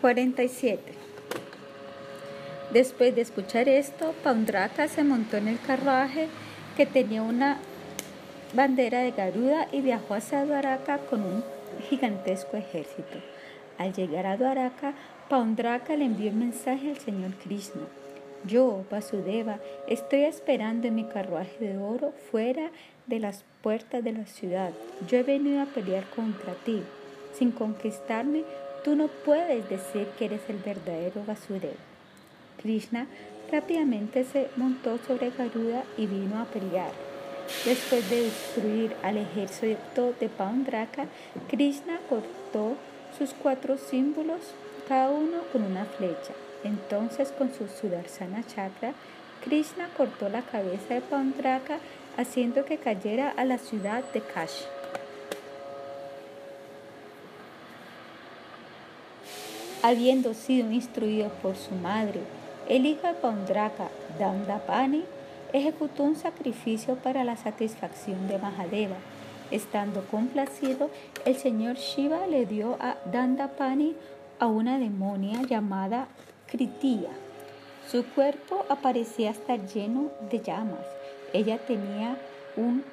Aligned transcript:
47. 0.00 0.80
Después 2.72 3.14
de 3.14 3.22
escuchar 3.22 3.68
esto, 3.68 4.14
Paundraka 4.22 4.88
se 4.88 5.04
montó 5.04 5.38
en 5.38 5.48
el 5.48 5.60
carruaje 5.60 6.28
que 6.76 6.86
tenía 6.86 7.22
una 7.22 7.58
bandera 8.54 9.00
de 9.00 9.12
Garuda 9.12 9.68
y 9.72 9.80
viajó 9.80 10.14
hacia 10.14 10.44
Dwaraka 10.44 10.98
con 10.98 11.22
un 11.22 11.44
gigantesco 11.88 12.56
ejército. 12.56 13.18
Al 13.78 13.92
llegar 13.92 14.26
a 14.26 14.36
Dwaraka, 14.36 14.94
Paundraka 15.28 15.96
le 15.96 16.04
envió 16.04 16.30
un 16.30 16.40
mensaje 16.40 16.90
al 16.90 16.98
señor 16.98 17.32
Krishna. 17.42 17.82
Yo, 18.44 18.84
Vasudeva, 18.90 19.58
estoy 19.88 20.22
esperando 20.22 20.86
en 20.88 20.94
mi 20.94 21.04
carruaje 21.04 21.58
de 21.58 21.76
oro 21.76 22.12
fuera 22.30 22.70
de 23.06 23.18
las 23.18 23.44
puertas 23.62 24.04
de 24.04 24.12
la 24.12 24.26
ciudad. 24.26 24.70
Yo 25.08 25.18
he 25.18 25.22
venido 25.22 25.62
a 25.62 25.66
pelear 25.66 26.04
contra 26.10 26.54
ti. 26.64 26.82
Sin 27.34 27.50
conquistarme, 27.50 28.44
tú 28.84 28.96
no 28.96 29.08
puedes 29.08 29.68
decir 29.68 30.06
que 30.18 30.26
eres 30.26 30.42
el 30.48 30.56
verdadero 30.56 31.22
Vasudeva. 31.26 31.74
Krishna 32.60 33.06
rápidamente 33.50 34.24
se 34.24 34.48
montó 34.56 34.98
sobre 35.06 35.30
Garuda 35.30 35.84
y 35.96 36.06
vino 36.06 36.40
a 36.40 36.44
pelear. 36.44 36.90
Después 37.64 38.08
de 38.10 38.22
destruir 38.22 38.94
al 39.02 39.16
ejército 39.16 40.12
de 40.20 40.28
Paundraka, 40.28 41.06
Krishna 41.48 41.98
cortó 42.08 42.76
sus 43.16 43.32
cuatro 43.32 43.78
símbolos, 43.78 44.40
cada 44.86 45.10
uno 45.10 45.38
con 45.52 45.62
una 45.62 45.86
flecha. 45.86 46.34
Entonces, 46.62 47.32
con 47.32 47.52
su 47.54 47.66
Sudarsana 47.68 48.44
Chakra, 48.46 48.92
Krishna 49.44 49.88
cortó 49.96 50.28
la 50.28 50.42
cabeza 50.42 50.94
de 50.94 51.00
Paundraka, 51.00 51.78
haciendo 52.16 52.64
que 52.64 52.78
cayera 52.78 53.30
a 53.30 53.44
la 53.44 53.58
ciudad 53.58 54.04
de 54.12 54.20
Kashi. 54.20 54.64
Habiendo 59.88 60.34
sido 60.34 60.70
instruido 60.70 61.30
por 61.40 61.56
su 61.56 61.74
madre, 61.74 62.20
el 62.68 62.84
hijo 62.84 63.06
de 63.06 63.14
Paundraka, 63.14 63.88
Dandapani, 64.18 65.02
ejecutó 65.54 66.02
un 66.02 66.14
sacrificio 66.14 66.96
para 66.96 67.24
la 67.24 67.38
satisfacción 67.38 68.28
de 68.28 68.36
Mahadeva. 68.36 68.96
Estando 69.50 70.04
complacido, 70.08 70.90
el 71.24 71.36
señor 71.36 71.76
Shiva 71.76 72.26
le 72.26 72.44
dio 72.44 72.76
a 72.80 72.98
Dandapani 73.10 73.96
a 74.38 74.46
una 74.46 74.78
demonia 74.78 75.40
llamada 75.40 76.08
Kritiya. 76.48 77.12
Su 77.90 78.04
cuerpo 78.04 78.66
aparecía 78.68 79.30
estar 79.30 79.58
lleno 79.68 80.10
de 80.30 80.40
llamas. 80.40 80.84
Ella 81.32 81.56
tenía 81.66 82.18
un 82.58 82.84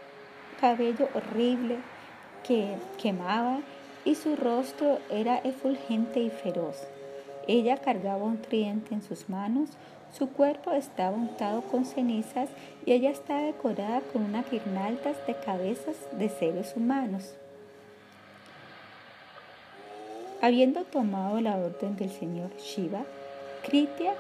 cabello 0.62 1.10
horrible 1.14 1.76
que 2.48 2.78
quemaba 3.02 3.60
y 4.06 4.16
su 4.16 4.36
rostro 4.36 5.00
era 5.10 5.40
efulgente 5.40 6.22
y 6.22 6.30
feroz. 6.30 6.78
Ella 7.48 7.78
cargaba 7.78 8.24
un 8.24 8.42
tridente 8.42 8.94
en 8.94 9.04
sus 9.04 9.30
manos, 9.30 9.72
su 10.18 10.30
cuerpo 10.30 10.72
estaba 10.72 11.16
untado 11.16 11.62
con 11.64 11.84
cenizas 11.84 12.50
y 12.86 12.94
ella 12.94 13.10
estaba 13.10 13.42
decorada 13.42 14.02
con 14.14 14.24
unas 14.24 14.50
guirnaldas 14.50 15.18
de 15.28 15.36
cabezas 15.36 15.98
de 16.18 16.30
seres 16.30 16.74
humanos. 16.76 17.36
Habiendo 20.42 20.84
tomado 20.84 21.42
la 21.42 21.58
orden 21.58 21.96
del 21.98 22.12
señor 22.12 22.56
Shiva, 22.58 23.04
Kritya 23.64 24.14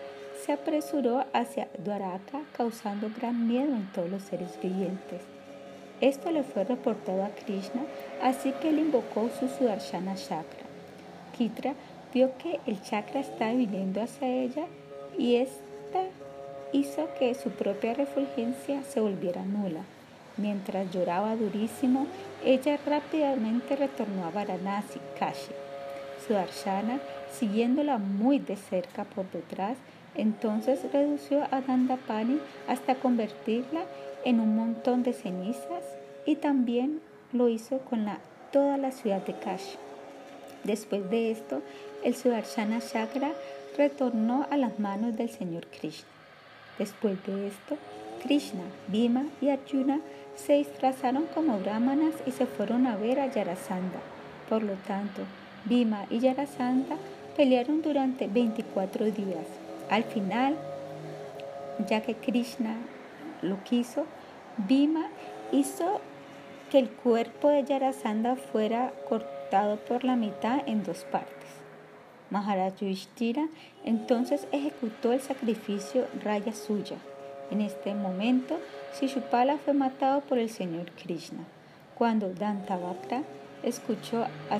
se 0.43 0.51
apresuró 0.51 1.25
hacia 1.33 1.67
Dwaraka 1.77 2.41
causando 2.57 3.09
gran 3.15 3.47
miedo 3.47 3.73
en 3.73 3.91
todos 3.93 4.09
los 4.09 4.23
seres 4.23 4.59
vivientes. 4.61 5.34
Esto 6.01 6.31
le 6.31 6.43
fue 6.43 6.63
reportado 6.63 7.23
a 7.23 7.29
Krishna, 7.29 7.83
así 8.21 8.51
que 8.61 8.69
él 8.69 8.79
invocó 8.79 9.29
su 9.39 9.47
Sudarshana 9.47 10.15
Chakra. 10.15 10.65
Kitra 11.37 11.73
vio 12.13 12.31
que 12.37 12.59
el 12.65 12.81
chakra 12.81 13.21
estaba 13.21 13.53
viniendo 13.53 14.01
hacia 14.01 14.27
ella 14.27 14.65
y 15.17 15.35
esta 15.35 16.03
hizo 16.73 17.07
que 17.17 17.33
su 17.35 17.49
propia 17.51 17.93
refulgencia 17.93 18.83
se 18.83 18.99
volviera 18.99 19.43
nula. 19.43 19.81
Mientras 20.37 20.91
lloraba 20.91 21.35
durísimo, 21.37 22.07
ella 22.43 22.77
rápidamente 22.85 23.77
retornó 23.77 24.25
a 24.25 24.31
Varanasi, 24.31 24.99
Kashi. 25.17 25.53
Sudarshana 26.27 26.99
siguiéndola 27.31 27.97
muy 27.97 28.39
de 28.39 28.57
cerca 28.57 29.05
por 29.05 29.29
detrás, 29.31 29.77
entonces 30.15 30.79
redució 30.91 31.43
a 31.51 31.61
Dandapani 31.61 32.39
hasta 32.67 32.95
convertirla 32.95 33.81
en 34.25 34.39
un 34.39 34.55
montón 34.55 35.03
de 35.03 35.13
cenizas 35.13 35.83
y 36.25 36.35
también 36.35 36.99
lo 37.31 37.47
hizo 37.47 37.79
con 37.79 38.05
la, 38.05 38.19
toda 38.51 38.77
la 38.77 38.91
ciudad 38.91 39.25
de 39.25 39.33
Kashi. 39.33 39.77
Después 40.63 41.09
de 41.09 41.31
esto, 41.31 41.61
el 42.03 42.15
Sudarshana 42.15 42.81
Chakra 42.81 43.31
retornó 43.77 44.47
a 44.49 44.57
las 44.57 44.79
manos 44.79 45.15
del 45.15 45.29
Señor 45.29 45.67
Krishna. 45.67 46.09
Después 46.77 47.23
de 47.25 47.47
esto, 47.47 47.77
Krishna, 48.23 48.63
Bhima 48.87 49.25
y 49.41 49.49
Arjuna 49.49 50.01
se 50.35 50.53
disfrazaron 50.53 51.27
como 51.33 51.59
brahmanas 51.59 52.15
y 52.25 52.31
se 52.31 52.45
fueron 52.45 52.87
a 52.87 52.97
ver 52.97 53.19
a 53.19 53.27
Yarasandha. 53.27 53.99
Por 54.49 54.63
lo 54.63 54.73
tanto, 54.87 55.21
Bhima 55.65 56.05
y 56.09 56.19
Yarasandha 56.19 56.97
Pelearon 57.35 57.81
durante 57.81 58.27
24 58.27 59.07
días. 59.07 59.45
Al 59.89 60.05
final, 60.05 60.55
ya 61.89 62.01
que 62.01 62.15
Krishna 62.15 62.77
lo 63.45 63.63
quiso, 63.63 64.05
Bhima 64.57 65.07
hizo 65.51 66.01
que 66.69 66.79
el 66.79 66.89
cuerpo 66.89 67.49
de 67.49 67.63
Yarasandha 67.63 68.35
fuera 68.35 68.91
cortado 69.07 69.77
por 69.77 70.03
la 70.03 70.15
mitad 70.15 70.61
en 70.65 70.83
dos 70.83 71.05
partes. 71.05 71.35
Maharaj 72.29 72.75
Yudhishthira 72.79 73.47
entonces 73.83 74.47
ejecutó 74.51 75.13
el 75.13 75.21
sacrificio 75.21 76.07
Raya 76.23 76.53
Suya. 76.53 76.97
En 77.51 77.61
este 77.61 77.93
momento, 77.93 78.59
Shishupala 78.99 79.57
fue 79.57 79.73
matado 79.73 80.21
por 80.21 80.39
el 80.39 80.49
Señor 80.49 80.91
Krishna. 80.91 81.43
Cuando 81.95 82.33
Dantavakra 82.33 83.21
escuchó 83.63 84.23
a 84.23 84.59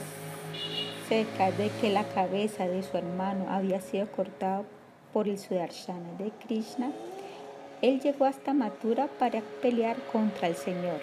cerca 1.10 1.52
de 1.52 1.70
que 1.82 1.90
la 1.90 2.04
cabeza 2.04 2.68
de 2.68 2.84
su 2.84 2.98
hermano 2.98 3.48
había 3.50 3.82
sido 3.82 4.08
cortada 4.12 4.64
por 5.12 5.28
el 5.28 5.40
Sudarshana 5.40 6.14
de 6.18 6.32
Krishna, 6.46 6.92
él 7.90 8.00
llegó 8.02 8.26
hasta 8.26 8.54
Mathura 8.54 9.08
para 9.20 9.42
pelear 9.62 9.96
contra 10.12 10.48
el 10.48 10.56
Señor. 10.56 11.00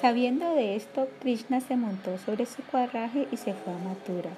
Sabiendo 0.00 0.54
de 0.54 0.76
esto, 0.76 1.08
Krishna 1.20 1.60
se 1.60 1.76
montó 1.76 2.18
sobre 2.18 2.46
su 2.46 2.64
carruaje 2.70 3.26
y 3.30 3.36
se 3.36 3.52
fue 3.54 3.72
a 3.72 3.78
Mathura. 3.78 4.30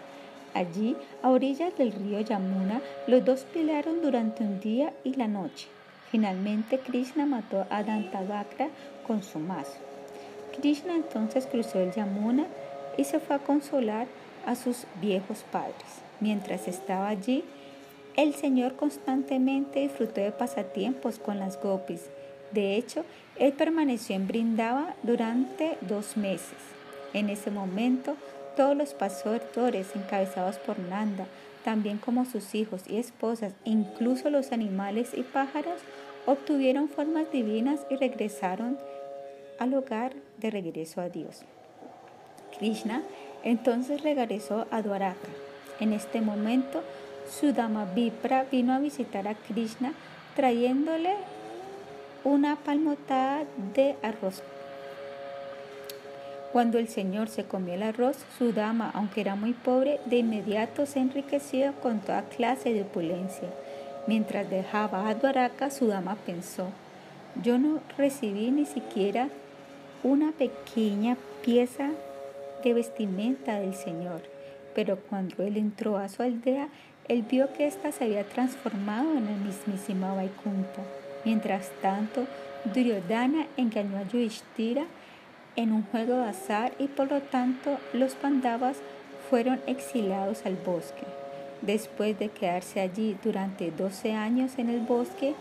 Allí, 0.54 0.96
a 1.22 1.30
orillas 1.30 1.76
del 1.76 1.92
río 1.92 2.20
Yamuna, 2.20 2.80
los 3.06 3.24
dos 3.24 3.44
pelearon 3.52 4.02
durante 4.02 4.42
un 4.42 4.60
día 4.60 4.92
y 5.04 5.14
la 5.14 5.26
noche. 5.26 5.68
Finalmente, 6.10 6.78
Krishna 6.78 7.26
mató 7.26 7.66
a 7.70 7.82
Dantavakra 7.82 8.68
con 9.06 9.22
su 9.22 9.38
mazo. 9.38 9.78
Krishna 10.60 10.94
entonces 10.94 11.46
cruzó 11.46 11.80
el 11.80 11.92
Yamuna 11.92 12.46
y 12.96 13.04
se 13.04 13.18
fue 13.18 13.36
a 13.36 13.40
consolar 13.40 14.06
a 14.46 14.54
sus 14.54 14.86
viejos 15.00 15.44
padres. 15.50 16.02
Mientras 16.20 16.68
estaba 16.68 17.08
allí, 17.08 17.42
el 18.16 18.34
Señor 18.34 18.76
constantemente 18.76 19.80
disfrutó 19.80 20.20
de 20.20 20.32
pasatiempos 20.32 21.18
con 21.18 21.38
las 21.38 21.60
gopis. 21.60 22.02
De 22.52 22.76
hecho, 22.76 23.04
él 23.36 23.52
permaneció 23.52 24.14
en 24.14 24.28
Brindava 24.28 24.94
durante 25.02 25.76
dos 25.80 26.16
meses. 26.16 26.58
En 27.12 27.28
ese 27.28 27.50
momento, 27.50 28.16
todos 28.56 28.76
los 28.76 28.94
pastores 28.94 29.88
encabezados 29.96 30.58
por 30.58 30.78
Nanda, 30.78 31.26
también 31.64 31.98
como 31.98 32.24
sus 32.24 32.54
hijos 32.54 32.82
y 32.88 32.98
esposas, 32.98 33.52
incluso 33.64 34.30
los 34.30 34.52
animales 34.52 35.10
y 35.14 35.22
pájaros, 35.22 35.80
obtuvieron 36.26 36.88
formas 36.88 37.30
divinas 37.32 37.80
y 37.90 37.96
regresaron 37.96 38.78
al 39.58 39.74
hogar 39.74 40.12
de 40.38 40.50
regreso 40.50 41.00
a 41.00 41.08
Dios. 41.08 41.42
Krishna 42.58 43.02
entonces 43.42 44.02
regresó 44.02 44.66
a 44.70 44.82
Dwaraka. 44.82 45.28
En 45.80 45.92
este 45.92 46.20
momento, 46.20 46.82
Sudama 47.28 47.84
Vipra 47.84 48.44
vino 48.50 48.72
a 48.72 48.78
visitar 48.78 49.26
a 49.28 49.34
Krishna 49.34 49.92
trayéndole 50.36 51.14
una 52.24 52.56
palmotada 52.56 53.44
de 53.74 53.96
arroz. 54.02 54.42
Cuando 56.52 56.78
el 56.78 56.88
Señor 56.88 57.28
se 57.28 57.44
comió 57.44 57.74
el 57.74 57.82
arroz, 57.82 58.16
Sudama, 58.38 58.90
aunque 58.94 59.20
era 59.20 59.34
muy 59.34 59.52
pobre, 59.54 60.00
de 60.06 60.18
inmediato 60.18 60.86
se 60.86 61.00
enriqueció 61.00 61.72
con 61.82 61.98
toda 62.00 62.22
clase 62.22 62.72
de 62.72 62.82
opulencia. 62.82 63.48
Mientras 64.06 64.48
dejaba 64.48 65.08
a 65.08 65.14
Dwaraka, 65.14 65.70
Sudama 65.70 66.14
pensó, 66.14 66.68
yo 67.42 67.58
no 67.58 67.80
recibí 67.98 68.50
ni 68.50 68.66
siquiera 68.66 69.28
una 70.04 70.30
pequeña 70.30 71.16
pieza 71.44 71.90
de 72.62 72.74
vestimenta 72.74 73.58
del 73.58 73.74
Señor. 73.74 74.22
Pero 74.74 74.98
cuando 74.98 75.42
él 75.42 75.56
entró 75.56 75.96
a 75.96 76.08
su 76.08 76.22
aldea, 76.22 76.68
él 77.08 77.22
vio 77.22 77.52
que 77.52 77.66
ésta 77.66 77.92
se 77.92 78.04
había 78.04 78.24
transformado 78.24 79.12
en 79.12 79.28
el 79.28 79.40
mismísimo 79.40 80.16
Vaikunta. 80.16 80.82
Mientras 81.24 81.70
tanto, 81.82 82.26
Duryodhana 82.72 83.46
engañó 83.56 83.98
a 83.98 84.08
Yudhishthira 84.08 84.84
en 85.56 85.72
un 85.72 85.82
juego 85.84 86.16
de 86.16 86.28
azar 86.28 86.72
y 86.78 86.88
por 86.88 87.10
lo 87.10 87.20
tanto 87.20 87.78
los 87.92 88.14
Pandavas 88.14 88.78
fueron 89.30 89.60
exiliados 89.66 90.46
al 90.46 90.56
bosque. 90.56 91.04
después 91.62 92.18
de 92.18 92.28
quedarse 92.28 92.78
allí 92.80 93.16
durante 93.24 93.70
12 93.70 94.12
años 94.12 94.58
en 94.58 94.68
el 94.68 94.80
bosque 94.80 95.34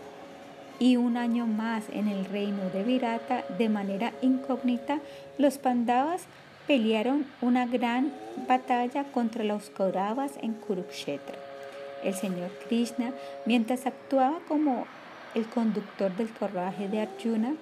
y 0.78 0.96
un 0.96 1.18
año 1.18 1.46
más 1.46 1.84
en 1.92 2.08
el 2.08 2.24
reino 2.24 2.70
de 2.72 2.82
Virata 2.82 3.44
de 3.58 3.68
manera 3.68 4.12
incógnita, 4.22 5.00
los 5.36 5.58
Pandavas 5.58 6.22
pelearon 6.66 7.26
una 7.42 7.66
gran 7.66 8.10
batalla 8.48 9.04
contra 9.04 9.44
los 9.44 9.68
Kauravas 9.68 10.32
en 10.40 10.54
Kurukshetra. 10.54 11.43
El 12.04 12.14
señor 12.14 12.50
Krishna, 12.68 13.12
mientras 13.46 13.86
actuaba 13.86 14.38
como 14.46 14.86
el 15.34 15.48
conductor 15.48 16.14
del 16.16 16.32
carruaje 16.32 16.88
de 16.88 17.00
Arjuna, 17.00 17.56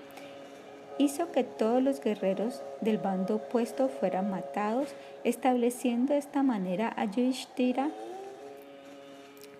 hizo 0.98 1.30
que 1.32 1.44
todos 1.44 1.82
los 1.82 2.00
guerreros 2.00 2.62
del 2.80 2.98
bando 2.98 3.36
opuesto 3.36 3.88
fueran 3.88 4.30
matados, 4.30 4.88
estableciendo 5.24 6.12
de 6.12 6.18
esta 6.18 6.42
manera 6.42 6.92
a 6.96 7.04
Yudhishthira 7.04 7.90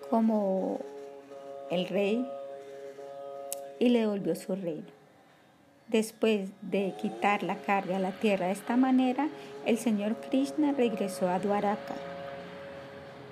como 0.09 0.79
el 1.71 1.87
rey 1.87 2.27
y 3.79 3.89
le 3.89 4.01
devolvió 4.01 4.35
su 4.35 4.55
reino. 4.55 4.87
Después 5.87 6.49
de 6.61 6.93
quitar 7.01 7.43
la 7.43 7.55
carga 7.55 7.97
a 7.97 7.99
la 7.99 8.11
tierra 8.11 8.47
de 8.47 8.53
esta 8.53 8.77
manera, 8.77 9.29
el 9.65 9.77
señor 9.77 10.15
Krishna 10.29 10.71
regresó 10.71 11.29
a 11.29 11.39
Dwaraka. 11.39 12.12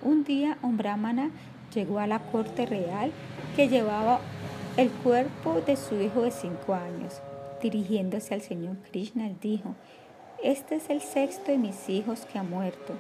Un 0.04 0.24
día 0.24 0.58
un 0.64 0.78
brahmana 0.78 1.30
llegó 1.74 2.00
a 2.00 2.08
la 2.08 2.20
corte 2.20 2.66
real 2.66 3.12
que 3.56 3.70
llevaba 3.70 4.20
el 4.78 4.90
cuerpo 4.90 5.62
de 5.62 5.76
su 5.76 6.02
hijo 6.02 6.24
de 6.24 6.32
cinco 6.32 6.74
años. 6.74 7.22
Dirigiéndose 7.62 8.34
al 8.34 8.42
señor 8.42 8.78
Krishna, 8.90 9.28
él 9.28 9.36
dijo, 9.40 9.76
este 10.44 10.76
es 10.76 10.90
el 10.90 11.02
sexto 11.02 11.52
de 11.52 11.60
mis 11.60 11.88
hijos 11.88 12.26
que 12.26 12.40
ha 12.40 12.44
muerto. 12.44 12.96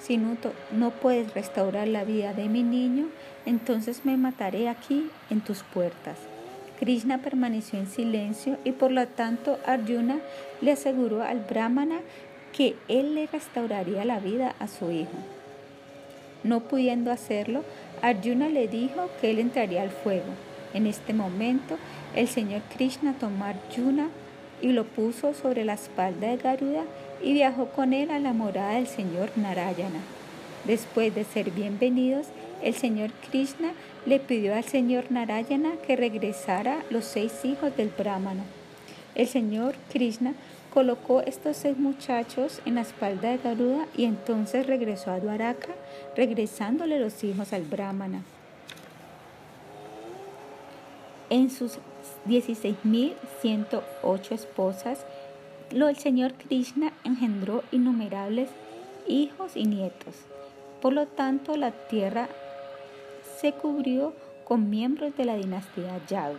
Si 0.00 0.16
no, 0.16 0.36
no 0.72 0.90
puedes 0.90 1.34
restaurar 1.34 1.86
la 1.88 2.04
vida 2.04 2.32
de 2.32 2.48
mi 2.48 2.62
niño, 2.62 3.08
entonces 3.44 4.06
me 4.06 4.16
mataré 4.16 4.68
aquí 4.68 5.10
en 5.28 5.40
tus 5.40 5.62
puertas. 5.62 6.16
Krishna 6.78 7.18
permaneció 7.18 7.78
en 7.78 7.88
silencio 7.88 8.56
y 8.64 8.72
por 8.72 8.92
lo 8.92 9.06
tanto 9.06 9.58
Arjuna 9.66 10.20
le 10.60 10.72
aseguró 10.72 11.22
al 11.22 11.40
brahmana 11.40 11.98
que 12.52 12.76
él 12.86 13.14
le 13.14 13.26
restauraría 13.26 14.04
la 14.04 14.20
vida 14.20 14.54
a 14.60 14.68
su 14.68 14.90
hijo. 14.90 15.37
No 16.44 16.60
pudiendo 16.60 17.10
hacerlo, 17.10 17.64
Arjuna 18.02 18.48
le 18.48 18.68
dijo 18.68 19.08
que 19.20 19.30
él 19.30 19.38
entraría 19.38 19.82
al 19.82 19.90
fuego. 19.90 20.32
En 20.74 20.86
este 20.86 21.12
momento, 21.12 21.76
el 22.14 22.28
señor 22.28 22.62
Krishna 22.74 23.14
tomó 23.18 23.44
a 23.44 23.50
Arjuna 23.50 24.08
y 24.60 24.72
lo 24.72 24.84
puso 24.84 25.34
sobre 25.34 25.64
la 25.64 25.74
espalda 25.74 26.28
de 26.28 26.36
Garuda 26.36 26.82
y 27.22 27.32
viajó 27.32 27.66
con 27.66 27.92
él 27.92 28.10
a 28.10 28.18
la 28.18 28.32
morada 28.32 28.74
del 28.74 28.86
señor 28.86 29.30
Narayana. 29.36 30.00
Después 30.64 31.14
de 31.14 31.24
ser 31.24 31.50
bienvenidos, 31.50 32.26
el 32.62 32.74
señor 32.74 33.10
Krishna 33.30 33.72
le 34.06 34.18
pidió 34.18 34.54
al 34.54 34.64
señor 34.64 35.10
Narayana 35.10 35.72
que 35.86 35.96
regresara 35.96 36.82
los 36.90 37.04
seis 37.04 37.44
hijos 37.44 37.76
del 37.76 37.90
brahmana. 37.96 38.42
El 39.14 39.26
señor 39.26 39.74
Krishna 39.92 40.34
colocó 40.72 41.20
estos 41.22 41.56
seis 41.56 41.76
muchachos 41.78 42.60
en 42.64 42.76
la 42.76 42.82
espalda 42.82 43.30
de 43.30 43.38
Garuda 43.38 43.86
y 43.96 44.04
entonces 44.04 44.66
regresó 44.66 45.10
a 45.10 45.18
Dwaraka, 45.20 45.74
regresándole 46.16 47.00
los 47.00 47.24
hijos 47.24 47.52
al 47.52 47.62
brahmana. 47.62 48.22
En 51.30 51.50
sus 51.50 51.78
16.108 52.26 54.32
esposas, 54.32 55.04
el 55.70 55.96
señor 55.96 56.32
Krishna 56.34 56.92
engendró 57.04 57.62
innumerables 57.70 58.48
hijos 59.06 59.56
y 59.56 59.64
nietos. 59.64 60.14
Por 60.80 60.92
lo 60.92 61.06
tanto, 61.06 61.56
la 61.56 61.70
tierra 61.72 62.28
se 63.40 63.52
cubrió 63.52 64.14
con 64.44 64.70
miembros 64.70 65.16
de 65.16 65.24
la 65.24 65.36
dinastía 65.36 66.00
Yadu. 66.08 66.38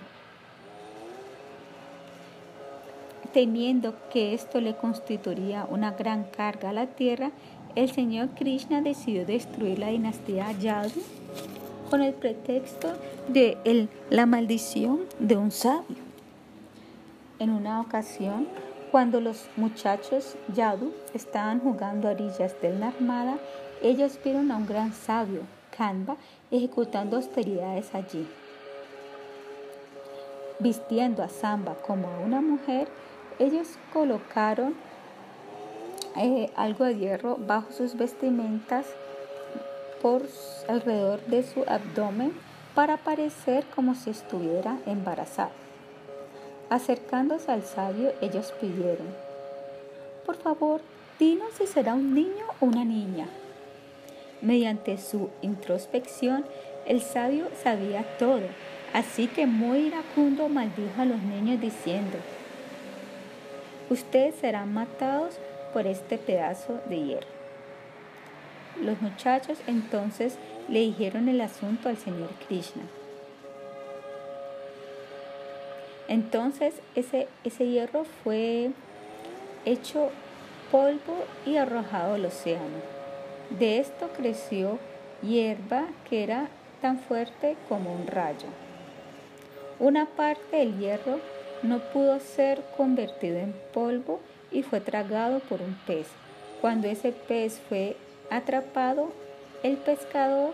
Temiendo 3.33 3.93
que 4.11 4.33
esto 4.33 4.59
le 4.59 4.75
constituiría 4.75 5.67
una 5.69 5.91
gran 5.91 6.23
carga 6.23 6.71
a 6.71 6.73
la 6.73 6.87
tierra, 6.87 7.31
el 7.75 7.91
señor 7.91 8.29
Krishna 8.29 8.81
decidió 8.81 9.25
destruir 9.25 9.77
la 9.77 9.89
dinastía 9.89 10.51
Yadu 10.53 11.01
con 11.89 12.01
el 12.01 12.13
pretexto 12.13 12.93
de 13.27 13.87
la 14.09 14.25
maldición 14.25 15.01
de 15.19 15.37
un 15.37 15.51
sabio. 15.51 15.97
En 17.37 17.51
una 17.51 17.81
ocasión, 17.81 18.47
cuando 18.91 19.21
los 19.21 19.47
muchachos 19.55 20.35
Yadu 20.55 20.91
estaban 21.13 21.59
jugando 21.59 22.07
a 22.07 22.11
orillas 22.11 22.59
del 22.61 22.79
Narmada, 22.79 23.37
ellos 23.83 24.19
vieron 24.23 24.51
a 24.51 24.57
un 24.57 24.65
gran 24.65 24.91
sabio, 24.91 25.41
Kanva, 25.77 26.17
ejecutando 26.49 27.17
austeridades 27.17 27.93
allí. 27.93 28.27
Vistiendo 30.59 31.23
a 31.23 31.29
Samba 31.29 31.75
como 31.75 32.07
a 32.09 32.19
una 32.19 32.41
mujer, 32.41 32.89
ellos 33.39 33.68
colocaron 33.94 34.75
eh, 36.18 36.51
algo 36.56 36.86
de 36.86 36.97
hierro 36.97 37.38
bajo 37.38 37.71
sus 37.71 37.97
vestimentas 37.97 38.86
por 40.01 40.24
alrededor 40.68 41.21
de 41.25 41.44
su 41.44 41.63
abdomen 41.68 42.33
para 42.75 42.97
parecer 42.97 43.65
como 43.74 43.95
si 43.95 44.09
estuviera 44.09 44.77
embarazada. 44.86 45.51
Acercándose 46.69 47.51
al 47.51 47.63
sabio, 47.63 48.13
ellos 48.21 48.53
pidieron, 48.59 49.07
por 50.25 50.36
favor, 50.36 50.81
dinos 51.18 51.53
si 51.57 51.65
será 51.65 51.95
un 51.95 52.13
niño 52.13 52.45
o 52.59 52.65
una 52.65 52.86
niña. 52.86 53.27
Mediante 54.41 54.97
su 54.97 55.30
introspección, 55.41 56.45
el 56.86 57.01
sabio 57.01 57.47
sabía 57.63 58.06
todo, 58.18 58.47
así 58.94 59.27
que 59.27 59.47
muy 59.47 59.88
iracundo 59.88 60.47
maldijo 60.47 61.01
a 61.01 61.06
los 61.06 61.21
niños 61.21 61.59
diciendo, 61.59 62.18
ustedes 63.89 64.36
serán 64.36 64.74
matados 64.74 65.38
por 65.74 65.88
este 65.88 66.18
pedazo 66.18 66.80
de 66.88 67.03
hierro. 67.03 67.39
Los 68.81 69.01
muchachos 69.01 69.57
entonces 69.68 70.38
le 70.68 70.80
dijeron 70.80 71.27
el 71.27 71.41
asunto 71.41 71.89
al 71.89 71.97
Señor 71.97 72.30
Krishna. 72.47 72.83
Entonces 76.07 76.75
ese, 76.95 77.27
ese 77.44 77.68
hierro 77.68 78.06
fue 78.24 78.71
hecho 79.65 80.09
polvo 80.71 81.25
y 81.45 81.57
arrojado 81.57 82.15
al 82.15 82.25
océano. 82.25 82.80
De 83.60 83.79
esto 83.79 84.10
creció 84.15 84.79
hierba 85.22 85.86
que 86.10 86.24
era 86.24 86.48
tan 86.81 87.00
fuerte 87.00 87.58
como 87.67 87.93
un 87.93 88.08
rayo. 88.08 88.48
Una 89.79 90.05
parte 90.05 90.58
del 90.58 90.77
hierro 90.79 91.19
no 91.63 91.80
pudo 91.80 92.20
ser 92.20 92.62
convertido 92.78 93.38
en 93.38 93.54
polvo 93.74 94.20
y 94.51 94.63
fue 94.63 94.82
tragado 94.82 95.39
por 95.39 95.62
un 95.62 95.75
pez. 95.86 96.08
Cuando 96.62 96.88
ese 96.88 97.12
pez 97.12 97.60
fue 97.70 97.96
Atrapado, 98.30 99.12
el 99.63 99.78
pescador 99.78 100.54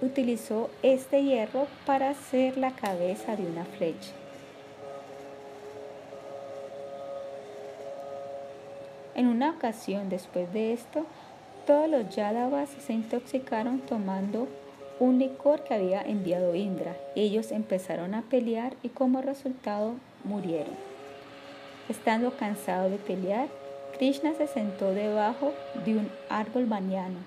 utilizó 0.00 0.70
este 0.82 1.22
hierro 1.22 1.66
para 1.86 2.10
hacer 2.10 2.56
la 2.56 2.72
cabeza 2.72 3.36
de 3.36 3.46
una 3.46 3.64
flecha. 3.64 4.12
En 9.14 9.26
una 9.26 9.50
ocasión 9.50 10.08
después 10.08 10.52
de 10.52 10.72
esto, 10.72 11.04
todos 11.66 11.88
los 11.88 12.14
Yadavas 12.14 12.70
se 12.70 12.92
intoxicaron 12.92 13.80
tomando 13.80 14.46
un 15.00 15.18
licor 15.18 15.62
que 15.62 15.74
había 15.74 16.02
enviado 16.02 16.54
Indra. 16.54 16.96
Ellos 17.14 17.52
empezaron 17.52 18.14
a 18.14 18.22
pelear 18.22 18.74
y 18.82 18.88
como 18.88 19.22
resultado 19.22 19.94
murieron. 20.24 20.74
Estando 21.88 22.36
cansados 22.36 22.90
de 22.90 22.98
pelear, 22.98 23.48
Krishna 23.96 24.34
se 24.34 24.46
sentó 24.46 24.92
debajo 24.92 25.52
de 25.84 25.96
un 25.96 26.10
árbol 26.28 26.66
baniano. 26.66 27.18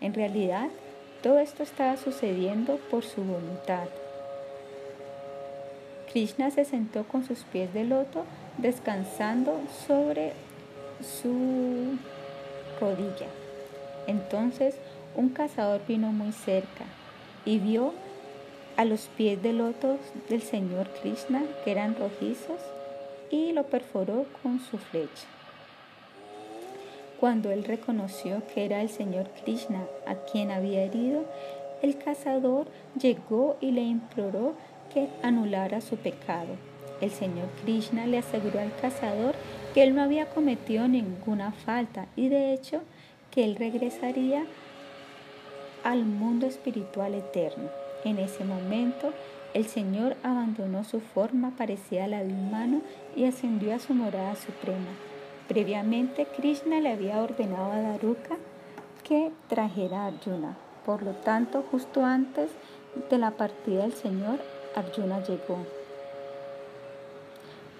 En 0.00 0.14
realidad, 0.14 0.68
todo 1.22 1.38
esto 1.38 1.62
estaba 1.62 1.96
sucediendo 1.96 2.76
por 2.90 3.04
su 3.04 3.22
voluntad. 3.22 3.86
Krishna 6.12 6.50
se 6.50 6.64
sentó 6.64 7.04
con 7.04 7.24
sus 7.24 7.40
pies 7.44 7.72
de 7.72 7.84
loto 7.84 8.24
descansando 8.58 9.60
sobre 9.86 10.32
su 11.00 11.98
rodilla. 12.80 13.28
Entonces 14.06 14.74
un 15.16 15.30
cazador 15.30 15.80
vino 15.86 16.12
muy 16.12 16.32
cerca 16.32 16.84
y 17.44 17.58
vio 17.58 17.92
a 18.76 18.84
los 18.84 19.08
pies 19.16 19.42
de 19.42 19.52
loto 19.52 19.98
del 20.28 20.42
Señor 20.42 20.88
Krishna 21.00 21.42
que 21.64 21.72
eran 21.72 21.96
rojizos 21.96 22.60
y 23.30 23.52
lo 23.52 23.64
perforó 23.64 24.26
con 24.42 24.60
su 24.60 24.78
flecha. 24.78 25.26
Cuando 27.20 27.50
él 27.50 27.64
reconoció 27.64 28.42
que 28.52 28.64
era 28.64 28.82
el 28.82 28.88
señor 28.88 29.30
Krishna 29.44 29.84
a 30.06 30.16
quien 30.16 30.50
había 30.50 30.82
herido, 30.82 31.24
el 31.80 31.96
cazador 31.96 32.66
llegó 33.00 33.56
y 33.60 33.70
le 33.70 33.82
imploró 33.82 34.54
que 34.92 35.08
anulara 35.22 35.80
su 35.80 35.96
pecado. 35.96 36.56
El 37.00 37.10
señor 37.10 37.48
Krishna 37.62 38.06
le 38.06 38.18
aseguró 38.18 38.58
al 38.60 38.74
cazador 38.74 39.34
que 39.72 39.82
él 39.82 39.94
no 39.94 40.02
había 40.02 40.26
cometido 40.26 40.88
ninguna 40.88 41.52
falta 41.52 42.06
y 42.16 42.28
de 42.28 42.52
hecho 42.52 42.80
que 43.30 43.44
él 43.44 43.56
regresaría 43.56 44.44
al 45.84 46.04
mundo 46.04 46.46
espiritual 46.46 47.14
eterno. 47.14 47.68
En 48.04 48.18
ese 48.18 48.44
momento, 48.44 49.12
el 49.54 49.66
Señor 49.66 50.16
abandonó 50.22 50.84
su 50.84 51.00
forma 51.00 51.52
parecida 51.56 52.04
a 52.04 52.08
la 52.08 52.24
de 52.24 52.32
humano 52.32 52.82
y 53.14 53.24
ascendió 53.24 53.74
a 53.74 53.78
su 53.78 53.94
morada 53.94 54.34
suprema. 54.34 54.90
Previamente, 55.48 56.26
Krishna 56.36 56.80
le 56.80 56.90
había 56.90 57.20
ordenado 57.20 57.72
a 57.72 57.80
Daruka 57.80 58.36
que 59.04 59.30
trajera 59.48 60.04
a 60.04 60.06
Arjuna. 60.06 60.56
Por 60.86 61.02
lo 61.02 61.12
tanto, 61.12 61.64
justo 61.70 62.04
antes 62.04 62.50
de 63.10 63.18
la 63.18 63.32
partida 63.32 63.82
del 63.82 63.92
Señor, 63.92 64.40
Arjuna 64.74 65.22
llegó. 65.24 65.58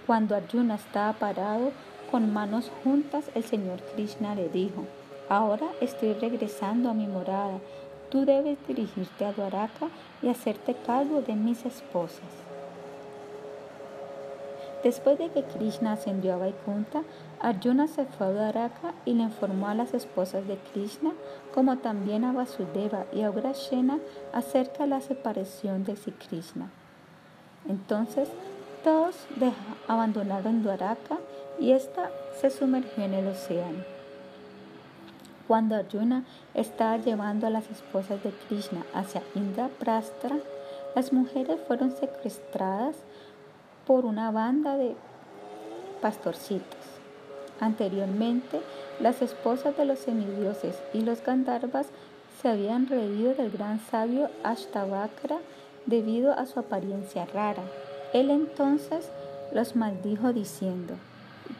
Cuando 0.06 0.34
Arjuna 0.36 0.74
estaba 0.74 1.12
parado 1.14 1.72
con 2.10 2.32
manos 2.32 2.70
juntas, 2.84 3.30
el 3.34 3.44
Señor 3.44 3.80
Krishna 3.94 4.34
le 4.34 4.48
dijo, 4.48 4.84
Ahora 5.28 5.68
estoy 5.80 6.12
regresando 6.12 6.90
a 6.90 6.94
mi 6.94 7.06
morada. 7.06 7.58
Tú 8.12 8.26
debes 8.26 8.58
dirigirte 8.68 9.24
a 9.24 9.32
Dwaraka 9.32 9.88
y 10.20 10.28
hacerte 10.28 10.74
cargo 10.74 11.22
de 11.22 11.34
mis 11.34 11.64
esposas. 11.64 12.20
Después 14.84 15.18
de 15.18 15.30
que 15.30 15.44
Krishna 15.44 15.92
ascendió 15.92 16.34
a 16.34 16.36
Vaikunta, 16.36 17.04
Arjuna 17.40 17.88
se 17.88 18.04
fue 18.04 18.26
a 18.26 18.30
Dwaraka 18.32 18.92
y 19.06 19.14
le 19.14 19.22
informó 19.22 19.68
a 19.68 19.74
las 19.74 19.94
esposas 19.94 20.46
de 20.46 20.58
Krishna, 20.58 21.12
como 21.54 21.78
también 21.78 22.26
a 22.26 22.32
Vasudeva 22.32 23.06
y 23.14 23.22
a 23.22 23.30
Ugrashena, 23.30 23.98
acerca 24.34 24.82
de 24.82 24.90
la 24.90 25.00
separación 25.00 25.84
de 25.84 25.96
Sri 25.96 26.12
Krishna. 26.12 26.68
Entonces, 27.66 28.28
todos 28.84 29.16
abandonaron 29.88 30.62
Dwaraka 30.62 31.16
y 31.58 31.72
ésta 31.72 32.10
se 32.38 32.50
sumergió 32.50 33.04
en 33.04 33.14
el 33.14 33.28
océano. 33.28 33.91
Cuando 35.52 35.76
Arjuna 35.76 36.24
estaba 36.54 36.96
llevando 36.96 37.46
a 37.46 37.50
las 37.50 37.70
esposas 37.70 38.22
de 38.22 38.30
Krishna 38.30 38.86
hacia 38.94 39.20
Indraprastra, 39.34 40.38
las 40.96 41.12
mujeres 41.12 41.60
fueron 41.68 41.94
secuestradas 41.94 42.96
por 43.86 44.06
una 44.06 44.30
banda 44.30 44.78
de 44.78 44.96
pastorcitos. 46.00 46.80
Anteriormente, 47.60 48.62
las 48.98 49.20
esposas 49.20 49.76
de 49.76 49.84
los 49.84 49.98
semidioses 49.98 50.74
y 50.94 51.02
los 51.02 51.22
Gandharvas 51.22 51.88
se 52.40 52.48
habían 52.48 52.86
reído 52.86 53.34
del 53.34 53.50
gran 53.50 53.78
sabio 53.78 54.30
Ashtavakra 54.44 55.36
debido 55.84 56.32
a 56.32 56.46
su 56.46 56.60
apariencia 56.60 57.26
rara. 57.26 57.64
Él 58.14 58.30
entonces 58.30 59.10
los 59.52 59.76
maldijo 59.76 60.32
diciendo, 60.32 60.94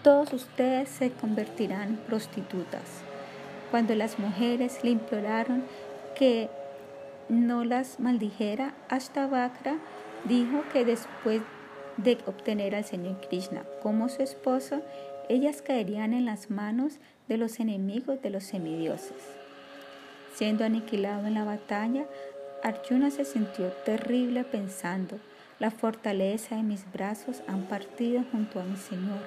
todos 0.02 0.32
ustedes 0.32 0.88
se 0.88 1.12
convertirán 1.12 1.88
en 1.88 1.96
prostitutas. 1.99 3.01
Cuando 3.73 3.95
las 3.95 4.19
mujeres 4.19 4.85
le 4.85 4.91
imploraron 4.91 5.64
que 6.14 6.50
no 7.31 7.64
las 7.64 8.00
maldijera, 8.00 8.75
Ashtavakra 8.91 9.79
dijo 10.25 10.62
que 10.75 10.85
después 10.85 11.41
de 11.97 12.19
obtener 12.26 12.75
al 12.75 12.85
Señor 12.85 13.19
Krishna 13.26 13.62
como 13.83 14.11
su 14.11 14.21
esposo, 14.23 14.83
ellas 15.31 15.62
caerían 15.62 16.12
en 16.12 16.26
las 16.26 16.50
manos 16.50 16.99
de 17.29 17.38
los 17.38 17.61
enemigos 17.61 18.21
de 18.21 18.29
los 18.29 18.45
semidioses. 18.45 19.17
Siendo 20.35 20.67
aniquilado 20.67 21.26
en 21.26 21.33
la 21.33 21.45
batalla, 21.45 22.05
Arjuna 22.62 23.11
se 23.11 23.25
sintió 23.25 23.69
terrible 23.87 24.45
pensando, 24.45 25.19
la 25.59 25.71
fortaleza 25.71 26.57
de 26.57 26.62
mis 26.62 26.85
brazos 26.93 27.43
han 27.49 27.62
partido 27.62 28.23
junto 28.33 28.61
a 28.61 28.64
mi 28.64 28.76
Señor. 28.76 29.23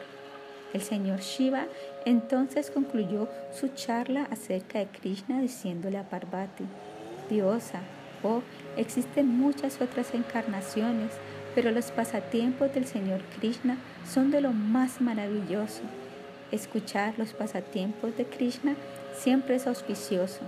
El 0.72 0.82
señor 0.82 1.22
Shiva 1.22 1.68
entonces 2.06 2.70
concluyó 2.70 3.28
su 3.52 3.70
charla 3.70 4.28
acerca 4.32 4.80
de 4.80 4.88
Krishna 4.88 5.42
diciéndole 5.42 5.98
a 5.98 6.08
Parvati, 6.08 6.66
Diosa, 7.30 7.82
oh, 8.24 8.42
existen 8.78 9.28
muchas 9.28 9.82
otras 9.82 10.14
encarnaciones, 10.14 11.12
pero 11.56 11.72
los 11.72 11.92
pasatiempos 11.92 12.74
del 12.74 12.86
señor 12.86 13.22
Krishna 13.40 13.78
son 14.08 14.30
de 14.30 14.42
lo 14.42 14.52
más 14.52 15.02
maravilloso. 15.02 15.82
Escuchar 16.52 17.16
los 17.18 17.34
pasatiempos 17.34 18.16
de 18.18 18.26
Krishna 18.26 18.76
siempre 19.18 19.56
es 19.56 19.66
auspicioso. 19.66 20.42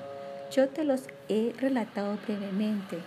Yo 0.51 0.69
te 0.69 0.83
los 0.83 1.07
he 1.27 1.53
relatado 1.59 2.17
brevemente. 2.25 2.99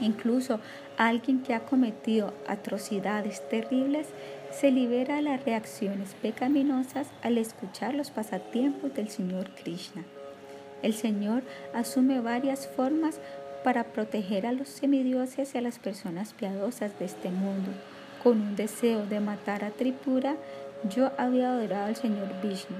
Incluso 0.00 0.60
alguien 0.96 1.42
que 1.42 1.54
ha 1.54 1.60
cometido 1.60 2.32
atrocidades 2.46 3.46
terribles 3.48 4.06
se 4.50 4.70
libera 4.70 5.16
de 5.16 5.22
las 5.22 5.44
reacciones 5.44 6.14
pecaminosas 6.20 7.08
al 7.22 7.38
escuchar 7.38 7.94
los 7.94 8.10
pasatiempos 8.10 8.92
del 8.94 9.08
Señor 9.08 9.50
Krishna. 9.50 10.02
El 10.82 10.94
Señor 10.94 11.42
asume 11.74 12.20
varias 12.20 12.66
formas 12.66 13.20
para 13.62 13.84
proteger 13.84 14.46
a 14.46 14.52
los 14.52 14.68
semidioses 14.68 15.54
y 15.54 15.58
a 15.58 15.60
las 15.60 15.78
personas 15.78 16.32
piadosas 16.32 16.98
de 16.98 17.04
este 17.04 17.30
mundo. 17.30 17.70
Con 18.22 18.40
un 18.40 18.56
deseo 18.56 19.06
de 19.06 19.20
matar 19.20 19.64
a 19.64 19.70
Tripura, 19.70 20.36
yo 20.88 21.12
había 21.18 21.52
adorado 21.52 21.86
al 21.86 21.96
Señor 21.96 22.28
Vishnu. 22.42 22.76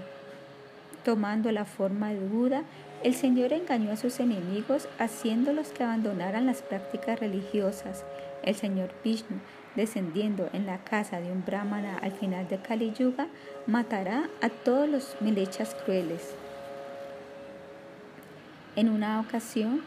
Tomando 1.05 1.53
la 1.53 1.65
forma 1.65 2.13
de 2.13 2.21
Buda, 2.21 2.63
el 3.05 3.15
Señor 3.15 3.53
engañó 3.53 3.93
a 3.93 3.97
sus 3.97 4.21
enemigos 4.21 4.89
haciéndolos 4.99 5.69
que 5.69 5.85
abandonaran 5.85 6.47
las 6.47 6.63
prácticas 6.63 7.21
religiosas. 7.21 8.05
El 8.43 8.55
Señor 8.55 8.91
Vishnu 9.05 9.39
descendiendo 9.77 10.49
en 10.53 10.67
la 10.67 10.79
casa 10.79 11.21
de 11.21 11.31
un 11.31 11.45
brahmana 11.45 11.99
al 11.99 12.13
final 12.13 12.49
de 12.49 12.59
Kali 12.59 12.93
Yuga, 12.93 13.29
matará 13.67 14.29
a 14.41 14.49
todos 14.49 14.89
los 14.89 15.17
melechas 15.21 15.75
crueles. 15.85 16.35
En 18.77 18.89
una 18.89 19.21
ocasión, 19.21 19.83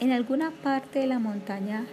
en 0.00 0.12
alguna 0.12 0.50
parte 0.50 1.00
de 1.00 1.06
la 1.06 1.18
montaña 1.18 1.84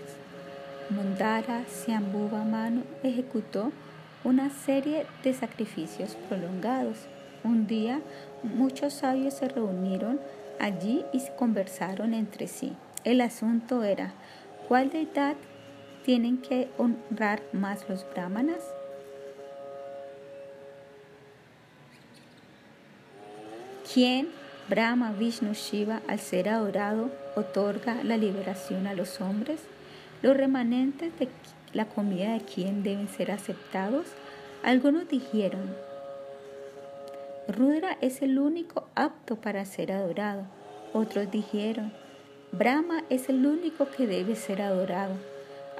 Mundara, 0.89 1.65
Siambuba 1.67 2.43
Manu 2.43 2.83
ejecutó 3.03 3.71
una 4.23 4.49
serie 4.49 5.05
de 5.23 5.33
sacrificios 5.33 6.17
prolongados. 6.27 6.97
Un 7.43 7.67
día, 7.67 8.01
muchos 8.43 8.93
sabios 8.93 9.35
se 9.35 9.47
reunieron 9.47 10.19
allí 10.59 11.05
y 11.13 11.21
conversaron 11.37 12.13
entre 12.13 12.47
sí. 12.47 12.73
El 13.03 13.21
asunto 13.21 13.83
era, 13.83 14.13
¿cuál 14.67 14.89
deidad 14.89 15.35
tienen 16.03 16.37
que 16.37 16.69
honrar 16.77 17.41
más 17.53 17.87
los 17.89 18.05
brahmanas? 18.11 18.63
¿Quién, 23.91 24.29
Brahma, 24.69 25.13
Vishnu, 25.13 25.53
Shiva, 25.53 26.01
al 26.07 26.19
ser 26.19 26.49
adorado, 26.49 27.09
otorga 27.35 28.03
la 28.03 28.17
liberación 28.17 28.85
a 28.85 28.93
los 28.93 29.19
hombres? 29.19 29.61
¿Los 30.21 30.37
remanentes 30.37 31.17
de 31.17 31.27
la 31.73 31.85
comida 31.85 32.33
de 32.33 32.41
quién 32.41 32.83
deben 32.83 33.07
ser 33.07 33.31
aceptados? 33.31 34.05
Algunos 34.61 35.07
dijeron, 35.07 35.75
Rudra 37.47 37.97
es 38.01 38.21
el 38.21 38.37
único 38.37 38.87
apto 38.93 39.37
para 39.37 39.65
ser 39.65 39.91
adorado. 39.91 40.43
Otros 40.93 41.31
dijeron, 41.31 41.91
Brahma 42.51 43.03
es 43.09 43.27
el 43.29 43.45
único 43.45 43.89
que 43.89 44.05
debe 44.05 44.35
ser 44.35 44.61
adorado. 44.61 45.15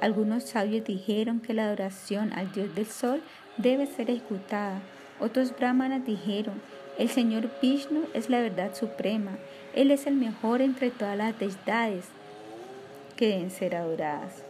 Algunos 0.00 0.44
sabios 0.44 0.84
dijeron 0.84 1.40
que 1.40 1.54
la 1.54 1.66
adoración 1.66 2.32
al 2.32 2.50
dios 2.52 2.74
del 2.74 2.86
sol 2.86 3.22
debe 3.58 3.86
ser 3.86 4.10
ejecutada. 4.10 4.80
Otros 5.20 5.54
brahmanas 5.54 6.06
dijeron, 6.06 6.60
el 6.98 7.08
Señor 7.08 7.50
Vishnu 7.60 8.04
es 8.14 8.30
la 8.30 8.40
verdad 8.40 8.74
suprema. 8.74 9.32
Él 9.74 9.90
es 9.90 10.06
el 10.06 10.14
mejor 10.14 10.62
entre 10.62 10.90
todas 10.90 11.16
las 11.16 11.38
deidades 11.38 12.06
que 13.16 13.28
deben 13.28 13.50
ser 13.50 13.76
adoradas. 13.76 14.42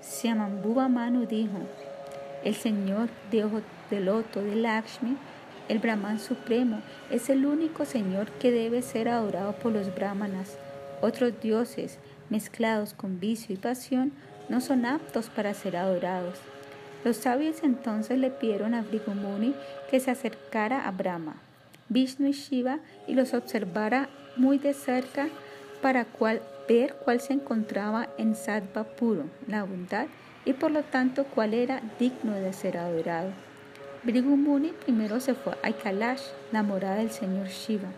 Siamambuba 0.00 0.88
Manu 0.88 1.26
dijo, 1.26 1.58
el 2.42 2.54
Señor 2.54 3.08
de 3.30 3.44
ojo 3.44 3.60
loto 3.90 4.42
de 4.42 4.56
Lakshmi, 4.56 5.16
el 5.68 5.78
Brahman 5.78 6.18
supremo, 6.18 6.80
es 7.10 7.28
el 7.28 7.44
único 7.44 7.84
Señor 7.84 8.30
que 8.32 8.50
debe 8.50 8.82
ser 8.82 9.08
adorado 9.08 9.52
por 9.52 9.72
los 9.72 9.94
brahmanas. 9.94 10.56
Otros 11.02 11.40
dioses, 11.40 11.98
mezclados 12.30 12.94
con 12.94 13.20
vicio 13.20 13.54
y 13.54 13.58
pasión, 13.58 14.12
no 14.52 14.60
son 14.60 14.84
aptos 14.84 15.30
para 15.30 15.54
ser 15.54 15.78
adorados. 15.78 16.38
Los 17.04 17.16
sabios 17.16 17.62
entonces 17.62 18.18
le 18.18 18.30
pidieron 18.30 18.74
a 18.74 18.82
Brigumuni 18.82 19.54
que 19.90 19.98
se 19.98 20.10
acercara 20.10 20.86
a 20.86 20.90
Brahma, 20.90 21.36
Vishnu 21.88 22.26
y 22.26 22.32
Shiva 22.32 22.78
y 23.08 23.14
los 23.14 23.32
observara 23.32 24.10
muy 24.36 24.58
de 24.58 24.74
cerca 24.74 25.28
para 25.80 26.06
ver 26.68 26.94
cuál 27.02 27.20
se 27.20 27.32
encontraba 27.32 28.10
en 28.18 28.34
Sattva 28.34 28.84
puro, 28.84 29.24
la 29.48 29.64
bondad, 29.64 30.06
y 30.44 30.52
por 30.52 30.70
lo 30.70 30.82
tanto 30.82 31.24
cuál 31.24 31.54
era 31.54 31.80
digno 31.98 32.34
de 32.34 32.52
ser 32.52 32.76
adorado. 32.76 33.30
Brigumuni 34.02 34.72
primero 34.84 35.18
se 35.18 35.34
fue 35.34 35.54
a 35.62 35.72
Kailash, 35.72 36.24
la 36.52 36.62
morada 36.62 36.96
del 36.96 37.10
señor 37.10 37.48
Shiva. 37.48 37.88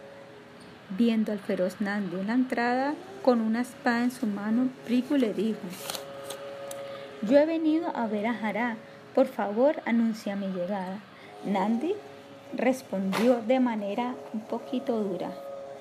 Viendo 0.97 1.33
al 1.33 1.41
feroz 1.41 1.81
Nandi 1.81 2.15
en 2.15 2.29
la 2.29 2.35
entrada 2.35 2.95
con 3.23 3.41
una 3.41 3.63
espada 3.63 4.05
en 4.05 4.13
su 4.13 4.27
mano, 4.27 4.69
Brigu 4.87 5.17
le 5.17 5.35
dijo, 5.35 5.59
yo 7.23 7.39
he 7.39 7.47
venido 7.47 7.91
a 7.95 8.07
ver 8.07 8.27
a 8.27 8.35
Jara. 8.35 8.77
Por 9.15 9.27
favor, 9.27 9.81
anuncia 9.87 10.37
mi 10.37 10.49
llegada. 10.49 10.99
Nandi 11.45 11.95
respondió 12.57 13.41
de 13.43 13.61
manera 13.61 14.15
un 14.33 14.41
poquito 14.41 15.03
dura. 15.03 15.31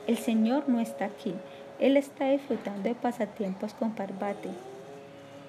El 0.07 0.17
Señor 0.17 0.69
no 0.69 0.79
está 0.79 1.05
aquí. 1.05 1.33
Él 1.79 1.97
está 1.97 2.29
disfrutando 2.29 2.83
de 2.83 2.95
pasatiempos 2.95 3.73
con 3.73 3.91
Parvati. 3.91 4.49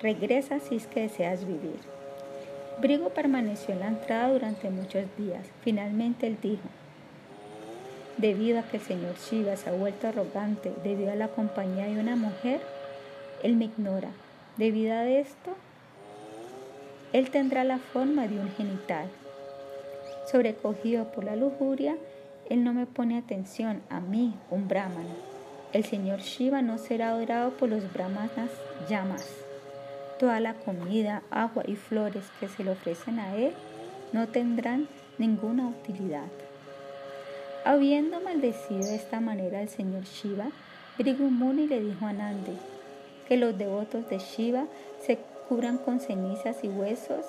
Regresa 0.00 0.60
si 0.60 0.76
es 0.76 0.86
que 0.86 1.02
deseas 1.02 1.44
vivir. 1.44 1.78
Brigo 2.80 3.10
permaneció 3.10 3.74
en 3.74 3.80
la 3.80 3.88
entrada 3.88 4.32
durante 4.32 4.70
muchos 4.70 5.04
días. 5.16 5.46
Finalmente 5.62 6.26
él 6.26 6.38
dijo, 6.42 6.68
debido 8.16 8.58
a 8.58 8.62
que 8.62 8.78
el 8.78 8.82
señor 8.82 9.14
Shiva 9.16 9.56
se 9.56 9.70
ha 9.70 9.72
vuelto 9.72 10.08
arrogante 10.08 10.72
debido 10.82 11.12
a 11.12 11.16
la 11.16 11.28
compañía 11.28 11.86
de 11.86 12.00
una 12.00 12.16
mujer, 12.16 12.60
él 13.42 13.56
me 13.56 13.66
ignora. 13.66 14.10
Debido 14.56 14.94
a 14.94 15.08
esto, 15.08 15.56
él 17.14 17.30
tendrá 17.30 17.62
la 17.62 17.78
forma 17.78 18.26
de 18.26 18.40
un 18.40 18.50
genital. 18.56 19.06
Sobrecogido 20.30 21.12
por 21.12 21.22
la 21.22 21.36
lujuria, 21.36 21.96
él 22.50 22.64
no 22.64 22.74
me 22.74 22.86
pone 22.86 23.16
atención 23.16 23.82
a 23.88 24.00
mí, 24.00 24.34
un 24.50 24.66
brahmana. 24.66 25.14
El 25.72 25.84
señor 25.84 26.18
Shiva 26.18 26.60
no 26.60 26.76
será 26.76 27.10
adorado 27.10 27.52
por 27.52 27.68
los 27.68 27.92
brahmanas 27.92 28.50
llamas. 28.90 29.28
Toda 30.18 30.40
la 30.40 30.54
comida, 30.54 31.22
agua 31.30 31.62
y 31.68 31.76
flores 31.76 32.24
que 32.40 32.48
se 32.48 32.64
le 32.64 32.72
ofrecen 32.72 33.20
a 33.20 33.36
él 33.36 33.52
no 34.12 34.26
tendrán 34.26 34.88
ninguna 35.16 35.68
utilidad. 35.68 36.26
Habiendo 37.64 38.20
maldecido 38.20 38.80
de 38.80 38.96
esta 38.96 39.20
manera 39.20 39.60
al 39.60 39.68
señor 39.68 40.02
Shiva, 40.02 40.46
Brigumuni 40.98 41.68
le 41.68 41.80
dijo 41.80 42.06
a 42.06 42.12
Nandi 42.12 42.58
que 43.28 43.36
los 43.36 43.56
devotos 43.56 44.08
de 44.10 44.18
Shiva 44.18 44.66
se 45.00 45.18
cubran 45.48 45.78
con 45.78 46.00
cenizas 46.00 46.62
y 46.62 46.68
huesos 46.68 47.24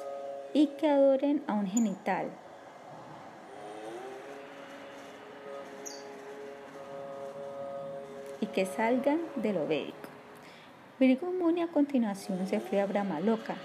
y 0.54 0.68
que 0.68 0.90
adoren 0.90 1.44
a 1.48 1.54
un 1.54 1.68
genital. 1.68 2.28
Y 8.40 8.46
que 8.48 8.66
salgan 8.66 9.20
de 9.36 9.54
lo 9.54 9.68
védico. 9.68 10.16
Muni 11.00 11.62
a 11.62 11.68
continuación 11.68 12.48
se 12.48 12.60
fue 12.60 12.80
a 12.80 12.86
Brahmaloka. 12.86 13.56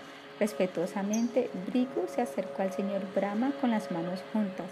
Respetuosamente, 0.40 1.48
Brigu 1.66 2.08
se 2.08 2.22
acercó 2.22 2.62
al 2.62 2.72
señor 2.72 3.02
Brahma 3.14 3.52
con 3.60 3.70
las 3.70 3.90
manos 3.92 4.20
juntas. 4.32 4.66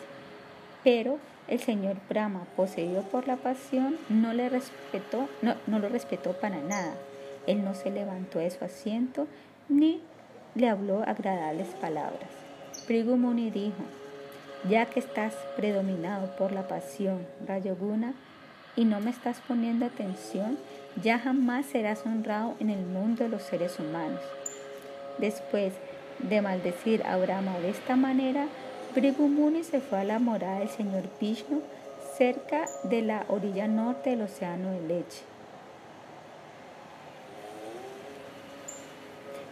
Pero 0.82 1.18
el 1.46 1.60
señor 1.60 1.96
Brahma, 2.08 2.46
poseído 2.56 3.02
por 3.02 3.28
la 3.28 3.36
pasión, 3.36 3.96
no, 4.08 4.34
le 4.34 4.48
respetó, 4.48 5.28
no, 5.40 5.54
no 5.66 5.78
lo 5.78 5.88
respetó 5.88 6.32
para 6.32 6.58
nada. 6.60 6.94
Él 7.46 7.64
no 7.64 7.74
se 7.74 7.90
levantó 7.90 8.40
de 8.40 8.50
su 8.50 8.64
asiento 8.64 9.26
ni 9.68 10.00
le 10.54 10.68
habló 10.68 11.02
agradables 11.06 11.68
palabras. 11.80 12.30
Prigumuni 12.86 13.50
dijo, 13.50 13.82
ya 14.68 14.86
que 14.86 15.00
estás 15.00 15.34
predominado 15.56 16.34
por 16.36 16.52
la 16.52 16.66
pasión, 16.66 17.26
Rayoguna, 17.46 18.14
y 18.76 18.84
no 18.84 19.00
me 19.00 19.10
estás 19.10 19.40
poniendo 19.46 19.86
atención, 19.86 20.58
ya 21.02 21.18
jamás 21.18 21.66
serás 21.66 22.04
honrado 22.06 22.54
en 22.60 22.70
el 22.70 22.84
mundo 22.86 23.24
de 23.24 23.30
los 23.30 23.42
seres 23.42 23.78
humanos. 23.78 24.20
Después 25.18 25.74
de 26.20 26.40
maldecir 26.42 27.02
a 27.04 27.16
Brahma 27.16 27.58
de 27.58 27.70
esta 27.70 27.96
manera, 27.96 28.46
Brigumuni 28.94 29.64
se 29.64 29.80
fue 29.80 30.00
a 30.00 30.04
la 30.04 30.18
morada 30.18 30.60
del 30.60 30.68
señor 30.68 31.04
Vishnu 31.20 31.62
cerca 32.16 32.64
de 32.84 33.02
la 33.02 33.24
orilla 33.28 33.68
norte 33.68 34.10
del 34.10 34.22
océano 34.22 34.70
de 34.72 34.80
leche. 34.88 35.27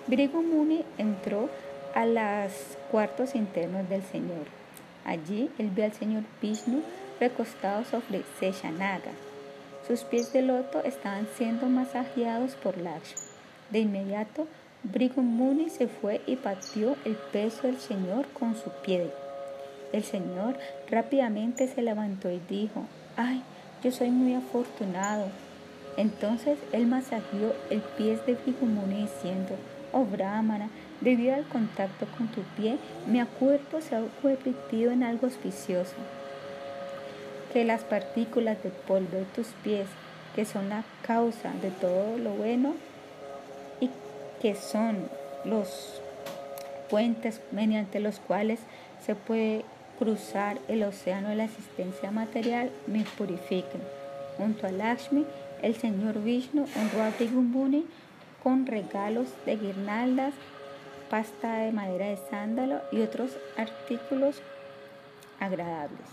Brigumuni 0.08 0.84
entró 0.98 1.50
a 1.92 2.06
los 2.06 2.52
cuartos 2.92 3.34
internos 3.34 3.88
del 3.88 4.02
Señor. 4.02 4.46
Allí 5.04 5.50
él 5.58 5.70
vio 5.70 5.84
al 5.84 5.92
Señor 5.92 6.22
Vishnu 6.40 6.80
recostado 7.18 7.84
sobre 7.84 8.22
Seshanaga. 8.38 9.10
Sus 9.88 10.04
pies 10.04 10.32
de 10.32 10.42
loto 10.42 10.80
estaban 10.84 11.26
siendo 11.36 11.66
masajeados 11.66 12.54
por 12.54 12.78
Lakshmi. 12.78 13.21
De 13.71 13.80
inmediato, 13.80 14.47
Brigumuni 14.84 15.71
se 15.71 15.88
fue 15.88 16.21
y 16.26 16.36
pateó 16.36 16.97
el 17.04 17.16
peso 17.32 17.66
del 17.66 17.78
Señor 17.78 18.26
con 18.28 18.54
su 18.54 18.71
pie. 18.84 19.10
El 19.92 20.04
Señor 20.04 20.56
rápidamente 20.88 21.66
se 21.66 21.82
levantó 21.82 22.30
y 22.30 22.40
dijo, 22.49 22.84
¡ay, 23.16 23.42
yo 23.82 23.90
soy 23.90 24.10
muy 24.10 24.34
afortunado! 24.34 25.26
Entonces 25.97 26.58
él 26.73 26.86
masajeó 26.86 27.54
el 27.71 27.80
pie 27.80 28.19
de 28.26 28.34
Brigumuni 28.34 29.02
diciendo, 29.02 29.56
oh 29.97 30.04
Brahmana, 30.04 30.69
debido 31.00 31.35
al 31.35 31.45
contacto 31.45 32.06
con 32.19 32.28
tu 32.28 32.43
pie, 32.56 32.76
mi 33.06 33.23
cuerpo 33.39 33.80
se 33.80 33.97
ha 33.97 34.02
convertido 34.21 34.93
en 34.93 35.02
algo 35.02 35.26
auspicioso. 35.26 35.95
Que 37.52 37.65
las 37.65 37.82
partículas 37.82 38.63
de 38.63 38.69
polvo 38.69 39.17
de 39.17 39.25
tus 39.25 39.49
pies, 39.65 39.87
que 40.35 40.45
son 40.45 40.69
la 40.69 40.85
causa 41.06 41.50
de 41.63 41.71
todo 41.71 42.19
lo 42.19 42.32
bueno 42.32 42.75
y 43.80 43.89
que 44.43 44.54
son 44.54 45.09
los 45.47 46.02
puentes 46.91 47.41
mediante 47.52 47.99
los 47.99 48.19
cuales 48.19 48.61
se 49.04 49.15
puede 49.15 49.65
cruzar 49.99 50.59
el 50.69 50.82
océano 50.82 51.30
de 51.30 51.37
la 51.37 51.45
existencia 51.45 52.11
material, 52.11 52.71
me 52.87 53.04
purifiquen. 53.17 53.80
Junto 54.37 54.67
a 54.67 54.71
Lakshmi, 54.73 55.25
el 55.63 55.75
señor 55.75 56.23
Vishnu 56.23 56.67
honró 56.76 57.02
a 57.02 57.11
Brigumbuni 57.11 57.87
con 58.47 58.65
regalos 58.65 59.26
de 59.45 59.56
guirnaldas, 59.56 60.32
pasta 61.11 61.54
de 61.54 61.73
madera 61.73 62.06
de 62.06 62.17
sándalo 62.17 62.80
y 62.93 63.00
otros 63.00 63.37
artículos 63.56 64.41
agradables. 65.41 66.06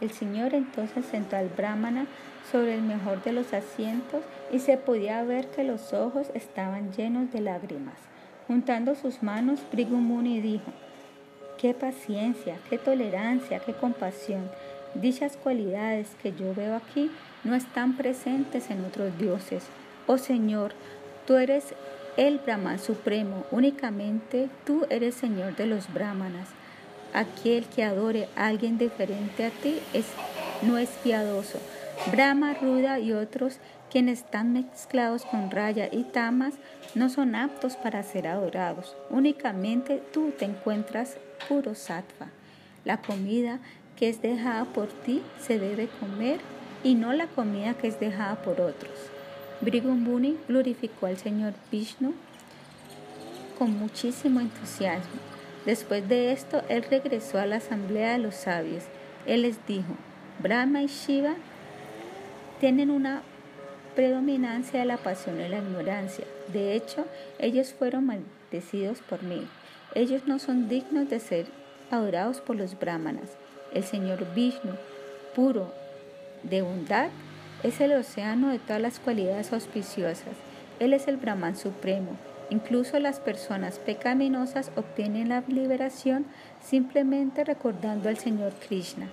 El 0.00 0.10
señor 0.10 0.52
entonces 0.52 1.06
sentó 1.06 1.36
al 1.36 1.48
brahmana 1.48 2.08
sobre 2.50 2.74
el 2.74 2.82
mejor 2.82 3.22
de 3.22 3.30
los 3.30 3.52
asientos 3.52 4.24
y 4.50 4.58
se 4.58 4.78
podía 4.78 5.22
ver 5.22 5.46
que 5.46 5.62
los 5.62 5.92
ojos 5.92 6.26
estaban 6.34 6.92
llenos 6.92 7.30
de 7.30 7.40
lágrimas. 7.40 7.98
Juntando 8.48 8.96
sus 8.96 9.22
manos, 9.22 9.60
Brigumuni 9.70 10.40
dijo, 10.40 10.72
qué 11.56 11.72
paciencia, 11.72 12.56
qué 12.68 12.78
tolerancia, 12.78 13.60
qué 13.60 13.72
compasión. 13.72 14.50
Dichas 14.94 15.36
cualidades 15.36 16.16
que 16.20 16.32
yo 16.32 16.52
veo 16.52 16.74
aquí 16.74 17.12
no 17.44 17.54
están 17.54 17.96
presentes 17.96 18.70
en 18.70 18.84
otros 18.84 19.16
dioses. 19.18 19.68
Oh 20.08 20.18
Señor, 20.18 20.72
Tú 21.26 21.34
eres 21.36 21.74
el 22.16 22.38
Brahman 22.38 22.78
supremo, 22.78 23.44
únicamente 23.50 24.48
tú 24.64 24.86
eres 24.90 25.16
Señor 25.16 25.56
de 25.56 25.66
los 25.66 25.92
Brahmanas. 25.92 26.48
Aquel 27.12 27.66
que 27.66 27.82
adore 27.82 28.28
a 28.36 28.46
alguien 28.46 28.78
diferente 28.78 29.44
a 29.44 29.50
ti 29.50 29.80
es, 29.92 30.06
no 30.62 30.78
es 30.78 30.88
piadoso. 31.02 31.58
Brahma, 32.12 32.54
Ruda 32.54 33.00
y 33.00 33.12
otros 33.12 33.58
quienes 33.90 34.20
están 34.20 34.52
mezclados 34.52 35.24
con 35.24 35.50
Raya 35.50 35.88
y 35.90 36.04
Tamas 36.04 36.54
no 36.94 37.08
son 37.08 37.34
aptos 37.34 37.76
para 37.76 38.02
ser 38.02 38.28
adorados. 38.28 38.96
Únicamente 39.10 40.02
tú 40.12 40.32
te 40.38 40.44
encuentras 40.44 41.16
puro 41.48 41.74
sattva. 41.74 42.28
La 42.84 43.00
comida 43.02 43.58
que 43.96 44.08
es 44.08 44.22
dejada 44.22 44.64
por 44.64 44.88
ti 44.88 45.22
se 45.40 45.58
debe 45.58 45.88
comer 45.98 46.38
y 46.84 46.94
no 46.94 47.12
la 47.12 47.26
comida 47.26 47.74
que 47.74 47.88
es 47.88 47.98
dejada 47.98 48.36
por 48.36 48.60
otros. 48.60 49.15
Brigumbuni 49.60 50.36
glorificó 50.48 51.06
al 51.06 51.16
señor 51.16 51.54
Vishnu 51.70 52.14
con 53.58 53.78
muchísimo 53.78 54.40
entusiasmo. 54.40 55.20
Después 55.64 56.08
de 56.08 56.32
esto, 56.32 56.62
él 56.68 56.84
regresó 56.88 57.38
a 57.38 57.46
la 57.46 57.56
asamblea 57.56 58.12
de 58.12 58.18
los 58.18 58.34
sabios. 58.34 58.84
Él 59.26 59.42
les 59.42 59.64
dijo, 59.66 59.96
Brahma 60.38 60.82
y 60.82 60.86
Shiva 60.86 61.34
tienen 62.60 62.90
una 62.90 63.22
predominancia 63.94 64.80
de 64.80 64.86
la 64.86 64.98
pasión 64.98 65.40
y 65.40 65.48
la 65.48 65.58
ignorancia. 65.58 66.26
De 66.52 66.74
hecho, 66.74 67.06
ellos 67.38 67.72
fueron 67.72 68.06
maldecidos 68.06 69.00
por 69.00 69.22
mí. 69.22 69.48
Ellos 69.94 70.22
no 70.26 70.38
son 70.38 70.68
dignos 70.68 71.08
de 71.08 71.18
ser 71.18 71.46
adorados 71.90 72.40
por 72.40 72.56
los 72.56 72.78
brahmanas. 72.78 73.30
El 73.72 73.84
señor 73.84 74.34
Vishnu, 74.34 74.74
puro 75.34 75.72
de 76.42 76.62
bondad, 76.62 77.08
es 77.62 77.80
el 77.80 77.92
océano 77.92 78.48
de 78.48 78.58
todas 78.58 78.80
las 78.80 78.98
cualidades 78.98 79.52
auspiciosas. 79.52 80.36
Él 80.78 80.92
es 80.92 81.08
el 81.08 81.16
Brahman 81.16 81.56
supremo. 81.56 82.16
Incluso 82.50 83.00
las 83.00 83.18
personas 83.18 83.78
pecaminosas 83.78 84.70
obtienen 84.76 85.30
la 85.30 85.42
liberación 85.48 86.26
simplemente 86.62 87.44
recordando 87.44 88.08
al 88.08 88.18
Señor 88.18 88.52
Krishna. 88.54 89.08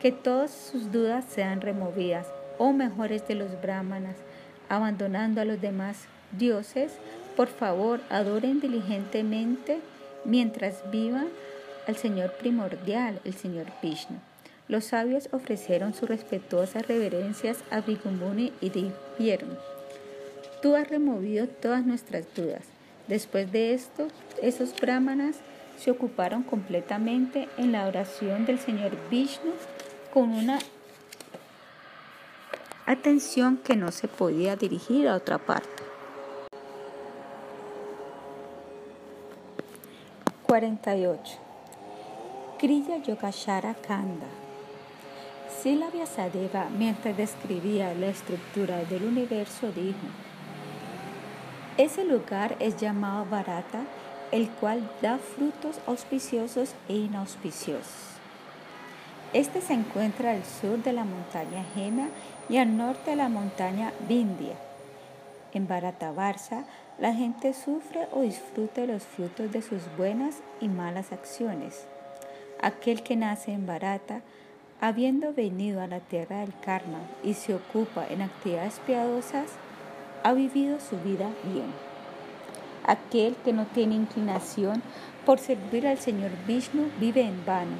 Que 0.00 0.12
todas 0.12 0.50
sus 0.50 0.92
dudas 0.92 1.24
sean 1.24 1.60
removidas, 1.62 2.26
o 2.58 2.72
mejores 2.72 3.26
de 3.26 3.36
los 3.36 3.60
brahmanas, 3.62 4.16
abandonando 4.68 5.40
a 5.40 5.44
los 5.44 5.60
demás 5.60 6.06
dioses. 6.32 6.92
Por 7.36 7.48
favor, 7.48 8.00
adoren 8.10 8.60
diligentemente 8.60 9.80
mientras 10.24 10.82
vivan 10.90 11.28
al 11.86 11.96
Señor 11.96 12.32
primordial, 12.32 13.20
el 13.24 13.34
Señor 13.34 13.66
Vishnu. 13.82 14.18
Los 14.66 14.86
sabios 14.86 15.28
ofrecieron 15.32 15.92
sus 15.92 16.08
respetuosas 16.08 16.88
reverencias 16.88 17.58
a 17.70 17.80
Brigumbuni 17.80 18.52
y 18.60 18.70
dijeron, 18.70 19.58
Tú 20.62 20.74
has 20.76 20.88
removido 20.88 21.46
todas 21.46 21.84
nuestras 21.84 22.24
dudas. 22.34 22.62
Después 23.06 23.52
de 23.52 23.74
esto, 23.74 24.08
esos 24.40 24.74
brahmanas 24.80 25.36
se 25.76 25.90
ocuparon 25.90 26.42
completamente 26.42 27.48
en 27.58 27.72
la 27.72 27.86
oración 27.86 28.46
del 28.46 28.58
Señor 28.58 28.92
Vishnu 29.10 29.52
con 30.14 30.30
una 30.30 30.58
atención 32.86 33.58
que 33.58 33.76
no 33.76 33.92
se 33.92 34.08
podía 34.08 34.56
dirigir 34.56 35.08
a 35.08 35.16
otra 35.16 35.36
parte. 35.36 35.68
48. 40.46 41.38
Kriya 42.58 43.02
Yogashara 43.02 43.74
Kanda. 43.74 44.43
Sila 45.64 45.88
Vyasadeva, 45.88 46.68
mientras 46.76 47.16
describía 47.16 47.94
la 47.94 48.08
estructura 48.08 48.84
del 48.84 49.04
universo, 49.04 49.72
dijo: 49.72 49.96
Ese 51.78 52.04
lugar 52.04 52.54
es 52.60 52.76
llamado 52.76 53.24
Bharata, 53.24 53.84
el 54.30 54.50
cual 54.50 54.86
da 55.00 55.16
frutos 55.16 55.80
auspiciosos 55.86 56.74
e 56.86 56.96
inauspiciosos. 56.96 58.10
Este 59.32 59.62
se 59.62 59.72
encuentra 59.72 60.32
al 60.32 60.44
sur 60.44 60.82
de 60.82 60.92
la 60.92 61.04
montaña 61.04 61.64
Jena 61.74 62.10
y 62.50 62.58
al 62.58 62.76
norte 62.76 63.12
de 63.12 63.16
la 63.16 63.30
montaña 63.30 63.94
Vindhya. 64.06 64.56
En 65.54 65.66
Bharata 65.66 66.12
Barsa, 66.12 66.64
la 66.98 67.14
gente 67.14 67.54
sufre 67.54 68.06
o 68.12 68.20
disfruta 68.20 68.84
los 68.84 69.02
frutos 69.02 69.50
de 69.50 69.62
sus 69.62 69.80
buenas 69.96 70.42
y 70.60 70.68
malas 70.68 71.10
acciones. 71.10 71.86
Aquel 72.60 73.02
que 73.02 73.16
nace 73.16 73.52
en 73.52 73.64
Barata, 73.64 74.20
habiendo 74.80 75.32
venido 75.32 75.80
a 75.80 75.86
la 75.86 76.00
tierra 76.00 76.40
del 76.40 76.52
karma 76.60 77.00
y 77.22 77.34
se 77.34 77.54
ocupa 77.54 78.06
en 78.08 78.22
actividades 78.22 78.80
piadosas, 78.86 79.46
ha 80.22 80.32
vivido 80.32 80.78
su 80.80 80.98
vida 80.98 81.28
bien. 81.44 81.72
Aquel 82.86 83.34
que 83.44 83.52
no 83.52 83.66
tiene 83.66 83.94
inclinación 83.94 84.82
por 85.24 85.38
servir 85.38 85.86
al 85.86 85.98
Señor 85.98 86.30
Vishnu 86.46 86.90
vive 87.00 87.22
en 87.22 87.44
vano. 87.44 87.76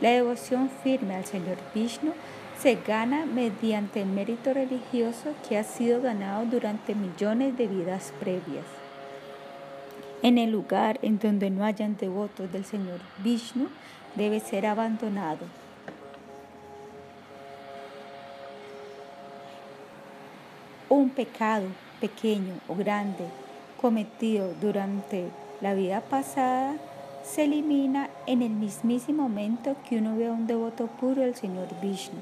La 0.00 0.10
devoción 0.10 0.70
firme 0.82 1.14
al 1.14 1.24
Señor 1.24 1.58
Vishnu 1.74 2.12
se 2.58 2.76
gana 2.76 3.26
mediante 3.26 4.00
el 4.00 4.08
mérito 4.08 4.54
religioso 4.54 5.34
que 5.46 5.58
ha 5.58 5.64
sido 5.64 6.00
ganado 6.00 6.46
durante 6.46 6.94
millones 6.94 7.56
de 7.58 7.66
vidas 7.66 8.12
previas. 8.20 8.64
En 10.22 10.38
el 10.38 10.50
lugar 10.50 10.98
en 11.02 11.18
donde 11.18 11.50
no 11.50 11.64
hayan 11.64 11.98
devotos 11.98 12.50
del 12.50 12.64
Señor 12.64 13.00
Vishnu, 13.22 13.68
debe 14.14 14.40
ser 14.40 14.64
abandonado. 14.64 15.63
Un 20.90 21.08
pecado 21.08 21.66
pequeño 21.98 22.54
o 22.68 22.74
grande 22.74 23.24
cometido 23.80 24.52
durante 24.60 25.30
la 25.62 25.72
vida 25.72 26.02
pasada 26.02 26.76
se 27.22 27.44
elimina 27.44 28.10
en 28.26 28.42
el 28.42 28.50
mismísimo 28.50 29.22
momento 29.22 29.76
que 29.88 29.96
uno 29.96 30.14
ve 30.14 30.26
a 30.26 30.32
un 30.32 30.46
devoto 30.46 30.86
puro 30.86 31.22
del 31.22 31.34
Señor 31.34 31.68
Vishnu. 31.80 32.20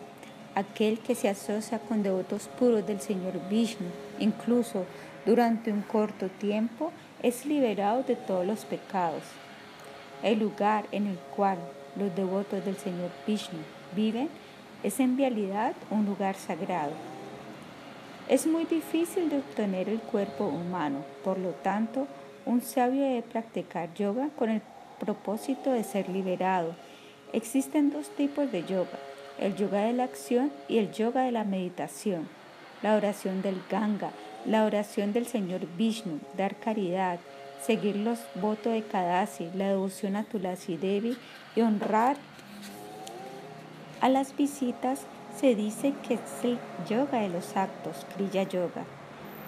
Aquel 0.54 1.00
que 1.00 1.16
se 1.16 1.28
asocia 1.28 1.80
con 1.80 2.04
devotos 2.04 2.48
puros 2.56 2.86
del 2.86 3.00
Señor 3.00 3.32
Vishnu, 3.50 3.88
incluso 4.20 4.84
durante 5.26 5.72
un 5.72 5.82
corto 5.82 6.28
tiempo, 6.28 6.92
es 7.20 7.44
liberado 7.44 8.04
de 8.04 8.14
todos 8.14 8.46
los 8.46 8.64
pecados. 8.64 9.24
El 10.22 10.38
lugar 10.38 10.84
en 10.92 11.08
el 11.08 11.18
cual 11.34 11.58
los 11.96 12.14
devotos 12.14 12.64
del 12.64 12.76
Señor 12.76 13.10
Vishnu 13.26 13.58
viven 13.96 14.28
es 14.84 15.00
en 15.00 15.18
realidad 15.18 15.74
un 15.90 16.06
lugar 16.06 16.36
sagrado. 16.36 17.11
Es 18.28 18.46
muy 18.46 18.64
difícil 18.64 19.28
de 19.28 19.38
obtener 19.38 19.88
el 19.88 20.00
cuerpo 20.00 20.44
humano, 20.46 21.04
por 21.24 21.38
lo 21.38 21.50
tanto, 21.50 22.06
un 22.46 22.60
sabio 22.60 23.02
debe 23.02 23.22
practicar 23.22 23.92
yoga 23.94 24.28
con 24.38 24.50
el 24.50 24.62
propósito 25.00 25.72
de 25.72 25.84
ser 25.84 26.08
liberado. 26.08 26.74
Existen 27.32 27.90
dos 27.90 28.08
tipos 28.10 28.50
de 28.52 28.64
yoga, 28.64 28.98
el 29.38 29.56
yoga 29.56 29.80
de 29.82 29.92
la 29.92 30.04
acción 30.04 30.52
y 30.68 30.78
el 30.78 30.92
yoga 30.92 31.22
de 31.22 31.32
la 31.32 31.44
meditación, 31.44 32.28
la 32.82 32.94
oración 32.94 33.42
del 33.42 33.60
Ganga, 33.68 34.10
la 34.46 34.64
oración 34.64 35.12
del 35.12 35.26
Señor 35.26 35.66
Vishnu, 35.76 36.20
dar 36.36 36.56
caridad, 36.56 37.18
seguir 37.60 37.96
los 37.96 38.20
votos 38.36 38.72
de 38.72 38.82
Kadasi, 38.82 39.50
la 39.54 39.68
devoción 39.68 40.16
a 40.16 40.24
Tulasi 40.24 40.76
Devi 40.76 41.16
y 41.54 41.60
honrar 41.60 42.16
a 44.00 44.08
las 44.08 44.36
visitas 44.36 45.06
se 45.38 45.54
dice 45.54 45.94
que 46.06 46.14
es 46.14 46.20
el 46.44 46.58
yoga 46.88 47.20
de 47.20 47.28
los 47.28 47.56
actos, 47.56 48.06
Kriya 48.14 48.44
Yoga. 48.44 48.84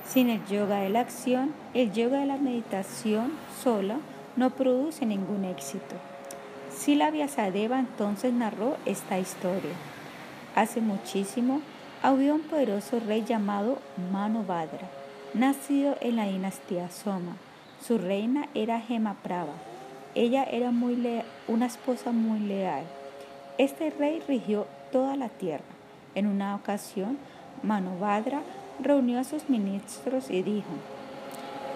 Sin 0.06 0.28
el 0.28 0.44
yoga 0.46 0.80
de 0.80 0.90
la 0.90 1.00
acción, 1.00 1.54
el 1.72 1.92
yoga 1.92 2.20
de 2.20 2.26
la 2.26 2.36
meditación 2.36 3.32
solo 3.62 3.94
no 4.36 4.50
produce 4.50 5.06
ningún 5.06 5.44
éxito. 5.44 5.94
Sila 6.70 7.10
Vyasadeva 7.10 7.78
entonces 7.78 8.32
narró 8.32 8.76
esta 8.84 9.18
historia. 9.18 9.72
Hace 10.54 10.80
muchísimo 10.80 11.60
había 12.02 12.34
un 12.34 12.42
poderoso 12.42 13.00
rey 13.00 13.24
llamado 13.24 13.78
Manobhadra, 14.12 14.90
nacido 15.32 15.96
en 16.00 16.16
la 16.16 16.26
dinastía 16.26 16.90
Soma. 16.90 17.36
Su 17.80 17.98
reina 17.98 18.48
era 18.54 18.80
Gemaprava. 18.80 19.54
Ella 20.14 20.44
era 20.44 20.70
muy 20.70 21.22
una 21.48 21.66
esposa 21.66 22.12
muy 22.12 22.40
leal. 22.40 22.84
Este 23.58 23.90
rey 23.90 24.22
rigió 24.26 24.66
toda 24.92 25.16
la 25.16 25.28
tierra. 25.28 25.73
En 26.14 26.26
una 26.26 26.54
ocasión, 26.54 27.18
Manobhadra 27.62 28.42
reunió 28.80 29.18
a 29.20 29.24
sus 29.24 29.48
ministros 29.48 30.30
y 30.30 30.42
dijo, 30.42 30.68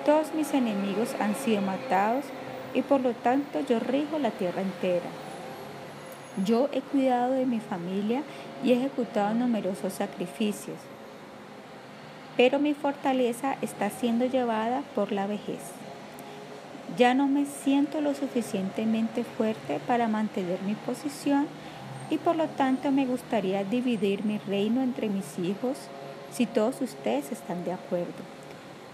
Todos 0.05 0.35
mis 0.35 0.55
enemigos 0.55 1.14
han 1.20 1.35
sido 1.35 1.61
matados 1.62 2.24
y 2.74 2.83
por 2.83 3.01
lo 3.01 3.12
tanto 3.12 3.61
yo 3.61 3.81
rijo 3.81 4.18
la 4.18 4.31
tierra 4.31 4.62
entera. 4.62 5.09
Yo 6.44 6.68
he 6.72 6.81
cuidado 6.81 7.33
de 7.33 7.46
mi 7.46 7.59
familia 7.59 8.22
y 8.62 8.70
he 8.70 8.77
ejecutado 8.77 9.35
numerosos 9.35 9.94
sacrificios, 9.94 10.77
pero 12.37 12.61
mi 12.61 12.74
fortaleza 12.74 13.57
está 13.61 13.90
siendo 13.90 14.24
llevada 14.24 14.83
por 14.94 15.11
la 15.11 15.27
vejez. 15.27 15.61
Ya 16.96 17.14
no 17.14 17.27
me 17.27 17.44
siento 17.44 18.01
lo 18.01 18.14
suficientemente 18.14 19.24
fuerte 19.24 19.81
para 19.87 20.09
mantener 20.09 20.62
mi 20.62 20.74
posición 20.74 21.46
y 22.10 22.18
por 22.18 22.36
lo 22.36 22.46
tanto 22.48 22.90
me 22.90 23.06
gustaría 23.06 23.64
dividir 23.64 24.24
mi 24.24 24.38
reino 24.38 24.82
entre 24.82 25.08
mis 25.08 25.38
hijos 25.38 25.76
si 26.32 26.46
todos 26.46 26.80
ustedes 26.80 27.32
están 27.32 27.64
de 27.64 27.72
acuerdo. 27.72 28.22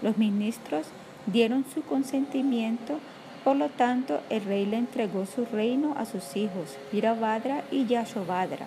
Los 0.01 0.17
ministros 0.17 0.87
dieron 1.27 1.65
su 1.73 1.81
consentimiento 1.81 2.99
por 3.45 3.57
lo 3.57 3.69
tanto, 3.69 4.21
el 4.31 4.43
rey 4.43 4.65
le 4.65 4.77
entregó 4.77 5.27
su 5.27 5.45
reino 5.45 5.93
a 5.99 6.05
sus 6.05 6.35
hijos, 6.35 6.79
Virabhadra 6.91 7.63
y 7.69 7.85
Yashovadra. 7.85 8.65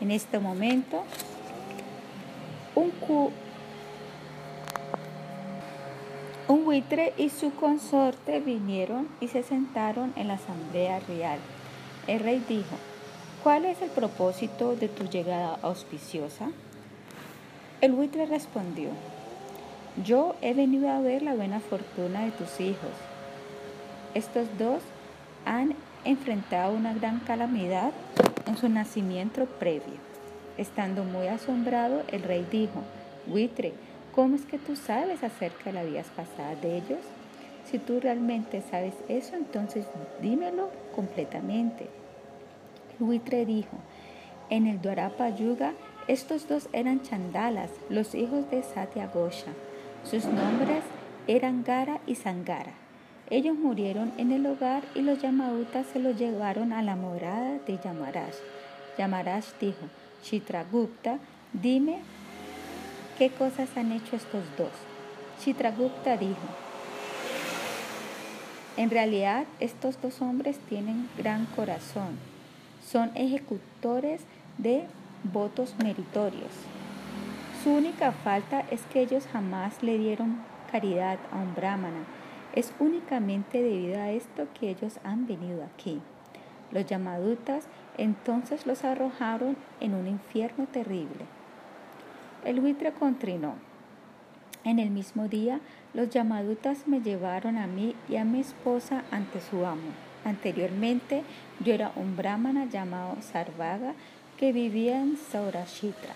En 0.00 0.12
este 0.12 0.38
momento, 0.38 1.02
un, 2.76 2.92
un 6.46 6.64
buitre 6.64 7.12
y 7.18 7.30
su 7.30 7.52
consorte 7.56 8.38
vinieron 8.38 9.08
y 9.20 9.26
se 9.26 9.42
sentaron 9.42 10.12
en 10.14 10.28
la 10.28 10.34
asamblea 10.34 11.00
real. 11.00 11.40
El 12.06 12.20
rey 12.20 12.40
dijo, 12.48 12.76
¿cuál 13.42 13.64
es 13.64 13.80
el 13.82 13.90
propósito 13.90 14.76
de 14.76 14.88
tu 14.88 15.04
llegada 15.04 15.58
auspiciosa? 15.62 16.50
El 17.80 17.92
buitre 17.92 18.26
respondió, 18.26 18.90
yo 20.04 20.36
he 20.40 20.54
venido 20.54 20.90
a 20.90 21.00
ver 21.00 21.22
la 21.22 21.34
buena 21.34 21.60
fortuna 21.60 22.24
de 22.24 22.30
tus 22.32 22.60
hijos 22.60 22.90
estos 24.14 24.46
dos 24.58 24.82
han 25.46 25.74
enfrentado 26.04 26.74
una 26.74 26.92
gran 26.92 27.20
calamidad 27.20 27.92
en 28.46 28.56
su 28.58 28.68
nacimiento 28.68 29.46
previo. 29.46 29.94
Estando 30.58 31.02
muy 31.04 31.28
asombrado, 31.28 32.02
el 32.08 32.22
rey 32.22 32.46
dijo, 32.50 32.82
Buitre, 33.26 33.72
¿cómo 34.14 34.36
es 34.36 34.44
que 34.44 34.58
tú 34.58 34.76
sabes 34.76 35.22
acerca 35.24 35.64
de 35.64 35.72
la 35.72 35.84
vida 35.84 36.02
pasada 36.14 36.54
de 36.56 36.76
ellos? 36.76 37.00
Si 37.64 37.78
tú 37.78 38.00
realmente 38.00 38.62
sabes 38.70 38.94
eso, 39.08 39.34
entonces 39.34 39.86
dímelo 40.20 40.68
completamente. 40.94 41.88
Buitre 42.98 43.46
dijo, 43.46 43.76
en 44.50 44.66
el 44.66 44.80
Dwarapa 44.80 45.30
Yuga, 45.30 45.72
estos 46.08 46.48
dos 46.48 46.68
eran 46.72 47.02
chandalas, 47.02 47.70
los 47.88 48.14
hijos 48.14 48.50
de 48.50 48.62
Satya 48.62 49.06
Gosha. 49.06 49.52
Sus 50.04 50.24
nombres 50.24 50.82
eran 51.26 51.64
Gara 51.64 52.00
y 52.06 52.16
Sangara. 52.16 52.72
Ellos 53.30 53.56
murieron 53.56 54.12
en 54.18 54.32
el 54.32 54.44
hogar 54.46 54.82
y 54.94 55.02
los 55.02 55.22
Yamagutas 55.22 55.86
se 55.86 56.00
los 56.00 56.18
llevaron 56.18 56.72
a 56.72 56.82
la 56.82 56.96
morada 56.96 57.58
de 57.66 57.78
Yamaraj. 57.82 58.34
Yamaraj 58.98 59.44
dijo, 59.60 59.86
Chitragupta, 60.22 61.18
dime 61.52 62.00
qué 63.16 63.30
cosas 63.30 63.68
han 63.76 63.92
hecho 63.92 64.16
estos 64.16 64.44
dos. 64.58 64.72
Chitragupta 65.40 66.16
dijo, 66.16 66.36
en 68.76 68.90
realidad 68.90 69.44
estos 69.60 70.00
dos 70.00 70.20
hombres 70.22 70.58
tienen 70.68 71.08
gran 71.16 71.46
corazón, 71.46 72.18
son 72.92 73.10
ejecutores 73.14 74.20
de 74.58 74.84
votos 75.32 75.74
meritorios. 75.82 76.52
Su 77.64 77.70
única 77.70 78.12
falta 78.12 78.60
es 78.70 78.82
que 78.92 79.00
ellos 79.00 79.26
jamás 79.32 79.82
le 79.82 79.96
dieron 79.96 80.36
caridad 80.70 81.18
a 81.32 81.36
un 81.36 81.54
brahmana 81.54 82.04
es 82.52 82.72
únicamente 82.78 83.62
debido 83.62 84.00
a 84.00 84.10
esto 84.10 84.46
que 84.58 84.70
ellos 84.70 84.98
han 85.04 85.26
venido 85.26 85.64
aquí. 85.64 86.00
Los 86.70 86.86
Yamadutas 86.86 87.66
entonces 87.98 88.66
los 88.66 88.84
arrojaron 88.84 89.56
en 89.80 89.94
un 89.94 90.06
infierno 90.06 90.66
terrible. 90.66 91.26
El 92.44 92.60
buitre 92.60 92.92
contrinó. 92.92 93.54
En 94.64 94.78
el 94.78 94.90
mismo 94.90 95.28
día, 95.28 95.60
los 95.92 96.10
Yamadutas 96.10 96.86
me 96.86 97.00
llevaron 97.00 97.56
a 97.56 97.66
mí 97.66 97.94
y 98.08 98.16
a 98.16 98.24
mi 98.24 98.40
esposa 98.40 99.02
ante 99.10 99.40
su 99.40 99.66
amo. 99.66 100.11
Anteriormente, 100.24 101.22
yo 101.60 101.74
era 101.74 101.92
un 101.96 102.16
brahmana 102.16 102.66
llamado 102.66 103.16
Sarvaga 103.20 103.94
que 104.38 104.52
vivía 104.52 105.00
en 105.00 105.16
Saurashitra. 105.16 106.14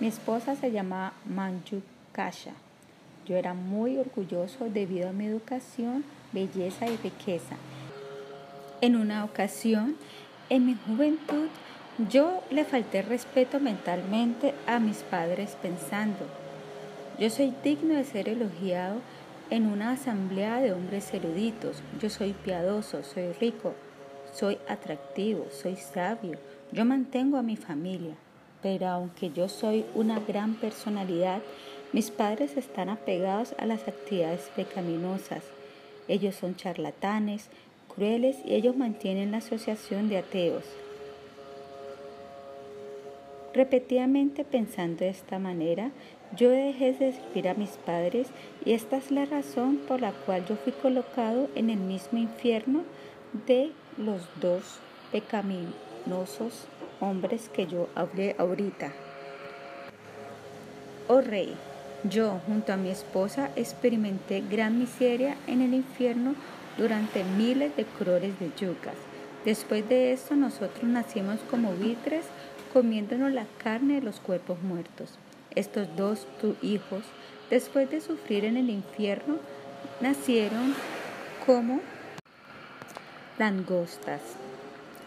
Mi 0.00 0.06
esposa 0.06 0.56
se 0.56 0.70
llamaba 0.70 1.12
Manjukasha. 1.26 2.52
Yo 3.26 3.36
era 3.36 3.54
muy 3.54 3.98
orgulloso 3.98 4.68
debido 4.68 5.08
a 5.08 5.12
mi 5.12 5.26
educación, 5.26 6.04
belleza 6.32 6.86
y 6.86 6.96
riqueza. 6.96 7.56
En 8.80 8.96
una 8.96 9.24
ocasión, 9.24 9.96
en 10.48 10.66
mi 10.66 10.76
juventud, 10.86 11.48
yo 12.10 12.42
le 12.50 12.64
falté 12.64 13.02
respeto 13.02 13.60
mentalmente 13.60 14.54
a 14.66 14.80
mis 14.80 14.98
padres 14.98 15.56
pensando, 15.60 16.26
yo 17.18 17.30
soy 17.30 17.52
digno 17.62 17.94
de 17.94 18.04
ser 18.04 18.28
elogiado 18.28 18.96
en 19.52 19.66
una 19.66 19.90
asamblea 19.90 20.62
de 20.62 20.72
hombres 20.72 21.12
eruditos, 21.12 21.82
yo 22.00 22.08
soy 22.08 22.32
piadoso, 22.32 23.04
soy 23.04 23.32
rico, 23.32 23.74
soy 24.32 24.56
atractivo, 24.66 25.46
soy 25.50 25.76
sabio, 25.76 26.38
yo 26.72 26.86
mantengo 26.86 27.36
a 27.36 27.42
mi 27.42 27.58
familia, 27.58 28.14
pero 28.62 28.88
aunque 28.88 29.30
yo 29.30 29.50
soy 29.50 29.84
una 29.94 30.20
gran 30.20 30.54
personalidad, 30.54 31.42
mis 31.92 32.10
padres 32.10 32.56
están 32.56 32.88
apegados 32.88 33.54
a 33.58 33.66
las 33.66 33.86
actividades 33.86 34.50
pecaminosas. 34.56 35.44
Ellos 36.08 36.34
son 36.34 36.56
charlatanes, 36.56 37.50
crueles 37.94 38.38
y 38.46 38.54
ellos 38.54 38.74
mantienen 38.74 39.32
la 39.32 39.38
asociación 39.38 40.08
de 40.08 40.16
ateos. 40.16 40.64
Repetidamente 43.52 44.44
pensando 44.44 45.00
de 45.04 45.10
esta 45.10 45.38
manera, 45.38 45.90
yo 46.36 46.50
dejé 46.50 46.92
de 46.92 47.12
servir 47.12 47.48
a 47.48 47.54
mis 47.54 47.70
padres 47.70 48.28
y 48.64 48.72
esta 48.72 48.96
es 48.96 49.10
la 49.10 49.24
razón 49.26 49.76
por 49.76 50.00
la 50.00 50.12
cual 50.12 50.44
yo 50.46 50.56
fui 50.56 50.72
colocado 50.72 51.48
en 51.54 51.70
el 51.70 51.78
mismo 51.78 52.18
infierno 52.18 52.84
de 53.46 53.72
los 53.98 54.22
dos 54.40 54.78
pecaminosos 55.10 56.66
hombres 57.00 57.50
que 57.52 57.66
yo 57.66 57.88
hablé 57.94 58.34
ahorita. 58.38 58.92
Oh 61.08 61.20
rey, 61.20 61.54
yo 62.04 62.40
junto 62.46 62.72
a 62.72 62.76
mi 62.76 62.90
esposa 62.90 63.50
experimenté 63.56 64.40
gran 64.40 64.78
miseria 64.78 65.36
en 65.46 65.60
el 65.60 65.74
infierno 65.74 66.34
durante 66.78 67.24
miles 67.24 67.76
de 67.76 67.84
crores 67.84 68.38
de 68.40 68.50
yucas. 68.58 68.94
Después 69.44 69.86
de 69.88 70.12
esto 70.12 70.36
nosotros 70.36 70.84
nacimos 70.84 71.40
como 71.50 71.72
buitres 71.72 72.24
comiéndonos 72.72 73.32
la 73.32 73.44
carne 73.62 73.94
de 73.94 74.02
los 74.02 74.20
cuerpos 74.20 74.62
muertos. 74.62 75.18
Estos 75.54 75.88
dos 75.96 76.26
tu 76.40 76.56
hijos, 76.62 77.04
después 77.50 77.90
de 77.90 78.00
sufrir 78.00 78.44
en 78.44 78.56
el 78.56 78.70
infierno, 78.70 79.36
nacieron 80.00 80.74
como 81.46 81.80
langostas. 83.38 84.20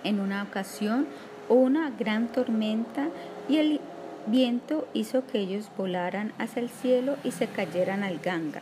En 0.03 0.19
una 0.19 0.43
ocasión 0.43 1.07
una 1.49 1.91
gran 1.91 2.27
tormenta 2.27 3.09
y 3.47 3.57
el 3.57 3.79
viento 4.27 4.87
hizo 4.93 5.25
que 5.27 5.39
ellos 5.39 5.69
volaran 5.77 6.33
hacia 6.39 6.61
el 6.61 6.69
cielo 6.69 7.17
y 7.23 7.31
se 7.31 7.47
cayeran 7.47 8.03
al 8.03 8.19
Ganga. 8.19 8.61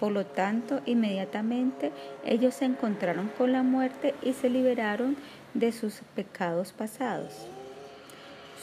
Por 0.00 0.12
lo 0.12 0.24
tanto, 0.26 0.80
inmediatamente 0.86 1.92
ellos 2.24 2.54
se 2.54 2.64
encontraron 2.64 3.30
con 3.38 3.52
la 3.52 3.62
muerte 3.62 4.14
y 4.22 4.32
se 4.32 4.50
liberaron 4.50 5.16
de 5.54 5.70
sus 5.72 6.00
pecados 6.14 6.72
pasados. 6.72 7.46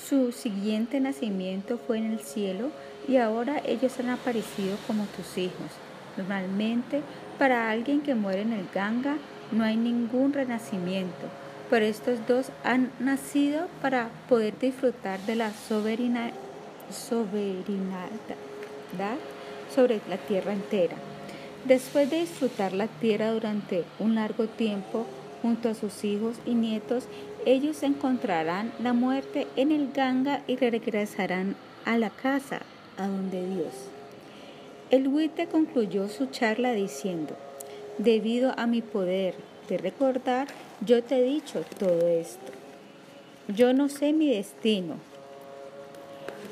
Su 0.07 0.31
siguiente 0.31 0.99
nacimiento 0.99 1.77
fue 1.77 1.97
en 1.97 2.11
el 2.11 2.19
cielo 2.19 2.69
y 3.07 3.17
ahora 3.17 3.61
ellos 3.65 3.99
han 3.99 4.09
aparecido 4.09 4.77
como 4.87 5.05
tus 5.05 5.37
hijos. 5.37 5.71
Normalmente, 6.17 7.01
para 7.37 7.69
alguien 7.69 8.01
que 8.01 8.15
muere 8.15 8.41
en 8.41 8.53
el 8.53 8.67
Ganga 8.73 9.17
no 9.51 9.63
hay 9.63 9.75
ningún 9.77 10.33
renacimiento, 10.33 11.27
pero 11.69 11.85
estos 11.85 12.25
dos 12.27 12.51
han 12.63 12.91
nacido 12.99 13.67
para 13.81 14.09
poder 14.27 14.57
disfrutar 14.57 15.19
de 15.21 15.35
la 15.35 15.51
soberanía 15.51 16.31
sobre 17.29 17.61
la 20.09 20.17
tierra 20.17 20.53
entera. 20.53 20.95
Después 21.65 22.09
de 22.09 22.21
disfrutar 22.21 22.73
la 22.73 22.87
tierra 22.87 23.31
durante 23.31 23.83
un 23.99 24.15
largo 24.15 24.47
tiempo 24.47 25.05
junto 25.41 25.69
a 25.69 25.73
sus 25.73 26.03
hijos 26.03 26.37
y 26.45 26.55
nietos, 26.55 27.05
ellos 27.45 27.83
encontrarán 27.83 28.71
la 28.79 28.93
muerte 28.93 29.47
en 29.55 29.71
el 29.71 29.91
Ganga 29.91 30.41
y 30.47 30.55
regresarán 30.55 31.55
a 31.85 31.97
la 31.97 32.09
casa, 32.09 32.61
a 32.97 33.07
donde 33.07 33.47
Dios. 33.47 33.73
El 34.89 35.07
buitre 35.07 35.47
concluyó 35.47 36.09
su 36.09 36.27
charla 36.27 36.71
diciendo, 36.71 37.35
debido 37.97 38.53
a 38.57 38.67
mi 38.67 38.81
poder 38.81 39.35
de 39.67 39.77
recordar, 39.77 40.47
yo 40.85 41.03
te 41.03 41.19
he 41.19 41.23
dicho 41.23 41.63
todo 41.77 42.07
esto. 42.07 42.51
Yo 43.47 43.73
no 43.73 43.89
sé 43.89 44.13
mi 44.13 44.29
destino, 44.29 44.95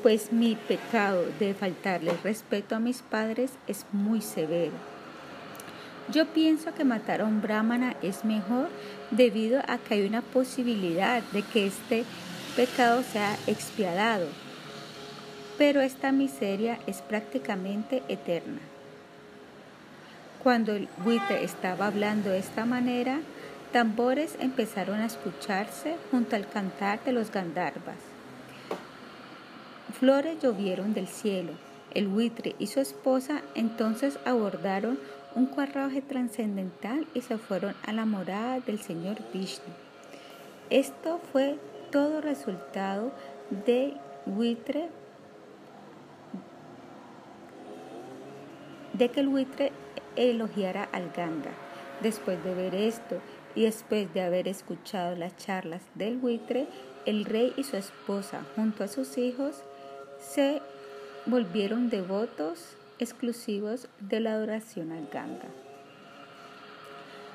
pues 0.02 0.32
mi 0.32 0.54
pecado 0.54 1.24
de 1.38 1.54
faltarle 1.54 2.12
respeto 2.22 2.76
a 2.76 2.80
mis 2.80 3.02
padres 3.02 3.52
es 3.66 3.84
muy 3.92 4.20
severo. 4.20 4.97
Yo 6.12 6.26
pienso 6.26 6.72
que 6.72 6.84
matar 6.84 7.20
a 7.20 7.24
un 7.24 7.42
brahmana 7.42 7.94
es 8.00 8.24
mejor 8.24 8.68
debido 9.10 9.60
a 9.68 9.76
que 9.76 9.94
hay 9.94 10.06
una 10.06 10.22
posibilidad 10.22 11.22
de 11.32 11.42
que 11.42 11.66
este 11.66 12.04
pecado 12.56 13.02
sea 13.02 13.36
expiadado, 13.46 14.26
pero 15.58 15.82
esta 15.82 16.10
miseria 16.10 16.78
es 16.86 17.02
prácticamente 17.02 18.02
eterna. 18.08 18.60
Cuando 20.42 20.72
el 20.72 20.88
buitre 21.04 21.44
estaba 21.44 21.88
hablando 21.88 22.30
de 22.30 22.38
esta 22.38 22.64
manera, 22.64 23.20
tambores 23.72 24.36
empezaron 24.40 25.00
a 25.00 25.06
escucharse 25.06 25.96
junto 26.10 26.36
al 26.36 26.48
cantar 26.48 27.04
de 27.04 27.12
los 27.12 27.30
gandharvas. 27.30 27.98
Flores 29.98 30.40
llovieron 30.42 30.94
del 30.94 31.06
cielo. 31.06 31.52
El 31.92 32.08
buitre 32.08 32.54
y 32.58 32.68
su 32.68 32.80
esposa 32.80 33.42
entonces 33.54 34.18
abordaron 34.24 34.98
un 35.38 35.46
carruaje 35.46 36.02
trascendental 36.02 37.06
y 37.14 37.20
se 37.20 37.38
fueron 37.38 37.76
a 37.86 37.92
la 37.92 38.04
morada 38.04 38.58
del 38.58 38.80
Señor 38.80 39.18
Vishnu. 39.32 39.72
Esto 40.68 41.20
fue 41.32 41.60
todo 41.92 42.20
resultado 42.20 43.12
de 43.64 43.94
buitre 44.26 44.88
de 48.94 49.08
que 49.10 49.20
el 49.20 49.28
buitre 49.28 49.70
elogiara 50.16 50.88
al 50.90 51.12
Ganga. 51.12 51.52
Después 52.02 52.42
de 52.42 52.54
ver 52.54 52.74
esto 52.74 53.20
y 53.54 53.62
después 53.62 54.12
de 54.12 54.22
haber 54.22 54.48
escuchado 54.48 55.14
las 55.14 55.36
charlas 55.36 55.82
del 55.94 56.18
buitre, 56.18 56.66
el 57.06 57.24
rey 57.24 57.54
y 57.56 57.62
su 57.62 57.76
esposa 57.76 58.42
junto 58.56 58.82
a 58.82 58.88
sus 58.88 59.16
hijos 59.18 59.62
se 60.18 60.60
volvieron 61.26 61.90
devotos 61.90 62.77
exclusivos 62.98 63.88
de 64.00 64.20
la 64.20 64.32
adoración 64.32 64.92
al 64.92 65.08
Ganga. 65.08 65.48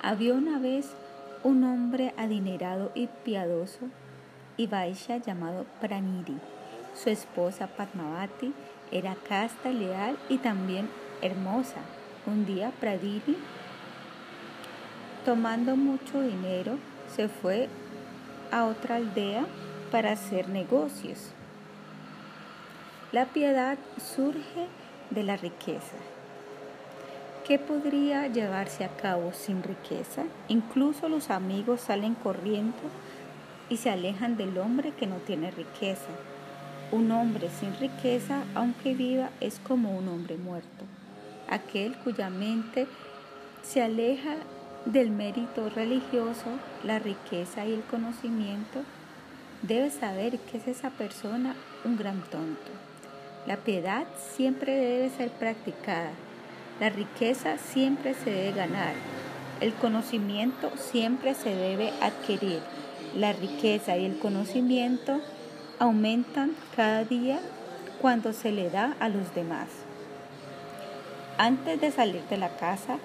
Había 0.01 0.33
una 0.33 0.59
vez 0.59 0.93
un 1.43 1.63
hombre 1.63 2.13
adinerado 2.17 2.91
y 2.95 3.07
piadoso 3.07 3.87
y 4.57 4.67
Vaisha 4.67 5.17
llamado 5.17 5.65
Praniri. 5.81 6.37
Su 6.93 7.09
esposa 7.09 7.67
Padmavati 7.67 8.53
era 8.91 9.15
casta, 9.27 9.69
leal 9.69 10.17
y 10.29 10.37
también 10.37 10.89
hermosa. 11.21 11.79
Un 12.25 12.45
día 12.45 12.71
Pradiri, 12.79 13.37
tomando 15.25 15.75
mucho 15.75 16.21
dinero, 16.21 16.77
se 17.13 17.27
fue 17.27 17.69
a 18.51 18.65
otra 18.65 18.97
aldea 18.97 19.45
para 19.91 20.11
hacer 20.11 20.49
negocios. 20.49 21.31
La 23.11 23.25
piedad 23.25 23.77
surge 23.97 24.67
de 25.13 25.23
la 25.23 25.37
riqueza. 25.37 25.95
¿Qué 27.47 27.59
podría 27.59 28.27
llevarse 28.27 28.85
a 28.85 28.95
cabo 28.95 29.33
sin 29.33 29.63
riqueza? 29.63 30.23
Incluso 30.47 31.09
los 31.09 31.29
amigos 31.29 31.81
salen 31.81 32.15
corriendo 32.15 32.77
y 33.69 33.77
se 33.77 33.89
alejan 33.89 34.37
del 34.37 34.57
hombre 34.57 34.91
que 34.91 35.07
no 35.07 35.17
tiene 35.17 35.51
riqueza. 35.51 36.09
Un 36.91 37.11
hombre 37.11 37.49
sin 37.59 37.75
riqueza, 37.77 38.43
aunque 38.55 38.93
viva, 38.93 39.29
es 39.41 39.59
como 39.59 39.97
un 39.97 40.07
hombre 40.07 40.37
muerto. 40.37 40.85
Aquel 41.49 41.97
cuya 41.97 42.29
mente 42.29 42.87
se 43.61 43.81
aleja 43.81 44.35
del 44.85 45.09
mérito 45.09 45.69
religioso, 45.69 46.45
la 46.83 46.99
riqueza 46.99 47.65
y 47.65 47.73
el 47.73 47.81
conocimiento, 47.83 48.83
debe 49.61 49.89
saber 49.89 50.39
que 50.39 50.57
es 50.57 50.67
esa 50.67 50.89
persona 50.91 51.55
un 51.83 51.97
gran 51.97 52.21
tonto. 52.23 52.71
La 53.45 53.57
piedad 53.57 54.05
siempre 54.35 54.73
debe 54.73 55.09
ser 55.09 55.29
practicada. 55.29 56.11
La 56.79 56.89
riqueza 56.89 57.57
siempre 57.57 58.13
se 58.13 58.29
debe 58.29 58.53
ganar. 58.53 58.93
El 59.59 59.73
conocimiento 59.73 60.71
siempre 60.77 61.33
se 61.33 61.53
debe 61.53 61.91
adquirir. 62.01 62.61
La 63.15 63.33
riqueza 63.33 63.97
y 63.97 64.05
el 64.05 64.17
conocimiento 64.17 65.19
aumentan 65.77 66.55
cada 66.75 67.03
día 67.03 67.41
cuando 68.01 68.31
se 68.31 68.53
le 68.53 68.69
da 68.69 68.95
a 69.01 69.09
los 69.09 69.35
demás. 69.35 69.67
Antes 71.37 71.81
de 71.81 71.91
salir 71.91 72.23
de 72.29 72.37
la 72.37 72.55
casa, 72.55 72.97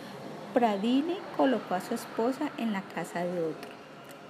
Pradini 0.54 1.16
colocó 1.36 1.74
a 1.74 1.80
su 1.80 1.94
esposa 1.94 2.50
en 2.58 2.72
la 2.72 2.82
casa 2.82 3.24
de 3.24 3.40
otro. 3.40 3.70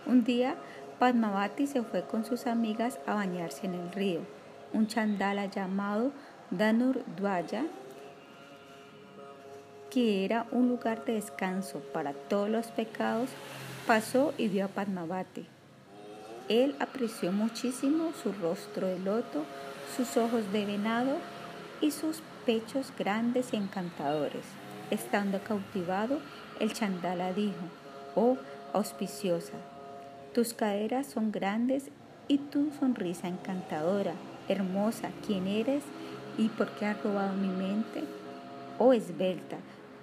Un 0.06 0.24
día, 0.24 0.54
Padmavati 0.98 1.66
se 1.66 1.82
fue 1.82 2.02
con 2.02 2.24
sus 2.24 2.46
amigas 2.46 2.98
a 3.06 3.14
bañarse 3.14 3.66
en 3.66 3.74
el 3.74 3.92
río. 3.92 4.37
Un 4.72 4.86
chandala 4.86 5.46
llamado 5.46 6.12
Danur 6.50 7.04
Dwaya, 7.16 7.64
que 9.90 10.24
era 10.24 10.46
un 10.52 10.68
lugar 10.68 11.04
de 11.04 11.14
descanso 11.14 11.80
para 11.92 12.12
todos 12.12 12.48
los 12.48 12.66
pecados, 12.68 13.30
pasó 13.86 14.34
y 14.36 14.48
vio 14.48 14.66
a 14.66 14.68
Padmavati. 14.68 15.46
Él 16.48 16.76
apreció 16.80 17.32
muchísimo 17.32 18.12
su 18.22 18.32
rostro 18.32 18.86
de 18.86 18.98
loto, 18.98 19.44
sus 19.96 20.16
ojos 20.16 20.50
de 20.52 20.64
venado 20.64 21.16
y 21.80 21.90
sus 21.90 22.22
pechos 22.46 22.92
grandes 22.98 23.52
y 23.52 23.56
encantadores. 23.56 24.44
Estando 24.90 25.42
cautivado, 25.42 26.20
el 26.60 26.72
chandala 26.72 27.32
dijo, 27.32 27.64
oh 28.14 28.38
auspiciosa, 28.72 29.54
tus 30.34 30.54
caderas 30.54 31.06
son 31.06 31.32
grandes 31.32 31.90
y 32.26 32.38
tu 32.38 32.70
sonrisa 32.78 33.28
encantadora, 33.28 34.12
hermosa, 34.48 35.10
¿quién 35.26 35.46
eres 35.46 35.82
y 36.36 36.48
por 36.48 36.68
qué 36.72 36.86
has 36.86 37.02
robado 37.02 37.34
mi 37.34 37.48
mente? 37.48 38.04
Oh 38.78 38.92
esbelta, 38.92 39.56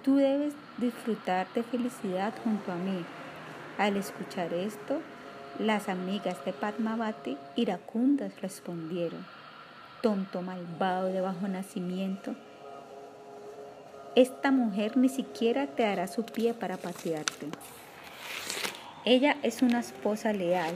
tú 0.04 0.16
debes 0.16 0.54
disfrutar 0.78 1.46
de 1.54 1.62
felicidad 1.62 2.32
junto 2.44 2.72
a 2.72 2.76
mí. 2.76 3.04
Al 3.78 3.96
escuchar 3.96 4.52
esto, 4.54 5.00
las 5.58 5.88
amigas 5.88 6.44
de 6.44 6.52
Padmavati 6.52 7.36
iracundas 7.56 8.40
respondieron, 8.40 9.24
tonto 10.02 10.42
malvado 10.42 11.06
de 11.06 11.20
bajo 11.20 11.48
nacimiento, 11.48 12.34
esta 14.16 14.50
mujer 14.50 14.96
ni 14.96 15.10
siquiera 15.10 15.66
te 15.66 15.82
dará 15.82 16.06
su 16.06 16.24
pie 16.24 16.54
para 16.54 16.78
patearte. 16.78 17.48
Ella 19.04 19.36
es 19.42 19.60
una 19.60 19.80
esposa 19.80 20.32
leal. 20.32 20.74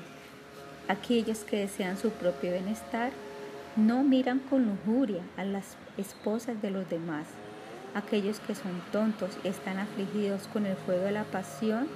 Aquellos 0.89 1.39
que 1.39 1.57
desean 1.57 1.97
su 1.97 2.11
propio 2.11 2.53
bienestar 2.53 3.13
no 3.81 4.03
miran 4.05 4.39
con 4.39 4.67
lujuria 4.67 5.23
a 5.37 5.45
las 5.45 5.77
esposas 5.97 6.61
de 6.61 6.71
los 6.71 6.89
demás. 6.89 7.27
Aquellos 7.95 8.39
que 8.41 8.55
son 8.55 8.81
tontos 8.93 9.39
y 9.43 9.49
están 9.49 9.79
afligidos 9.79 10.47
con 10.49 10.67
el 10.67 10.77
fuego 10.77 11.05
de 11.05 11.13
la 11.13 11.25
pasión 11.25 11.89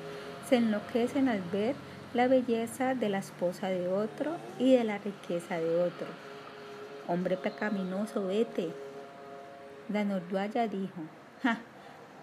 se 0.48 0.56
enloquecen 0.56 1.28
al 1.28 1.40
ver 1.52 1.76
la 2.14 2.26
belleza 2.26 2.94
de 2.94 3.08
la 3.08 3.18
esposa 3.18 3.68
de 3.68 3.88
otro 3.88 4.36
y 4.58 4.72
de 4.74 4.84
la 4.84 4.98
riqueza 4.98 5.58
de 5.58 5.82
otro. 5.82 6.06
Hombre 7.06 7.36
pecaminoso, 7.36 8.26
vete. 8.26 8.70
Danordwaya 9.88 10.66
dijo, 10.66 11.02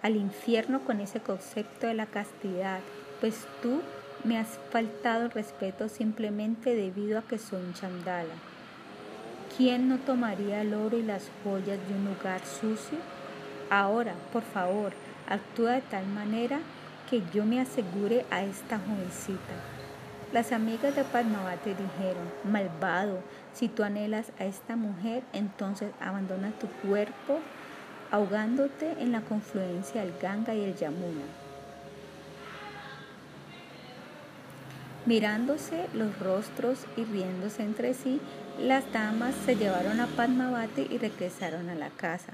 al 0.02 0.16
infierno 0.16 0.82
con 0.82 1.00
ese 1.00 1.20
concepto 1.20 1.88
de 1.88 1.94
la 1.94 2.08
castidad, 2.08 2.80
pues 3.20 3.46
tú 3.62 3.82
me 4.24 4.38
has 4.38 4.60
faltado 4.72 5.26
el 5.26 5.32
respeto 5.32 5.88
simplemente 5.88 6.76
debido 6.76 7.20
a 7.20 7.22
que 7.24 7.38
soy 7.38 7.62
un 7.62 7.74
chandala. 7.74 8.51
¿Quién 9.58 9.90
no 9.90 9.98
tomaría 9.98 10.62
el 10.62 10.74
oro 10.74 10.98
y 10.98 11.04
las 11.04 11.30
joyas 11.44 11.78
de 11.88 11.94
un 11.94 12.06
lugar 12.06 12.42
sucio? 12.46 12.98
Ahora, 13.70 14.14
por 14.32 14.44
favor, 14.44 14.94
actúa 15.28 15.74
de 15.74 15.82
tal 15.82 16.08
manera 16.08 16.60
que 17.10 17.22
yo 17.34 17.44
me 17.44 17.60
asegure 17.60 18.26
a 18.32 18.44
esta 18.44 18.80
jovencita. 18.80 19.54
Las 20.32 20.54
amigas 20.54 20.96
de 20.96 21.04
Padmavati 21.04 21.72
dijeron, 21.72 22.32
malvado, 22.46 23.20
si 23.54 23.68
tú 23.68 23.84
anhelas 23.84 24.32
a 24.40 24.46
esta 24.46 24.78
mujer, 24.78 25.24
entonces 25.34 25.92
abandona 26.00 26.52
tu 26.52 26.68
cuerpo 26.88 27.40
ahogándote 28.12 28.96
en 29.00 29.12
la 29.12 29.22
confluencia 29.22 30.02
del 30.02 30.14
Ganga 30.22 30.56
y 30.56 30.64
el 30.64 30.76
Yamuna. 30.76 31.41
Mirándose 35.06 35.88
los 35.96 36.18
rostros 36.20 36.86
y 36.96 37.04
riéndose 37.06 37.64
entre 37.64 37.96
sí, 37.96 38.22
las 38.60 38.92
damas 38.94 39.34
se 39.46 39.56
llevaron 39.56 40.00
a 40.00 40.06
Padmavati 40.06 40.88
y 40.92 41.00
regresaron 41.00 41.70
a 41.70 41.76
la 41.76 41.90
casa. 41.90 42.34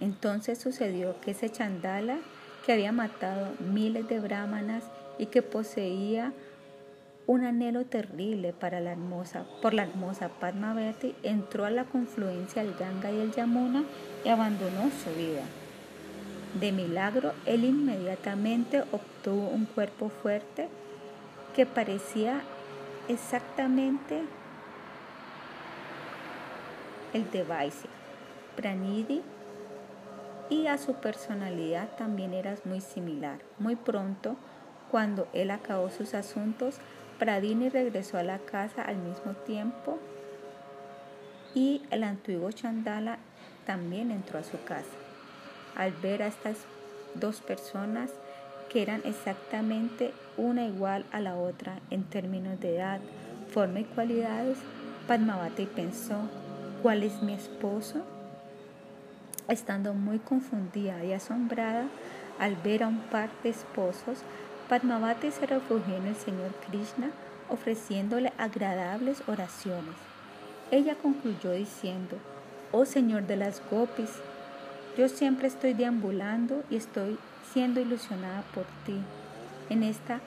Entonces 0.00 0.58
sucedió 0.58 1.20
que 1.20 1.30
ese 1.30 1.50
chandala, 1.50 2.18
que 2.66 2.72
había 2.72 2.90
matado 2.90 3.52
miles 3.60 4.08
de 4.08 4.18
brahmanas 4.18 4.82
y 5.18 5.26
que 5.26 5.42
poseía 5.42 6.32
un 7.28 7.44
anhelo 7.44 7.84
terrible 7.84 8.52
para 8.52 8.80
la 8.80 8.90
hermosa, 8.90 9.44
por 9.62 9.72
la 9.72 9.84
hermosa 9.84 10.30
Padmavati, 10.40 11.14
entró 11.22 11.64
a 11.64 11.70
la 11.70 11.84
confluencia 11.84 12.64
del 12.64 12.74
Ganga 12.74 13.12
y 13.12 13.20
el 13.20 13.32
Yamuna 13.32 13.84
y 14.24 14.30
abandonó 14.30 14.90
su 15.04 15.16
vida. 15.16 15.42
De 16.58 16.72
milagro, 16.72 17.34
él 17.46 17.64
inmediatamente 17.64 18.80
obtuvo 18.90 19.48
un 19.48 19.66
cuerpo 19.66 20.08
fuerte 20.08 20.68
que 21.54 21.66
parecía 21.66 22.40
exactamente 23.08 24.22
el 27.12 27.30
de 27.30 27.42
Vaisya. 27.42 27.90
Pranidhi 28.56 29.22
y 30.48 30.66
a 30.66 30.78
su 30.78 30.94
personalidad 30.94 31.88
también 31.96 32.34
era 32.34 32.54
muy 32.64 32.80
similar. 32.80 33.38
Muy 33.58 33.76
pronto, 33.76 34.36
cuando 34.90 35.28
él 35.32 35.50
acabó 35.50 35.90
sus 35.90 36.14
asuntos, 36.14 36.76
Pradini 37.18 37.68
regresó 37.68 38.18
a 38.18 38.22
la 38.22 38.38
casa 38.38 38.82
al 38.82 38.96
mismo 38.96 39.32
tiempo 39.32 39.98
y 41.54 41.82
el 41.90 42.04
antiguo 42.04 42.50
Chandala 42.50 43.18
también 43.66 44.10
entró 44.10 44.38
a 44.38 44.44
su 44.44 44.62
casa. 44.64 44.88
Al 45.76 45.92
ver 45.92 46.22
a 46.22 46.26
estas 46.26 46.58
dos 47.14 47.40
personas 47.40 48.10
que 48.70 48.82
eran 48.82 49.02
exactamente 49.04 50.12
una 50.36 50.64
igual 50.64 51.04
a 51.12 51.20
la 51.20 51.36
otra 51.36 51.80
en 51.90 52.04
términos 52.04 52.58
de 52.60 52.76
edad, 52.76 53.00
forma 53.52 53.80
y 53.80 53.84
cualidades, 53.84 54.58
Padmavati 55.08 55.66
pensó, 55.66 56.16
¿cuál 56.82 57.02
es 57.02 57.20
mi 57.20 57.34
esposo? 57.34 58.02
Estando 59.48 59.92
muy 59.92 60.20
confundida 60.20 61.04
y 61.04 61.12
asombrada 61.12 61.86
al 62.38 62.54
ver 62.56 62.84
a 62.84 62.88
un 62.88 63.00
par 63.00 63.28
de 63.42 63.50
esposos, 63.50 64.20
Padmavati 64.68 65.32
se 65.32 65.46
refugió 65.46 65.96
en 65.96 66.06
el 66.06 66.16
Señor 66.16 66.54
Krishna 66.68 67.10
ofreciéndole 67.48 68.32
agradables 68.38 69.24
oraciones. 69.26 69.96
Ella 70.70 70.94
concluyó 70.94 71.50
diciendo, 71.50 72.16
Oh 72.70 72.84
Señor 72.84 73.26
de 73.26 73.36
las 73.36 73.60
gopis, 73.68 74.10
yo 74.96 75.08
siempre 75.08 75.48
estoy 75.48 75.74
deambulando 75.74 76.62
y 76.70 76.76
estoy 76.76 77.18
siendo 77.52 77.80
ilusionada 77.80 78.42
por 78.54 78.64
ti 78.84 78.96
en 79.68 79.82
esta 79.82 80.20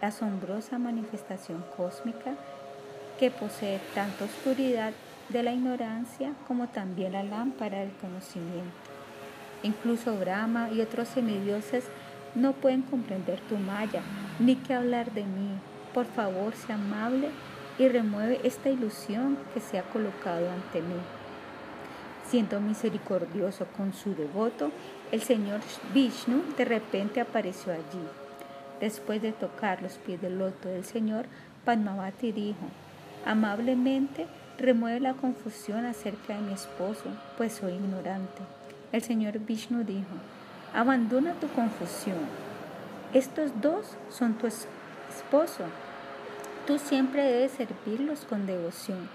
asombrosa 0.00 0.78
manifestación 0.78 1.64
cósmica 1.76 2.34
que 3.18 3.30
posee 3.30 3.80
tanto 3.94 4.24
oscuridad 4.24 4.92
de 5.28 5.42
la 5.42 5.52
ignorancia 5.52 6.32
como 6.46 6.68
también 6.68 7.12
la 7.12 7.22
lámpara 7.22 7.80
del 7.80 7.92
conocimiento. 7.92 8.70
Incluso 9.62 10.16
Brahma 10.16 10.70
y 10.70 10.80
otros 10.80 11.08
semidioses 11.08 11.84
no 12.34 12.52
pueden 12.52 12.82
comprender 12.82 13.40
tu 13.48 13.56
malla, 13.56 14.02
ni 14.38 14.56
qué 14.56 14.74
hablar 14.74 15.12
de 15.12 15.24
mí. 15.24 15.50
Por 15.94 16.04
favor, 16.04 16.54
sea 16.54 16.74
amable 16.74 17.30
y 17.78 17.88
remueve 17.88 18.40
esta 18.44 18.68
ilusión 18.68 19.38
que 19.54 19.60
se 19.60 19.78
ha 19.78 19.82
colocado 19.82 20.50
ante 20.50 20.82
mí. 20.82 21.00
Siendo 22.28 22.60
misericordioso 22.60 23.66
con 23.76 23.94
su 23.94 24.14
devoto, 24.14 24.70
el 25.12 25.22
señor 25.22 25.60
Vishnu 25.94 26.42
de 26.56 26.64
repente 26.64 27.20
apareció 27.20 27.72
allí. 27.72 28.04
Después 28.80 29.22
de 29.22 29.32
tocar 29.32 29.80
los 29.82 29.94
pies 29.94 30.20
del 30.20 30.38
loto 30.38 30.68
del 30.68 30.84
señor, 30.84 31.26
Padmavati 31.64 32.32
dijo, 32.32 32.66
amablemente 33.24 34.26
remueve 34.58 35.00
la 35.00 35.14
confusión 35.14 35.84
acerca 35.86 36.34
de 36.34 36.40
mi 36.40 36.52
esposo, 36.52 37.04
pues 37.36 37.54
soy 37.54 37.74
ignorante. 37.74 38.42
El 38.92 39.02
señor 39.02 39.38
Vishnu 39.38 39.84
dijo, 39.84 40.14
Abandona 40.74 41.34
tu 41.34 41.48
confusión. 41.48 42.18
Estos 43.14 43.60
dos 43.60 43.96
son 44.10 44.34
tu 44.34 44.46
esposo. 44.46 45.64
Tú 46.66 46.78
siempre 46.78 47.22
debes 47.22 47.52
servirlos 47.52 48.24
con 48.24 48.46
devoción. 48.46 49.08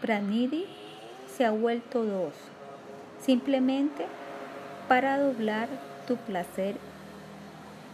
Pranidhi 0.00 0.66
se 1.26 1.44
ha 1.44 1.50
vuelto 1.52 2.04
dos, 2.04 2.34
simplemente 3.20 4.06
para 4.90 5.20
doblar 5.20 5.68
tu 6.08 6.16
placer 6.16 6.74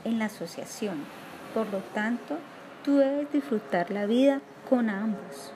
en 0.05 0.19
la 0.19 0.25
asociación. 0.25 1.05
Por 1.53 1.67
lo 1.67 1.81
tanto, 1.93 2.39
tú 2.83 2.97
debes 2.97 3.31
disfrutar 3.31 3.91
la 3.91 4.07
vida 4.07 4.41
con 4.67 4.89
ambos. 4.89 5.53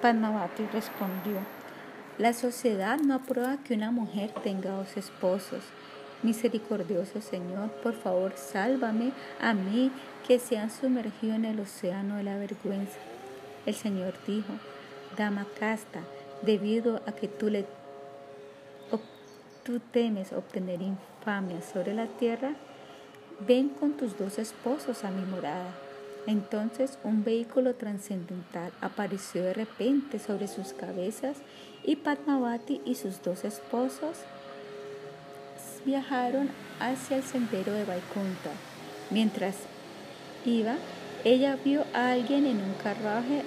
Padmavati 0.00 0.64
respondió, 0.72 1.40
la 2.16 2.32
sociedad 2.32 2.98
no 3.00 3.16
aprueba 3.16 3.58
que 3.58 3.74
una 3.74 3.90
mujer 3.90 4.30
tenga 4.42 4.70
dos 4.70 4.96
esposos. 4.96 5.62
Misericordioso 6.22 7.20
Señor, 7.20 7.70
por 7.82 7.92
favor, 7.92 8.32
sálvame 8.36 9.12
a 9.42 9.52
mí 9.52 9.92
que 10.26 10.38
se 10.38 10.56
han 10.56 10.70
sumergido 10.70 11.34
en 11.34 11.44
el 11.44 11.60
océano 11.60 12.16
de 12.16 12.22
la 12.22 12.38
vergüenza. 12.38 12.96
El 13.66 13.74
Señor 13.74 14.14
dijo, 14.26 14.54
Dama 15.18 15.44
casta, 15.60 16.00
debido 16.40 17.02
a 17.06 17.12
que 17.12 17.28
tú 17.28 17.50
le 17.50 17.66
tú 19.68 19.80
temes 19.92 20.32
obtener 20.32 20.80
infamia 20.80 21.60
sobre 21.60 21.92
la 21.92 22.06
tierra, 22.06 22.54
ven 23.46 23.68
con 23.68 23.98
tus 23.98 24.16
dos 24.16 24.38
esposos 24.38 25.04
a 25.04 25.10
mi 25.10 25.26
morada. 25.26 25.74
Entonces 26.26 26.98
un 27.04 27.22
vehículo 27.22 27.74
trascendental 27.74 28.72
apareció 28.80 29.42
de 29.42 29.52
repente 29.52 30.20
sobre 30.20 30.48
sus 30.48 30.72
cabezas 30.72 31.36
y 31.84 31.96
Padmavati 31.96 32.80
y 32.86 32.94
sus 32.94 33.22
dos 33.22 33.44
esposos 33.44 34.16
viajaron 35.84 36.48
hacia 36.80 37.18
el 37.18 37.22
sendero 37.22 37.74
de 37.74 37.84
Vaikunta. 37.84 38.50
Mientras 39.10 39.54
iba, 40.46 40.76
ella 41.24 41.58
vio 41.62 41.84
a 41.92 42.12
alguien 42.12 42.46
en 42.46 42.56
un 42.56 42.72
carruaje 42.82 43.42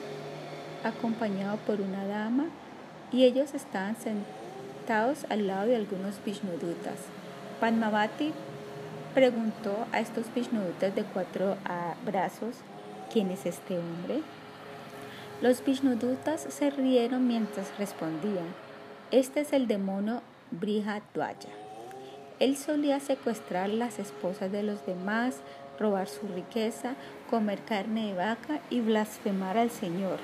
acompañado 0.83 1.57
por 1.65 1.81
una 1.81 2.05
dama 2.05 2.45
y 3.11 3.23
ellos 3.23 3.55
estaban 3.55 3.95
sentados 3.95 4.40
al 5.29 5.47
lado 5.47 5.67
de 5.67 5.77
algunos 5.77 6.23
Vishnudutas. 6.25 6.97
Padmavati 7.61 8.33
preguntó 9.13 9.85
a 9.93 10.01
estos 10.01 10.33
Vishnudutas 10.33 10.93
de 10.95 11.03
cuatro 11.03 11.55
brazos 12.05 12.55
¿Quién 13.13 13.31
es 13.31 13.45
este 13.45 13.77
hombre? 13.77 14.21
Los 15.41 15.63
Vishnudutas 15.63 16.41
se 16.41 16.69
rieron 16.71 17.27
mientras 17.27 17.77
respondían, 17.77 18.45
este 19.11 19.41
es 19.41 19.53
el 19.53 19.67
demonio 19.67 20.21
Brihadvaya. 20.51 21.49
Él 22.39 22.57
solía 22.57 22.99
secuestrar 22.99 23.69
las 23.69 23.99
esposas 23.99 24.51
de 24.51 24.63
los 24.63 24.85
demás, 24.85 25.37
robar 25.79 26.07
su 26.07 26.27
riqueza, 26.27 26.95
comer 27.29 27.59
carne 27.59 28.07
de 28.07 28.13
vaca 28.13 28.59
y 28.69 28.81
blasfemar 28.81 29.57
al 29.57 29.71
Señor. 29.71 30.19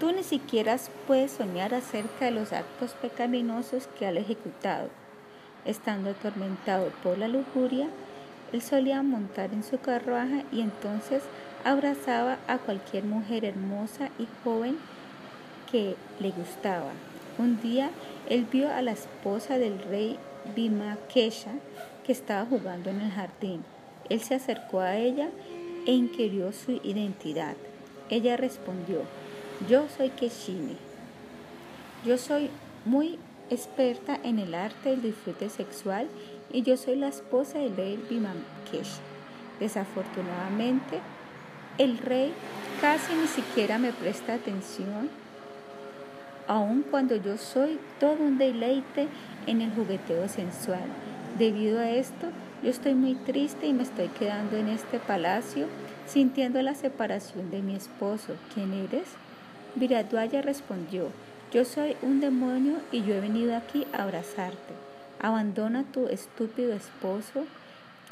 Tú 0.00 0.12
ni 0.12 0.22
siquiera 0.22 0.76
puedes 1.06 1.32
soñar 1.32 1.72
acerca 1.74 2.24
de 2.24 2.32
los 2.32 2.52
actos 2.52 2.92
pecaminosos 2.94 3.86
que 3.98 4.06
ha 4.06 4.10
ejecutado. 4.10 4.88
Estando 5.64 6.10
atormentado 6.10 6.90
por 7.02 7.16
la 7.16 7.28
lujuria, 7.28 7.88
él 8.52 8.60
solía 8.60 9.02
montar 9.02 9.52
en 9.52 9.62
su 9.62 9.78
carruaje 9.78 10.44
y 10.52 10.60
entonces 10.60 11.22
abrazaba 11.64 12.38
a 12.46 12.58
cualquier 12.58 13.04
mujer 13.04 13.44
hermosa 13.44 14.10
y 14.18 14.26
joven 14.42 14.78
que 15.70 15.96
le 16.20 16.30
gustaba. 16.30 16.90
Un 17.38 17.60
día 17.60 17.90
él 18.28 18.46
vio 18.50 18.72
a 18.72 18.82
la 18.82 18.92
esposa 18.92 19.58
del 19.58 19.78
rey 19.78 20.18
Bhimakesha 20.54 21.52
que 22.04 22.12
estaba 22.12 22.46
jugando 22.46 22.90
en 22.90 23.00
el 23.00 23.10
jardín. 23.10 23.64
Él 24.08 24.20
se 24.20 24.34
acercó 24.34 24.80
a 24.80 24.96
ella 24.96 25.30
e 25.86 25.92
inquirió 25.92 26.52
su 26.52 26.72
identidad. 26.84 27.54
Ella 28.10 28.36
respondió, 28.36 29.02
yo 29.68 29.86
soy 29.96 30.10
Keshini. 30.10 30.76
Yo 32.04 32.18
soy 32.18 32.50
muy 32.84 33.18
experta 33.50 34.18
en 34.22 34.38
el 34.38 34.54
arte 34.54 34.90
del 34.90 35.02
disfrute 35.02 35.48
sexual 35.48 36.08
y 36.52 36.62
yo 36.62 36.76
soy 36.76 36.96
la 36.96 37.08
esposa 37.08 37.58
del 37.58 37.76
rey 37.76 37.96
Bhimakesha. 38.08 39.00
Desafortunadamente, 39.60 41.00
el 41.78 41.98
rey 41.98 42.32
casi 42.80 43.14
ni 43.14 43.26
siquiera 43.26 43.78
me 43.78 43.92
presta 43.92 44.34
atención, 44.34 45.08
aun 46.46 46.82
cuando 46.82 47.16
yo 47.16 47.38
soy 47.38 47.78
todo 47.98 48.16
un 48.20 48.38
deleite 48.38 49.08
en 49.46 49.62
el 49.62 49.72
jugueteo 49.72 50.28
sensual. 50.28 50.84
Debido 51.38 51.80
a 51.80 51.90
esto, 51.90 52.28
yo 52.62 52.70
estoy 52.70 52.94
muy 52.94 53.14
triste 53.14 53.66
y 53.66 53.72
me 53.72 53.82
estoy 53.82 54.08
quedando 54.08 54.56
en 54.56 54.68
este 54.68 54.98
palacio 54.98 55.66
sintiendo 56.06 56.60
la 56.62 56.74
separación 56.74 57.50
de 57.50 57.62
mi 57.62 57.74
esposo. 57.74 58.34
¿Quién 58.54 58.72
eres? 58.72 59.08
Viradwaya 59.76 60.42
respondió, 60.42 61.08
yo 61.52 61.64
soy 61.64 61.96
un 62.02 62.20
demonio 62.20 62.78
y 62.92 63.02
yo 63.02 63.14
he 63.14 63.20
venido 63.20 63.56
aquí 63.56 63.86
a 63.92 64.02
abrazarte. 64.02 64.74
Abandona 65.20 65.80
a 65.80 65.92
tu 65.92 66.08
estúpido 66.08 66.72
esposo, 66.72 67.46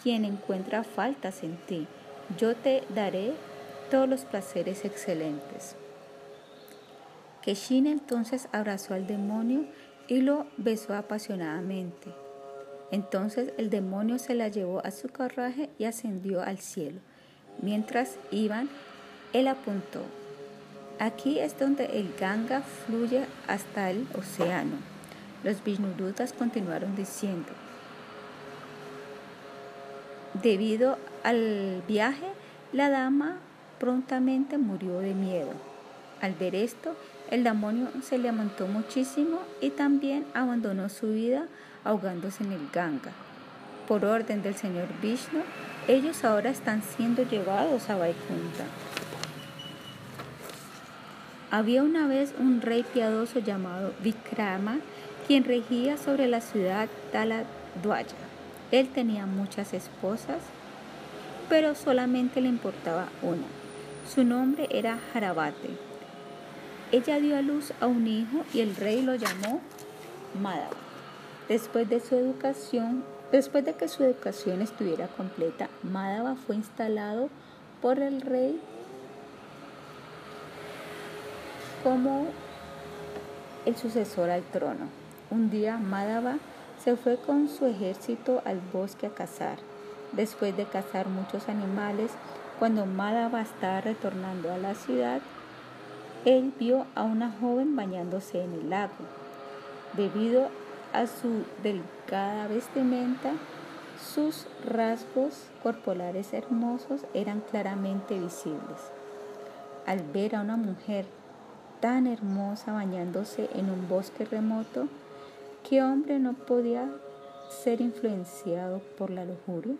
quien 0.02 0.24
encuentra 0.24 0.84
faltas 0.84 1.42
en 1.42 1.56
ti. 1.66 1.86
Yo 2.38 2.54
te 2.54 2.82
daré 2.94 3.32
todos 3.90 4.08
los 4.08 4.24
placeres 4.24 4.84
excelentes. 4.84 5.76
Keshin 7.42 7.86
entonces 7.86 8.48
abrazó 8.52 8.94
al 8.94 9.06
demonio 9.06 9.66
y 10.08 10.20
lo 10.20 10.46
besó 10.56 10.94
apasionadamente. 10.94 12.14
Entonces 12.90 13.52
el 13.56 13.70
demonio 13.70 14.18
se 14.18 14.34
la 14.34 14.48
llevó 14.48 14.84
a 14.84 14.90
su 14.90 15.08
carruaje 15.08 15.70
y 15.78 15.84
ascendió 15.84 16.42
al 16.42 16.58
cielo. 16.58 17.00
Mientras 17.60 18.16
iban, 18.30 18.68
él 19.32 19.48
apuntó, 19.48 20.02
aquí 21.03 21.40
es 21.40 21.59
donde 21.59 21.86
el 21.98 22.14
Ganga 22.18 22.62
fluye 22.62 23.26
hasta 23.48 23.90
el 23.90 24.07
océano. 24.16 24.76
Los 25.42 25.64
Vishnudutas 25.64 26.32
continuaron 26.32 26.94
diciendo, 26.94 27.48
debido 30.40 30.98
al 31.24 31.82
viaje, 31.88 32.26
la 32.72 32.88
dama 32.88 33.38
prontamente 33.80 34.59
murió 34.59 35.00
de 35.00 35.14
miedo. 35.14 35.50
Al 36.20 36.34
ver 36.34 36.55
esto, 36.55 36.94
el 37.30 37.42
demonio 37.42 37.88
se 38.03 38.18
le 38.18 38.28
amontó 38.28 38.68
muchísimo 38.68 39.40
y 39.61 39.70
también 39.70 40.24
abandonó 40.34 40.88
su 40.88 41.09
vida 41.09 41.48
ahogándose 41.82 42.44
en 42.44 42.53
el 42.53 42.68
Ganga. 42.72 43.11
Por 43.88 44.05
orden 44.05 44.44
del 44.44 44.55
señor 44.55 44.86
Vishnu, 45.03 45.40
ellos 45.88 46.24
ahora 46.24 46.50
están 46.50 46.80
siendo 46.80 47.24
llevados 47.24 47.90
a 47.90 47.96
Vaikunta. 47.96 48.66
Había 51.53 51.82
una 51.82 52.07
vez 52.07 52.32
un 52.38 52.62
rey 52.62 52.82
piadoso 52.82 53.38
llamado 53.38 53.92
Vikrama, 54.03 54.78
quien 55.26 55.44
regía 55.44 55.98
sobre 55.98 56.26
la 56.26 56.40
ciudad 56.40 56.88
Taladwaya. 57.12 58.16
Él 58.70 58.88
tenía 58.88 59.26
muchas 59.26 59.74
esposas, 59.74 60.38
pero 61.50 61.74
solamente 61.74 62.40
le 62.40 62.48
importaba 62.48 63.11
una. 63.20 63.44
Su 64.09 64.24
nombre 64.24 64.66
era 64.70 64.98
Jarabate. 65.12 65.68
Ella 66.90 67.20
dio 67.20 67.36
a 67.36 67.42
luz 67.42 67.74
a 67.82 67.86
un 67.86 68.07
hijo 68.07 68.46
y 68.55 68.61
el 68.61 68.74
rey 68.74 69.03
lo 69.03 69.14
llamó 69.14 69.61
Madhava. 70.40 70.70
Después 71.50 71.86
de 71.86 72.00
su 72.00 72.14
educación, 72.14 73.05
después 73.30 73.62
de 73.66 73.74
que 73.74 73.88
su 73.88 74.03
educación 74.05 74.62
estuviera 74.62 75.07
completa, 75.07 75.68
Madhava 75.82 76.34
fue 76.34 76.57
instalado 76.57 77.28
por 77.82 77.98
el 77.98 78.22
rey 78.22 78.59
como 81.82 82.26
el 83.66 83.76
sucesor 83.76 84.30
al 84.30 84.42
trono. 84.42 84.88
Un 85.30 85.50
día 85.50 85.78
Madhava 85.78 86.36
se 86.82 86.96
fue 86.96 87.16
con 87.16 87.48
su 87.48 87.66
ejército 87.66 88.42
al 88.44 88.60
bosque 88.72 89.06
a 89.06 89.14
cazar. 89.14 89.58
Después 90.12 90.56
de 90.56 90.64
cazar 90.64 91.08
muchos 91.08 91.48
animales, 91.48 92.10
cuando 92.58 92.86
Madhava 92.86 93.40
estaba 93.40 93.80
retornando 93.80 94.52
a 94.52 94.58
la 94.58 94.74
ciudad, 94.74 95.20
él 96.24 96.52
vio 96.58 96.86
a 96.94 97.02
una 97.02 97.32
joven 97.40 97.74
bañándose 97.74 98.42
en 98.42 98.52
el 98.52 98.70
lago. 98.70 98.92
Debido 99.96 100.48
a 100.92 101.06
su 101.06 101.44
delgada 101.62 102.46
vestimenta, 102.48 103.32
sus 104.14 104.46
rasgos 104.68 105.46
corporales 105.62 106.32
hermosos 106.32 107.04
eran 107.14 107.40
claramente 107.40 108.18
visibles. 108.18 108.90
Al 109.86 110.02
ver 110.12 110.36
a 110.36 110.42
una 110.42 110.56
mujer 110.56 111.06
tan 111.82 112.06
hermosa 112.06 112.72
bañándose 112.72 113.50
en 113.54 113.68
un 113.68 113.88
bosque 113.88 114.24
remoto, 114.24 114.86
¿qué 115.68 115.82
hombre 115.82 116.20
no 116.20 116.34
podía 116.34 116.88
ser 117.50 117.80
influenciado 117.80 118.78
por 118.96 119.10
la 119.10 119.24
lujuria? 119.24 119.74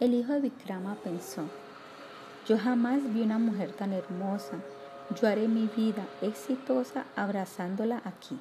El 0.00 0.14
hijo 0.14 0.32
de 0.32 0.40
Vikrama 0.40 0.94
pensó, 1.04 1.42
yo 2.48 2.56
jamás 2.56 3.00
vi 3.12 3.20
una 3.20 3.36
mujer 3.38 3.72
tan 3.72 3.92
hermosa, 3.92 4.60
yo 5.20 5.28
haré 5.28 5.46
mi 5.46 5.68
vida 5.76 6.06
exitosa 6.22 7.04
abrazándola 7.16 8.00
aquí. 8.06 8.38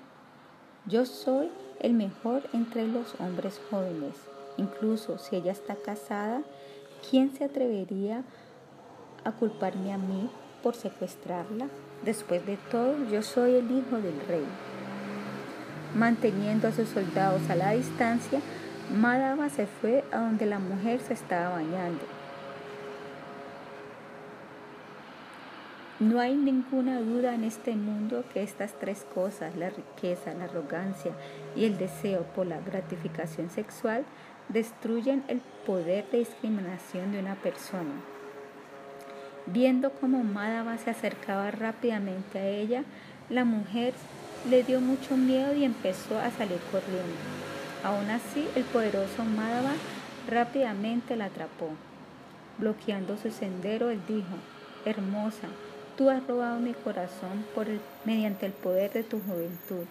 Yo 0.86 1.06
soy 1.06 1.50
el 1.82 1.92
mejor 1.92 2.44
entre 2.54 2.88
los 2.88 3.14
hombres 3.20 3.60
jóvenes, 3.70 4.16
incluso 4.56 5.18
si 5.18 5.36
ella 5.36 5.52
está 5.52 5.76
casada, 5.76 6.44
¿quién 7.10 7.36
se 7.36 7.44
atrevería 7.44 8.24
a 9.26 9.34
culparme 9.34 9.92
a 9.92 9.98
mí 9.98 10.30
por 10.64 10.76
secuestrarla? 10.76 11.68
Después 12.04 12.46
de 12.48 12.58
todo, 12.72 12.96
yo 13.12 13.22
soy 13.22 13.56
el 13.56 13.70
hijo 13.70 13.98
del 13.98 14.20
rey. 14.28 14.46
Manteniendo 15.94 16.68
a 16.68 16.72
sus 16.72 16.90
soldados 16.90 17.48
a 17.50 17.56
la 17.56 17.72
distancia, 17.72 18.40
Madhava 18.92 19.50
se 19.50 19.68
fue 19.68 20.04
a 20.12 20.20
donde 20.20 20.46
la 20.46 20.60
mujer 20.60 21.00
se 21.00 21.14
estaba 21.14 21.50
bañando. 21.50 22.04
No 26.00 26.20
hay 26.20 26.36
ninguna 26.36 27.00
duda 27.00 27.36
en 27.36 27.44
este 27.44 27.76
mundo 27.76 28.24
que 28.34 28.42
estas 28.42 28.74
tres 28.80 29.06
cosas, 29.14 29.56
la 29.56 29.70
riqueza, 29.70 30.34
la 30.34 30.46
arrogancia 30.46 31.12
y 31.56 31.66
el 31.66 31.78
deseo 31.78 32.24
por 32.24 32.48
la 32.48 32.60
gratificación 32.60 33.52
sexual, 33.52 34.04
destruyen 34.50 35.24
el 35.28 35.42
poder 35.68 36.10
de 36.10 36.18
discriminación 36.18 37.12
de 37.12 37.20
una 37.20 37.36
persona. 37.36 37.92
Viendo 39.54 39.92
cómo 39.92 40.24
Madhava 40.24 40.78
se 40.78 40.92
acercaba 40.92 41.52
rápidamente 41.52 42.40
a 42.40 42.48
ella, 42.48 42.84
la 43.30 43.44
mujer 43.44 43.94
le 44.50 44.64
dio 44.64 44.80
mucho 44.80 45.18
miedo 45.18 45.54
y 45.54 45.66
empezó 45.66 46.18
a 46.20 46.32
salir 46.32 46.60
corriendo. 46.72 47.20
Aún 47.84 48.10
así, 48.10 48.48
el 48.56 48.64
poderoso 48.64 49.26
Madhava 49.26 49.74
rápidamente 50.30 51.18
la 51.18 51.26
atrapó. 51.26 51.70
Bloqueando 52.60 53.18
su 53.18 53.30
sendero, 53.30 53.90
él 53.90 54.00
dijo, 54.08 54.38
Hermosa, 54.86 55.50
tú 55.98 56.10
has 56.10 56.26
robado 56.26 56.62
mi 56.62 56.74
corazón 56.74 57.44
por 57.54 57.68
mediante 58.06 58.46
el 58.46 58.54
poder 58.54 58.94
de 58.94 59.04
tu 59.04 59.20
juventud. 59.20 59.86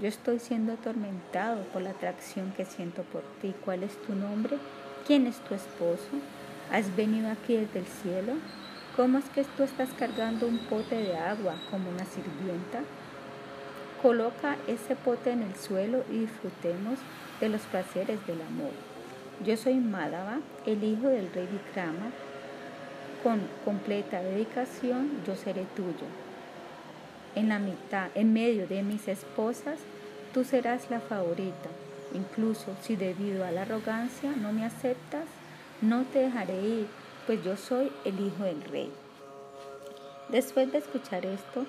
Yo 0.00 0.08
estoy 0.08 0.40
siendo 0.40 0.72
atormentado 0.72 1.62
por 1.72 1.82
la 1.82 1.90
atracción 1.90 2.52
que 2.56 2.64
siento 2.64 3.02
por 3.04 3.22
ti. 3.40 3.54
¿Cuál 3.64 3.84
es 3.84 3.96
tu 4.02 4.14
nombre? 4.16 4.58
¿Quién 5.06 5.28
es 5.28 5.36
tu 5.38 5.54
esposo? 5.54 6.10
¿Has 6.72 6.96
venido 6.96 7.30
aquí 7.30 7.54
desde 7.54 7.78
el 7.78 7.86
cielo? 7.86 8.32
¿Cómo 8.96 9.18
es 9.18 9.24
que 9.30 9.42
tú 9.42 9.64
estás 9.64 9.88
cargando 9.98 10.46
un 10.46 10.58
pote 10.58 10.94
de 10.94 11.16
agua 11.16 11.56
como 11.68 11.90
una 11.90 12.04
sirvienta? 12.04 12.84
Coloca 14.00 14.56
ese 14.68 14.94
pote 14.94 15.32
en 15.32 15.42
el 15.42 15.56
suelo 15.56 16.04
y 16.12 16.18
disfrutemos 16.20 17.00
de 17.40 17.48
los 17.48 17.62
placeres 17.62 18.24
del 18.28 18.40
amor. 18.40 18.70
Yo 19.44 19.56
soy 19.56 19.74
Madhava, 19.74 20.38
el 20.64 20.84
hijo 20.84 21.08
del 21.08 21.32
rey 21.32 21.48
Vikrama. 21.50 22.12
Con 23.24 23.40
completa 23.64 24.22
dedicación 24.22 25.10
yo 25.26 25.34
seré 25.34 25.64
tuyo. 25.74 26.06
En 27.34 27.48
la 27.48 27.58
mitad, 27.58 28.10
en 28.14 28.32
medio 28.32 28.68
de 28.68 28.84
mis 28.84 29.08
esposas, 29.08 29.80
tú 30.32 30.44
serás 30.44 30.88
la 30.88 31.00
favorita. 31.00 31.68
Incluso 32.12 32.76
si 32.80 32.94
debido 32.94 33.44
a 33.44 33.50
la 33.50 33.62
arrogancia 33.62 34.30
no 34.40 34.52
me 34.52 34.64
aceptas, 34.64 35.24
no 35.82 36.04
te 36.04 36.20
dejaré 36.20 36.62
ir, 36.62 36.86
pues 37.26 37.42
yo 37.44 37.56
soy 37.56 37.90
el 38.04 38.20
hijo 38.20 38.44
del 38.44 38.62
rey. 38.62 38.90
Después 40.28 40.72
de 40.72 40.78
escuchar 40.78 41.26
esto, 41.26 41.66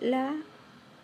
la 0.00 0.34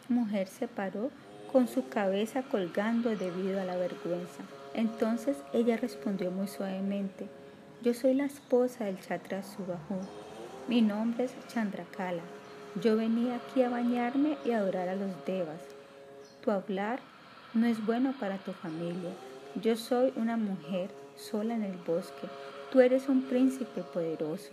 mujer 0.08 0.48
se 0.48 0.68
paró 0.68 1.10
con 1.52 1.68
su 1.68 1.88
cabeza 1.88 2.42
colgando 2.42 3.10
debido 3.16 3.60
a 3.60 3.64
la 3.64 3.76
vergüenza. 3.76 4.42
Entonces 4.74 5.36
ella 5.52 5.76
respondió 5.76 6.30
muy 6.30 6.48
suavemente, 6.48 7.28
yo 7.82 7.94
soy 7.94 8.14
la 8.14 8.24
esposa 8.24 8.84
del 8.84 9.00
Chatra 9.00 9.42
Subahu. 9.42 10.00
Mi 10.66 10.82
nombre 10.82 11.24
es 11.24 11.34
Chandrakala. 11.48 12.22
Yo 12.82 12.96
venía 12.96 13.36
aquí 13.36 13.62
a 13.62 13.70
bañarme 13.70 14.36
y 14.44 14.50
adorar 14.50 14.88
a 14.88 14.96
los 14.96 15.10
devas. 15.24 15.60
Tu 16.42 16.50
hablar 16.50 17.00
no 17.54 17.66
es 17.66 17.84
bueno 17.84 18.14
para 18.18 18.38
tu 18.38 18.52
familia. 18.52 19.10
Yo 19.62 19.76
soy 19.76 20.12
una 20.16 20.36
mujer 20.36 20.90
sola 21.16 21.54
en 21.54 21.62
el 21.62 21.76
bosque. 21.76 22.28
Tú 22.76 22.82
eres 22.82 23.08
un 23.08 23.22
príncipe 23.22 23.80
poderoso. 23.80 24.50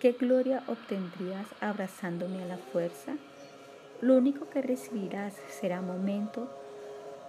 ¿Qué 0.00 0.12
gloria 0.12 0.62
obtendrías 0.68 1.46
abrazándome 1.60 2.42
a 2.42 2.46
la 2.46 2.56
fuerza? 2.56 3.12
Lo 4.00 4.16
único 4.16 4.48
que 4.48 4.62
recibirás 4.62 5.34
será 5.60 5.82
momento, 5.82 6.48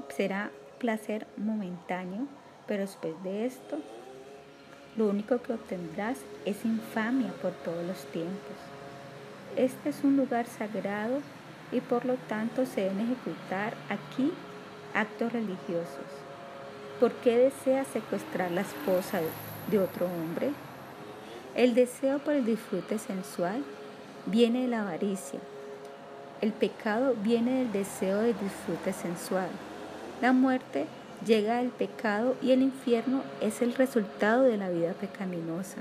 será 0.07 0.49
placer 0.77 1.27
momentáneo, 1.35 2.25
pero 2.67 2.83
después 2.83 3.21
de 3.25 3.45
esto, 3.45 3.79
lo 4.95 5.09
único 5.09 5.41
que 5.41 5.51
obtendrás 5.51 6.19
es 6.45 6.63
infamia 6.63 7.33
por 7.41 7.51
todos 7.51 7.85
los 7.85 8.05
tiempos. 8.13 8.55
Este 9.57 9.89
es 9.89 10.05
un 10.05 10.15
lugar 10.15 10.45
sagrado 10.45 11.19
y 11.73 11.81
por 11.81 12.05
lo 12.05 12.15
tanto 12.29 12.65
se 12.65 12.79
deben 12.79 13.01
ejecutar 13.01 13.73
aquí 13.89 14.31
actos 14.93 15.33
religiosos. 15.33 16.07
¿Por 17.01 17.11
qué 17.11 17.37
deseas 17.37 17.87
secuestrar 17.87 18.51
la 18.51 18.61
esposa 18.61 19.19
de 19.19 19.27
otro 19.71 20.05
hombre? 20.05 20.51
El 21.55 21.73
deseo 21.73 22.19
por 22.19 22.33
el 22.33 22.45
disfrute 22.45 22.97
sensual 22.99 23.63
viene 24.25 24.63
de 24.63 24.67
la 24.67 24.81
avaricia, 24.81 25.39
el 26.43 26.51
pecado 26.51 27.15
viene 27.23 27.59
del 27.59 27.71
deseo 27.71 28.17
de 28.17 28.33
disfrute 28.33 28.91
sensual. 28.91 29.47
La 30.21 30.33
muerte 30.33 30.87
llega 31.25 31.59
del 31.59 31.69
pecado 31.69 32.35
y 32.41 32.51
el 32.51 32.61
infierno 32.61 33.23
es 33.39 33.61
el 33.61 33.73
resultado 33.73 34.43
de 34.43 34.57
la 34.57 34.69
vida 34.69 34.91
pecaminosa. 34.91 35.77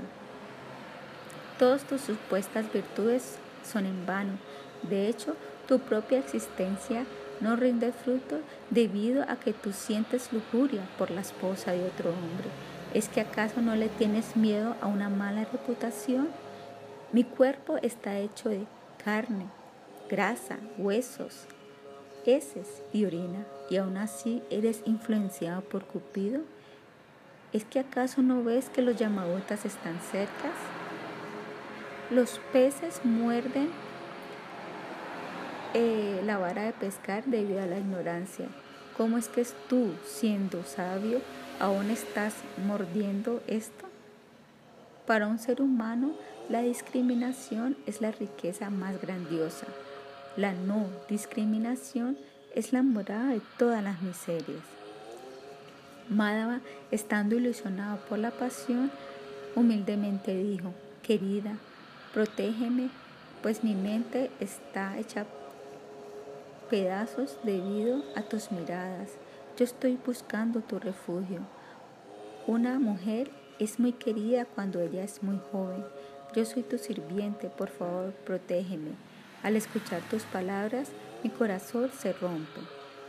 Todas 1.59 1.83
tus 1.83 1.99
supuestas 1.99 2.71
virtudes 2.71 3.39
son 3.69 3.85
en 3.85 4.05
vano. 4.05 4.37
De 4.83 5.09
hecho, 5.09 5.35
tu 5.67 5.79
propia 5.79 6.19
existencia 6.19 7.05
no 7.41 7.57
rinde 7.57 7.91
fruto 7.91 8.39
debido 8.69 9.23
a 9.23 9.35
que 9.35 9.51
tú 9.51 9.73
sientes 9.73 10.31
lujuria 10.31 10.83
por 10.97 11.11
la 11.11 11.19
esposa 11.19 11.73
de 11.73 11.85
otro 11.85 12.11
hombre. 12.11 12.47
¿Es 12.93 13.09
que 13.09 13.21
acaso 13.21 13.61
no 13.61 13.75
le 13.75 13.89
tienes 13.89 14.35
miedo 14.35 14.75
a 14.79 14.85
una 14.85 15.09
mala 15.09 15.45
reputación? 15.45 16.29
Mi 17.11 17.23
cuerpo 17.23 17.77
está 17.81 18.19
hecho 18.19 18.49
de 18.49 18.65
carne, 19.03 19.47
grasa, 20.09 20.59
huesos, 20.77 21.47
heces 22.25 22.83
y 22.93 23.05
orina, 23.05 23.45
y 23.69 23.77
aún 23.77 23.97
así 23.97 24.43
eres 24.51 24.83
influenciado 24.85 25.61
por 25.61 25.85
Cupido? 25.85 26.41
¿Es 27.51 27.65
que 27.65 27.79
acaso 27.79 28.21
no 28.21 28.43
ves 28.43 28.69
que 28.69 28.83
los 28.83 28.95
yamagotas 28.95 29.65
están 29.65 29.99
cerca? 30.11 30.51
Los 32.11 32.39
peces 32.51 33.01
muerden 33.03 33.69
eh, 35.73 36.21
la 36.25 36.37
vara 36.37 36.63
de 36.63 36.73
pescar 36.73 37.23
debido 37.25 37.61
a 37.61 37.65
la 37.65 37.79
ignorancia. 37.79 38.47
¿Cómo 38.95 39.17
es 39.17 39.29
que 39.29 39.43
tú, 39.67 39.93
siendo 40.05 40.63
sabio, 40.63 41.21
aún 41.59 41.89
estás 41.89 42.33
mordiendo 42.67 43.41
esto? 43.47 43.85
Para 45.05 45.27
un 45.27 45.39
ser 45.39 45.61
humano, 45.61 46.13
la 46.49 46.61
discriminación 46.61 47.77
es 47.85 48.01
la 48.01 48.11
riqueza 48.11 48.69
más 48.69 49.01
grandiosa. 49.01 49.67
La 50.37 50.53
no 50.53 50.87
discriminación 51.09 52.17
es 52.55 52.73
la 52.73 52.83
morada 52.83 53.33
de 53.33 53.41
todas 53.57 53.83
las 53.83 54.01
miserias. 54.01 54.61
Madhava, 56.09 56.61
estando 56.91 57.35
ilusionado 57.35 57.97
por 58.09 58.19
la 58.19 58.31
pasión, 58.31 58.91
humildemente 59.55 60.35
dijo, 60.35 60.73
querida, 61.01 61.57
protégeme, 62.13 62.89
pues 63.41 63.63
mi 63.63 63.75
mente 63.75 64.31
está 64.39 64.97
hecha 64.97 65.25
pedazos 66.69 67.37
debido 67.43 68.03
a 68.15 68.21
tus 68.23 68.51
miradas. 68.51 69.11
Yo 69.55 69.65
estoy 69.65 69.99
buscando 70.03 70.61
tu 70.61 70.79
refugio. 70.79 71.41
Una 72.47 72.79
mujer 72.79 73.29
es 73.59 73.79
muy 73.79 73.91
querida 73.91 74.45
cuando 74.45 74.81
ella 74.81 75.03
es 75.03 75.21
muy 75.21 75.39
joven. 75.51 75.85
Yo 76.35 76.43
soy 76.43 76.63
tu 76.63 76.79
sirviente, 76.79 77.49
por 77.49 77.69
favor, 77.69 78.13
protégeme. 78.25 78.93
Al 79.43 79.55
escuchar 79.55 80.01
tus 80.09 80.23
palabras, 80.23 80.89
mi 81.23 81.29
corazón 81.29 81.91
se 81.95 82.13
rompe. 82.13 82.61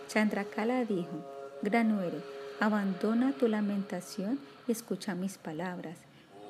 Chandrakala 0.09 0.85
dijo, 0.85 1.25
Granuere, 1.63 2.19
abandona 2.61 3.33
tu 3.33 3.49
lamentación 3.49 4.39
y 4.69 4.73
escucha 4.73 5.15
mis 5.15 5.39
palabras. 5.39 5.97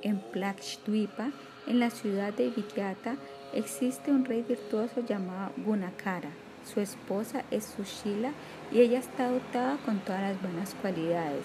En 0.03 0.19
Plakshdvipa, 0.19 1.31
en 1.69 1.79
la 1.79 1.91
ciudad 1.91 2.33
de 2.35 2.51
Vikyata, 2.51 3.15
existe 3.53 4.11
un 4.11 4.25
rey 4.25 4.43
virtuoso 4.43 5.07
llamado 5.07 5.53
Gunakara. 5.65 6.44
Su 6.65 6.81
esposa 6.81 7.45
es 7.51 7.65
Sushila 7.77 8.31
y 8.73 8.81
ella 8.81 8.99
está 8.99 9.29
dotada 9.29 9.77
con 9.85 9.99
todas 9.99 10.23
las 10.23 10.41
buenas 10.41 10.75
cualidades. 10.81 11.45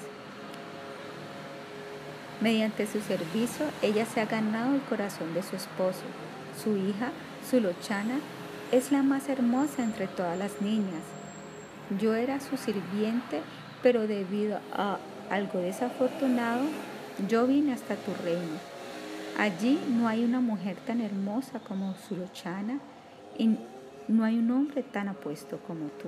Mediante 2.41 2.87
su 2.87 3.01
servicio, 3.01 3.65
ella 3.81 4.05
se 4.05 4.21
ha 4.21 4.25
ganado 4.25 4.73
el 4.73 4.81
corazón 4.81 5.33
de 5.33 5.43
su 5.43 5.57
esposo. 5.57 6.03
Su 6.63 6.77
hija, 6.77 7.11
Sulochana, 7.49 8.19
es 8.71 8.93
la 8.93 9.03
más 9.03 9.27
hermosa 9.27 9.83
entre 9.83 10.07
todas 10.07 10.37
las 10.37 10.61
niñas. 10.61 11.03
Yo 11.99 12.15
era 12.15 12.39
su 12.39 12.55
sirviente, 12.55 13.41
pero 13.83 14.07
debido 14.07 14.59
a 14.71 14.99
algo 15.29 15.59
desafortunado, 15.59 16.61
yo 17.27 17.45
vine 17.45 17.73
hasta 17.73 17.95
tu 17.95 18.13
reino. 18.23 18.57
Allí 19.37 19.79
no 19.89 20.07
hay 20.07 20.23
una 20.23 20.39
mujer 20.39 20.77
tan 20.85 21.01
hermosa 21.01 21.59
como 21.59 21.95
Sulochana 22.07 22.79
no 24.09 24.25
hay 24.25 24.39
un 24.39 24.49
hombre 24.51 24.81
tan 24.83 25.07
apuesto 25.07 25.59
como 25.67 25.85
tú. 25.85 26.07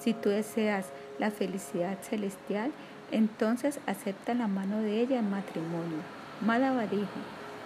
Si 0.00 0.12
tú 0.12 0.28
deseas 0.28 0.86
la 1.18 1.30
felicidad 1.30 1.96
celestial, 2.02 2.72
entonces 3.12 3.80
acepta 3.86 4.34
la 4.34 4.48
mano 4.48 4.80
de 4.82 5.00
ella 5.00 5.18
en 5.18 5.30
matrimonio. 5.30 5.98
Madhava 6.44 6.86
dijo, 6.86 7.06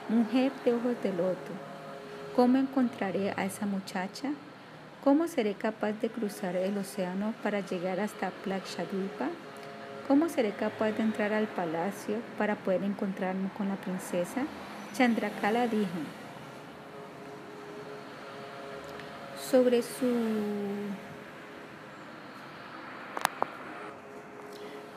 mujer 0.09 0.53
de 0.65 0.75
ojos 0.75 0.95
de 1.03 1.13
loto, 1.13 1.53
¿cómo 2.37 2.59
encontraré 2.59 3.33
a 3.37 3.45
esa 3.45 3.67
muchacha? 3.67 4.31
¿Cómo 5.03 5.27
seré 5.27 5.55
capaz 5.55 5.93
de 5.93 6.11
cruzar 6.11 6.55
el 6.55 6.79
océano 6.79 7.35
para 7.43 7.61
llegar 7.61 7.99
hasta 7.99 8.31
Plakshadvipa? 8.31 9.29
¿Cómo 10.07 10.29
seré 10.29 10.51
capaz 10.51 10.93
de 10.93 11.03
entrar 11.03 11.33
al 11.33 11.47
palacio 11.47 12.17
para 12.37 12.57
poder 12.57 12.85
encontrarme 12.85 13.49
con 13.57 13.69
la 13.69 13.77
princesa? 13.77 14.43
Chandrakala 14.95 15.67
dijo, 15.67 15.89
sobre 19.53 19.83
su 19.83 20.07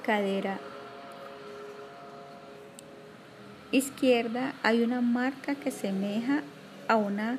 cadera 0.06 0.58
izquierda 3.74 4.54
hay 4.64 4.82
una 4.82 5.02
marca 5.02 5.56
que 5.56 5.72
semeja 5.72 6.42
a 6.88 6.96
una 6.96 7.38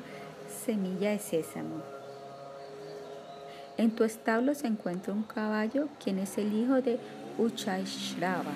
semilla 0.63 1.09
de 1.09 1.17
sésamo. 1.17 1.81
En 3.77 3.89
tu 3.89 4.03
establo 4.03 4.53
se 4.53 4.67
encuentra 4.67 5.11
un 5.11 5.23
caballo, 5.23 5.87
quien 6.03 6.19
es 6.19 6.37
el 6.37 6.53
hijo 6.53 6.83
de 6.83 6.99
Uchaishrava. 7.39 8.53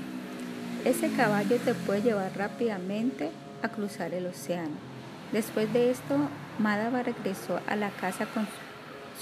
Ese 0.86 1.10
caballo 1.14 1.58
te 1.58 1.74
puede 1.74 2.04
llevar 2.04 2.38
rápidamente 2.38 3.32
a 3.64 3.70
cruzar 3.70 4.14
el 4.14 4.28
océano. 4.28 4.76
Después 5.32 5.74
de 5.74 5.90
esto, 5.90 6.16
Madhava 6.60 7.04
regresó 7.04 7.60
a 7.68 7.76
la 7.76 7.90
casa 7.90 8.26
con 8.26 8.48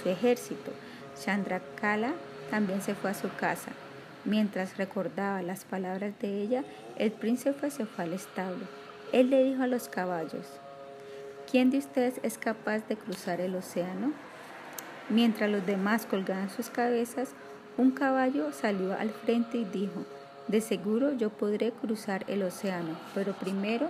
su 0.01 0.09
ejército. 0.09 0.71
Chandrakala 1.19 2.13
también 2.49 2.81
se 2.81 2.95
fue 2.95 3.11
a 3.11 3.13
su 3.13 3.29
casa. 3.35 3.71
Mientras 4.25 4.77
recordaba 4.77 5.41
las 5.41 5.63
palabras 5.63 6.13
de 6.19 6.41
ella, 6.41 6.63
el 6.97 7.11
príncipe 7.11 7.71
se 7.71 7.85
fue 7.85 8.05
al 8.05 8.13
establo. 8.13 8.65
Él 9.11 9.29
le 9.29 9.43
dijo 9.43 9.63
a 9.63 9.67
los 9.67 9.87
caballos, 9.87 10.45
¿quién 11.49 11.71
de 11.71 11.77
ustedes 11.77 12.19
es 12.21 12.37
capaz 12.37 12.79
de 12.87 12.97
cruzar 12.97 13.41
el 13.41 13.55
océano? 13.55 14.11
Mientras 15.09 15.49
los 15.49 15.65
demás 15.65 16.05
colgaban 16.05 16.49
sus 16.49 16.69
cabezas, 16.69 17.31
un 17.77 17.91
caballo 17.91 18.51
salió 18.51 18.93
al 18.93 19.09
frente 19.09 19.57
y 19.57 19.65
dijo, 19.65 20.05
de 20.47 20.61
seguro 20.61 21.13
yo 21.13 21.29
podré 21.29 21.71
cruzar 21.71 22.25
el 22.27 22.43
océano, 22.43 22.97
pero 23.15 23.33
primero 23.33 23.87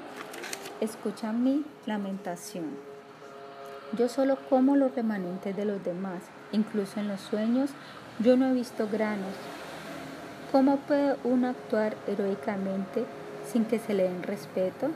escucha 0.80 1.32
mi 1.32 1.66
lamentación. 1.86 2.89
Yo 3.98 4.08
solo 4.08 4.38
como 4.50 4.76
los 4.76 4.94
remanentes 4.94 5.56
de 5.56 5.66
los 5.66 5.84
demás, 5.84 6.22
incluso 6.52 7.00
en 7.00 7.08
los 7.08 7.22
sueños 7.22 7.72
yo 8.20 8.38
no 8.38 8.48
he 8.48 8.54
visto 8.54 8.88
granos. 8.92 9.34
¿Cómo 10.52 10.78
puede 10.78 11.16
uno 11.24 11.50
actuar 11.50 11.96
heroicamente 12.08 13.06
sin 13.52 13.66
que 13.66 13.80
se 13.80 13.94
le 13.94 14.04
den 14.04 14.22
respeto? 14.22 14.90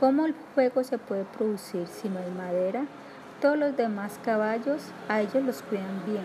¿Cómo 0.00 0.24
el 0.24 0.34
fuego 0.54 0.82
se 0.82 0.98
puede 0.98 1.24
producir 1.24 1.86
si 1.86 2.08
no 2.08 2.20
hay 2.20 2.30
madera? 2.30 2.86
Todos 3.42 3.58
los 3.58 3.76
demás 3.76 4.18
caballos 4.24 4.80
a 5.08 5.20
ellos 5.20 5.44
los 5.44 5.62
cuidan 5.62 6.06
bien, 6.06 6.24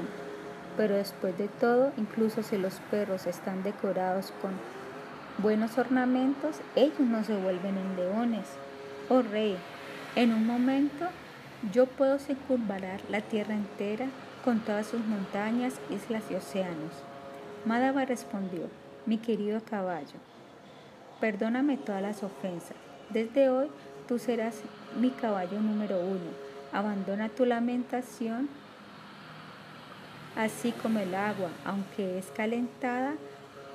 pero 0.77 0.95
después 0.95 1.37
de 1.37 1.47
todo, 1.47 1.91
incluso 1.97 2.41
si 2.41 2.57
los 2.57 2.75
perros 2.89 3.27
están 3.27 3.63
decorados 3.63 4.31
con 4.41 4.51
buenos 5.39 5.77
ornamentos, 5.77 6.57
ellos 6.75 6.99
no 6.99 7.23
se 7.23 7.35
vuelven 7.35 7.77
en 7.77 7.95
leones. 7.95 8.47
Oh 9.09 9.21
rey, 9.21 9.57
en 10.15 10.33
un 10.33 10.45
momento 10.45 11.07
yo 11.73 11.85
puedo 11.85 12.19
circunvalar 12.19 13.01
la 13.09 13.21
tierra 13.21 13.55
entera 13.55 14.07
con 14.43 14.59
todas 14.59 14.87
sus 14.87 15.01
montañas, 15.05 15.73
islas 15.89 16.23
y 16.29 16.35
océanos. 16.35 16.93
Madhava 17.65 18.05
respondió, 18.05 18.69
mi 19.05 19.17
querido 19.17 19.61
caballo, 19.63 20.19
perdóname 21.19 21.77
todas 21.77 22.01
las 22.01 22.23
ofensas. 22.23 22.77
Desde 23.09 23.49
hoy 23.49 23.69
tú 24.07 24.19
serás 24.19 24.61
mi 24.99 25.09
caballo 25.09 25.59
número 25.61 25.99
uno 25.99 26.47
Abandona 26.73 27.29
tu 27.29 27.45
lamentación, 27.45 28.49
así 30.35 30.73
como 30.73 30.99
el 30.99 31.15
agua, 31.15 31.49
aunque 31.65 32.17
es 32.17 32.27
calentada, 32.27 33.15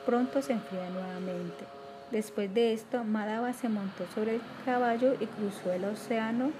pronto 0.04 0.42
se 0.42 0.52
enfría 0.52 0.90
nuevamente. 0.90 1.64
Después 2.10 2.52
de 2.52 2.74
esto, 2.74 3.02
Madhava 3.02 3.54
se 3.54 3.70
montó 3.70 4.06
sobre 4.14 4.34
el 4.36 4.42
caballo 4.66 5.14
y 5.14 5.26
cruzó 5.26 5.72
el 5.72 5.86
océano, 5.86 6.50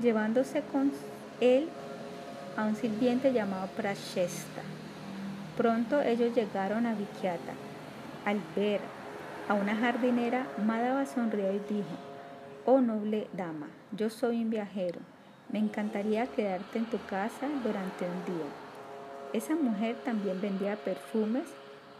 llevándose 0.00 0.62
con 0.62 0.92
él 1.40 1.68
a 2.56 2.64
un 2.64 2.76
sirviente 2.76 3.32
llamado 3.32 3.68
Prashesta. 3.76 4.62
Pronto 5.56 6.00
ellos 6.00 6.34
llegaron 6.34 6.86
a 6.86 6.94
Vikyata. 6.94 7.52
Al 8.24 8.40
ver 8.56 8.80
a 9.48 9.54
una 9.54 9.76
jardinera, 9.76 10.46
Madhava 10.64 11.06
sonrió 11.06 11.52
y 11.52 11.58
dijo, 11.72 11.96
Oh 12.66 12.80
noble 12.80 13.28
dama, 13.32 13.68
yo 13.96 14.10
soy 14.10 14.42
un 14.42 14.50
viajero 14.50 15.00
me 15.52 15.58
encantaría 15.58 16.26
quedarte 16.26 16.78
en 16.78 16.86
tu 16.86 16.98
casa 17.06 17.48
durante 17.64 18.04
un 18.04 18.24
día. 18.24 18.46
Esa 19.32 19.54
mujer 19.54 19.96
también 20.04 20.40
vendía 20.40 20.76
perfumes 20.76 21.44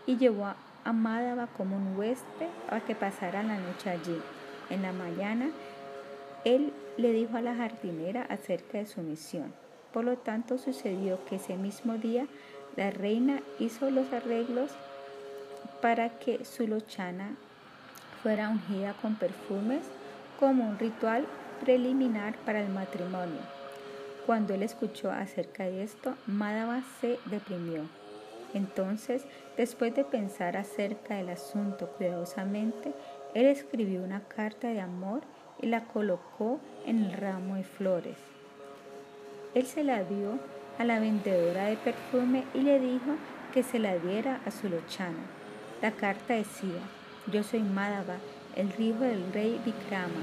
y 0.07 0.17
llevó 0.17 0.47
a 0.85 0.93
Madhava 0.93 1.49
como 1.57 1.77
un 1.77 1.97
huésped 1.97 2.49
a 2.71 2.81
que 2.81 2.95
pasara 2.95 3.43
la 3.43 3.59
noche 3.59 3.91
allí. 3.91 4.21
En 4.71 4.83
la 4.83 4.93
mañana, 4.93 5.51
él 6.45 6.73
le 6.97 7.13
dijo 7.13 7.37
a 7.37 7.43
la 7.43 7.55
jardinera 7.55 8.23
acerca 8.23 8.79
de 8.79 8.87
su 8.87 9.01
misión. 9.03 9.53
Por 9.93 10.05
lo 10.05 10.17
tanto, 10.19 10.59
sucedió 10.59 11.25
que 11.25 11.37
ese 11.37 11.57
mismo 11.57 11.95
día 11.95 12.27
la 12.77 12.91
reina 12.91 13.43
hizo 13.59 13.91
los 13.91 14.13
arreglos 14.13 14.71
para 15.83 16.11
que 16.19 16.45
su 16.45 16.67
lochana 16.67 17.37
fuera 18.23 18.51
ungida 18.51 18.95
con 19.01 19.17
perfumes 19.17 19.83
como 20.39 20.69
un 20.69 20.79
ritual 20.79 21.27
preliminar 21.61 22.37
para 22.45 22.61
el 22.61 22.69
matrimonio. 22.69 23.41
Cuando 24.27 24.55
él 24.55 24.63
escuchó 24.63 25.11
acerca 25.11 25.65
de 25.65 25.83
esto, 25.83 26.15
Madhava 26.27 26.83
se 27.01 27.19
deprimió. 27.27 27.83
Entonces, 28.55 29.25
después 29.57 29.95
de 29.95 30.05
pensar 30.05 30.57
acerca 30.57 31.17
del 31.17 31.31
asunto 31.31 31.89
cuidadosamente, 31.89 32.93
él 33.35 33.47
escribió 33.47 34.03
una 34.03 34.23
carta 34.29 34.69
de 34.69 34.81
amor 34.81 35.23
y 35.61 35.67
la 35.67 35.85
colocó 35.85 36.59
en 36.87 37.05
el 37.05 37.13
ramo 37.13 37.57
de 37.57 37.65
flores. 37.65 38.17
Él 39.55 39.67
se 39.67 39.85
la 39.85 40.05
dio 40.05 40.39
a 40.79 40.85
la 40.85 41.01
vendedora 41.01 41.67
de 41.67 41.77
perfume 41.77 42.45
y 42.55 42.61
le 42.61 42.79
dijo 42.79 43.17
que 43.53 43.63
se 43.63 43.79
la 43.79 43.97
diera 43.99 44.41
a 44.47 44.51
su 44.51 44.69
lochana. 44.69 45.27
La 45.83 45.93
carta 45.93 46.35
decía, 46.35 46.81
yo 47.27 47.43
soy 47.43 47.61
Madhava, 47.61 48.17
el 48.57 48.69
hijo 48.81 49.01
del 49.01 49.33
rey 49.33 49.61
Vikrama, 49.65 50.23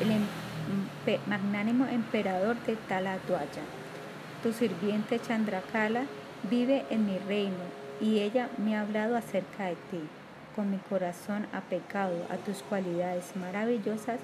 el 0.00 1.20
magnánimo 1.26 1.86
emperador 1.86 2.56
de 2.66 2.76
Taladwaya. 2.76 3.62
Tu 4.42 4.52
sirviente 4.52 5.18
Chandrakala 5.18 6.02
vive 6.50 6.84
en 6.90 7.06
mi 7.06 7.18
reino 7.18 7.56
y 8.00 8.20
ella 8.20 8.48
me 8.58 8.76
ha 8.76 8.82
hablado 8.82 9.16
acerca 9.16 9.66
de 9.66 9.74
ti. 9.90 10.00
Con 10.54 10.70
mi 10.70 10.78
corazón 10.78 11.46
apecado 11.52 12.16
a 12.30 12.36
tus 12.36 12.62
cualidades 12.62 13.34
maravillosas, 13.36 14.20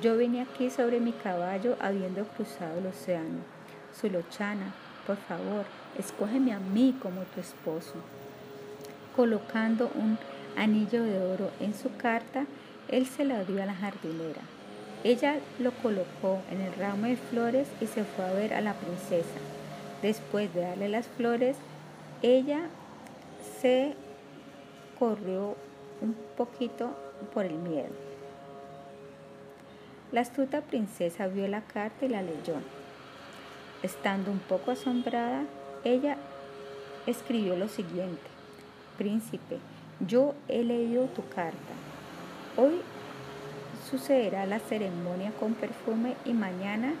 yo 0.00 0.16
vine 0.16 0.42
aquí 0.42 0.70
sobre 0.70 1.00
mi 1.00 1.12
caballo 1.12 1.76
habiendo 1.80 2.24
cruzado 2.24 2.78
el 2.78 2.86
océano. 2.86 3.40
Sulochana, 4.00 4.72
por 5.06 5.16
favor, 5.16 5.64
escógeme 5.98 6.52
a 6.52 6.60
mí 6.60 6.96
como 7.02 7.22
tu 7.22 7.40
esposo. 7.40 7.94
Colocando 9.16 9.90
un 9.94 10.18
anillo 10.56 11.02
de 11.02 11.18
oro 11.18 11.50
en 11.60 11.74
su 11.74 11.96
carta, 11.96 12.46
él 12.88 13.06
se 13.06 13.24
la 13.24 13.44
dio 13.44 13.62
a 13.62 13.66
la 13.66 13.74
jardinera. 13.74 14.42
Ella 15.04 15.38
lo 15.58 15.72
colocó 15.72 16.40
en 16.50 16.60
el 16.60 16.72
ramo 16.74 17.06
de 17.06 17.16
flores 17.16 17.68
y 17.80 17.86
se 17.86 18.04
fue 18.04 18.24
a 18.24 18.32
ver 18.32 18.54
a 18.54 18.60
la 18.60 18.74
princesa. 18.74 19.38
Después 20.02 20.52
de 20.54 20.60
darle 20.60 20.88
las 20.88 21.06
flores, 21.06 21.56
ella 22.22 22.62
se 23.60 23.94
corrió 24.98 25.56
un 26.00 26.14
poquito 26.36 26.90
por 27.32 27.44
el 27.44 27.54
miedo. 27.54 28.07
La 30.10 30.22
astuta 30.22 30.62
princesa 30.62 31.26
vio 31.26 31.46
la 31.48 31.60
carta 31.60 32.06
y 32.06 32.08
la 32.08 32.22
leyó. 32.22 32.54
Estando 33.82 34.30
un 34.30 34.38
poco 34.38 34.70
asombrada, 34.70 35.44
ella 35.84 36.16
escribió 37.06 37.56
lo 37.56 37.68
siguiente. 37.68 38.22
Príncipe, 38.96 39.58
yo 40.00 40.34
he 40.48 40.64
leído 40.64 41.04
tu 41.08 41.28
carta. 41.28 41.74
Hoy 42.56 42.80
sucederá 43.90 44.46
la 44.46 44.60
ceremonia 44.60 45.30
con 45.38 45.52
perfume 45.52 46.14
y 46.24 46.32
mañana 46.32 46.94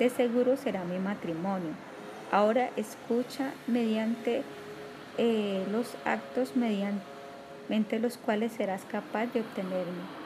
de 0.00 0.10
seguro 0.10 0.56
será 0.56 0.82
mi 0.82 0.98
matrimonio. 0.98 1.70
Ahora 2.32 2.70
escucha 2.76 3.52
mediante 3.68 4.42
eh, 5.16 5.64
los 5.70 5.94
actos 6.04 6.56
mediante 6.56 8.00
los 8.00 8.16
cuales 8.18 8.52
serás 8.52 8.84
capaz 8.84 9.26
de 9.26 9.42
obtenerme. 9.42 10.17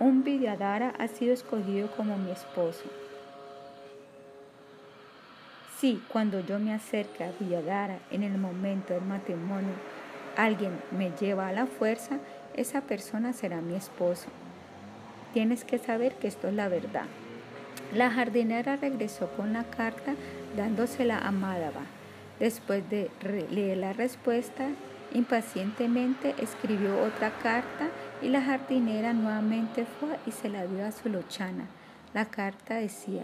Un 0.00 0.24
Vidyadara 0.24 0.94
ha 0.98 1.08
sido 1.08 1.34
escogido 1.34 1.90
como 1.90 2.16
mi 2.16 2.30
esposo. 2.30 2.84
Si 5.78 6.02
cuando 6.08 6.40
yo 6.40 6.58
me 6.58 6.72
acerque 6.72 7.22
a 7.22 7.32
Vidyadara 7.38 7.98
en 8.10 8.22
el 8.22 8.38
momento 8.38 8.94
del 8.94 9.04
matrimonio, 9.04 9.74
alguien 10.38 10.72
me 10.90 11.10
lleva 11.20 11.48
a 11.48 11.52
la 11.52 11.66
fuerza, 11.66 12.16
esa 12.54 12.80
persona 12.80 13.34
será 13.34 13.60
mi 13.60 13.74
esposo. 13.74 14.28
Tienes 15.34 15.66
que 15.66 15.76
saber 15.76 16.14
que 16.14 16.28
esto 16.28 16.48
es 16.48 16.54
la 16.54 16.68
verdad. 16.68 17.04
La 17.94 18.10
jardinera 18.10 18.76
regresó 18.76 19.28
con 19.36 19.52
la 19.52 19.64
carta 19.64 20.14
dándosela 20.56 21.18
a 21.18 21.30
Madhava. 21.30 21.84
Después 22.38 22.88
de 22.88 23.10
leer 23.50 23.76
la 23.76 23.92
respuesta, 23.92 24.66
impacientemente 25.12 26.34
escribió 26.38 27.02
otra 27.02 27.32
carta 27.42 27.90
y 28.22 28.28
la 28.28 28.42
jardinera 28.42 29.12
nuevamente 29.12 29.84
fue 29.84 30.18
y 30.26 30.32
se 30.32 30.48
la 30.48 30.66
dio 30.66 30.86
a 30.86 30.92
su 30.92 31.08
lochana. 31.08 31.66
La 32.12 32.26
carta 32.26 32.74
decía, 32.74 33.22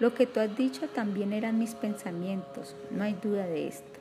lo 0.00 0.14
que 0.14 0.26
tú 0.26 0.40
has 0.40 0.56
dicho 0.56 0.88
también 0.88 1.32
eran 1.32 1.58
mis 1.58 1.74
pensamientos, 1.74 2.74
no 2.90 3.04
hay 3.04 3.14
duda 3.14 3.46
de 3.46 3.68
esto. 3.68 4.00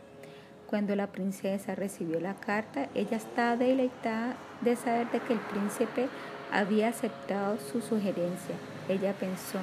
Cuando 0.65 0.95
la 0.95 1.07
princesa 1.07 1.75
recibió 1.75 2.19
la 2.19 2.35
carta, 2.35 2.89
ella 2.95 3.17
estaba 3.17 3.57
deleitada 3.57 4.35
de 4.61 4.75
saber 4.75 5.09
de 5.11 5.19
que 5.19 5.33
el 5.33 5.39
príncipe 5.39 6.07
había 6.51 6.89
aceptado 6.89 7.57
su 7.57 7.81
sugerencia. 7.81 8.55
Ella 8.87 9.13
pensó, 9.13 9.59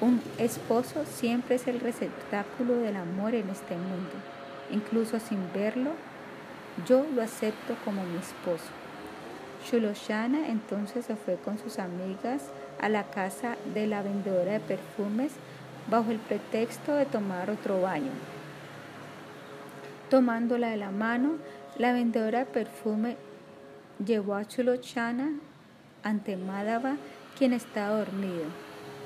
Un 0.00 0.20
esposo 0.38 1.04
siempre 1.06 1.56
es 1.56 1.66
el 1.66 1.80
receptáculo 1.80 2.74
del 2.74 2.96
amor 2.96 3.34
en 3.34 3.48
este 3.50 3.76
mundo. 3.76 4.12
Incluso 4.70 5.20
sin 5.20 5.52
verlo, 5.52 5.92
yo 6.86 7.04
lo 7.14 7.22
acepto 7.22 7.74
como 7.84 8.04
mi 8.04 8.18
esposo. 8.18 8.70
Shuloshana 9.64 10.48
entonces 10.48 11.04
se 11.04 11.16
fue 11.16 11.36
con 11.36 11.58
sus 11.58 11.78
amigas 11.78 12.50
a 12.80 12.88
la 12.88 13.04
casa 13.04 13.56
de 13.74 13.86
la 13.86 14.02
vendedora 14.02 14.52
de 14.52 14.60
perfumes 14.60 15.32
bajo 15.90 16.10
el 16.10 16.18
pretexto 16.18 16.94
de 16.94 17.06
tomar 17.06 17.50
otro 17.50 17.82
baño. 17.82 18.10
Tomándola 20.08 20.70
de 20.70 20.76
la 20.76 20.90
mano, 20.90 21.36
la 21.78 21.92
vendedora 21.92 22.40
de 22.40 22.46
perfume 22.46 23.16
llevó 24.04 24.34
a 24.34 24.46
Chulochana 24.46 25.32
ante 26.02 26.36
Madhava, 26.36 26.96
quien 27.38 27.52
estaba 27.52 27.98
dormido. 27.98 28.44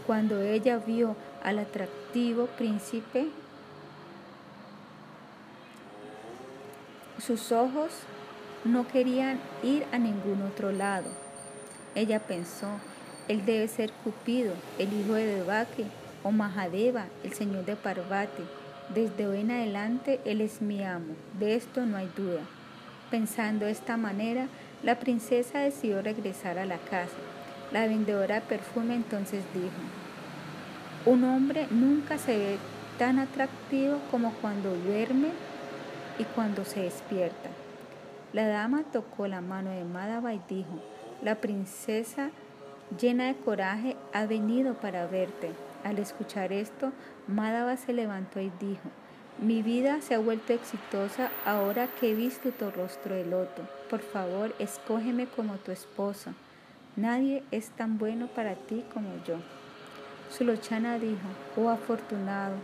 Cuando 0.06 0.40
ella 0.40 0.78
vio 0.78 1.16
al 1.42 1.58
atractivo 1.58 2.46
príncipe, 2.46 3.28
sus 7.26 7.52
ojos 7.52 7.90
no 8.64 8.86
querían 8.86 9.40
ir 9.62 9.86
a 9.92 9.98
ningún 9.98 10.42
otro 10.42 10.72
lado. 10.72 11.10
Ella 11.94 12.18
pensó, 12.18 12.68
él 13.28 13.46
debe 13.46 13.66
ser 13.68 13.92
Cupido, 14.04 14.52
el 14.78 14.92
hijo 14.92 15.14
de 15.14 15.26
Devaki, 15.26 15.84
o 16.22 16.30
Mahadeva, 16.32 17.06
el 17.22 17.32
señor 17.32 17.64
de 17.64 17.76
Parvati. 17.76 18.42
Desde 18.94 19.26
hoy 19.26 19.40
en 19.40 19.52
adelante 19.52 20.20
él 20.26 20.42
es 20.42 20.60
mi 20.60 20.82
amo, 20.82 21.14
de 21.38 21.54
esto 21.54 21.86
no 21.86 21.96
hay 21.96 22.10
duda. 22.14 22.42
Pensando 23.10 23.64
de 23.66 23.72
esta 23.72 23.96
manera, 23.96 24.48
la 24.82 24.98
princesa 24.98 25.60
decidió 25.60 26.02
regresar 26.02 26.58
a 26.58 26.66
la 26.66 26.78
casa. 26.78 27.16
La 27.72 27.86
vendedora 27.86 28.36
de 28.36 28.40
perfume 28.42 28.94
entonces 28.94 29.42
dijo, 29.54 29.70
un 31.06 31.24
hombre 31.24 31.68
nunca 31.70 32.18
se 32.18 32.36
ve 32.36 32.56
tan 32.98 33.18
atractivo 33.18 33.98
como 34.10 34.32
cuando 34.34 34.74
duerme 34.76 35.30
y 36.18 36.24
cuando 36.24 36.64
se 36.64 36.82
despierta. 36.82 37.50
La 38.32 38.48
dama 38.48 38.84
tocó 38.92 39.28
la 39.28 39.40
mano 39.40 39.70
de 39.70 39.84
Madhava 39.84 40.34
y 40.34 40.40
dijo, 40.48 40.82
la 41.22 41.36
princesa 41.36 42.30
llena 43.00 43.26
de 43.26 43.36
coraje 43.36 43.96
ha 44.12 44.26
venido 44.26 44.74
para 44.74 45.06
verte. 45.06 45.50
Al 45.84 45.98
escuchar 45.98 46.52
esto, 46.52 46.92
Madhava 47.28 47.76
se 47.76 47.92
levantó 47.92 48.40
y 48.40 48.50
dijo, 48.58 48.88
mi 49.38 49.62
vida 49.62 50.00
se 50.00 50.14
ha 50.14 50.18
vuelto 50.18 50.52
exitosa 50.52 51.30
ahora 51.44 51.88
que 51.88 52.10
he 52.10 52.14
visto 52.14 52.50
tu 52.50 52.70
rostro 52.70 53.14
de 53.14 53.24
loto. 53.24 53.62
Por 53.90 54.00
favor, 54.00 54.54
escógeme 54.58 55.26
como 55.26 55.54
tu 55.56 55.72
esposo. 55.72 56.32
Nadie 56.96 57.42
es 57.50 57.70
tan 57.70 57.98
bueno 57.98 58.28
para 58.28 58.54
ti 58.54 58.84
como 58.92 59.08
yo. 59.26 59.36
Sulochana 60.30 60.98
dijo, 60.98 61.28
oh 61.56 61.68
afortunado, 61.68 62.54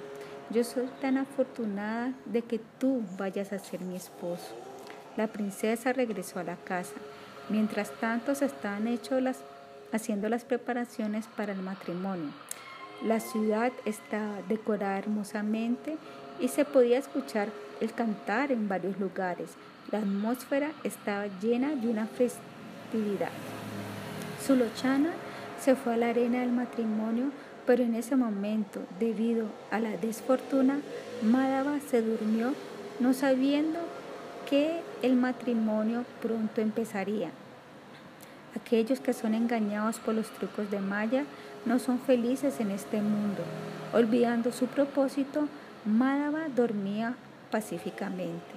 yo 0.51 0.64
soy 0.64 0.88
tan 1.01 1.16
afortunada 1.16 2.12
de 2.26 2.42
que 2.42 2.61
tú 2.78 3.03
vayas 3.16 3.53
a 3.53 3.59
ser 3.59 3.80
mi 3.80 3.96
esposo. 3.96 4.55
La 5.16 5.28
princesa 5.28 5.92
regresó 5.92 6.40
a 6.40 6.44
la 6.44 6.57
casa. 6.57 6.94
Mientras 7.48 7.90
tanto 8.01 8.34
se 8.34 8.46
estaban 8.46 8.88
haciendo 9.92 10.28
las 10.28 10.44
preparaciones 10.44 11.26
para 11.36 11.53
el 11.53 11.62
matrimonio. 11.62 12.30
La 13.05 13.18
ciudad 13.20 13.72
estaba 13.84 14.42
decorada 14.48 14.98
hermosamente 14.98 15.96
y 16.38 16.48
se 16.48 16.64
podía 16.64 16.98
escuchar 16.98 17.48
el 17.80 17.92
cantar 17.92 18.53
en 18.53 18.68
varios 18.68 18.98
lugares. 18.98 19.51
La 19.90 19.98
atmósfera 19.98 20.72
estaba 20.84 21.26
llena 21.40 21.74
de 21.74 21.88
una 21.88 22.07
festividad. 22.07 23.30
Sulochana 24.46 25.11
se 25.61 25.76
fue 25.76 25.94
a 25.94 25.96
la 25.96 26.09
arena 26.11 26.40
del 26.40 26.53
matrimonio, 26.53 27.30
pero 27.70 27.84
en 27.84 27.94
ese 27.94 28.16
momento, 28.16 28.80
debido 28.98 29.46
a 29.70 29.78
la 29.78 29.96
desfortuna, 29.96 30.80
Madhava 31.22 31.78
se 31.78 32.02
durmió 32.02 32.52
no 32.98 33.14
sabiendo 33.14 33.78
que 34.48 34.80
el 35.02 35.14
matrimonio 35.14 36.04
pronto 36.20 36.60
empezaría. 36.60 37.30
Aquellos 38.56 38.98
que 38.98 39.12
son 39.12 39.34
engañados 39.34 40.00
por 40.00 40.16
los 40.16 40.30
trucos 40.30 40.68
de 40.72 40.80
Maya 40.80 41.22
no 41.64 41.78
son 41.78 42.00
felices 42.00 42.58
en 42.58 42.72
este 42.72 43.00
mundo. 43.00 43.44
Olvidando 43.92 44.50
su 44.50 44.66
propósito, 44.66 45.46
Madhava 45.84 46.48
dormía 46.48 47.14
pacíficamente. 47.52 48.50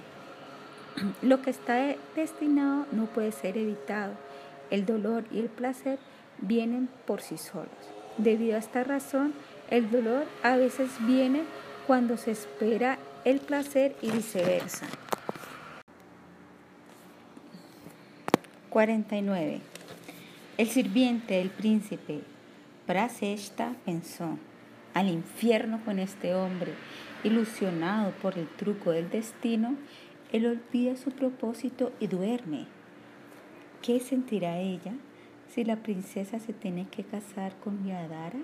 Lo 1.22 1.40
que 1.40 1.50
está 1.50 1.94
destinado 2.16 2.86
no 2.90 3.04
puede 3.04 3.30
ser 3.30 3.58
evitado. 3.58 4.14
El 4.72 4.84
dolor 4.84 5.22
y 5.30 5.38
el 5.38 5.50
placer 5.50 6.00
vienen 6.40 6.88
por 7.06 7.22
sí 7.22 7.38
solos. 7.38 7.93
Debido 8.18 8.56
a 8.56 8.58
esta 8.58 8.84
razón, 8.84 9.32
el 9.70 9.90
dolor 9.90 10.24
a 10.42 10.56
veces 10.56 10.90
viene 11.00 11.42
cuando 11.86 12.16
se 12.16 12.30
espera 12.30 12.98
el 13.24 13.40
placer 13.40 13.96
y 14.02 14.10
viceversa. 14.10 14.86
49. 18.70 19.60
El 20.58 20.68
sirviente 20.68 21.34
del 21.34 21.50
príncipe 21.50 22.20
Prasesta 22.86 23.74
pensó, 23.84 24.38
al 24.92 25.08
infierno 25.08 25.80
con 25.84 25.98
este 25.98 26.34
hombre 26.34 26.72
Ilusionado 27.24 28.12
por 28.20 28.36
el 28.36 28.46
truco 28.46 28.90
del 28.90 29.08
destino, 29.08 29.76
él 30.30 30.44
olvida 30.44 30.94
su 30.98 31.10
propósito 31.10 31.90
y 31.98 32.06
duerme. 32.06 32.66
¿Qué 33.80 33.98
sentirá 33.98 34.58
ella 34.58 34.92
si 35.54 35.62
la 35.62 35.76
princesa 35.76 36.40
se 36.40 36.52
tiene 36.52 36.88
que 36.88 37.04
casar 37.04 37.54
con 37.60 37.84
Yadara? 37.86 38.40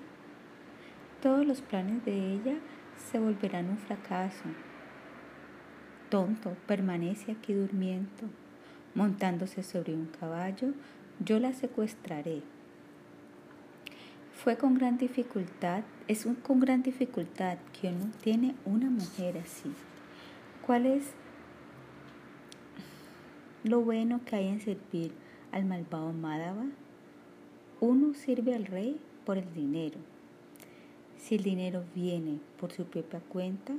Todos 1.20 1.44
los 1.44 1.61
planes 1.61 2.04
de 2.04 2.34
ella 2.34 2.54
se 3.11 3.18
volverán 3.18 3.68
un 3.68 3.78
fracaso. 3.78 4.44
Tonto, 6.08 6.56
permanece 6.68 7.32
aquí 7.32 7.52
durmiendo. 7.52 8.30
Montándose 8.94 9.64
sobre 9.64 9.92
un 9.94 10.06
caballo, 10.06 10.68
yo 11.18 11.40
la 11.40 11.52
secuestraré. 11.52 12.42
Fue 14.32 14.56
con 14.56 14.74
gran 14.74 14.96
dificultad, 14.96 15.82
es 16.06 16.28
con 16.44 16.61
gran 16.61 16.84
dificultad 16.84 17.58
que 17.80 17.88
uno 17.88 18.12
tiene 18.22 18.54
una 18.64 18.88
mujer 18.88 19.36
así. 19.38 19.72
¿Cuál 20.64 20.86
es 20.86 21.12
lo 23.64 23.80
bueno 23.80 24.20
que 24.24 24.36
hay 24.36 24.48
en 24.48 24.61
servir 24.61 25.12
al 25.50 25.64
malvado 25.64 26.12
Madhava? 26.12 26.66
Uno 27.80 28.14
sirve 28.14 28.54
al 28.54 28.66
rey 28.66 29.00
por 29.24 29.38
el 29.38 29.52
dinero. 29.54 29.98
Si 31.18 31.34
el 31.34 31.42
dinero 31.42 31.84
viene 31.94 32.38
por 32.58 32.72
su 32.72 32.84
propia 32.84 33.20
cuenta, 33.20 33.74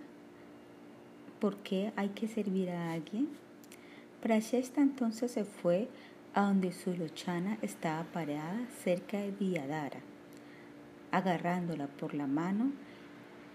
¿por 1.39 1.57
qué 1.57 1.91
hay 1.95 2.09
que 2.09 2.27
servir 2.27 2.69
a 2.69 2.93
alguien? 2.93 3.29
Prashesta 4.21 4.81
entonces 4.81 5.31
se 5.31 5.45
fue 5.45 5.87
a 6.33 6.41
donde 6.43 6.71
su 6.71 6.95
lochana 6.95 7.57
estaba 7.61 8.03
parada 8.03 8.67
cerca 8.83 9.17
de 9.17 9.31
Villadara 9.31 9.99
agarrándola 11.11 11.87
por 11.87 12.13
la 12.13 12.27
mano, 12.27 12.71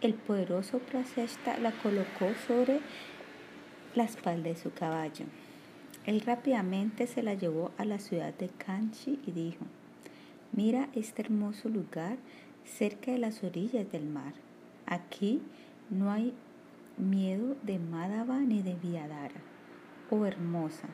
el 0.00 0.14
poderoso 0.14 0.78
Prasesta 0.78 1.58
la 1.58 1.72
colocó 1.72 2.28
sobre 2.46 2.80
la 3.94 4.04
espalda 4.04 4.50
de 4.50 4.56
su 4.56 4.72
caballo. 4.72 5.24
Él 6.04 6.20
rápidamente 6.20 7.06
se 7.06 7.22
la 7.22 7.34
llevó 7.34 7.72
a 7.78 7.84
la 7.84 7.98
ciudad 7.98 8.34
de 8.34 8.48
Kanchi 8.48 9.18
y 9.26 9.32
dijo, 9.32 9.64
mira 10.56 10.88
este 10.94 11.22
hermoso 11.22 11.68
lugar 11.68 12.16
cerca 12.64 13.12
de 13.12 13.18
las 13.18 13.44
orillas 13.44 13.90
del 13.92 14.06
mar. 14.06 14.34
Aquí 14.86 15.40
no 15.90 16.10
hay 16.10 16.34
miedo 16.98 17.56
de 17.62 17.78
Madhava 17.78 18.40
ni 18.40 18.62
de 18.62 18.74
Viadara. 18.74 19.40
Oh 20.10 20.24
hermosa, 20.24 20.88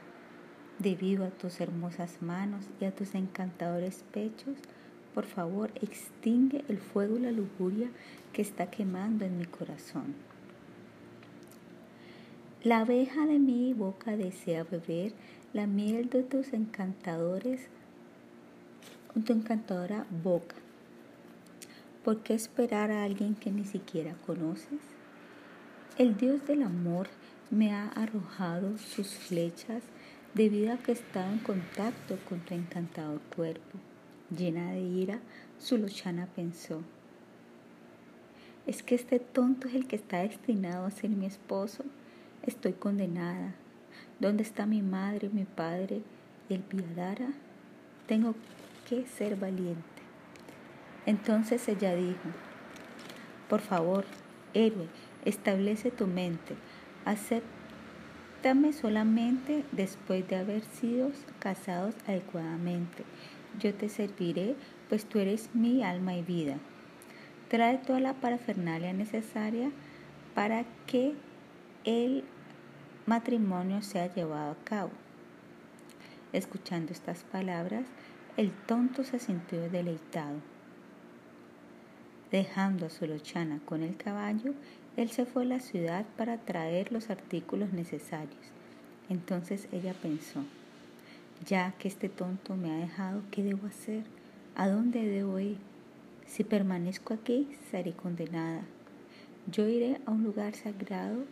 debido 0.78 1.24
a 1.24 1.30
tus 1.30 1.60
hermosas 1.60 2.20
manos 2.20 2.68
y 2.80 2.84
a 2.84 2.94
tus 2.94 3.14
encantadores 3.14 4.04
pechos, 4.12 4.56
por 5.14 5.26
favor, 5.26 5.70
extingue 5.80 6.64
el 6.68 6.78
fuego 6.78 7.18
y 7.18 7.20
la 7.20 7.32
lujuria 7.32 7.90
que 8.32 8.42
está 8.42 8.70
quemando 8.70 9.24
en 9.24 9.38
mi 9.38 9.44
corazón. 9.44 10.14
La 12.64 12.80
abeja 12.80 13.26
de 13.26 13.38
mi 13.38 13.74
boca 13.74 14.16
desea 14.16 14.64
beber 14.64 15.12
la 15.52 15.66
miel 15.66 16.08
de 16.08 16.22
tus 16.22 16.52
encantadores, 16.52 17.68
tu 19.20 19.32
encantadora 19.34 20.06
boca. 20.24 20.56
¿Por 22.02 22.22
qué 22.22 22.34
esperar 22.34 22.90
a 22.90 23.04
alguien 23.04 23.34
que 23.34 23.52
ni 23.52 23.64
siquiera 23.64 24.14
conoces? 24.26 24.80
El 25.98 26.16
Dios 26.16 26.46
del 26.46 26.62
amor 26.62 27.08
me 27.50 27.72
ha 27.72 27.88
arrojado 27.88 28.78
sus 28.78 29.08
flechas 29.08 29.82
debido 30.34 30.72
a 30.72 30.78
que 30.78 30.92
he 30.92 30.94
estado 30.94 31.30
en 31.30 31.38
contacto 31.40 32.18
con 32.28 32.40
tu 32.40 32.54
encantador 32.54 33.20
cuerpo. 33.36 33.78
Llena 34.36 34.72
de 34.72 34.80
ira, 34.80 35.20
Sulochana 35.58 36.26
pensó, 36.34 36.80
¿es 38.66 38.82
que 38.82 38.94
este 38.94 39.20
tonto 39.20 39.68
es 39.68 39.74
el 39.74 39.86
que 39.86 39.96
está 39.96 40.22
destinado 40.22 40.86
a 40.86 40.90
ser 40.90 41.10
mi 41.10 41.26
esposo? 41.26 41.84
Estoy 42.42 42.72
condenada. 42.72 43.54
¿Dónde 44.18 44.42
está 44.42 44.64
mi 44.64 44.80
madre, 44.80 45.28
mi 45.28 45.44
padre 45.44 46.00
y 46.48 46.54
el 46.54 46.60
Piadara? 46.62 47.28
Tengo 48.06 48.34
ser 49.16 49.36
valiente. 49.36 49.82
Entonces 51.06 51.66
ella 51.68 51.94
dijo, 51.94 52.28
Por 53.48 53.60
favor, 53.60 54.04
héroe, 54.54 54.86
establece 55.24 55.90
tu 55.90 56.06
mente. 56.06 56.54
Acéptame 57.04 58.72
solamente 58.72 59.64
después 59.72 60.26
de 60.28 60.36
haber 60.36 60.62
sido 60.62 61.10
casados 61.38 61.94
adecuadamente. 62.06 63.04
Yo 63.58 63.74
te 63.74 63.88
serviré, 63.88 64.54
pues 64.88 65.04
tú 65.06 65.18
eres 65.18 65.50
mi 65.54 65.82
alma 65.82 66.14
y 66.14 66.22
vida. 66.22 66.56
Trae 67.48 67.78
toda 67.78 68.00
la 68.00 68.14
parafernalia 68.14 68.92
necesaria 68.92 69.70
para 70.34 70.64
que 70.86 71.12
el 71.84 72.24
matrimonio 73.06 73.82
sea 73.82 74.12
llevado 74.12 74.52
a 74.52 74.64
cabo. 74.64 74.90
Escuchando 76.32 76.92
estas 76.92 77.24
palabras, 77.24 77.84
el 78.38 78.50
tonto 78.50 79.04
se 79.04 79.18
sintió 79.18 79.68
deleitado. 79.68 80.38
Dejando 82.30 82.86
a 82.86 82.90
Solochana 82.90 83.60
con 83.66 83.82
el 83.82 83.98
caballo, 83.98 84.54
él 84.96 85.10
se 85.10 85.26
fue 85.26 85.42
a 85.42 85.46
la 85.46 85.60
ciudad 85.60 86.06
para 86.16 86.38
traer 86.38 86.92
los 86.92 87.10
artículos 87.10 87.74
necesarios. 87.74 88.40
Entonces 89.10 89.68
ella 89.70 89.92
pensó, 89.92 90.44
ya 91.46 91.72
que 91.72 91.88
este 91.88 92.08
tonto 92.08 92.56
me 92.56 92.70
ha 92.70 92.76
dejado, 92.76 93.22
¿qué 93.30 93.42
debo 93.42 93.66
hacer? 93.66 94.04
¿A 94.54 94.66
dónde 94.66 95.06
debo 95.06 95.38
ir? 95.38 95.58
Si 96.26 96.42
permanezco 96.42 97.12
aquí, 97.12 97.48
seré 97.70 97.92
condenada. 97.92 98.62
Yo 99.50 99.68
iré 99.68 100.00
a 100.06 100.10
un 100.10 100.24
lugar 100.24 100.54
sagrado 100.54 101.24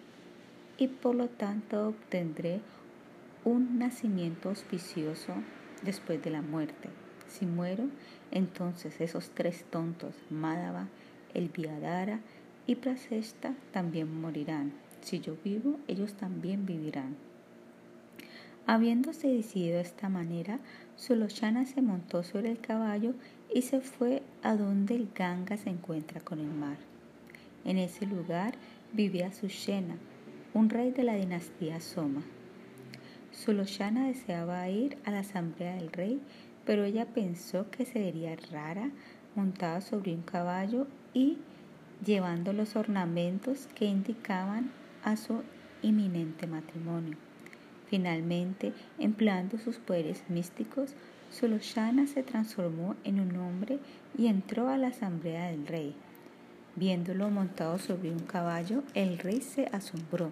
y 0.76 0.88
por 0.88 1.14
lo 1.14 1.28
tanto 1.28 1.88
obtendré 1.88 2.60
un 3.44 3.78
nacimiento 3.78 4.50
auspicioso 4.50 5.32
después 5.82 6.22
de 6.22 6.30
la 6.30 6.42
muerte. 6.42 6.88
Si 7.28 7.46
muero, 7.46 7.84
entonces 8.30 9.00
esos 9.00 9.30
tres 9.30 9.64
tontos, 9.70 10.14
Madhava, 10.30 10.88
el 11.34 11.48
Viadara 11.48 12.20
y 12.66 12.74
Prasesta, 12.76 13.54
también 13.72 14.20
morirán. 14.20 14.72
Si 15.00 15.20
yo 15.20 15.36
vivo, 15.44 15.78
ellos 15.88 16.14
también 16.14 16.66
vivirán. 16.66 17.16
Habiéndose 18.66 19.28
decidido 19.28 19.76
de 19.76 19.82
esta 19.82 20.08
manera, 20.08 20.60
Sulochana 20.96 21.66
se 21.66 21.82
montó 21.82 22.22
sobre 22.22 22.50
el 22.50 22.60
caballo 22.60 23.14
y 23.52 23.62
se 23.62 23.80
fue 23.80 24.22
a 24.42 24.54
donde 24.54 24.94
el 24.94 25.08
Ganga 25.14 25.56
se 25.56 25.70
encuentra 25.70 26.20
con 26.20 26.38
el 26.40 26.50
mar. 26.50 26.76
En 27.64 27.78
ese 27.78 28.06
lugar 28.06 28.54
vivía 28.92 29.32
Sushena, 29.32 29.96
un 30.54 30.68
rey 30.68 30.90
de 30.90 31.04
la 31.04 31.14
dinastía 31.14 31.80
Soma. 31.80 32.22
Sulochana 33.40 34.06
deseaba 34.06 34.68
ir 34.68 34.98
a 35.06 35.10
la 35.10 35.20
asamblea 35.20 35.76
del 35.76 35.90
rey, 35.90 36.20
pero 36.66 36.84
ella 36.84 37.06
pensó 37.06 37.70
que 37.70 37.86
sería 37.86 38.36
rara 38.52 38.90
montada 39.34 39.80
sobre 39.80 40.14
un 40.14 40.20
caballo 40.20 40.86
y 41.14 41.38
llevando 42.04 42.52
los 42.52 42.76
ornamentos 42.76 43.66
que 43.74 43.86
indicaban 43.86 44.70
a 45.02 45.16
su 45.16 45.42
inminente 45.80 46.46
matrimonio. 46.46 47.16
Finalmente, 47.86 48.74
empleando 48.98 49.56
sus 49.56 49.78
poderes 49.78 50.22
místicos, 50.28 50.94
Sulochana 51.30 52.06
se 52.06 52.22
transformó 52.22 52.94
en 53.04 53.20
un 53.20 53.36
hombre 53.36 53.78
y 54.18 54.26
entró 54.26 54.68
a 54.68 54.76
la 54.76 54.88
asamblea 54.88 55.50
del 55.50 55.66
rey. 55.66 55.94
Viéndolo 56.76 57.30
montado 57.30 57.78
sobre 57.78 58.10
un 58.12 58.20
caballo, 58.20 58.82
el 58.92 59.18
rey 59.18 59.40
se 59.40 59.64
asombró. 59.72 60.30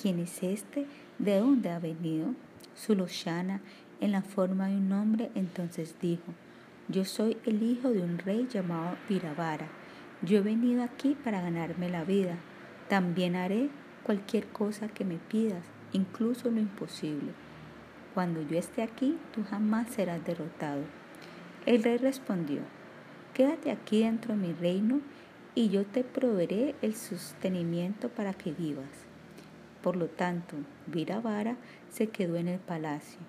¿Quién 0.00 0.18
es 0.18 0.42
este? 0.42 0.86
¿De 1.18 1.38
dónde 1.38 1.70
ha 1.70 1.78
venido? 1.78 2.34
Sulochana, 2.74 3.60
en 4.00 4.12
la 4.12 4.22
forma 4.22 4.68
de 4.68 4.76
un 4.76 4.92
hombre, 4.92 5.30
entonces 5.34 5.94
dijo, 6.00 6.34
yo 6.88 7.04
soy 7.04 7.38
el 7.46 7.62
hijo 7.62 7.90
de 7.90 8.02
un 8.02 8.18
rey 8.18 8.46
llamado 8.50 8.96
Viravara. 9.08 9.68
Yo 10.22 10.38
he 10.38 10.42
venido 10.42 10.82
aquí 10.82 11.16
para 11.22 11.40
ganarme 11.40 11.88
la 11.88 12.04
vida. 12.04 12.36
También 12.88 13.36
haré 13.36 13.70
cualquier 14.02 14.46
cosa 14.48 14.88
que 14.88 15.04
me 15.04 15.16
pidas, 15.16 15.64
incluso 15.92 16.50
lo 16.50 16.60
imposible. 16.60 17.32
Cuando 18.12 18.42
yo 18.42 18.58
esté 18.58 18.82
aquí, 18.82 19.16
tú 19.32 19.44
jamás 19.48 19.88
serás 19.90 20.24
derrotado. 20.24 20.82
El 21.64 21.82
rey 21.82 21.96
respondió, 21.96 22.60
quédate 23.32 23.70
aquí 23.70 24.02
dentro 24.02 24.34
de 24.34 24.46
mi 24.48 24.52
reino 24.52 25.00
y 25.54 25.68
yo 25.70 25.86
te 25.86 26.04
proveeré 26.04 26.74
el 26.82 26.94
sostenimiento 26.94 28.08
para 28.08 28.34
que 28.34 28.52
vivas. 28.52 29.03
Por 29.84 29.96
lo 29.96 30.06
tanto, 30.06 30.56
Viravara 30.86 31.58
se 31.90 32.06
quedó 32.06 32.36
en 32.36 32.48
el 32.48 32.58
palacio. 32.58 33.20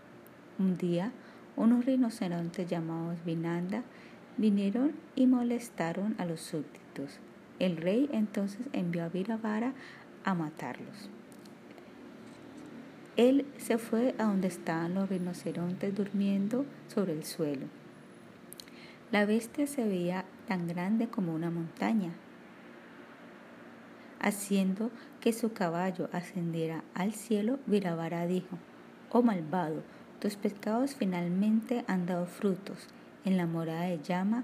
Un 0.57 0.77
día, 0.77 1.11
unos 1.57 1.83
rinocerontes 1.83 2.69
llamados 2.69 3.17
Vinanda 3.25 3.83
vinieron 4.37 4.93
y 5.15 5.27
molestaron 5.27 6.15
a 6.17 6.25
los 6.25 6.39
súbditos. 6.39 7.19
El 7.59 7.75
rey 7.75 8.09
entonces 8.13 8.69
envió 8.71 9.03
a 9.03 9.09
Viravara 9.09 9.73
a 10.23 10.33
matarlos. 10.33 11.09
Él 13.17 13.45
se 13.57 13.77
fue 13.77 14.15
a 14.17 14.23
donde 14.23 14.47
estaban 14.47 14.93
los 14.93 15.09
rinocerontes 15.09 15.93
durmiendo 15.93 16.65
sobre 16.87 17.11
el 17.11 17.25
suelo. 17.25 17.65
La 19.11 19.25
bestia 19.25 19.67
se 19.67 19.85
veía 19.85 20.23
tan 20.47 20.69
grande 20.69 21.09
como 21.09 21.35
una 21.35 21.51
montaña, 21.51 22.13
haciendo 24.21 24.89
que 25.25 25.33
su 25.33 25.53
caballo 25.53 26.07
ascendiera 26.11 26.83
al 26.93 27.11
cielo, 27.11 27.57
Viravara 27.65 28.27
dijo, 28.27 28.59
Oh 29.09 29.23
malvado, 29.23 29.81
tus 30.19 30.35
pecados 30.35 30.93
finalmente 30.93 31.83
han 31.87 32.05
dado 32.05 32.27
frutos. 32.27 32.87
En 33.23 33.35
la 33.35 33.47
morada 33.47 33.85
de 33.85 33.99
llama, 34.03 34.43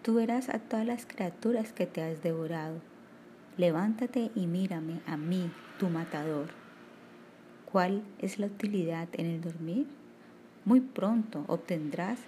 tú 0.00 0.14
verás 0.14 0.48
a 0.48 0.58
todas 0.58 0.86
las 0.86 1.04
criaturas 1.04 1.74
que 1.74 1.84
te 1.84 2.02
has 2.02 2.22
devorado. 2.22 2.80
Levántate 3.58 4.30
y 4.34 4.46
mírame 4.46 5.02
a 5.06 5.18
mí, 5.18 5.50
tu 5.78 5.90
matador. 5.90 6.46
¿Cuál 7.70 8.02
es 8.18 8.38
la 8.38 8.46
utilidad 8.46 9.08
en 9.12 9.26
el 9.26 9.42
dormir? 9.42 9.86
Muy 10.64 10.80
pronto 10.80 11.44
obtendrás 11.46 12.20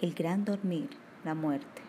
el 0.00 0.14
gran 0.14 0.44
dormir, 0.44 0.88
la 1.24 1.36
muerte. 1.36 1.85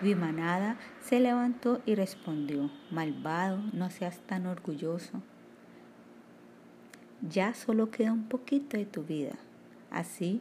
Vimanada 0.00 0.76
se 1.00 1.20
levantó 1.20 1.80
y 1.86 1.94
respondió, 1.94 2.70
Malvado, 2.90 3.58
no 3.72 3.90
seas 3.90 4.18
tan 4.20 4.46
orgulloso. 4.46 5.22
Ya 7.28 7.54
solo 7.54 7.90
queda 7.90 8.12
un 8.12 8.24
poquito 8.28 8.76
de 8.76 8.86
tu 8.86 9.04
vida. 9.04 9.34
Así 9.90 10.40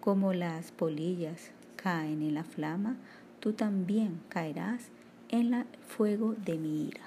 como 0.00 0.32
las 0.32 0.72
polillas 0.72 1.50
caen 1.76 2.22
en 2.22 2.34
la 2.34 2.44
flama, 2.44 2.96
tú 3.40 3.52
también 3.52 4.20
caerás 4.28 4.88
en 5.28 5.52
el 5.52 5.66
fuego 5.86 6.34
de 6.34 6.56
mi 6.56 6.88
ira. 6.88 7.02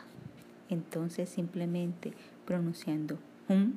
Entonces 0.70 1.30
simplemente 1.30 2.14
pronunciando 2.46 3.18
un 3.48 3.76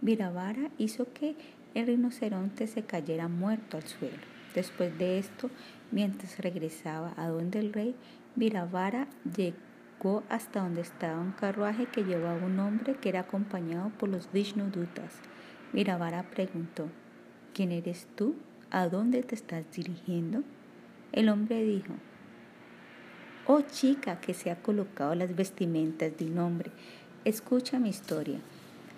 Viravara 0.00 0.70
hizo 0.78 1.12
que 1.12 1.36
el 1.74 1.86
rinoceronte 1.86 2.66
se 2.66 2.82
cayera 2.82 3.28
muerto 3.28 3.76
al 3.76 3.84
suelo. 3.84 4.18
Después 4.54 4.96
de 4.98 5.18
esto, 5.18 5.50
Mientras 5.92 6.38
regresaba 6.38 7.12
a 7.16 7.28
donde 7.28 7.58
el 7.58 7.72
rey, 7.72 7.94
Viravara 8.36 9.08
llegó 9.36 10.22
hasta 10.28 10.60
donde 10.60 10.82
estaba 10.82 11.20
un 11.20 11.32
carruaje 11.32 11.86
que 11.86 12.04
llevaba 12.04 12.44
un 12.44 12.58
hombre 12.60 12.94
que 12.94 13.08
era 13.08 13.20
acompañado 13.20 13.90
por 13.98 14.08
los 14.08 14.30
Vishnudutas. 14.32 15.18
Viravara 15.72 16.22
preguntó, 16.22 16.88
¿quién 17.54 17.72
eres 17.72 18.06
tú? 18.14 18.36
¿A 18.70 18.88
dónde 18.88 19.22
te 19.22 19.34
estás 19.34 19.64
dirigiendo? 19.72 20.42
El 21.12 21.28
hombre 21.28 21.62
dijo, 21.64 21.94
Oh 23.46 23.62
chica 23.62 24.20
que 24.20 24.32
se 24.32 24.50
ha 24.50 24.62
colocado 24.62 25.14
las 25.16 25.34
vestimentas 25.34 26.16
de 26.16 26.26
un 26.26 26.38
hombre, 26.38 26.70
escucha 27.24 27.80
mi 27.80 27.88
historia. 27.88 28.38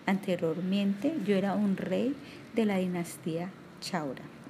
Anteriormente 0.05 1.15
yo 1.25 1.37
era 1.37 1.55
un 1.55 1.77
rey 1.79 2.15
de 2.55 2.67
la 2.67 2.77
dinastía 2.77 3.51
Chaura. 3.81 4.42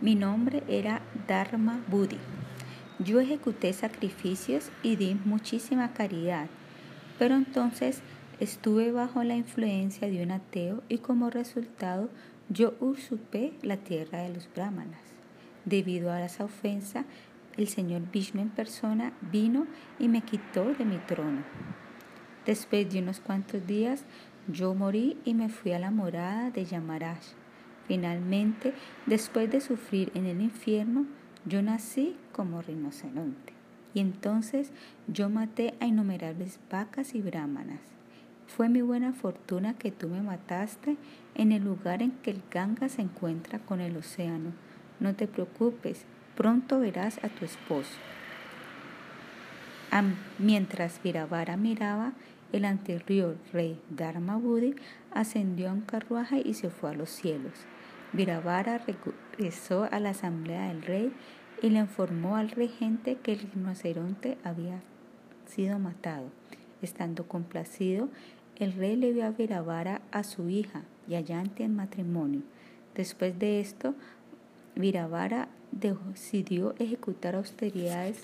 Mi 0.00 0.16
nombre 0.16 0.64
era 0.68 1.02
Dharma 1.28 1.80
Budi. 1.88 2.18
Yo 2.98 3.20
ejecuté 3.20 3.72
sacrificios 3.72 4.70
y 4.82 4.96
di 4.96 5.14
muchísima 5.24 5.92
caridad, 5.92 6.48
pero 7.18 7.36
entonces 7.36 8.02
estuve 8.40 8.90
bajo 8.90 9.22
la 9.22 9.36
influencia 9.36 10.08
de 10.08 10.22
un 10.22 10.32
ateo 10.32 10.82
y 10.88 10.98
como 10.98 11.30
resultado 11.30 12.10
yo 12.48 12.74
usurpé 12.80 13.52
la 13.62 13.76
tierra 13.76 14.22
de 14.22 14.34
los 14.34 14.48
brahmanas. 14.52 15.00
Debido 15.64 16.10
a 16.10 16.24
esa 16.24 16.44
ofensa, 16.44 17.04
el 17.56 17.68
señor 17.68 18.02
Vishnu 18.10 18.42
en 18.42 18.50
persona 18.50 19.12
vino 19.32 19.66
y 20.00 20.08
me 20.08 20.22
quitó 20.22 20.74
de 20.74 20.84
mi 20.84 20.98
trono. 20.98 21.42
Después 22.44 22.92
de 22.92 22.98
unos 22.98 23.20
cuantos 23.20 23.64
días, 23.64 24.04
yo 24.48 24.74
morí 24.74 25.16
y 25.24 25.34
me 25.34 25.48
fui 25.48 25.72
a 25.72 25.78
la 25.78 25.92
morada 25.92 26.50
de 26.50 26.64
Yamaraj 26.64 27.43
Finalmente, 27.86 28.72
después 29.06 29.50
de 29.50 29.60
sufrir 29.60 30.10
en 30.14 30.26
el 30.26 30.40
infierno, 30.40 31.06
yo 31.44 31.62
nací 31.62 32.16
como 32.32 32.62
rinoceronte. 32.62 33.52
Y 33.92 34.00
entonces 34.00 34.72
yo 35.06 35.28
maté 35.28 35.74
a 35.80 35.86
innumerables 35.86 36.58
vacas 36.70 37.14
y 37.14 37.22
brahmanas. 37.22 37.80
Fue 38.46 38.68
mi 38.68 38.82
buena 38.82 39.12
fortuna 39.12 39.74
que 39.74 39.90
tú 39.90 40.08
me 40.08 40.20
mataste 40.20 40.96
en 41.34 41.52
el 41.52 41.64
lugar 41.64 42.02
en 42.02 42.10
que 42.10 42.30
el 42.30 42.42
Ganga 42.50 42.88
se 42.88 43.02
encuentra 43.02 43.58
con 43.58 43.80
el 43.80 43.96
océano. 43.96 44.52
No 45.00 45.14
te 45.14 45.26
preocupes, 45.26 46.04
pronto 46.36 46.80
verás 46.80 47.22
a 47.22 47.28
tu 47.28 47.44
esposo. 47.44 47.98
Mientras 50.38 51.00
Viravara 51.02 51.56
miraba, 51.56 52.14
el 52.54 52.64
anterior 52.64 53.36
rey 53.52 53.80
Dharmabudi 53.90 54.76
ascendió 55.10 55.70
a 55.70 55.72
un 55.72 55.80
carruaje 55.80 56.40
y 56.44 56.54
se 56.54 56.70
fue 56.70 56.90
a 56.90 56.94
los 56.94 57.10
cielos. 57.10 57.52
Viravara 58.12 58.78
regresó 58.78 59.88
a 59.90 59.98
la 59.98 60.10
asamblea 60.10 60.68
del 60.68 60.82
rey 60.82 61.12
y 61.62 61.70
le 61.70 61.80
informó 61.80 62.36
al 62.36 62.50
regente 62.50 63.16
que 63.16 63.32
el 63.32 63.40
rinoceronte 63.40 64.38
había 64.44 64.80
sido 65.46 65.80
matado. 65.80 66.30
Estando 66.80 67.26
complacido, 67.26 68.08
el 68.56 68.72
rey 68.72 68.94
le 68.94 69.12
dio 69.12 69.26
a 69.26 69.30
Viravara 69.30 70.00
a 70.12 70.22
su 70.22 70.48
hija, 70.48 70.82
Yayanti, 71.08 71.64
en 71.64 71.74
matrimonio. 71.74 72.42
Después 72.94 73.36
de 73.36 73.60
esto, 73.60 73.96
Viravara 74.76 75.48
decidió 75.72 76.76
ejecutar 76.78 77.34
austeridades 77.34 78.22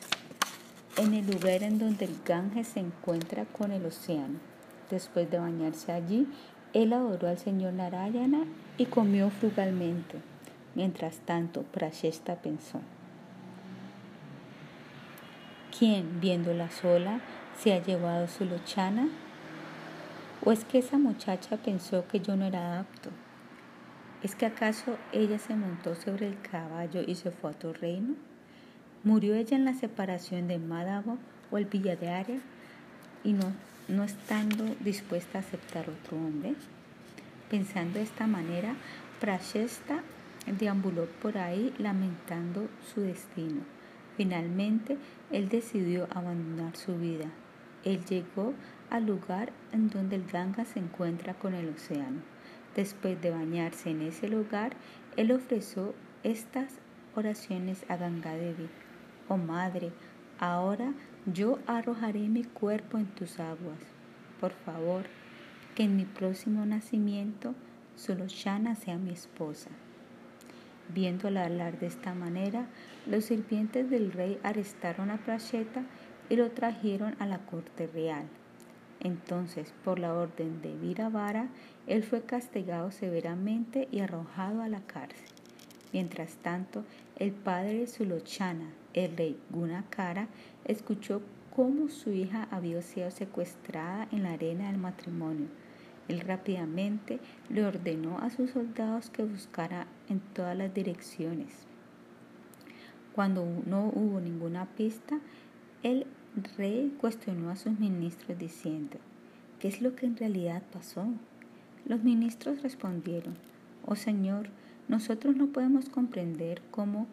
en 0.97 1.15
el 1.15 1.27
lugar 1.27 1.63
en 1.63 1.79
donde 1.79 2.05
el 2.05 2.17
Ganges 2.25 2.69
se 2.69 2.81
encuentra 2.81 3.45
con 3.45 3.73
el 3.73 3.87
océano. 3.87 4.39
Después 4.91 5.31
de 5.31 5.39
bañarse 5.39 5.93
allí, 5.93 6.27
él 6.73 6.93
adoró 6.93 7.29
al 7.29 7.39
señor 7.39 7.73
Narayana 7.75 8.45
y 8.77 8.87
comió 8.87 9.31
frugalmente. 9.31 10.19
Mientras 10.75 11.19
tanto, 11.19 11.63
Prashesta 11.63 12.37
pensó, 12.37 12.81
¿quién, 15.77 16.21
viéndola 16.21 16.71
sola, 16.71 17.21
se 17.59 17.73
ha 17.73 17.83
llevado 17.83 18.29
su 18.29 18.45
lochana? 18.45 19.09
¿O 20.45 20.53
es 20.53 20.65
que 20.65 20.79
esa 20.79 20.99
muchacha 20.99 21.57
pensó 21.57 22.07
que 22.07 22.21
yo 22.21 22.37
no 22.37 22.47
era 22.47 22.81
apto? 22.81 23.11
¿Es 24.23 24.35
que 24.35 24.47
acaso 24.47 24.97
ella 25.13 25.39
se 25.39 25.57
montó 25.57 25.95
sobre 25.95 26.29
el 26.29 26.41
caballo 26.41 27.03
y 27.07 27.15
se 27.15 27.31
fue 27.31 27.51
a 27.51 27.55
tu 27.55 27.73
reino? 27.73 28.15
¿Murió 29.03 29.35
ella 29.35 29.57
en 29.57 29.65
la 29.65 29.73
separación 29.73 30.47
de 30.47 30.59
Madhava 30.59 31.17
o 31.51 31.57
el 31.57 31.65
Villadare 31.65 32.39
y 33.25 33.33
no, 33.33 33.51
no 33.89 34.05
estando 34.05 34.67
dispuesta 34.81 35.39
a 35.39 35.41
aceptar 35.41 35.89
otro 35.89 36.19
hombre? 36.19 36.55
Pensando 37.49 37.95
de 37.95 38.05
esta 38.05 38.27
manera, 38.27 38.75
Prashesta 39.19 40.03
deambuló 40.59 41.07
por 41.23 41.39
ahí 41.39 41.73
lamentando 41.79 42.69
su 42.93 43.01
destino. 43.01 43.63
Finalmente, 44.19 44.99
él 45.31 45.49
decidió 45.49 46.07
abandonar 46.11 46.77
su 46.77 46.99
vida. 46.99 47.31
Él 47.87 48.05
llegó 48.05 48.53
al 48.91 49.07
lugar 49.07 49.51
en 49.73 49.89
donde 49.89 50.17
el 50.17 50.27
Ganga 50.27 50.67
se 50.67 50.79
encuentra 50.79 51.33
con 51.33 51.55
el 51.55 51.71
océano. 51.71 52.21
Después 52.77 53.19
de 53.23 53.31
bañarse 53.31 53.93
en 53.93 54.03
ese 54.03 54.29
lugar, 54.29 54.73
él 55.17 55.33
ofreció 55.33 55.95
estas 56.23 56.75
oraciones 57.15 57.87
a 57.89 57.97
Gangadevi. 57.97 58.69
Oh 59.33 59.37
Madre, 59.37 59.93
ahora 60.41 60.93
yo 61.25 61.61
arrojaré 61.69 62.29
mi 62.29 62.43
cuerpo 62.43 62.99
en 62.99 63.07
tus 63.07 63.39
aguas. 63.39 63.79
Por 64.41 64.51
favor, 64.51 65.05
que 65.77 65.85
en 65.85 65.95
mi 65.95 66.05
próximo 66.05 66.67
nacimiento 66.67 67.55
Solochana 67.95 68.75
sea 68.75 68.99
mi 68.99 69.11
esposa. 69.11 69.71
Viéndola 70.93 71.45
hablar 71.45 71.79
de 71.79 71.87
esta 71.87 72.13
manera, 72.13 72.67
los 73.07 73.27
sirvientes 73.27 73.89
del 73.89 74.11
rey 74.11 74.41
arrestaron 74.43 75.13
a 75.13 75.19
Pracheta 75.19 75.85
y 76.29 76.35
lo 76.35 76.51
trajeron 76.51 77.15
a 77.21 77.27
la 77.27 77.39
corte 77.39 77.87
real. 77.87 78.25
Entonces, 78.99 79.73
por 79.85 80.01
la 80.01 80.13
orden 80.13 80.61
de 80.61 80.75
Viravara, 80.75 81.51
él 81.87 82.03
fue 82.03 82.23
castigado 82.23 82.91
severamente 82.91 83.87
y 83.93 84.01
arrojado 84.01 84.61
a 84.61 84.69
la 84.69 84.81
cárcel. 84.81 85.29
Mientras 85.93 86.35
tanto, 86.39 86.85
el 87.15 87.31
padre 87.31 87.87
Sulochana, 87.87 88.71
el 88.95 89.17
rey 89.17 89.39
Gunakara, 89.51 90.29
escuchó 90.65 91.23
cómo 91.55 91.89
su 91.89 92.13
hija 92.13 92.49
había 92.51 92.81
sido 92.83 93.11
secuestrada 93.11 94.09
en 94.13 94.23
la 94.23 94.33
arena 94.33 94.71
del 94.71 94.81
matrimonio. 94.81 95.47
Él 96.09 96.21
rápidamente 96.21 97.21
le 97.49 97.65
ordenó 97.65 98.19
a 98.19 98.31
sus 98.31 98.51
soldados 98.51 99.11
que 99.11 99.23
buscara 99.23 99.87
en 100.09 100.21
todas 100.21 100.57
las 100.57 100.75
direcciones. 100.75 101.67
Cuando 103.15 103.47
no 103.67 103.87
hubo 103.95 104.21
ninguna 104.21 104.67
pista, 104.67 105.19
el 105.83 106.07
rey 106.57 106.95
cuestionó 107.01 107.51
a 107.51 107.57
sus 107.57 107.79
ministros 107.79 108.39
diciendo, 108.39 108.99
¿qué 109.59 109.69
es 109.69 109.83
lo 109.83 109.95
que 109.95 110.07
en 110.07 110.17
realidad 110.17 110.63
pasó? 110.73 111.07
Los 111.85 112.03
ministros 112.03 112.63
respondieron, 112.63 113.35
oh 113.87 113.97
Señor, 113.97 114.49
nosotros 114.89 115.37
no 115.37 115.49
podemos 115.49 115.89
comprender 115.89 116.63
cómo 116.71 117.07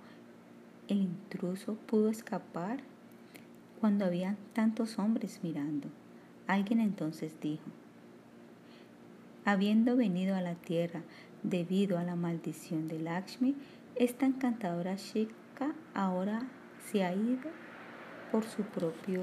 el 0.88 1.02
intruso 1.02 1.76
pudo 1.76 2.10
escapar 2.10 2.80
cuando 3.80 4.06
había 4.06 4.38
tantos 4.54 4.98
hombres 5.00 5.40
mirando. 5.44 5.90
Alguien 6.48 6.80
entonces 6.80 7.40
dijo, 7.42 7.66
habiendo 9.46 9.96
venido 9.96 10.36
a 10.36 10.42
la 10.42 10.56
tierra 10.56 11.02
debido 11.44 11.98
a 11.98 12.04
la 12.04 12.16
maldición 12.16 12.88
de 12.88 13.00
Lakshmi, 13.00 13.56
esta 13.96 14.26
encantadora 14.26 14.96
Shika 14.96 15.74
ahora 15.94 16.48
se 16.92 17.04
ha 17.04 17.14
ido 17.14 17.50
por 18.32 18.44
su 18.46 18.64
propia 18.64 19.20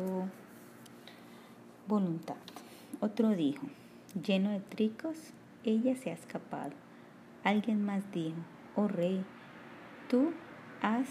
voluntad. 1.86 2.36
Otro 3.00 3.30
dijo, 3.30 3.66
lleno 4.22 4.50
de 4.50 4.60
tricos, 4.60 5.16
ella 5.64 5.96
se 5.96 6.10
ha 6.10 6.14
escapado. 6.14 6.72
Alguien 7.42 7.84
más 7.84 8.10
dijo, 8.12 8.36
oh 8.76 8.88
rey, 8.88 9.24
tú 10.08 10.32
has 10.80 11.08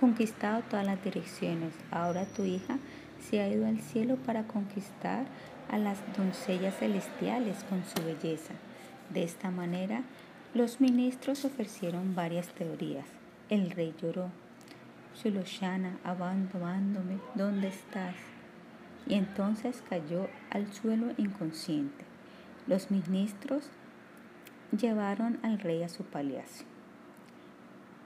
conquistado 0.00 0.62
todas 0.68 0.84
las 0.84 1.02
direcciones. 1.02 1.72
Ahora 1.90 2.26
tu 2.26 2.44
hija 2.44 2.78
se 3.20 3.40
ha 3.40 3.48
ido 3.48 3.66
al 3.66 3.80
cielo 3.80 4.16
para 4.16 4.46
conquistar 4.46 5.26
a 5.70 5.78
las 5.78 5.98
doncellas 6.16 6.76
celestiales 6.78 7.64
con 7.64 7.82
su 7.84 8.04
belleza. 8.04 8.54
De 9.10 9.22
esta 9.22 9.50
manera, 9.50 10.02
los 10.52 10.80
ministros 10.80 11.44
ofrecieron 11.44 12.14
varias 12.14 12.48
teorías. 12.48 13.06
El 13.48 13.70
rey 13.70 13.94
lloró. 14.00 14.30
Suloshana, 15.14 15.98
abandonándome, 16.04 17.18
¿dónde 17.34 17.68
estás? 17.68 18.16
Y 19.06 19.14
entonces 19.14 19.82
cayó 19.88 20.28
al 20.50 20.72
suelo 20.72 21.12
inconsciente. 21.16 22.04
Los 22.66 22.90
ministros 22.90 23.70
llevaron 24.76 25.38
al 25.42 25.60
rey 25.60 25.82
a 25.82 25.88
su 25.88 26.04
palacio. 26.04 26.73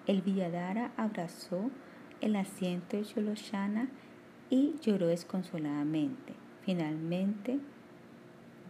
El 0.08 0.22
Villadara 0.22 0.90
abrazó 0.96 1.70
el 2.22 2.34
asiento 2.36 2.96
de 2.96 3.04
Suloshana 3.04 3.90
y 4.48 4.74
lloró 4.80 5.06
desconsoladamente. 5.08 6.32
Finalmente, 6.62 7.58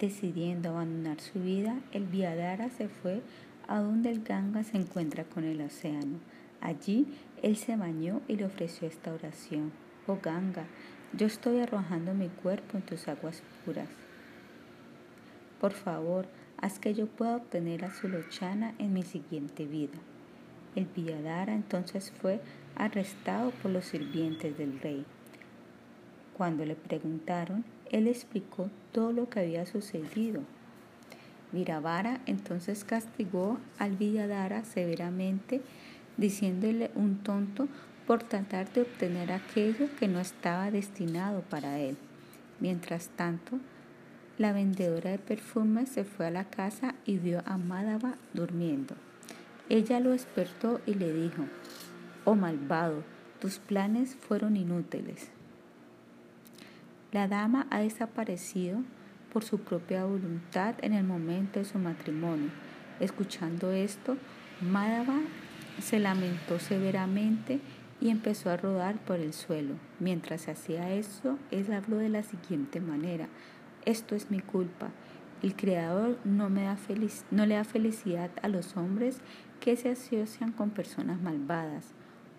decidiendo 0.00 0.70
abandonar 0.70 1.20
su 1.20 1.38
vida, 1.38 1.78
el 1.92 2.06
Villadara 2.06 2.70
se 2.70 2.88
fue 2.88 3.22
a 3.68 3.78
donde 3.78 4.10
el 4.10 4.24
Ganga 4.24 4.64
se 4.64 4.78
encuentra 4.78 5.22
con 5.22 5.44
el 5.44 5.60
océano. 5.60 6.18
Allí 6.60 7.06
él 7.40 7.56
se 7.56 7.76
bañó 7.76 8.20
y 8.26 8.34
le 8.34 8.44
ofreció 8.44 8.88
esta 8.88 9.14
oración. 9.14 9.70
Oh 10.08 10.18
Ganga, 10.20 10.66
yo 11.12 11.28
estoy 11.28 11.60
arrojando 11.60 12.14
mi 12.14 12.30
cuerpo 12.30 12.78
en 12.78 12.82
tus 12.82 13.06
aguas 13.06 13.44
puras. 13.64 13.88
Por 15.60 15.72
favor, 15.72 16.26
haz 16.56 16.80
que 16.80 16.94
yo 16.94 17.06
pueda 17.06 17.36
obtener 17.36 17.84
a 17.84 17.94
Sulochana 17.94 18.74
en 18.78 18.92
mi 18.92 19.04
siguiente 19.04 19.66
vida. 19.66 19.98
El 20.74 20.86
Villadara 20.86 21.54
entonces 21.54 22.12
fue 22.20 22.40
arrestado 22.76 23.50
por 23.50 23.70
los 23.70 23.84
sirvientes 23.84 24.56
del 24.56 24.80
rey. 24.80 25.04
Cuando 26.36 26.64
le 26.64 26.76
preguntaron, 26.76 27.64
él 27.90 28.06
explicó 28.06 28.70
todo 28.92 29.12
lo 29.12 29.28
que 29.28 29.40
había 29.40 29.66
sucedido. 29.66 30.42
Viravara 31.50 32.20
entonces 32.26 32.84
castigó 32.84 33.58
al 33.78 33.96
Villadara 33.96 34.64
severamente 34.64 35.62
diciéndole 36.16 36.90
un 36.94 37.18
tonto 37.18 37.68
por 38.06 38.22
tratar 38.22 38.72
de 38.72 38.82
obtener 38.82 39.32
aquello 39.32 39.88
que 39.98 40.08
no 40.08 40.20
estaba 40.20 40.70
destinado 40.70 41.42
para 41.42 41.78
él. 41.78 41.96
Mientras 42.60 43.08
tanto, 43.08 43.58
la 44.36 44.52
vendedora 44.52 45.10
de 45.10 45.18
perfumes 45.18 45.88
se 45.88 46.04
fue 46.04 46.26
a 46.26 46.30
la 46.30 46.44
casa 46.44 46.94
y 47.04 47.18
vio 47.18 47.42
a 47.46 47.58
Madhava 47.58 48.14
durmiendo. 48.34 48.94
Ella 49.68 50.00
lo 50.00 50.10
despertó 50.10 50.80
y 50.86 50.94
le 50.94 51.12
dijo, 51.12 51.44
Oh 52.24 52.34
malvado, 52.34 53.04
tus 53.40 53.58
planes 53.58 54.16
fueron 54.16 54.56
inútiles. 54.56 55.30
La 57.12 57.28
dama 57.28 57.66
ha 57.70 57.80
desaparecido 57.80 58.80
por 59.32 59.44
su 59.44 59.60
propia 59.60 60.04
voluntad 60.04 60.74
en 60.82 60.92
el 60.92 61.04
momento 61.04 61.58
de 61.58 61.64
su 61.64 61.78
matrimonio. 61.78 62.50
Escuchando 63.00 63.70
esto, 63.70 64.16
Madhava 64.60 65.20
se 65.80 65.98
lamentó 65.98 66.58
severamente 66.58 67.60
y 68.00 68.10
empezó 68.10 68.50
a 68.50 68.56
rodar 68.56 68.96
por 68.96 69.20
el 69.20 69.32
suelo. 69.32 69.74
Mientras 70.00 70.48
hacía 70.48 70.92
eso, 70.92 71.38
él 71.50 71.72
habló 71.72 71.96
de 71.96 72.08
la 72.08 72.22
siguiente 72.22 72.80
manera. 72.80 73.28
Esto 73.84 74.14
es 74.14 74.30
mi 74.30 74.40
culpa. 74.40 74.90
El 75.42 75.54
Creador 75.54 76.18
no, 76.24 76.50
me 76.50 76.64
da 76.64 76.76
no 77.30 77.46
le 77.46 77.54
da 77.54 77.64
felicidad 77.64 78.30
a 78.42 78.48
los 78.48 78.76
hombres 78.76 79.20
que 79.60 79.76
se 79.76 79.90
asocian 79.90 80.52
con 80.52 80.70
personas 80.70 81.20
malvadas. 81.20 81.86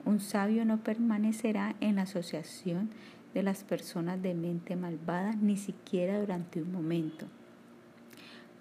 Un 0.05 0.19
sabio 0.19 0.65
no 0.65 0.77
permanecerá 0.77 1.75
en 1.79 1.97
la 1.97 2.03
asociación 2.03 2.89
de 3.33 3.43
las 3.43 3.63
personas 3.63 4.21
de 4.21 4.33
mente 4.33 4.75
malvada 4.75 5.33
ni 5.33 5.57
siquiera 5.57 6.19
durante 6.19 6.61
un 6.61 6.71
momento. 6.71 7.27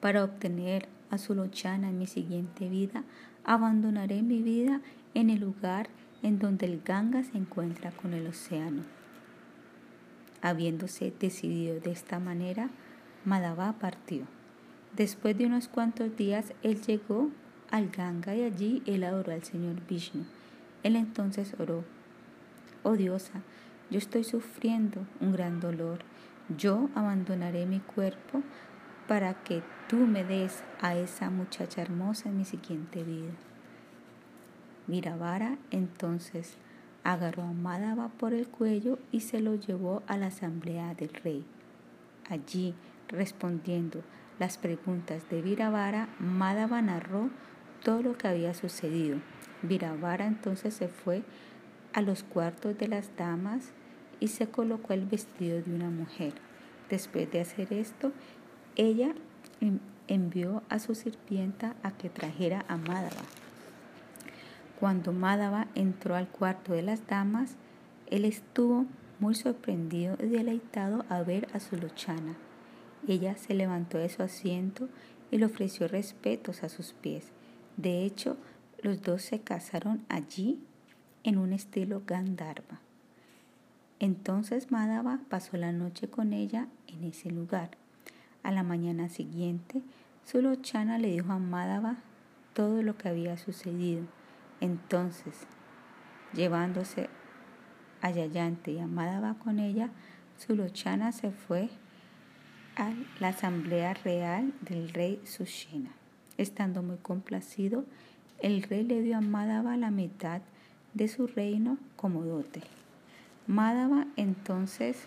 Para 0.00 0.24
obtener 0.24 0.88
a 1.10 1.18
Sulochana 1.18 1.88
en 1.88 1.98
mi 1.98 2.06
siguiente 2.06 2.68
vida, 2.68 3.04
abandonaré 3.44 4.22
mi 4.22 4.42
vida 4.42 4.80
en 5.14 5.30
el 5.30 5.40
lugar 5.40 5.88
en 6.22 6.38
donde 6.38 6.66
el 6.66 6.82
Ganga 6.82 7.22
se 7.22 7.38
encuentra 7.38 7.90
con 7.92 8.12
el 8.12 8.26
océano. 8.26 8.82
Habiéndose 10.42 11.12
decidido 11.18 11.80
de 11.80 11.90
esta 11.90 12.18
manera, 12.18 12.70
Madhava 13.24 13.72
partió. 13.78 14.24
Después 14.96 15.36
de 15.36 15.46
unos 15.46 15.68
cuantos 15.68 16.16
días, 16.16 16.52
él 16.62 16.80
llegó 16.82 17.30
al 17.70 17.90
Ganga 17.90 18.34
y 18.34 18.42
allí 18.42 18.82
él 18.86 19.04
adoró 19.04 19.32
al 19.32 19.44
Señor 19.44 19.86
Vishnu. 19.86 20.24
Él 20.82 20.96
entonces 20.96 21.54
oró, 21.58 21.84
oh 22.82 22.96
diosa, 22.96 23.42
yo 23.90 23.98
estoy 23.98 24.24
sufriendo 24.24 25.06
un 25.20 25.32
gran 25.32 25.60
dolor. 25.60 26.00
Yo 26.56 26.88
abandonaré 26.94 27.66
mi 27.66 27.80
cuerpo 27.80 28.42
para 29.06 29.34
que 29.42 29.62
tú 29.88 29.96
me 29.96 30.24
des 30.24 30.62
a 30.80 30.94
esa 30.94 31.30
muchacha 31.30 31.82
hermosa 31.82 32.28
en 32.28 32.38
mi 32.38 32.44
siguiente 32.44 33.02
vida. 33.02 33.32
Miravara 34.86 35.58
entonces 35.70 36.56
agarró 37.04 37.42
a 37.42 37.52
Madhava 37.52 38.08
por 38.08 38.34
el 38.34 38.48
cuello 38.48 38.98
y 39.12 39.20
se 39.20 39.40
lo 39.40 39.54
llevó 39.54 40.02
a 40.06 40.16
la 40.16 40.26
asamblea 40.26 40.94
del 40.94 41.10
rey. 41.10 41.44
Allí, 42.28 42.74
respondiendo 43.08 44.02
las 44.38 44.58
preguntas 44.58 45.28
de 45.30 45.42
Viravara, 45.42 46.08
Madhava 46.18 46.82
narró 46.82 47.30
todo 47.82 48.02
lo 48.02 48.16
que 48.16 48.28
había 48.28 48.54
sucedido. 48.54 49.18
Viravara 49.62 50.26
entonces 50.26 50.74
se 50.74 50.88
fue 50.88 51.22
a 51.92 52.02
los 52.02 52.22
cuartos 52.22 52.78
de 52.78 52.88
las 52.88 53.10
damas 53.16 53.72
y 54.20 54.28
se 54.28 54.48
colocó 54.48 54.92
el 54.92 55.06
vestido 55.06 55.60
de 55.62 55.74
una 55.74 55.90
mujer. 55.90 56.34
Después 56.90 57.30
de 57.30 57.40
hacer 57.40 57.72
esto, 57.72 58.12
ella 58.76 59.14
envió 60.06 60.62
a 60.68 60.78
su 60.78 60.94
sirvienta 60.94 61.74
a 61.82 61.92
que 61.92 62.08
trajera 62.08 62.64
a 62.68 62.76
Madhava. 62.76 63.22
Cuando 64.78 65.12
Madhava 65.12 65.66
entró 65.74 66.14
al 66.14 66.28
cuarto 66.28 66.72
de 66.72 66.82
las 66.82 67.06
damas, 67.06 67.56
él 68.10 68.24
estuvo 68.24 68.86
muy 69.18 69.34
sorprendido 69.34 70.16
y 70.20 70.26
deleitado 70.26 71.04
a 71.08 71.22
ver 71.22 71.48
a 71.52 71.60
su 71.60 71.76
luchana. 71.76 72.36
Ella 73.06 73.36
se 73.36 73.54
levantó 73.54 73.98
de 73.98 74.08
su 74.08 74.22
asiento 74.22 74.88
y 75.30 75.38
le 75.38 75.46
ofreció 75.46 75.88
respetos 75.88 76.62
a 76.62 76.68
sus 76.68 76.92
pies. 76.92 77.32
De 77.78 78.04
hecho, 78.04 78.36
los 78.82 79.02
dos 79.02 79.22
se 79.22 79.38
casaron 79.38 80.04
allí 80.08 80.58
en 81.22 81.38
un 81.38 81.52
estilo 81.52 82.02
Gandharva. 82.04 82.80
Entonces 84.00 84.72
Madhava 84.72 85.20
pasó 85.28 85.56
la 85.56 85.70
noche 85.70 86.08
con 86.08 86.32
ella 86.32 86.66
en 86.88 87.04
ese 87.04 87.30
lugar. 87.30 87.70
A 88.42 88.50
la 88.50 88.64
mañana 88.64 89.08
siguiente, 89.08 89.82
Sulochana 90.24 90.98
le 90.98 91.12
dijo 91.12 91.32
a 91.32 91.38
Madhava 91.38 91.98
todo 92.52 92.82
lo 92.82 92.98
que 92.98 93.08
había 93.08 93.36
sucedido. 93.38 94.02
Entonces, 94.60 95.46
llevándose 96.32 97.08
a 98.00 98.10
Yayante 98.10 98.72
y 98.72 98.80
a 98.80 98.88
Madhava 98.88 99.34
con 99.34 99.60
ella, 99.60 99.90
Sulochana 100.36 101.12
se 101.12 101.30
fue 101.30 101.70
a 102.76 102.92
la 103.20 103.28
asamblea 103.28 103.94
real 103.94 104.52
del 104.62 104.90
rey 104.90 105.20
Sushena. 105.24 105.97
Estando 106.38 106.82
muy 106.82 106.96
complacido, 106.96 107.84
el 108.40 108.62
rey 108.62 108.84
le 108.84 109.02
dio 109.02 109.18
a 109.18 109.20
Madhava 109.20 109.76
la 109.76 109.90
mitad 109.90 110.40
de 110.94 111.08
su 111.08 111.26
reino 111.26 111.76
como 111.96 112.24
dote. 112.24 112.62
Madhava 113.46 114.06
entonces 114.16 115.06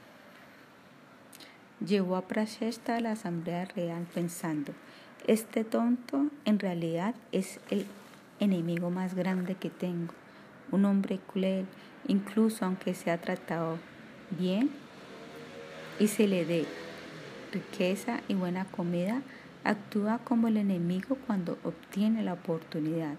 llevó 1.85 2.15
a 2.15 2.27
Prashesta 2.27 2.97
a 2.97 2.99
la 2.99 3.13
asamblea 3.13 3.65
real 3.65 4.05
pensando, 4.13 4.73
este 5.27 5.63
tonto 5.63 6.27
en 6.45 6.59
realidad 6.59 7.15
es 7.31 7.59
el 7.69 7.85
enemigo 8.39 8.89
más 8.89 9.13
grande 9.13 9.55
que 9.55 9.69
tengo, 9.69 10.13
un 10.71 10.85
hombre 10.85 11.19
cruel, 11.19 11.65
incluso 12.07 12.65
aunque 12.65 12.93
se 12.93 13.11
ha 13.11 13.19
tratado 13.19 13.77
bien 14.31 14.69
y 15.99 16.07
se 16.07 16.27
le 16.27 16.45
dé 16.45 16.65
riqueza 17.51 18.21
y 18.27 18.33
buena 18.33 18.65
comida, 18.65 19.21
actúa 19.63 20.19
como 20.19 20.47
el 20.47 20.57
enemigo 20.57 21.17
cuando 21.27 21.57
obtiene 21.63 22.23
la 22.23 22.33
oportunidad. 22.33 23.15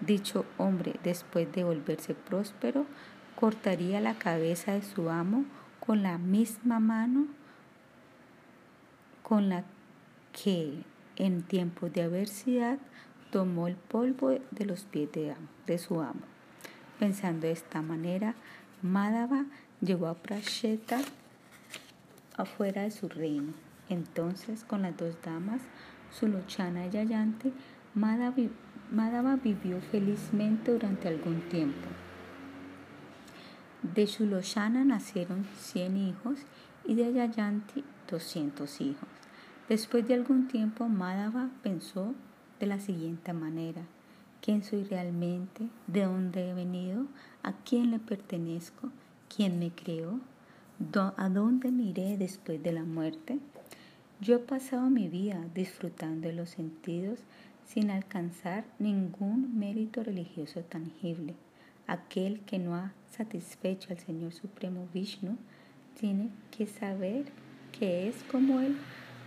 Dicho 0.00 0.46
hombre, 0.56 0.94
después 1.02 1.50
de 1.52 1.64
volverse 1.64 2.14
próspero, 2.14 2.86
cortaría 3.36 4.00
la 4.00 4.14
cabeza 4.14 4.72
de 4.72 4.82
su 4.82 5.10
amo 5.10 5.44
con 5.78 6.02
la 6.02 6.18
misma 6.18 6.78
mano 6.78 7.26
con 9.22 9.48
la 9.48 9.64
que 10.32 10.82
en 11.16 11.42
tiempos 11.42 11.92
de 11.92 12.02
adversidad 12.02 12.78
tomó 13.30 13.68
el 13.68 13.76
polvo 13.76 14.30
de 14.50 14.64
los 14.64 14.84
pies 14.84 15.08
de, 15.12 15.78
su 15.78 16.00
amo. 16.00 16.22
Pensando 16.98 17.46
de 17.46 17.52
esta 17.52 17.80
manera, 17.80 18.34
Madhava 18.82 19.44
llegó 19.80 20.08
a 20.08 20.14
Prasheta 20.14 21.00
afuera 22.36 22.82
de 22.82 22.90
su 22.90 23.08
reino. 23.08 23.52
Entonces, 23.90 24.64
con 24.64 24.82
las 24.82 24.96
dos 24.96 25.16
damas, 25.22 25.60
Sulochana 26.10 26.86
y 26.86 26.90
Yayante, 26.90 27.52
Madhava 27.94 29.36
vivió 29.36 29.80
felizmente 29.80 30.72
durante 30.72 31.08
algún 31.08 31.40
tiempo. 31.48 31.88
De 33.82 34.06
Sulochana 34.06 34.84
nacieron 34.84 35.44
100 35.58 35.96
hijos 35.96 36.38
y 36.84 36.94
de 36.94 37.12
Yayanti 37.12 37.84
200 38.10 38.80
hijos. 38.80 39.08
Después 39.68 40.06
de 40.06 40.14
algún 40.14 40.48
tiempo, 40.48 40.88
Madhava 40.88 41.50
pensó 41.62 42.14
de 42.58 42.66
la 42.66 42.78
siguiente 42.78 43.32
manera. 43.32 43.82
¿Quién 44.40 44.62
soy 44.62 44.84
realmente? 44.84 45.68
¿De 45.86 46.04
dónde 46.04 46.50
he 46.50 46.54
venido? 46.54 47.06
¿A 47.42 47.52
quién 47.52 47.90
le 47.90 47.98
pertenezco? 47.98 48.90
¿Quién 49.34 49.58
me 49.58 49.70
creó? 49.70 50.20
¿A 51.16 51.28
dónde 51.28 51.70
miré 51.70 52.16
después 52.16 52.62
de 52.62 52.72
la 52.72 52.84
muerte? 52.84 53.38
Yo 54.22 54.36
he 54.36 54.38
pasado 54.38 54.90
mi 54.90 55.08
vida 55.08 55.42
disfrutando 55.54 56.28
de 56.28 56.34
los 56.34 56.50
sentidos 56.50 57.20
sin 57.64 57.90
alcanzar 57.90 58.64
ningún 58.78 59.58
mérito 59.58 60.04
religioso 60.04 60.60
tangible. 60.60 61.34
Aquel 61.86 62.40
que 62.40 62.58
no 62.58 62.74
ha 62.74 62.92
satisfecho 63.16 63.88
al 63.90 63.98
Señor 63.98 64.34
Supremo 64.34 64.86
Vishnu 64.92 65.38
tiene 65.98 66.28
que 66.50 66.66
saber 66.66 67.24
que 67.72 68.08
es 68.08 68.22
como 68.24 68.60
el 68.60 68.76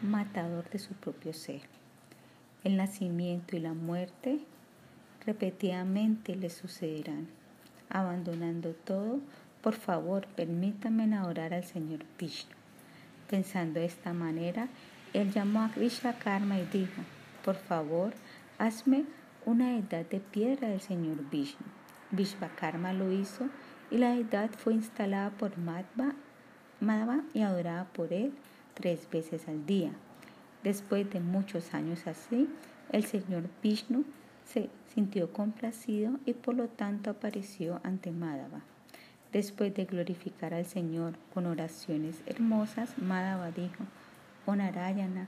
matador 0.04 0.70
de 0.70 0.78
su 0.78 0.94
propio 0.94 1.34
ser. 1.34 1.62
El 2.64 2.78
nacimiento 2.78 3.56
y 3.56 3.62
la 3.62 3.74
muerte 3.74 4.42
repetidamente 5.26 6.36
le 6.36 6.52
sucederán. 6.52 7.30
Abandonando 7.90 8.74
todo, 8.74 9.22
por 9.64 9.74
favor, 9.74 10.28
permítanme 10.36 11.16
adorar 11.16 11.56
al 11.56 11.64
Señor 11.64 12.06
Vishnu. 12.20 12.63
Pensando 13.34 13.80
de 13.80 13.88
esta 13.88 14.14
manera, 14.14 14.68
él 15.12 15.32
llamó 15.32 15.64
a 15.64 15.72
Krishna 15.72 16.20
Karma 16.20 16.60
y 16.60 16.66
dijo, 16.66 17.02
por 17.44 17.56
favor, 17.56 18.14
hazme 18.60 19.06
una 19.48 19.76
edad 19.76 20.06
de 20.06 20.20
piedra 20.20 20.68
del 20.68 20.82
Señor 20.82 21.28
Vishnu. 21.32 21.66
Vishvakarma 22.12 22.94
lo 22.94 23.12
hizo 23.12 23.50
y 23.90 23.98
la 23.98 24.12
deidad 24.12 24.52
fue 24.52 24.76
instalada 24.76 25.32
por 25.32 25.58
Madhava 25.58 27.24
y 27.34 27.42
adorada 27.42 27.86
por 27.86 28.14
él 28.14 28.34
tres 28.76 29.10
veces 29.10 29.48
al 29.48 29.66
día. 29.66 29.90
Después 30.64 31.10
de 31.10 31.20
muchos 31.20 31.74
años 31.74 32.06
así, 32.06 32.48
el 32.92 33.04
señor 33.04 33.50
Vishnu 33.64 34.06
se 34.46 34.70
sintió 34.94 35.34
complacido 35.34 36.20
y 36.28 36.34
por 36.34 36.54
lo 36.54 36.68
tanto 36.68 37.10
apareció 37.10 37.82
ante 37.84 38.12
Madhava. 38.12 38.62
Después 39.34 39.74
de 39.74 39.86
glorificar 39.86 40.54
al 40.54 40.68
Señor 40.68 41.16
con 41.34 41.48
oraciones 41.48 42.22
hermosas, 42.28 43.00
Madhava 43.00 43.50
dijo, 43.50 43.84
Oh 44.46 44.56
Narayana, 44.56 45.28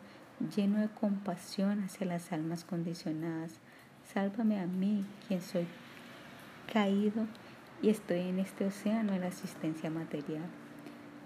lleno 0.56 0.80
de 0.80 0.90
compasión 0.90 1.82
hacia 1.82 2.06
las 2.06 2.32
almas 2.32 2.66
condicionadas, 2.66 3.60
sálvame 4.14 4.60
a 4.60 4.68
mí, 4.68 5.04
quien 5.28 5.42
soy 5.42 5.66
caído 6.72 7.26
y 7.82 7.90
estoy 7.90 8.20
en 8.20 8.38
este 8.38 8.66
océano 8.66 9.14
de 9.14 9.20
la 9.22 9.28
asistencia 9.30 9.90
material. 9.90 10.46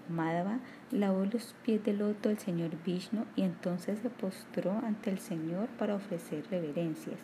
Madhava 0.08 0.58
lavó 0.90 1.26
los 1.26 1.54
pies 1.62 1.84
del 1.84 1.98
loto 1.98 2.30
del 2.30 2.38
señor 2.38 2.70
Vishnu 2.82 3.26
y 3.36 3.42
entonces 3.42 3.98
se 3.98 4.08
postró 4.08 4.72
ante 4.82 5.10
el 5.10 5.18
Señor 5.18 5.68
para 5.78 5.96
ofrecer 5.96 6.46
reverencias. 6.50 7.18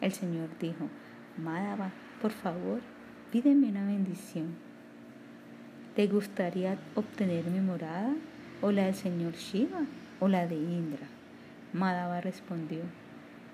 El 0.00 0.12
Señor 0.12 0.48
dijo, 0.60 0.88
Madhava, 1.36 1.90
por 2.20 2.30
favor, 2.30 2.80
pídeme 3.32 3.68
una 3.68 3.84
bendición. 3.84 4.71
¿Te 5.94 6.06
gustaría 6.06 6.78
obtener 6.94 7.44
mi 7.50 7.60
morada 7.60 8.14
o 8.62 8.72
la 8.72 8.86
del 8.86 8.94
señor 8.94 9.34
Shiva 9.34 9.84
o 10.20 10.28
la 10.28 10.46
de 10.46 10.54
Indra? 10.54 11.06
Madhava 11.74 12.22
respondió, 12.22 12.80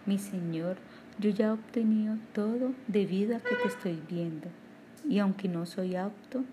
mi 0.06 0.19
Señor, 0.19 0.77
yo 1.19 1.31
ya 1.31 1.47
he 1.47 1.51
obtenido 1.51 2.16
todo 2.32 2.74
debido 2.86 3.36
a 3.36 3.40
que 3.40 3.56
te 3.56 3.66
estoy 3.66 4.01
viendo. 4.09 4.47
y 5.09 5.19
aunque 5.19 5.48
no 5.48 5.66
soy 5.66 5.97
apto, 5.97 6.44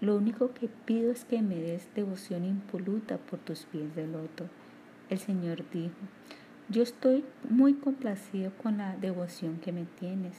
lo 0.00 0.16
único 0.16 0.54
que 0.54 0.68
pido 0.68 1.12
es 1.12 1.26
que 1.26 1.42
me 1.42 1.56
des 1.56 1.88
devoción 1.94 2.44
impoluta 2.44 3.18
por 3.18 3.38
tus 3.40 3.64
pies 3.64 3.94
de 3.94 4.06
loto. 4.06 4.48
El 5.10 5.18
Señor 5.18 5.64
dijo, 5.70 5.96
yo 6.70 6.82
estoy 6.82 7.24
muy 7.50 7.74
complacido 7.74 8.52
con 8.62 8.78
la 8.78 8.96
devoción 8.96 9.58
que 9.58 9.72
me 9.72 9.84
tienes. 9.84 10.38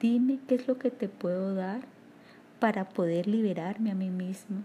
Dime 0.00 0.40
qué 0.48 0.56
es 0.56 0.66
lo 0.66 0.78
que 0.78 0.90
te 0.90 1.08
puedo 1.08 1.54
dar 1.54 1.82
para 2.60 2.88
poder 2.88 3.26
liberarme 3.26 3.90
a 3.90 3.94
mí 3.94 4.10
mismo 4.10 4.62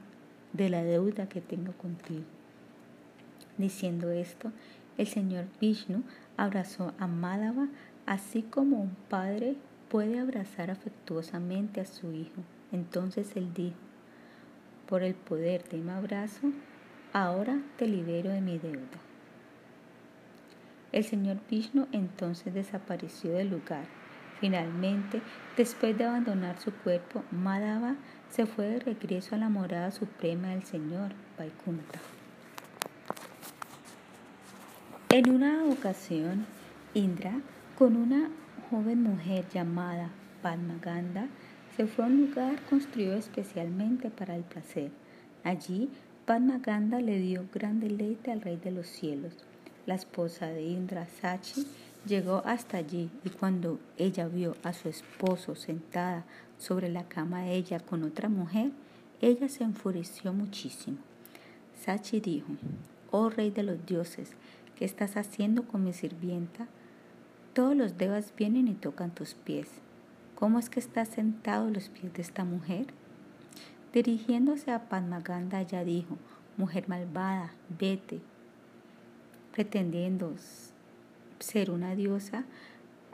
de 0.54 0.70
la 0.70 0.84
deuda 0.84 1.28
que 1.28 1.42
tengo 1.42 1.74
contigo. 1.74 2.24
Diciendo 3.58 4.12
esto, 4.12 4.52
el 4.98 5.08
señor 5.08 5.46
Vishnu 5.60 6.04
abrazó 6.38 6.94
a 7.00 7.08
Madhava 7.08 7.68
así 8.06 8.44
como 8.44 8.82
un 8.82 8.96
padre 9.10 9.56
puede 9.90 10.20
abrazar 10.20 10.72
afectuosamente 10.72 11.82
a 11.82 11.86
su 11.86 12.12
hijo. 12.12 12.42
Entonces 12.72 13.36
él 13.36 13.54
dijo, 13.54 13.78
por 14.88 15.04
el 15.04 15.16
poder 15.16 15.68
de 15.70 15.78
mi 15.78 15.92
abrazo, 15.92 16.52
ahora 17.14 17.62
te 17.78 17.88
libero 17.88 18.30
de 18.32 18.42
mi 18.42 18.58
deuda. 18.58 19.00
El 20.92 21.04
señor 21.04 21.38
Vishnu 21.50 21.88
entonces 21.92 22.54
desapareció 22.54 23.32
del 23.32 23.50
lugar. 23.50 24.01
Finalmente, 24.42 25.22
después 25.56 25.98
de 25.98 26.04
abandonar 26.04 26.60
su 26.60 26.74
cuerpo, 26.74 27.24
Madhava 27.32 27.96
se 28.30 28.46
fue 28.46 28.66
de 28.66 28.80
regreso 28.80 29.36
a 29.36 29.38
la 29.38 29.50
morada 29.50 29.92
suprema 29.92 30.50
del 30.50 30.64
señor 30.64 31.12
Vaikunta. 31.38 32.00
En 35.10 35.30
una 35.30 35.64
ocasión, 35.66 36.46
Indra, 36.94 37.34
con 37.78 37.96
una 37.96 38.30
joven 38.70 39.04
mujer 39.04 39.46
llamada 39.54 40.10
Padmaganda, 40.42 41.28
se 41.78 41.86
fue 41.86 42.06
a 42.06 42.08
un 42.08 42.26
lugar 42.26 42.60
construido 42.70 43.16
especialmente 43.16 44.10
para 44.10 44.36
el 44.36 44.44
placer. 44.44 44.92
Allí, 45.44 45.90
Padmaganda 46.26 47.00
le 47.00 47.20
dio 47.20 47.46
gran 47.54 47.80
deleite 47.80 48.32
al 48.32 48.42
rey 48.42 48.58
de 48.58 48.72
los 48.72 48.88
cielos 48.88 49.46
la 49.86 49.96
esposa 49.96 50.48
de 50.48 50.64
Indra 50.64 51.08
Sachi, 51.22 51.66
llegó 52.06 52.42
hasta 52.46 52.78
allí 52.78 53.10
y 53.24 53.30
cuando 53.30 53.80
ella 53.98 54.28
vio 54.28 54.56
a 54.64 54.74
su 54.74 54.90
esposo 54.90 55.56
sentada 55.56 56.26
sobre 56.58 56.90
la 56.90 57.08
cama 57.08 57.44
de 57.44 57.56
ella 57.56 57.80
con 57.80 58.04
otra 58.04 58.30
mujer, 58.30 58.72
ella 59.22 59.50
se 59.50 59.64
enfureció 59.64 60.34
muchísimo. 60.34 60.98
Sachi 61.76 62.20
dijo, 62.20 62.54
oh 63.12 63.30
rey 63.30 63.52
de 63.52 63.64
los 63.64 63.86
dioses, 63.86 64.32
¿qué 64.76 64.86
estás 64.86 65.18
haciendo 65.18 65.68
con 65.68 65.84
mi 65.84 65.94
sirvienta? 65.94 66.68
Todos 67.54 67.76
los 67.76 67.98
devas 67.98 68.34
vienen 68.36 68.68
y 68.68 68.74
tocan 68.74 69.12
tus 69.12 69.34
pies. 69.34 69.68
¿Cómo 70.36 70.58
es 70.58 70.70
que 70.70 70.80
estás 70.80 71.10
sentado 71.10 71.68
a 71.68 71.72
los 71.72 71.90
pies 71.90 72.14
de 72.14 72.22
esta 72.22 72.44
mujer? 72.44 72.88
Dirigiéndose 73.94 74.72
a 74.72 74.90
Padmaganda, 74.90 75.62
ella 75.62 75.84
dijo, 75.84 76.18
mujer 76.58 76.88
malvada, 76.88 77.54
vete, 77.78 78.22
pretendiendo 79.52 80.34
ser 81.42 81.72
una 81.72 81.96
diosa 81.96 82.46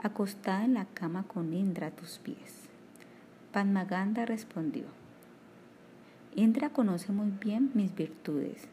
acostada 0.01 0.65
en 0.65 0.73
la 0.73 0.85
cama 0.85 1.23
con 1.23 1.53
Indra 1.53 1.87
a 1.87 1.91
tus 1.91 2.19
pies. 2.19 2.69
Padmaganda 3.51 4.25
respondió, 4.25 4.85
Indra 6.35 6.69
conoce 6.69 7.11
muy 7.11 7.31
bien 7.31 7.71
mis 7.73 7.95
virtudes. 7.95 8.67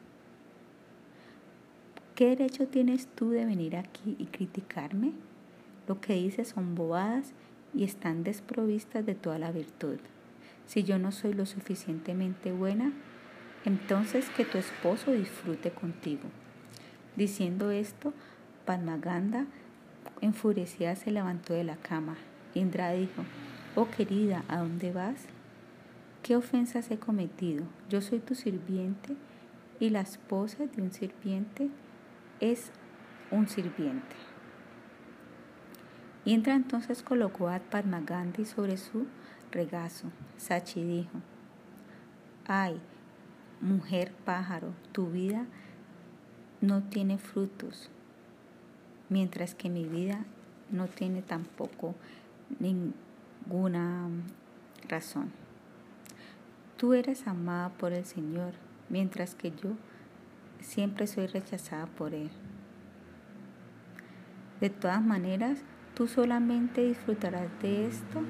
¿Qué 2.15 2.29
derecho 2.29 2.69
tienes 2.69 3.07
tú 3.07 3.31
de 3.31 3.45
venir 3.45 3.77
aquí 3.77 4.17
y 4.19 4.27
criticarme? 4.27 5.13
Lo 5.89 6.01
que 6.01 6.15
dices 6.15 6.49
son 6.49 6.75
bobadas 6.75 7.33
y 7.75 7.85
están 7.85 8.23
desprovistas 8.23 9.05
de 9.05 9.15
toda 9.15 9.39
la 9.39 9.51
virtud. 9.51 9.99
Si 10.67 10.85
yo 10.85 10.99
no 10.99 11.13
soy 11.13 11.33
lo 11.33 11.47
suficientemente 11.47 12.53
buena, 12.53 12.93
entonces 13.65 14.29
que 14.37 14.45
tu 14.45 14.59
esposo 14.59 15.13
disfrute 15.13 15.71
contigo. 15.71 16.29
Diciendo 17.17 17.71
esto, 17.71 18.13
Padmaganda, 18.65 19.47
enfurecida, 20.21 20.97
se 20.97 21.11
levantó 21.11 21.55
de 21.55 21.65
la 21.65 21.77
cama. 21.77 22.17
Indra 22.55 22.93
dijo, 22.93 23.25
Oh 23.77 23.89
querida, 23.91 24.45
¿a 24.49 24.59
dónde 24.59 24.93
vas? 24.93 25.27
¿Qué 26.23 26.37
ofensas 26.37 26.91
he 26.91 26.99
cometido? 26.99 27.65
Yo 27.91 28.01
soy 28.01 28.21
tu 28.21 28.35
sirviente 28.35 29.17
y 29.81 29.91
la 29.91 30.01
esposa 30.01 30.67
de 30.67 30.81
un 30.81 30.93
sirviente 30.93 31.69
es 32.41 32.71
un 33.31 33.49
sirviente. 33.49 34.17
Indra 36.25 36.55
entonces 36.55 37.03
colocó 37.03 37.49
a 37.49 37.59
Padmagandhi 37.59 38.47
sobre 38.47 38.79
su 38.79 39.07
regazo. 39.51 40.11
Sachi 40.39 40.83
dijo, 40.83 41.21
Ay, 42.47 42.81
mujer 43.61 44.13
pájaro, 44.25 44.73
tu 44.93 45.11
vida 45.11 45.47
no 46.61 46.83
tiene 46.85 47.19
frutos, 47.19 47.91
mientras 49.09 49.55
que 49.55 49.69
mi 49.69 49.85
vida 49.85 50.25
no 50.71 50.87
tiene 50.87 51.23
tampoco 51.23 51.95
ninguna 52.59 54.09
razón. 54.89 55.31
Tú 56.77 56.93
eres 56.93 57.27
amada 57.27 57.71
por 57.71 57.93
el 57.93 58.05
Señor, 58.05 58.53
mientras 58.89 59.35
que 59.35 59.51
yo 59.51 59.71
siempre 60.61 61.07
soy 61.07 61.27
rechazada 61.27 61.87
por 61.87 62.15
Él. 62.15 62.31
De 64.61 64.71
todas 64.71 65.03
maneras, 65.03 65.61
tú 65.95 66.07
solamente 66.09 66.85
disfrutarás 66.85 67.49
de 67.63 67.87
esto 67.87 68.23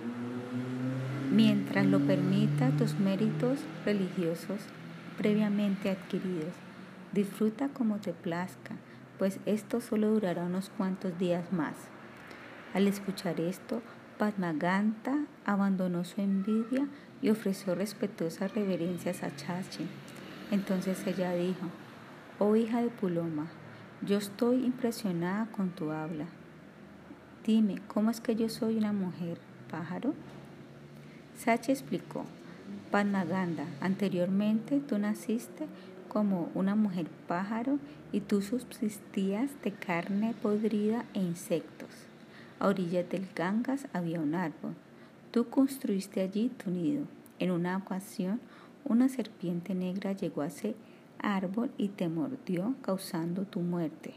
mientras 1.32 1.86
lo 1.86 2.00
permita 2.00 2.70
tus 2.76 2.98
méritos 2.98 3.60
religiosos 3.84 4.60
previamente 5.16 5.90
adquiridos 5.90 6.52
Disfruta 7.14 7.68
como 7.68 7.98
te 7.98 8.12
plazca, 8.12 8.74
pues 9.18 9.38
esto 9.46 9.80
solo 9.80 10.10
durará 10.10 10.44
unos 10.44 10.70
cuantos 10.70 11.18
días 11.18 11.52
más. 11.52 11.74
Al 12.72 12.88
escuchar 12.88 13.40
esto, 13.40 13.82
Padmaganta 14.18 15.26
abandonó 15.44 16.04
su 16.04 16.20
envidia 16.20 16.88
y 17.22 17.30
ofreció 17.30 17.74
respetuosas 17.74 18.54
reverencias 18.54 19.22
a 19.22 19.34
Chachi. 19.34 19.86
Entonces 20.50 21.06
ella 21.06 21.32
dijo, 21.32 21.66
Oh 22.38 22.56
hija 22.56 22.82
de 22.82 22.88
Puloma, 22.88 23.46
yo 24.02 24.18
estoy 24.18 24.64
impresionada 24.64 25.46
con 25.46 25.70
tu 25.70 25.90
habla. 25.90 26.26
Dime, 27.44 27.80
¿cómo 27.88 28.10
es 28.10 28.20
que 28.20 28.36
yo 28.36 28.48
soy 28.48 28.76
una 28.76 28.92
mujer 28.92 29.38
pájaro? 29.70 30.14
Sachi 31.36 31.72
explicó, 31.72 32.24
Padmaganda, 32.90 33.66
anteriormente 33.80 34.80
tú 34.80 34.98
naciste 34.98 35.66
como 36.14 36.48
una 36.54 36.76
mujer 36.76 37.08
pájaro 37.26 37.80
y 38.12 38.20
tú 38.20 38.40
subsistías 38.40 39.50
de 39.64 39.72
carne 39.72 40.32
podrida 40.40 41.04
e 41.12 41.18
insectos. 41.18 41.88
A 42.60 42.68
orillas 42.68 43.10
del 43.10 43.26
Gangas 43.34 43.88
había 43.92 44.20
un 44.20 44.36
árbol. 44.36 44.76
Tú 45.32 45.48
construiste 45.48 46.20
allí 46.20 46.50
tu 46.50 46.70
nido. 46.70 47.02
En 47.40 47.50
una 47.50 47.76
ocasión, 47.76 48.40
una 48.84 49.08
serpiente 49.08 49.74
negra 49.74 50.12
llegó 50.12 50.42
a 50.42 50.46
ese 50.46 50.76
árbol 51.18 51.72
y 51.76 51.88
te 51.88 52.08
mordió, 52.08 52.76
causando 52.80 53.42
tu 53.42 53.58
muerte. 53.58 54.14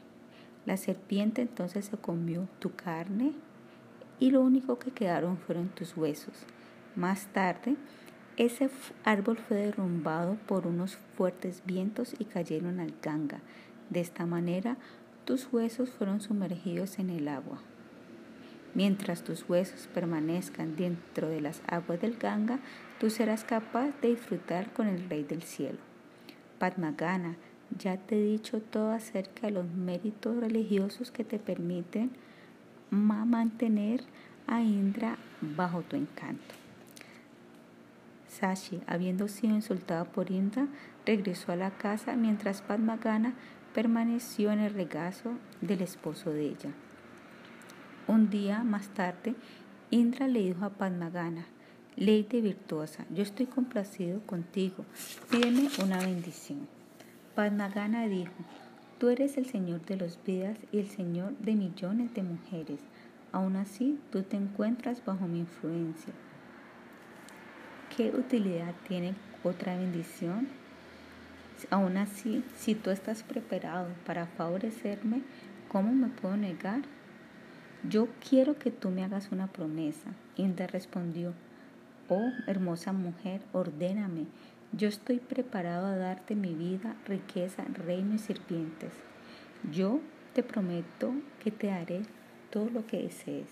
La 0.67 0.77
serpiente 0.77 1.41
entonces 1.41 1.85
se 1.85 1.97
comió 1.97 2.47
tu 2.59 2.75
carne 2.75 3.31
y 4.19 4.29
lo 4.29 4.41
único 4.41 4.77
que 4.77 4.91
quedaron 4.91 5.39
fueron 5.39 5.69
tus 5.69 5.97
huesos. 5.97 6.45
Más 6.95 7.25
tarde, 7.33 7.75
ese 8.37 8.69
árbol 9.03 9.37
fue 9.37 9.57
derrumbado 9.57 10.37
por 10.45 10.67
unos 10.67 10.97
fuertes 11.15 11.63
vientos 11.65 12.15
y 12.19 12.25
cayeron 12.25 12.79
al 12.79 12.93
Ganga. 13.01 13.39
De 13.89 13.99
esta 13.99 14.27
manera, 14.27 14.77
tus 15.25 15.51
huesos 15.51 15.89
fueron 15.89 16.21
sumergidos 16.21 16.99
en 16.99 17.09
el 17.09 17.27
agua. 17.27 17.59
Mientras 18.75 19.23
tus 19.23 19.49
huesos 19.49 19.87
permanezcan 19.91 20.75
dentro 20.75 21.29
de 21.29 21.41
las 21.41 21.63
aguas 21.67 21.99
del 21.99 22.15
Ganga, 22.17 22.59
tú 22.99 23.09
serás 23.09 23.43
capaz 23.43 23.89
de 24.01 24.09
disfrutar 24.09 24.71
con 24.71 24.87
el 24.87 25.09
Rey 25.09 25.23
del 25.23 25.41
Cielo. 25.41 25.79
Padmagana, 26.59 27.37
ya 27.75 27.97
te 27.97 28.17
he 28.17 28.23
dicho 28.23 28.61
todo 28.61 28.91
acerca 28.91 29.47
de 29.47 29.53
los 29.53 29.65
méritos 29.65 30.37
religiosos 30.37 31.11
que 31.11 31.23
te 31.23 31.39
permiten 31.39 32.11
mantener 32.91 34.03
a 34.45 34.61
Indra 34.61 35.17
bajo 35.41 35.81
tu 35.81 35.95
encanto. 35.95 36.66
Sashi, 38.39 38.81
habiendo 38.85 39.27
sido 39.27 39.55
insultado 39.55 40.05
por 40.05 40.29
Indra, 40.29 40.67
regresó 41.05 41.51
a 41.51 41.55
la 41.55 41.71
casa 41.71 42.15
mientras 42.15 42.61
Padmagana 42.61 43.33
permaneció 43.73 44.51
en 44.51 44.59
el 44.59 44.73
regazo 44.73 45.31
del 45.61 45.81
esposo 45.81 46.31
de 46.31 46.45
ella. 46.45 46.69
Un 48.07 48.29
día 48.29 48.63
más 48.63 48.89
tarde, 48.89 49.35
Indra 49.89 50.27
le 50.27 50.41
dijo 50.41 50.65
a 50.65 50.69
Padmagana, 50.69 51.45
Lady 51.95 52.41
virtuosa, 52.41 53.05
yo 53.09 53.23
estoy 53.23 53.47
complacido 53.47 54.21
contigo, 54.21 54.85
pídeme 55.31 55.69
una 55.83 55.97
bendición. 55.97 56.67
Padmagana 57.33 58.07
dijo, 58.07 58.33
tú 58.99 59.09
eres 59.09 59.37
el 59.37 59.47
Señor 59.47 59.83
de 59.85 59.97
los 59.97 60.19
vidas 60.23 60.59
y 60.71 60.77
el 60.77 60.87
Señor 60.87 61.35
de 61.39 61.55
millones 61.55 62.13
de 62.13 62.21
mujeres, 62.21 62.81
aún 63.31 63.55
así 63.55 63.99
tú 64.11 64.21
te 64.21 64.37
encuentras 64.37 65.03
bajo 65.03 65.27
mi 65.27 65.39
influencia 65.39 66.13
¿qué 67.97 68.11
utilidad 68.11 68.75
tiene 68.87 69.15
otra 69.43 69.75
bendición? 69.75 70.47
Aún 71.71 71.97
así, 71.97 72.43
si 72.55 72.75
tú 72.75 72.91
estás 72.91 73.23
preparado 73.23 73.87
para 74.05 74.27
favorecerme, 74.27 75.23
¿cómo 75.67 75.91
me 75.93 76.09
puedo 76.09 76.37
negar? 76.37 76.83
Yo 77.89 78.07
quiero 78.29 78.59
que 78.59 78.69
tú 78.69 78.91
me 78.91 79.03
hagas 79.03 79.31
una 79.31 79.47
promesa. 79.47 80.11
Indra 80.35 80.67
respondió, 80.67 81.33
Oh, 82.07 82.29
hermosa 82.45 82.93
mujer, 82.93 83.41
ordéname. 83.51 84.27
Yo 84.73 84.87
estoy 84.87 85.17
preparado 85.17 85.87
a 85.87 85.97
darte 85.97 86.35
mi 86.35 86.53
vida, 86.53 86.95
riqueza, 87.07 87.63
reino 87.73 88.13
y 88.13 88.19
serpientes. 88.19 88.91
Yo 89.73 90.01
te 90.35 90.43
prometo 90.43 91.13
que 91.43 91.49
te 91.49 91.71
haré 91.71 92.03
todo 92.51 92.69
lo 92.69 92.85
que 92.85 93.01
desees. 93.01 93.49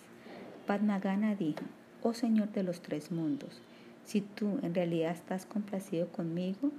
Padmagana 0.68 1.34
dijo, 1.34 1.64
Oh 2.04 2.14
Señor 2.14 2.52
de 2.52 2.62
los 2.62 2.82
tres 2.82 3.12
mundos, 3.12 3.62
si 4.06 4.22
tú 4.22 4.60
en 4.62 4.76
realidad 4.76 5.12
estás 5.12 5.46
complacido 5.46 6.08
conmigo, 6.08 6.72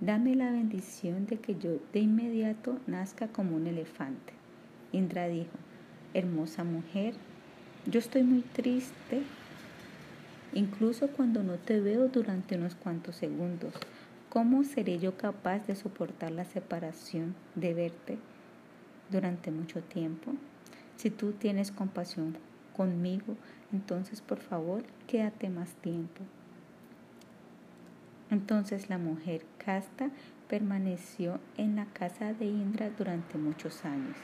dame 0.00 0.34
la 0.36 0.50
bendición 0.52 1.26
de 1.26 1.38
que 1.38 1.56
yo 1.56 1.78
de 1.92 2.00
inmediato 2.00 2.78
nazca 2.86 3.28
como 3.28 3.56
un 3.56 3.66
elefante. 3.66 4.32
Indra 4.92 5.26
dijo, 5.28 5.56
Hermosa 6.14 6.62
mujer, 6.62 7.14
yo 7.86 7.98
estoy 7.98 8.22
muy 8.22 8.42
triste 8.42 9.22
incluso 10.54 11.08
cuando 11.08 11.42
no 11.42 11.54
te 11.54 11.80
veo 11.80 12.06
durante 12.08 12.56
unos 12.56 12.76
cuantos 12.76 13.16
segundos. 13.16 13.74
¿Cómo 14.28 14.62
seré 14.62 14.98
yo 15.00 15.16
capaz 15.16 15.66
de 15.66 15.74
soportar 15.74 16.30
la 16.30 16.44
separación 16.44 17.34
de 17.56 17.74
verte 17.74 18.18
durante 19.10 19.50
mucho 19.50 19.80
tiempo? 19.82 20.32
Si 20.96 21.10
tú 21.10 21.32
tienes 21.32 21.72
compasión 21.72 22.36
conmigo, 22.76 23.36
entonces 23.72 24.20
por 24.20 24.38
favor 24.38 24.84
quédate 25.08 25.48
más 25.50 25.74
tiempo. 25.74 26.22
Entonces 28.30 28.88
la 28.88 28.98
mujer 28.98 29.44
casta 29.64 30.10
permaneció 30.48 31.40
en 31.56 31.76
la 31.76 31.86
casa 31.86 32.32
de 32.32 32.46
Indra 32.46 32.90
durante 32.96 33.38
muchos 33.38 33.84
años. 33.84 34.16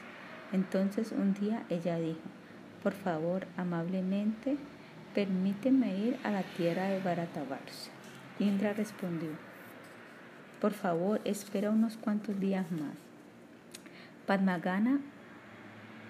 Entonces 0.51 1.11
un 1.11 1.33
día 1.33 1.63
ella 1.69 1.97
dijo, 1.97 2.19
por 2.83 2.93
favor, 2.93 3.47
amablemente, 3.57 4.57
Permíteme 5.13 5.93
ir 5.97 6.17
a 6.23 6.31
la 6.31 6.41
tierra 6.41 6.83
de 6.83 7.01
Bharatavarsha. 7.01 7.91
Indra 8.39 8.71
respondió, 8.71 9.31
por 10.61 10.71
favor, 10.71 11.19
espera 11.25 11.69
unos 11.69 11.97
cuantos 11.97 12.39
días 12.39 12.71
más. 12.71 12.95
Padmagana 14.25 15.01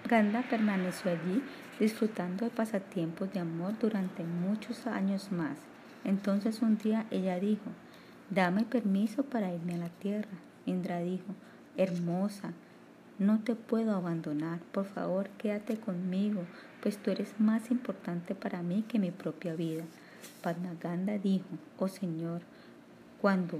Ganda 0.08 0.42
permaneció 0.42 1.10
allí 1.10 1.42
disfrutando 1.80 2.44
de 2.44 2.52
pasatiempos 2.52 3.32
de 3.32 3.40
amor 3.40 3.76
durante 3.80 4.22
muchos 4.22 4.86
años 4.86 5.32
más. 5.32 5.58
Entonces 6.04 6.62
un 6.62 6.78
día 6.78 7.06
ella 7.10 7.38
dijo, 7.38 7.70
dame 8.30 8.64
permiso 8.64 9.22
para 9.22 9.54
irme 9.54 9.74
a 9.74 9.78
la 9.78 9.88
tierra. 9.88 10.30
Indra 10.66 11.00
dijo, 11.00 11.34
hermosa, 11.76 12.52
no 13.18 13.40
te 13.40 13.54
puedo 13.54 13.94
abandonar, 13.94 14.60
por 14.72 14.86
favor 14.86 15.28
quédate 15.38 15.76
conmigo, 15.76 16.42
pues 16.82 16.98
tú 16.98 17.10
eres 17.10 17.38
más 17.38 17.70
importante 17.70 18.34
para 18.34 18.62
mí 18.62 18.84
que 18.88 18.98
mi 18.98 19.10
propia 19.10 19.54
vida. 19.54 19.84
Padmaganda 20.42 21.18
dijo, 21.18 21.46
oh 21.78 21.88
Señor, 21.88 22.42
cuando 23.20 23.58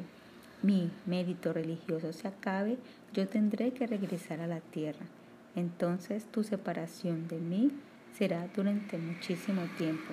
mi 0.63 0.91
mérito 1.07 1.53
religioso 1.53 2.13
se 2.13 2.29
acabe, 2.29 2.79
yo 3.13 3.29
tendré 3.29 3.73
que 3.73 3.87
regresar 3.87 4.41
a 4.41 4.47
la 4.47 4.61
tierra. 4.61 5.07
Entonces 5.55 6.25
tu 6.27 6.43
separación 6.43 7.29
de 7.29 7.39
mí 7.39 7.71
será 8.17 8.49
durante 8.55 8.97
muchísimo 8.99 9.63
tiempo. 9.77 10.13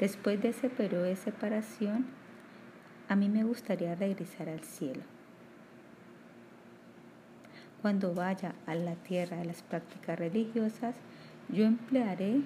Después 0.00 0.42
de 0.42 0.50
ese 0.50 0.68
periodo 0.68 1.04
de 1.04 1.16
separación, 1.16 2.06
a 3.08 3.16
mí 3.16 3.28
me 3.28 3.44
gustaría 3.44 3.94
regresar 3.94 4.48
al 4.48 4.60
cielo. 4.60 5.02
Cuando 7.82 8.14
vaya 8.14 8.54
a 8.66 8.74
la 8.74 8.94
tierra 8.96 9.36
de 9.36 9.44
las 9.44 9.62
prácticas 9.62 10.18
religiosas, 10.18 10.96
yo 11.48 11.64
emplearé 11.64 12.40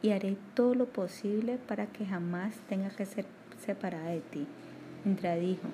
y 0.00 0.10
haré 0.10 0.36
todo 0.54 0.74
lo 0.74 0.86
posible 0.86 1.58
para 1.58 1.86
que 1.86 2.06
jamás 2.06 2.54
tenga 2.68 2.90
que 2.90 3.06
ser 3.06 3.26
separada 3.64 4.10
de 4.10 4.20
ti. 4.20 4.46
Indra 5.04 5.36
dijo, 5.36 5.68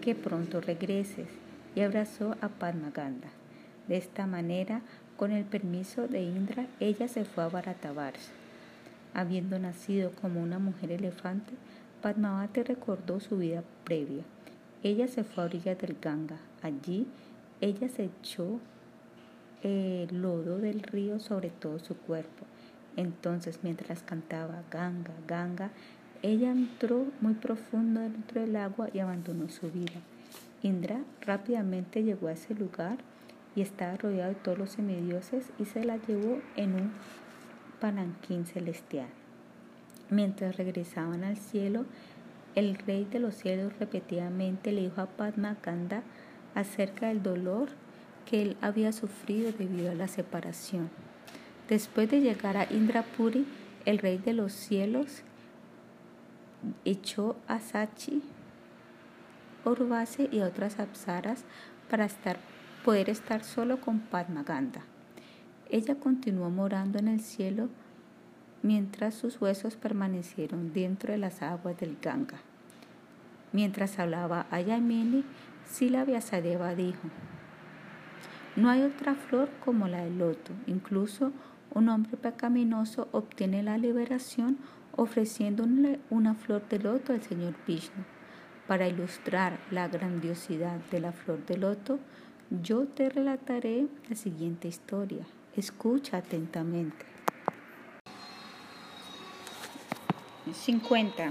que 0.00 0.14
pronto 0.14 0.60
regreses 0.60 1.28
y 1.74 1.80
abrazó 1.80 2.36
a 2.40 2.48
Padmaganda. 2.48 3.28
De 3.88 3.96
esta 3.96 4.26
manera, 4.26 4.82
con 5.16 5.32
el 5.32 5.44
permiso 5.44 6.08
de 6.08 6.22
Indra, 6.22 6.66
ella 6.80 7.08
se 7.08 7.24
fue 7.24 7.44
a 7.44 7.48
Bharatavarsha. 7.48 8.32
Habiendo 9.14 9.58
nacido 9.58 10.10
como 10.20 10.42
una 10.42 10.58
mujer 10.58 10.92
elefante, 10.92 11.54
Padmavati 12.02 12.62
recordó 12.62 13.18
su 13.20 13.38
vida 13.38 13.64
previa. 13.84 14.22
Ella 14.82 15.08
se 15.08 15.24
fue 15.24 15.42
a 15.42 15.46
orillas 15.46 15.78
del 15.78 15.96
Ganga. 16.00 16.36
Allí 16.62 17.06
ella 17.60 17.88
se 17.88 18.04
echó 18.04 18.60
el 19.62 20.20
lodo 20.20 20.58
del 20.58 20.82
río 20.82 21.18
sobre 21.18 21.50
todo 21.50 21.78
su 21.78 21.96
cuerpo. 21.96 22.44
Entonces, 22.96 23.60
mientras 23.62 24.02
cantaba 24.02 24.62
Ganga, 24.70 25.12
Ganga, 25.26 25.70
ella 26.22 26.50
entró 26.50 27.06
muy 27.20 27.34
profundo 27.34 28.00
dentro 28.00 28.40
del 28.40 28.56
agua 28.56 28.88
y 28.92 28.98
abandonó 28.98 29.48
su 29.48 29.70
vida. 29.70 30.00
Indra 30.62 31.00
rápidamente 31.22 32.02
llegó 32.02 32.28
a 32.28 32.32
ese 32.32 32.54
lugar 32.54 32.98
y 33.56 33.62
estaba 33.62 33.96
rodeado 33.96 34.28
de 34.28 34.36
todos 34.36 34.58
los 34.58 34.70
semidioses 34.70 35.50
y 35.58 35.64
se 35.64 35.82
la 35.82 35.96
llevó 35.96 36.40
en 36.54 36.74
un 36.74 36.92
palanquín 37.80 38.46
celestial. 38.46 39.08
Mientras 40.10 40.56
regresaban 40.56 41.24
al 41.24 41.36
cielo, 41.36 41.84
el 42.54 42.76
rey 42.76 43.04
de 43.04 43.18
los 43.18 43.34
cielos 43.34 43.72
repetidamente 43.80 44.70
le 44.70 44.82
dijo 44.82 45.00
a 45.00 45.06
Padma 45.06 45.56
Kanda 45.60 46.02
acerca 46.54 47.08
del 47.08 47.22
dolor 47.22 47.68
que 48.24 48.42
él 48.42 48.56
había 48.60 48.92
sufrido 48.92 49.52
debido 49.52 49.90
a 49.90 49.94
la 49.94 50.08
separación. 50.08 50.90
Después 51.68 52.10
de 52.10 52.20
llegar 52.20 52.56
a 52.56 52.72
Indrapuri, 52.72 53.46
el 53.84 53.98
rey 53.98 54.18
de 54.18 54.32
los 54.32 54.52
cielos 54.52 55.22
echó 56.84 57.36
a 57.48 57.60
Sachi, 57.60 58.22
Urvase 59.64 60.28
y 60.30 60.40
otras 60.40 60.78
apsaras 60.78 61.44
para 61.90 62.04
estar, 62.04 62.38
poder 62.86 63.10
estar 63.10 63.42
solo 63.42 63.80
con 63.80 63.98
Padmaganda. 63.98 64.82
Ella 65.70 65.96
continuó 65.96 66.50
morando 66.50 67.00
en 67.00 67.08
el 67.08 67.18
cielo 67.18 67.68
mientras 68.62 69.12
sus 69.14 69.40
huesos 69.40 69.74
permanecieron 69.74 70.72
dentro 70.72 71.10
de 71.10 71.18
las 71.18 71.42
aguas 71.42 71.76
del 71.78 71.96
Ganga. 72.00 72.38
Mientras 73.50 73.98
hablaba 73.98 74.46
a 74.52 74.60
Yamini, 74.60 75.24
Sila 75.68 76.04
Vyasadeva 76.04 76.76
dijo, 76.76 77.10
no 78.54 78.70
hay 78.70 78.82
otra 78.82 79.16
flor 79.16 79.48
como 79.64 79.88
la 79.88 80.04
del 80.04 80.18
loto. 80.18 80.52
Incluso 80.68 81.32
un 81.74 81.88
hombre 81.88 82.16
pecaminoso 82.16 83.08
obtiene 83.10 83.64
la 83.64 83.78
liberación 83.78 84.58
ofreciéndole 84.94 85.98
una 86.08 86.36
flor 86.36 86.62
de 86.68 86.78
loto 86.78 87.12
al 87.12 87.20
Señor 87.20 87.56
Vishnu. 87.66 88.04
Para 88.68 88.86
ilustrar 88.86 89.58
la 89.72 89.88
grandiosidad 89.88 90.78
de 90.92 91.00
la 91.00 91.10
flor 91.10 91.44
de 91.46 91.56
loto, 91.56 91.98
yo 92.50 92.86
te 92.86 93.08
relataré 93.08 93.86
la 94.08 94.16
siguiente 94.16 94.68
historia. 94.68 95.26
Escucha 95.56 96.18
atentamente. 96.18 97.04
50. 100.52 101.30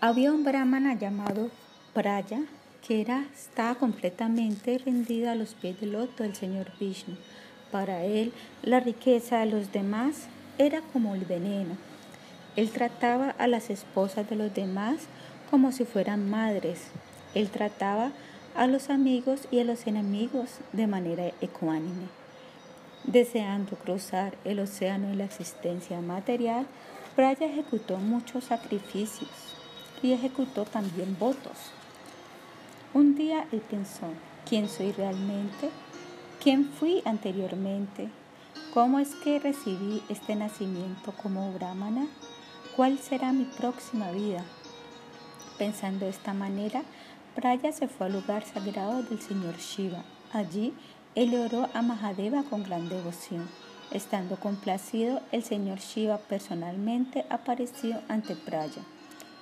Había 0.00 0.32
un 0.32 0.44
brahmana 0.44 0.94
llamado 0.94 1.50
Praya 1.92 2.40
que 2.86 3.00
era, 3.00 3.24
estaba 3.34 3.76
completamente 3.76 4.76
rendida 4.76 5.32
a 5.32 5.34
los 5.34 5.54
pies 5.54 5.80
del 5.80 5.92
loto 5.92 6.22
del 6.22 6.34
Señor 6.34 6.70
Vishnu. 6.78 7.16
Para 7.72 8.04
él, 8.04 8.32
la 8.62 8.80
riqueza 8.80 9.38
de 9.38 9.46
los 9.46 9.72
demás 9.72 10.26
era 10.58 10.82
como 10.92 11.14
el 11.14 11.24
veneno. 11.24 11.76
Él 12.56 12.70
trataba 12.70 13.30
a 13.30 13.46
las 13.46 13.70
esposas 13.70 14.28
de 14.28 14.36
los 14.36 14.52
demás 14.54 15.08
como 15.54 15.70
si 15.70 15.84
fueran 15.84 16.28
madres. 16.28 16.80
Él 17.32 17.48
trataba 17.48 18.10
a 18.56 18.66
los 18.66 18.90
amigos 18.90 19.46
y 19.52 19.60
a 19.60 19.64
los 19.64 19.86
enemigos 19.86 20.50
de 20.72 20.88
manera 20.88 21.30
ecuánime. 21.40 22.08
Deseando 23.04 23.76
cruzar 23.76 24.36
el 24.44 24.58
océano 24.58 25.10
de 25.10 25.14
la 25.14 25.26
existencia 25.26 26.00
material, 26.00 26.66
Praya 27.14 27.46
ejecutó 27.46 27.98
muchos 27.98 28.42
sacrificios 28.42 29.30
y 30.02 30.10
ejecutó 30.10 30.64
también 30.64 31.16
votos. 31.20 31.70
Un 32.92 33.14
día 33.14 33.46
él 33.52 33.60
pensó, 33.60 34.08
¿quién 34.48 34.68
soy 34.68 34.90
realmente? 34.90 35.70
¿Quién 36.42 36.64
fui 36.64 37.00
anteriormente? 37.04 38.08
¿Cómo 38.72 38.98
es 38.98 39.14
que 39.14 39.38
recibí 39.38 40.02
este 40.08 40.34
nacimiento 40.34 41.12
como 41.22 41.52
brahmana? 41.52 42.08
¿Cuál 42.74 42.98
será 42.98 43.32
mi 43.32 43.44
próxima 43.44 44.10
vida? 44.10 44.44
Pensando 45.58 46.04
de 46.04 46.10
esta 46.10 46.34
manera, 46.34 46.82
Praya 47.34 47.72
se 47.72 47.88
fue 47.88 48.06
al 48.06 48.12
lugar 48.12 48.44
sagrado 48.44 49.02
del 49.02 49.20
señor 49.20 49.56
Shiva. 49.58 50.04
Allí 50.32 50.72
él 51.14 51.34
oró 51.34 51.68
a 51.74 51.82
Mahadeva 51.82 52.42
con 52.42 52.64
gran 52.64 52.88
devoción. 52.88 53.48
Estando 53.92 54.36
complacido, 54.36 55.20
el 55.30 55.44
señor 55.44 55.78
Shiva 55.78 56.18
personalmente 56.18 57.24
apareció 57.30 58.00
ante 58.08 58.34
Praya. 58.34 58.82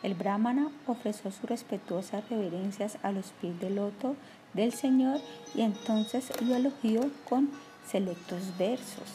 El 0.03 0.15
brahmana 0.15 0.71
ofreció 0.87 1.31
sus 1.31 1.49
respetuosas 1.49 2.29
reverencias 2.29 2.99
a 3.03 3.13
los 3.13 3.27
pies 3.41 3.59
del 3.61 3.77
loto 3.77 4.17
del 4.53 4.73
señor 4.73 5.21
y 5.55 5.63
entonces 5.63 6.31
lo 6.43 6.57
elogió 6.57 7.11
con 7.29 7.51
selectos 7.87 8.59
versos. 8.59 9.09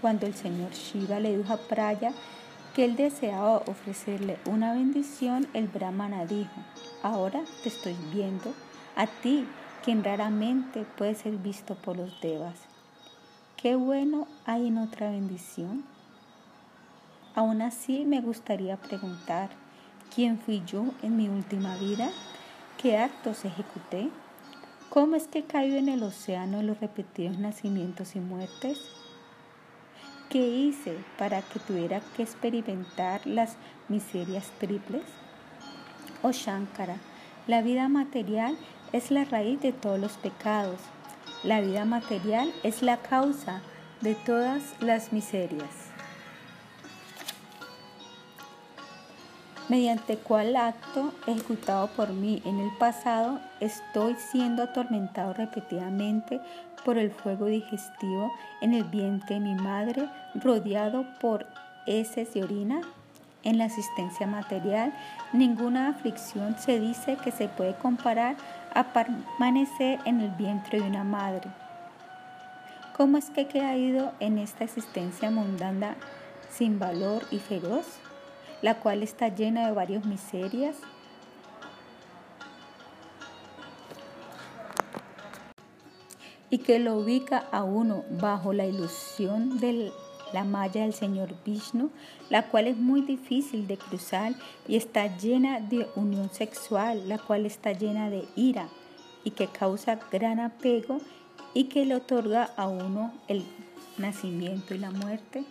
Cuando 0.00 0.26
el 0.26 0.34
señor 0.34 0.72
Shiva 0.72 1.20
le 1.20 1.38
dijo 1.38 1.52
a 1.52 1.58
Praya 1.58 2.12
que 2.74 2.84
él 2.84 2.96
deseaba 2.96 3.58
ofrecerle 3.58 4.38
una 4.46 4.72
bendición, 4.72 5.46
el 5.52 5.68
brahmana 5.68 6.24
dijo, 6.24 6.50
ahora 7.02 7.42
te 7.62 7.68
estoy 7.68 7.96
viendo, 8.12 8.52
a 8.96 9.06
ti, 9.06 9.46
quien 9.84 10.02
raramente 10.02 10.84
puede 10.96 11.14
ser 11.14 11.36
visto 11.36 11.74
por 11.74 11.96
los 11.96 12.20
devas. 12.20 12.54
¿Qué 13.56 13.74
bueno 13.74 14.26
hay 14.46 14.68
en 14.68 14.78
otra 14.78 15.10
bendición? 15.10 15.84
Aún 17.34 17.62
así 17.62 18.04
me 18.04 18.20
gustaría 18.20 18.76
preguntar, 18.76 19.50
¿quién 20.14 20.38
fui 20.38 20.62
yo 20.66 20.84
en 21.02 21.16
mi 21.16 21.28
última 21.28 21.76
vida? 21.76 22.10
¿Qué 22.78 22.98
actos 22.98 23.44
ejecuté? 23.44 24.10
¿Cómo 24.90 25.16
es 25.16 25.26
que 25.28 25.44
cayó 25.44 25.76
en 25.76 25.88
el 25.88 26.02
océano 26.02 26.62
los 26.62 26.80
repetidos 26.80 27.38
nacimientos 27.38 28.14
y 28.16 28.20
muertes? 28.20 29.01
¿Qué 30.32 30.48
hice 30.48 30.96
para 31.18 31.42
que 31.42 31.58
tuviera 31.58 32.00
que 32.16 32.22
experimentar 32.22 33.26
las 33.26 33.56
miserias 33.90 34.46
triples? 34.58 35.02
Oh 36.22 36.32
Shankara, 36.32 36.96
la 37.46 37.60
vida 37.60 37.86
material 37.90 38.56
es 38.94 39.10
la 39.10 39.26
raíz 39.26 39.60
de 39.60 39.72
todos 39.72 40.00
los 40.00 40.12
pecados. 40.12 40.80
La 41.44 41.60
vida 41.60 41.84
material 41.84 42.50
es 42.62 42.80
la 42.80 42.96
causa 42.96 43.60
de 44.00 44.14
todas 44.14 44.62
las 44.80 45.12
miserias. 45.12 45.92
mediante 49.68 50.18
cual 50.18 50.54
acto 50.56 51.14
ejecutado 51.26 51.88
por 51.96 52.10
mí 52.10 52.42
en 52.44 52.60
el 52.60 52.70
pasado 52.76 53.40
estoy 53.58 54.16
siendo 54.16 54.64
atormentado 54.64 55.32
repetidamente 55.32 56.42
por 56.84 56.98
el 56.98 57.10
fuego 57.10 57.46
digestivo 57.46 58.32
en 58.60 58.74
el 58.74 58.84
vientre 58.84 59.36
de 59.36 59.40
mi 59.40 59.54
madre, 59.54 60.08
rodeado 60.34 61.04
por 61.20 61.46
heces 61.86 62.34
y 62.36 62.42
orina? 62.42 62.80
En 63.44 63.58
la 63.58 63.64
asistencia 63.64 64.26
material, 64.26 64.92
ninguna 65.32 65.88
aflicción 65.88 66.56
se 66.58 66.78
dice 66.78 67.16
que 67.24 67.32
se 67.32 67.48
puede 67.48 67.74
comparar 67.74 68.36
a 68.72 68.92
permanecer 68.92 69.98
en 70.04 70.20
el 70.20 70.30
vientre 70.30 70.80
de 70.80 70.86
una 70.86 71.02
madre. 71.02 71.50
¿Cómo 72.96 73.18
es 73.18 73.30
que 73.30 73.42
he 73.42 73.46
caído 73.46 74.12
en 74.20 74.38
esta 74.38 74.64
existencia 74.64 75.30
mundana 75.30 75.96
sin 76.50 76.78
valor 76.78 77.24
y 77.30 77.38
feroz, 77.38 77.86
la 78.60 78.76
cual 78.76 79.02
está 79.02 79.28
llena 79.28 79.66
de 79.66 79.72
varias 79.72 80.04
miserias? 80.04 80.76
Y 86.52 86.58
que 86.58 86.78
lo 86.78 86.98
ubica 86.98 87.46
a 87.50 87.64
uno 87.64 88.04
bajo 88.10 88.52
la 88.52 88.66
ilusión 88.66 89.58
de 89.58 89.90
la 90.34 90.44
malla 90.44 90.82
del 90.82 90.92
Señor 90.92 91.30
Vishnu, 91.46 91.90
la 92.28 92.48
cual 92.48 92.66
es 92.66 92.76
muy 92.76 93.00
difícil 93.00 93.66
de 93.66 93.78
cruzar 93.78 94.34
y 94.68 94.76
está 94.76 95.16
llena 95.16 95.60
de 95.60 95.88
unión 95.96 96.28
sexual, 96.30 97.08
la 97.08 97.16
cual 97.16 97.46
está 97.46 97.72
llena 97.72 98.10
de 98.10 98.28
ira 98.36 98.68
y 99.24 99.30
que 99.30 99.46
causa 99.46 99.98
gran 100.12 100.40
apego 100.40 100.98
y 101.54 101.64
que 101.64 101.86
le 101.86 101.94
otorga 101.94 102.50
a 102.58 102.68
uno 102.68 103.14
el 103.28 103.44
nacimiento 103.96 104.74
y 104.74 104.78
la 104.78 104.90
muerte. 104.90 105.44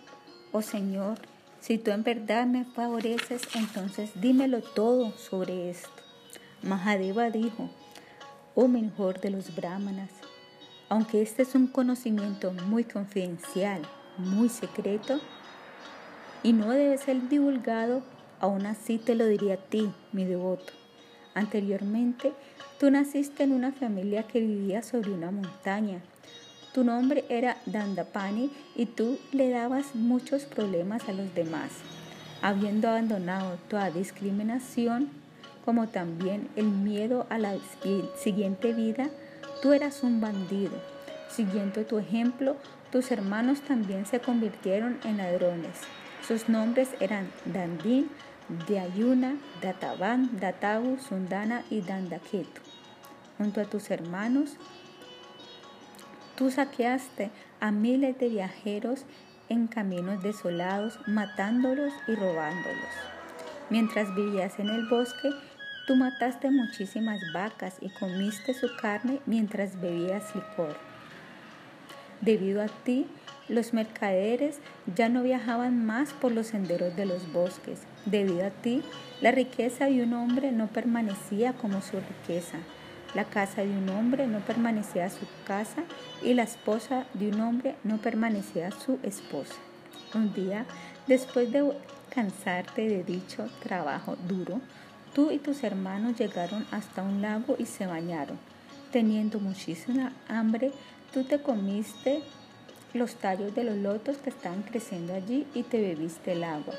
Oh 0.52 0.62
Señor, 0.62 1.18
si 1.58 1.78
tú 1.78 1.90
en 1.90 2.04
verdad 2.04 2.46
me 2.46 2.64
favoreces, 2.64 3.42
entonces 3.56 4.12
dímelo 4.20 4.62
todo 4.62 5.10
sobre 5.18 5.68
esto. 5.68 5.90
Mahadeva 6.62 7.30
dijo, 7.30 7.70
oh 8.54 8.68
mejor 8.68 9.20
de 9.20 9.30
los 9.30 9.52
brahmanas, 9.56 10.21
aunque 10.92 11.22
este 11.22 11.40
es 11.40 11.54
un 11.54 11.68
conocimiento 11.68 12.52
muy 12.66 12.84
confidencial, 12.84 13.80
muy 14.18 14.50
secreto, 14.50 15.18
y 16.42 16.52
no 16.52 16.68
debe 16.68 16.98
ser 16.98 17.30
divulgado, 17.30 18.02
aún 18.40 18.66
así 18.66 18.98
te 18.98 19.14
lo 19.14 19.24
diría 19.24 19.54
a 19.54 19.56
ti, 19.56 19.90
mi 20.12 20.26
devoto. 20.26 20.74
Anteriormente, 21.34 22.34
tú 22.78 22.90
naciste 22.90 23.42
en 23.42 23.52
una 23.52 23.72
familia 23.72 24.24
que 24.24 24.40
vivía 24.40 24.82
sobre 24.82 25.12
una 25.12 25.30
montaña. 25.30 26.02
Tu 26.74 26.84
nombre 26.84 27.24
era 27.30 27.56
Dandapani 27.64 28.50
y 28.76 28.84
tú 28.84 29.18
le 29.32 29.48
dabas 29.48 29.94
muchos 29.94 30.44
problemas 30.44 31.08
a 31.08 31.14
los 31.14 31.34
demás. 31.34 31.70
Habiendo 32.42 32.90
abandonado 32.90 33.56
toda 33.70 33.90
discriminación, 33.90 35.08
como 35.64 35.88
también 35.88 36.50
el 36.54 36.66
miedo 36.66 37.26
a 37.30 37.38
la 37.38 37.54
siguiente 38.22 38.74
vida, 38.74 39.08
Tú 39.62 39.72
eras 39.72 40.02
un 40.02 40.20
bandido. 40.20 40.72
Siguiendo 41.30 41.86
tu 41.86 41.96
ejemplo, 41.98 42.56
tus 42.90 43.12
hermanos 43.12 43.60
también 43.60 44.06
se 44.06 44.18
convirtieron 44.18 44.98
en 45.04 45.18
ladrones. 45.18 45.78
Sus 46.26 46.48
nombres 46.48 46.88
eran 46.98 47.30
Dandin, 47.44 48.10
Dayuna, 48.68 49.36
Databan, 49.62 50.40
Databu, 50.40 50.98
Sundana 50.98 51.62
y 51.70 51.80
Dandaketu. 51.80 52.60
Junto 53.38 53.60
a 53.60 53.64
tus 53.64 53.88
hermanos, 53.92 54.56
tú 56.34 56.50
saqueaste 56.50 57.30
a 57.60 57.70
miles 57.70 58.18
de 58.18 58.30
viajeros 58.30 59.04
en 59.48 59.68
caminos 59.68 60.24
desolados, 60.24 60.98
matándolos 61.06 61.92
y 62.08 62.16
robándolos. 62.16 62.90
Mientras 63.70 64.12
vivías 64.16 64.58
en 64.58 64.70
el 64.70 64.88
bosque, 64.88 65.30
Tú 65.86 65.96
mataste 65.96 66.50
muchísimas 66.50 67.20
vacas 67.32 67.76
y 67.80 67.88
comiste 67.90 68.54
su 68.54 68.68
carne 68.80 69.20
mientras 69.26 69.80
bebías 69.80 70.34
licor. 70.34 70.76
Debido 72.20 72.62
a 72.62 72.68
ti, 72.68 73.08
los 73.48 73.72
mercaderes 73.72 74.60
ya 74.94 75.08
no 75.08 75.24
viajaban 75.24 75.84
más 75.84 76.12
por 76.12 76.30
los 76.30 76.46
senderos 76.46 76.94
de 76.94 77.04
los 77.04 77.32
bosques. 77.32 77.80
Debido 78.06 78.46
a 78.46 78.50
ti, 78.50 78.82
la 79.20 79.32
riqueza 79.32 79.86
de 79.86 80.04
un 80.04 80.12
hombre 80.14 80.52
no 80.52 80.68
permanecía 80.68 81.52
como 81.52 81.82
su 81.82 81.98
riqueza. 81.98 82.58
La 83.14 83.24
casa 83.24 83.62
de 83.62 83.70
un 83.70 83.88
hombre 83.88 84.28
no 84.28 84.38
permanecía 84.38 85.10
su 85.10 85.26
casa 85.44 85.82
y 86.22 86.34
la 86.34 86.44
esposa 86.44 87.06
de 87.12 87.28
un 87.28 87.40
hombre 87.40 87.74
no 87.82 87.98
permanecía 87.98 88.70
su 88.70 89.00
esposa. 89.02 89.56
Un 90.14 90.32
día, 90.32 90.64
después 91.08 91.50
de 91.50 91.72
cansarte 92.14 92.88
de 92.88 93.02
dicho 93.02 93.48
trabajo 93.62 94.16
duro, 94.28 94.60
Tú 95.14 95.30
y 95.30 95.38
tus 95.38 95.62
hermanos 95.62 96.18
llegaron 96.18 96.66
hasta 96.70 97.02
un 97.02 97.20
lago 97.20 97.56
y 97.58 97.66
se 97.66 97.86
bañaron. 97.86 98.38
Teniendo 98.92 99.40
muchísima 99.40 100.12
hambre, 100.26 100.72
tú 101.12 101.24
te 101.24 101.40
comiste 101.42 102.22
los 102.94 103.16
tallos 103.16 103.54
de 103.54 103.64
los 103.64 103.76
lotos 103.76 104.16
que 104.18 104.30
estaban 104.30 104.62
creciendo 104.62 105.14
allí 105.14 105.46
y 105.54 105.64
te 105.64 105.80
bebiste 105.80 106.32
el 106.32 106.44
agua. 106.44 106.74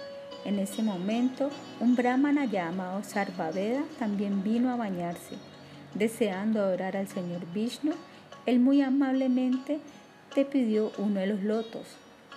En 0.45 0.59
ese 0.59 0.81
momento, 0.81 1.49
un 1.79 1.95
brahmana 1.95 2.45
llamado 2.45 3.03
Sarvaveda 3.03 3.83
también 3.99 4.43
vino 4.43 4.71
a 4.71 4.75
bañarse. 4.75 5.37
Deseando 5.93 6.59
adorar 6.59 6.97
al 6.97 7.07
Señor 7.07 7.45
Vishnu, 7.53 7.93
él 8.45 8.59
muy 8.59 8.81
amablemente 8.81 9.79
te 10.33 10.43
pidió 10.43 10.91
uno 10.97 11.19
de 11.19 11.27
los 11.27 11.43
lotos. 11.43 11.85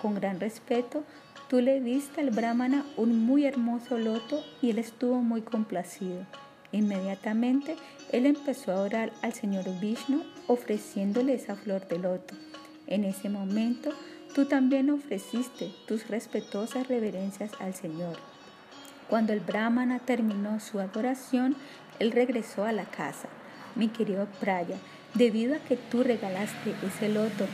Con 0.01 0.13
gran 0.15 0.39
respeto, 0.39 1.03
Tú 1.49 1.61
le 1.61 1.79
diste 1.79 2.19
al 2.19 2.31
brahmana 2.31 2.85
un 2.97 3.25
muy 3.25 3.45
hermoso 3.45 3.97
loto 3.97 4.43
y 4.61 4.71
él 4.71 4.79
estuvo 4.79 5.21
muy 5.21 5.41
complacido. 5.41 6.25
Inmediatamente 6.73 7.77
él 8.11 8.25
empezó 8.25 8.73
a 8.73 8.81
orar 8.81 9.13
al 9.21 9.31
señor 9.31 9.63
Vishnu 9.79 10.23
ofreciéndole 10.47 11.35
esa 11.35 11.55
flor 11.55 11.87
de 11.87 11.99
loto. 11.99 12.35
En 12.85 13.05
ese 13.05 13.29
momento 13.29 13.91
tú 14.35 14.43
también 14.43 14.89
ofreciste 14.89 15.71
tus 15.87 16.09
respetuosas 16.09 16.89
reverencias 16.89 17.51
al 17.61 17.73
Señor. 17.73 18.17
Cuando 19.09 19.31
el 19.31 19.39
brahmana 19.39 19.99
terminó 19.99 20.59
su 20.59 20.81
adoración, 20.81 21.55
él 21.99 22.11
regresó 22.11 22.65
a 22.65 22.73
la 22.73 22.83
casa. 22.83 23.29
Mi 23.75 23.87
querido 23.87 24.27
Praya, 24.41 24.75
debido 25.13 25.55
a 25.55 25.59
que 25.59 25.77
tú 25.77 26.03
regalaste 26.03 26.75
ese 26.85 27.07
loto 27.07 27.45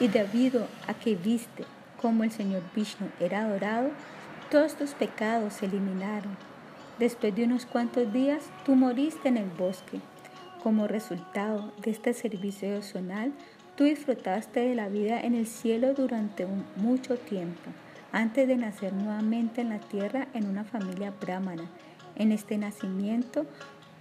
y 0.00 0.08
debido 0.08 0.66
a 0.86 0.94
que 0.94 1.16
viste 1.16 1.64
como 2.02 2.24
el 2.24 2.32
Señor 2.32 2.62
Vishnu 2.74 3.08
era 3.20 3.42
adorado, 3.42 3.90
todos 4.50 4.74
tus 4.74 4.90
pecados 4.90 5.54
se 5.54 5.66
eliminaron. 5.66 6.36
Después 6.98 7.34
de 7.34 7.44
unos 7.44 7.64
cuantos 7.64 8.12
días, 8.12 8.42
tú 8.66 8.74
moriste 8.74 9.28
en 9.28 9.38
el 9.38 9.48
bosque. 9.48 10.00
Como 10.62 10.88
resultado 10.88 11.72
de 11.82 11.92
este 11.92 12.12
servicio 12.12 12.68
devocional, 12.68 13.32
tú 13.76 13.84
disfrutaste 13.84 14.60
de 14.60 14.74
la 14.74 14.88
vida 14.88 15.20
en 15.20 15.34
el 15.34 15.46
cielo 15.46 15.94
durante 15.94 16.46
mucho 16.76 17.16
tiempo, 17.16 17.70
antes 18.12 18.46
de 18.46 18.56
nacer 18.56 18.92
nuevamente 18.92 19.62
en 19.62 19.70
la 19.70 19.78
tierra 19.78 20.28
en 20.34 20.46
una 20.46 20.64
familia 20.64 21.12
brahmana. 21.18 21.64
En 22.16 22.30
este 22.30 22.58
nacimiento, 22.58 23.46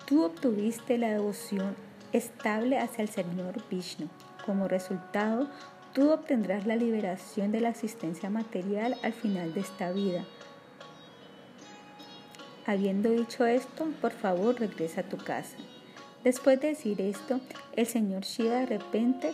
tú 0.06 0.23
obtuviste 0.23 0.98
la 0.98 1.10
devoción 1.10 1.76
estable 2.11 2.78
hacia 2.78 3.03
el 3.03 3.10
Señor 3.10 3.64
Vishnu. 3.69 4.10
Como 4.45 4.68
resultado, 4.68 5.48
tú 5.93 6.11
obtendrás 6.11 6.65
la 6.65 6.76
liberación 6.76 7.51
de 7.51 7.61
la 7.61 7.69
existencia 7.69 8.30
material 8.30 8.97
al 9.03 9.13
final 9.13 9.53
de 9.53 9.61
esta 9.61 9.91
vida. 9.91 10.26
Habiendo 12.65 13.09
dicho 13.09 13.45
esto, 13.45 13.88
por 14.01 14.11
favor 14.11 14.59
regresa 14.59 15.01
a 15.01 15.09
tu 15.09 15.18
casa. 15.18 15.57
Después 16.23 16.59
de 16.61 16.69
decir 16.69 17.01
esto, 17.01 17.41
el 17.76 17.88
señor 17.88 18.22
Shiva 18.22 18.57
de 18.57 18.65
repente 18.68 19.34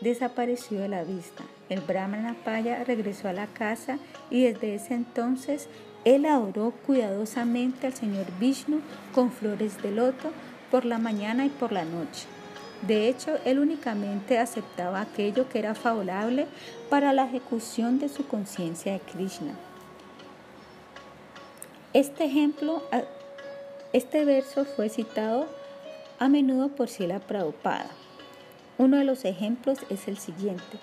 desapareció 0.00 0.80
de 0.80 0.88
la 0.88 1.04
vista. 1.04 1.44
El 1.68 1.80
Brahmana 1.80 2.34
Paya 2.44 2.82
regresó 2.84 3.28
a 3.28 3.34
la 3.34 3.46
casa 3.46 3.98
y 4.30 4.44
desde 4.44 4.74
ese 4.74 4.94
entonces 4.94 5.68
él 6.04 6.24
adoró 6.24 6.72
cuidadosamente 6.86 7.86
al 7.86 7.92
señor 7.92 8.26
Vishnu 8.38 8.80
con 9.14 9.30
flores 9.30 9.82
de 9.82 9.90
loto 9.90 10.30
por 10.70 10.86
la 10.86 10.98
mañana 10.98 11.44
y 11.44 11.50
por 11.50 11.72
la 11.72 11.84
noche. 11.84 12.26
De 12.82 13.08
hecho, 13.08 13.36
él 13.44 13.58
únicamente 13.58 14.38
aceptaba 14.38 15.02
aquello 15.02 15.48
que 15.48 15.58
era 15.58 15.74
favorable 15.74 16.46
para 16.88 17.12
la 17.12 17.24
ejecución 17.24 17.98
de 17.98 18.08
su 18.08 18.26
conciencia 18.26 18.92
de 18.92 19.00
Krishna. 19.00 19.52
Este 21.92 22.24
ejemplo, 22.24 22.82
este 23.92 24.24
verso 24.24 24.64
fue 24.64 24.88
citado 24.88 25.46
a 26.18 26.28
menudo 26.28 26.68
por 26.68 26.88
Sila 26.88 27.18
Prabhupada. 27.18 27.90
Uno 28.78 28.96
de 28.96 29.04
los 29.04 29.24
ejemplos 29.24 29.78
es 29.90 30.08
el 30.08 30.16
siguiente. 30.16 30.78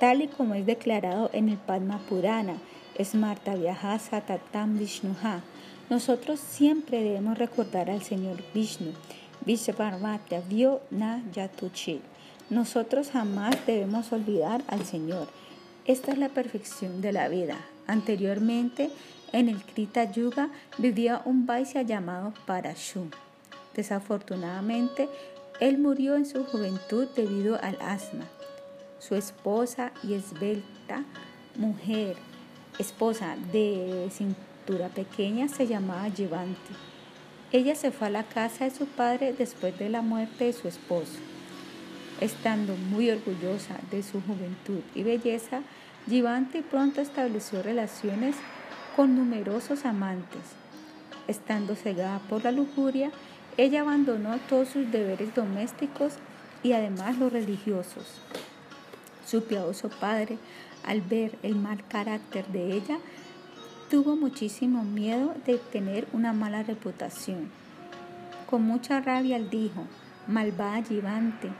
Tal 0.00 0.22
y 0.22 0.28
como 0.28 0.54
es 0.54 0.64
declarado 0.64 1.28
en 1.32 1.48
el 1.48 1.58
Padma 1.58 1.98
Purana, 2.08 2.56
Smarta 3.02 3.54
Vyahasa 3.56 4.22
Tatam 4.22 4.78
Vishnuha, 4.78 5.42
nosotros 5.90 6.40
siempre 6.40 7.02
debemos 7.02 7.36
recordar 7.38 7.90
al 7.90 8.02
Señor 8.02 8.36
Vishnu 8.54 8.92
vio 10.48 10.80
na 10.90 11.22
yatuchit. 11.32 12.02
Nosotros 12.50 13.10
jamás 13.10 13.56
debemos 13.66 14.12
olvidar 14.12 14.62
al 14.68 14.84
Señor. 14.84 15.28
Esta 15.84 16.12
es 16.12 16.18
la 16.18 16.28
perfección 16.28 17.00
de 17.00 17.12
la 17.12 17.28
vida. 17.28 17.56
Anteriormente, 17.86 18.90
en 19.32 19.48
el 19.48 19.62
Krita 19.62 20.10
Yuga 20.10 20.50
vivía 20.78 21.22
un 21.24 21.46
Vaisya 21.46 21.82
llamado 21.82 22.34
Parashu. 22.46 23.08
Desafortunadamente, 23.74 25.08
él 25.60 25.78
murió 25.78 26.16
en 26.16 26.26
su 26.26 26.44
juventud 26.44 27.06
debido 27.14 27.58
al 27.62 27.78
asma. 27.80 28.24
Su 28.98 29.14
esposa 29.14 29.92
y 30.02 30.14
esbelta 30.14 31.04
mujer, 31.56 32.16
esposa 32.78 33.36
de 33.52 34.08
cintura 34.10 34.88
pequeña, 34.88 35.48
se 35.48 35.66
llamaba 35.66 36.10
Jivanti. 36.10 36.74
Ella 37.52 37.76
se 37.76 37.92
fue 37.92 38.08
a 38.08 38.10
la 38.10 38.24
casa 38.24 38.64
de 38.64 38.70
su 38.70 38.86
padre 38.86 39.32
después 39.32 39.78
de 39.78 39.88
la 39.88 40.02
muerte 40.02 40.44
de 40.44 40.52
su 40.52 40.66
esposo. 40.66 41.18
Estando 42.20 42.74
muy 42.76 43.10
orgullosa 43.10 43.76
de 43.90 44.02
su 44.02 44.20
juventud 44.20 44.80
y 44.94 45.04
belleza, 45.04 45.62
Givanti 46.08 46.62
pronto 46.62 47.00
estableció 47.00 47.62
relaciones 47.62 48.36
con 48.96 49.14
numerosos 49.14 49.84
amantes. 49.84 50.40
Estando 51.28 51.76
cegada 51.76 52.18
por 52.28 52.42
la 52.42 52.52
lujuria, 52.52 53.10
ella 53.56 53.82
abandonó 53.82 54.38
todos 54.48 54.68
sus 54.68 54.90
deberes 54.90 55.34
domésticos 55.34 56.14
y 56.62 56.72
además 56.72 57.16
los 57.18 57.32
religiosos. 57.32 58.20
Su 59.26 59.44
piadoso 59.44 59.88
padre, 59.88 60.38
al 60.84 61.00
ver 61.00 61.36
el 61.42 61.54
mal 61.54 61.86
carácter 61.86 62.46
de 62.48 62.72
ella, 62.72 62.98
Tuvo 63.90 64.16
muchísimo 64.16 64.82
miedo 64.82 65.32
de 65.46 65.58
tener 65.58 66.08
una 66.12 66.32
mala 66.32 66.64
reputación. 66.64 67.50
Con 68.50 68.62
mucha 68.62 69.00
rabia 69.00 69.36
él 69.36 69.48
dijo, 69.48 69.86
malvada 70.26 70.82
Givante, 70.82 71.50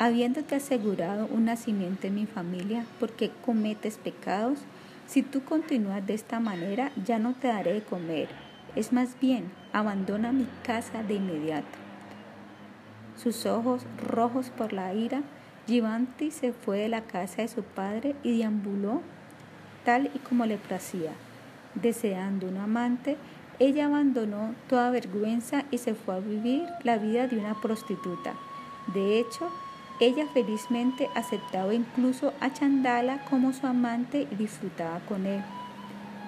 habiéndote 0.00 0.56
asegurado 0.56 1.28
un 1.30 1.44
nacimiento 1.44 2.08
en 2.08 2.16
mi 2.16 2.26
familia, 2.26 2.86
porque 2.98 3.30
cometes 3.44 3.96
pecados? 3.96 4.58
Si 5.06 5.22
tú 5.22 5.44
continúas 5.44 6.04
de 6.04 6.14
esta 6.14 6.40
manera, 6.40 6.90
ya 7.04 7.20
no 7.20 7.34
te 7.34 7.46
daré 7.46 7.74
de 7.74 7.84
comer. 7.84 8.28
Es 8.74 8.92
más 8.92 9.16
bien, 9.20 9.52
abandona 9.72 10.32
mi 10.32 10.48
casa 10.64 11.04
de 11.04 11.14
inmediato. 11.14 11.78
Sus 13.16 13.46
ojos 13.46 13.86
rojos 14.04 14.50
por 14.50 14.72
la 14.72 14.92
ira, 14.92 15.22
Givanti 15.68 16.32
se 16.32 16.52
fue 16.52 16.78
de 16.78 16.88
la 16.88 17.02
casa 17.02 17.42
de 17.42 17.48
su 17.48 17.62
padre 17.62 18.16
y 18.24 18.38
deambuló 18.38 19.02
tal 19.84 20.10
y 20.14 20.18
como 20.18 20.46
le 20.46 20.56
placía. 20.56 21.12
Deseando 21.74 22.46
un 22.46 22.56
amante, 22.56 23.16
ella 23.58 23.86
abandonó 23.86 24.54
toda 24.68 24.90
vergüenza 24.90 25.64
y 25.70 25.78
se 25.78 25.94
fue 25.94 26.16
a 26.16 26.20
vivir 26.20 26.64
la 26.82 26.98
vida 26.98 27.26
de 27.28 27.38
una 27.38 27.60
prostituta. 27.60 28.34
De 28.92 29.18
hecho, 29.18 29.48
ella 30.00 30.26
felizmente 30.32 31.08
aceptaba 31.14 31.72
incluso 31.72 32.32
a 32.40 32.52
Chandala 32.52 33.24
como 33.30 33.52
su 33.52 33.66
amante 33.66 34.26
y 34.30 34.34
disfrutaba 34.34 35.00
con 35.08 35.26
él. 35.26 35.42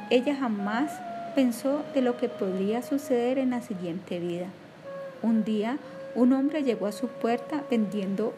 Ella 0.08 0.36
jamás 0.36 0.92
pensó 1.34 1.82
de 1.92 2.00
lo 2.00 2.16
que 2.16 2.28
podría 2.28 2.82
suceder 2.82 3.38
en 3.38 3.50
la 3.50 3.60
siguiente 3.60 4.20
vida. 4.20 4.46
Un 5.22 5.44
día, 5.44 5.78
un 6.14 6.32
hombre 6.32 6.62
llegó 6.62 6.86
a 6.86 6.92
su 6.92 7.08
puerta 7.08 7.64
vendiendo 7.68 8.32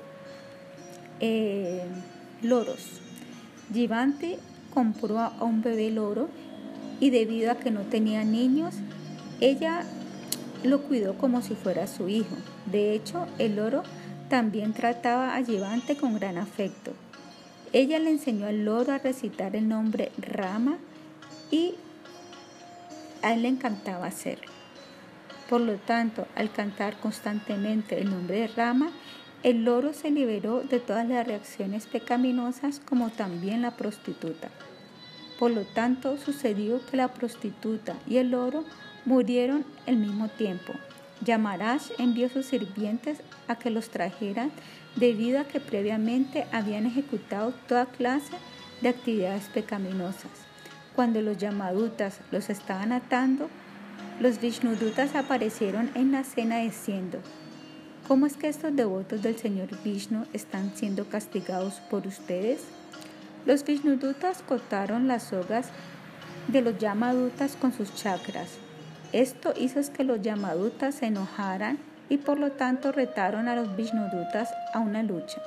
eh, 1.21 1.85
loros. 2.43 3.01
Givante 3.73 4.39
compró 4.79 5.19
a 5.19 5.33
un 5.41 5.61
bebé 5.61 5.91
loro 5.91 6.29
y 7.01 7.11
debido 7.11 7.51
a 7.51 7.57
que 7.57 7.73
no 7.73 7.81
tenía 7.81 8.23
niños, 8.23 8.77
ella 9.41 9.83
lo 10.63 10.83
cuidó 10.83 11.19
como 11.19 11.43
si 11.43 11.57
fuera 11.57 11.89
su 11.89 12.09
hijo. 12.09 12.37
De 12.67 12.95
hecho, 12.95 13.27
el 13.41 13.57
loro 13.57 13.83
también 14.29 14.75
trataba 14.75 15.35
a 15.35 15.41
Llevante 15.41 15.97
con 15.97 16.15
gran 16.15 16.39
afecto. 16.39 16.93
Ella 17.73 17.99
le 17.99 18.11
enseñó 18.11 18.47
al 18.47 18.65
loro 18.65 18.93
a 18.93 18.99
recitar 18.99 19.57
el 19.57 19.69
nombre 19.69 20.13
Rama 20.17 20.79
y 21.51 21.75
a 23.23 23.33
él 23.35 23.43
le 23.43 23.49
encantaba 23.49 24.07
hacerlo. 24.07 24.47
Por 25.51 25.61
lo 25.61 25.75
tanto, 25.79 26.29
al 26.37 26.53
cantar 26.53 27.01
constantemente 27.01 28.01
el 28.01 28.11
nombre 28.11 28.43
de 28.43 28.47
Rama, 28.47 28.93
el 29.43 29.65
loro 29.65 29.93
se 29.93 30.13
liberó 30.13 30.61
de 30.61 30.79
todas 30.79 31.09
las 31.09 31.27
reacciones 31.27 31.89
pecaminosas 31.89 32.79
como 32.79 33.11
también 33.11 33.63
la 33.63 33.73
prostituta. 33.73 34.51
Por 35.39 35.53
lo 35.53 35.65
tanto, 35.65 36.17
sucedió 36.17 36.85
que 36.87 36.97
la 36.97 37.09
prostituta 37.09 37.95
y 38.07 38.17
el 38.17 38.33
loro 38.33 38.65
murieron 39.05 39.65
al 39.87 39.97
mismo 39.97 40.29
tiempo. 40.29 40.73
Yamarash 41.25 41.91
envió 41.99 42.29
sus 42.29 42.47
sirvientes 42.47 43.23
a 43.49 43.57
que 43.57 43.71
los 43.71 43.91
trajeran 43.91 44.51
debido 44.97 45.41
a 45.41 45.45
que 45.45 45.61
previamente 45.61 46.47
habían 46.53 46.87
ejecutado 46.87 47.53
toda 47.67 47.87
clase 47.87 48.33
de 48.81 48.89
actividades 48.89 49.49
pecaminosas. 49.49 50.31
Cuando 50.95 51.23
los 51.23 51.39
Yamadutas 51.39 52.21
los 52.31 52.51
estaban 52.51 52.93
atando, 52.93 53.49
los 54.21 54.41
Vishnudutas 54.41 55.15
aparecieron 55.15 55.91
en 55.95 56.13
la 56.13 56.25
cena 56.25 56.59
diciendo, 56.59 57.21
¿Cómo 58.09 58.27
es 58.27 58.37
que 58.37 58.49
estos 58.49 58.75
devotos 58.75 59.23
del 59.23 59.37
Señor 59.37 59.69
Vishnu 59.85 60.27
están 60.33 60.73
siendo 60.75 61.09
castigados 61.09 61.75
por 61.91 62.07
ustedes? 62.07 62.65
Los 63.47 63.65
Vishnudutas 63.65 64.43
cortaron 64.43 65.09
las 65.09 65.25
sogas 65.25 65.71
de 66.49 66.63
los 66.63 66.79
Yamadutas 66.79 67.57
con 67.57 67.73
sus 67.73 67.95
chakras. 67.95 68.59
Esto 69.13 69.55
hizo 69.57 69.81
que 69.93 70.05
los 70.05 70.21
Yamadutas 70.21 70.97
se 70.97 71.07
enojaran 71.07 71.79
y 72.09 72.19
por 72.19 72.39
lo 72.39 72.53
tanto 72.53 72.93
retaron 72.93 73.49
a 73.49 73.57
los 73.57 73.75
Vishnudutas 73.77 74.51
a 74.75 74.81
una 74.81 75.03
lucha. 75.03 75.41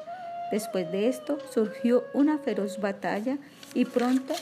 Después 0.52 0.92
de 0.92 1.08
esto 1.08 1.38
surgió 1.52 2.04
una 2.14 2.38
feroz 2.38 2.80
batalla 2.80 3.38
y 3.74 3.86
pronto 3.86 4.34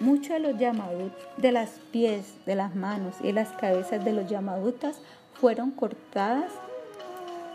muchos 0.00 0.30
de 0.30 0.40
los 0.40 0.58
Yamadutas, 0.58 1.26
de 1.36 1.52
las 1.52 1.70
pies, 1.90 2.34
de 2.46 2.54
las 2.54 2.74
manos 2.74 3.16
y 3.22 3.32
las 3.32 3.48
cabezas 3.50 4.04
de 4.04 4.12
los 4.12 4.28
Yamadutas 4.28 5.00
fueron 5.34 5.70
cortadas 5.70 6.52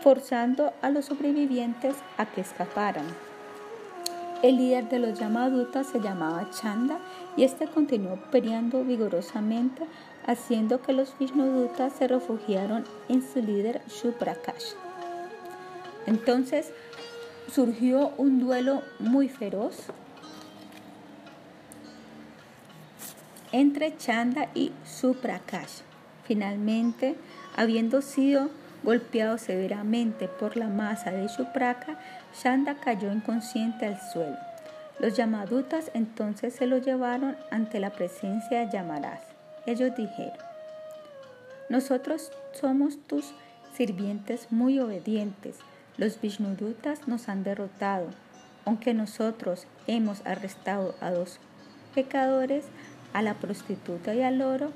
forzando 0.00 0.72
a 0.82 0.90
los 0.90 1.06
sobrevivientes 1.06 1.94
a 2.18 2.26
que 2.26 2.42
escaparan. 2.42 3.06
El 4.44 4.58
líder 4.58 4.90
de 4.90 4.98
los 4.98 5.18
Yamadutas 5.18 5.86
se 5.86 6.00
llamaba 6.00 6.50
Chanda 6.50 6.98
y 7.34 7.44
este 7.44 7.66
continuó 7.66 8.18
peleando 8.30 8.84
vigorosamente, 8.84 9.86
haciendo 10.26 10.82
que 10.82 10.92
los 10.92 11.18
Vishnudutas 11.18 11.94
se 11.94 12.08
refugiaron 12.08 12.84
en 13.08 13.22
su 13.22 13.40
líder 13.40 13.80
Shuprakash. 13.88 14.74
Entonces 16.04 16.74
surgió 17.50 18.12
un 18.18 18.38
duelo 18.38 18.82
muy 18.98 19.30
feroz 19.30 19.84
entre 23.50 23.96
Chanda 23.96 24.50
y 24.54 24.72
Suprakash. 24.84 25.80
Finalmente, 26.26 27.14
habiendo 27.56 28.02
sido 28.02 28.50
Golpeado 28.84 29.38
severamente 29.38 30.28
por 30.28 30.58
la 30.58 30.68
masa 30.68 31.10
de 31.10 31.26
Shupraka, 31.28 31.98
Shanda 32.42 32.74
cayó 32.74 33.12
inconsciente 33.12 33.86
al 33.86 34.00
suelo. 34.00 34.36
Los 34.98 35.16
Yamadutas 35.16 35.90
entonces 35.94 36.54
se 36.54 36.66
lo 36.66 36.78
llevaron 36.78 37.36
ante 37.50 37.80
la 37.80 37.90
presencia 37.90 38.60
de 38.60 38.72
Yamaraz. 38.72 39.20
Ellos 39.66 39.94
dijeron, 39.96 40.36
nosotros 41.68 42.30
somos 42.52 42.98
tus 43.06 43.34
sirvientes 43.74 44.48
muy 44.50 44.78
obedientes. 44.78 45.58
Los 45.96 46.20
Vishnudutas 46.20 47.08
nos 47.08 47.28
han 47.28 47.42
derrotado. 47.42 48.08
Aunque 48.64 48.94
nosotros 48.94 49.66
hemos 49.86 50.24
arrestado 50.26 50.94
a 51.00 51.10
dos 51.10 51.38
pecadores, 51.94 52.66
a 53.12 53.22
la 53.22 53.34
prostituta 53.34 54.14
y 54.14 54.22
al 54.22 54.42
oro, 54.42 54.72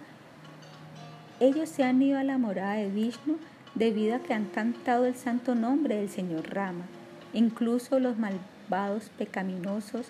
ellos 1.40 1.68
se 1.68 1.84
han 1.84 2.00
ido 2.02 2.18
a 2.18 2.24
la 2.24 2.38
morada 2.38 2.74
de 2.74 2.88
Vishnu 2.88 3.38
debido 3.74 4.16
a 4.16 4.20
que 4.20 4.34
han 4.34 4.46
cantado 4.46 5.06
el 5.06 5.14
santo 5.14 5.54
nombre 5.54 5.96
del 5.96 6.08
Señor 6.08 6.52
Rama. 6.52 6.84
Incluso 7.32 7.98
los 7.98 8.16
malvados 8.18 9.10
pecaminosos 9.18 10.06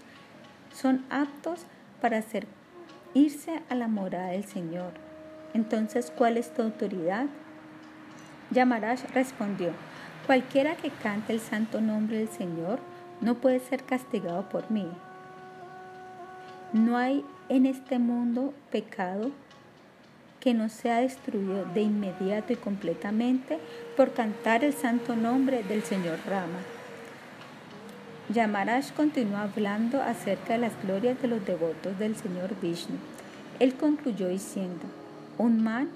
son 0.73 1.05
aptos 1.11 1.61
para 2.01 2.23
irse 3.15 3.63
a 3.69 3.75
la 3.75 3.89
morada 3.89 4.29
del 4.29 4.45
Señor. 4.45 4.93
Entonces, 5.55 6.13
¿cuál 6.17 6.37
es 6.37 6.53
tu 6.53 6.63
autoridad? 6.63 7.27
Yamaraj 8.51 9.01
respondió, 9.13 9.73
cualquiera 10.27 10.77
que 10.77 10.91
cante 10.91 11.33
el 11.33 11.41
santo 11.41 11.81
nombre 11.81 12.19
del 12.19 12.29
Señor 12.29 12.79
no 13.21 13.35
puede 13.35 13.61
ser 13.61 13.83
castigado 13.85 14.49
por 14.49 14.71
mí. 14.71 14.87
No 16.73 16.97
hay 16.97 17.25
en 17.49 17.67
este 17.67 17.99
mundo 17.99 18.55
pecado 18.71 19.31
que 20.41 20.55
no 20.55 20.69
sea 20.69 21.01
destruido 21.01 21.65
de 21.65 21.83
inmediato 21.83 22.53
y 22.53 22.57
completamente 22.57 23.59
por 23.97 24.13
cantar 24.13 24.65
el 24.65 24.73
santo 24.73 25.17
nombre 25.17 25.63
del 25.65 25.83
Señor 25.83 26.19
Rama. 26.27 26.78
Yamaraj 28.31 28.93
continuó 28.93 29.39
hablando 29.39 30.03
acerca 30.03 30.53
de 30.53 30.59
las 30.59 30.83
glorias 30.83 31.21
de 31.23 31.29
los 31.29 31.45
devotos 31.47 31.99
del 31.99 32.15
Señor 32.15 32.61
Vishnu. 32.61 32.97
Él 33.59 33.75
concluyó 33.75 34.29
diciendo, 34.29 34.85
un 35.39 35.63
man, 35.63 35.89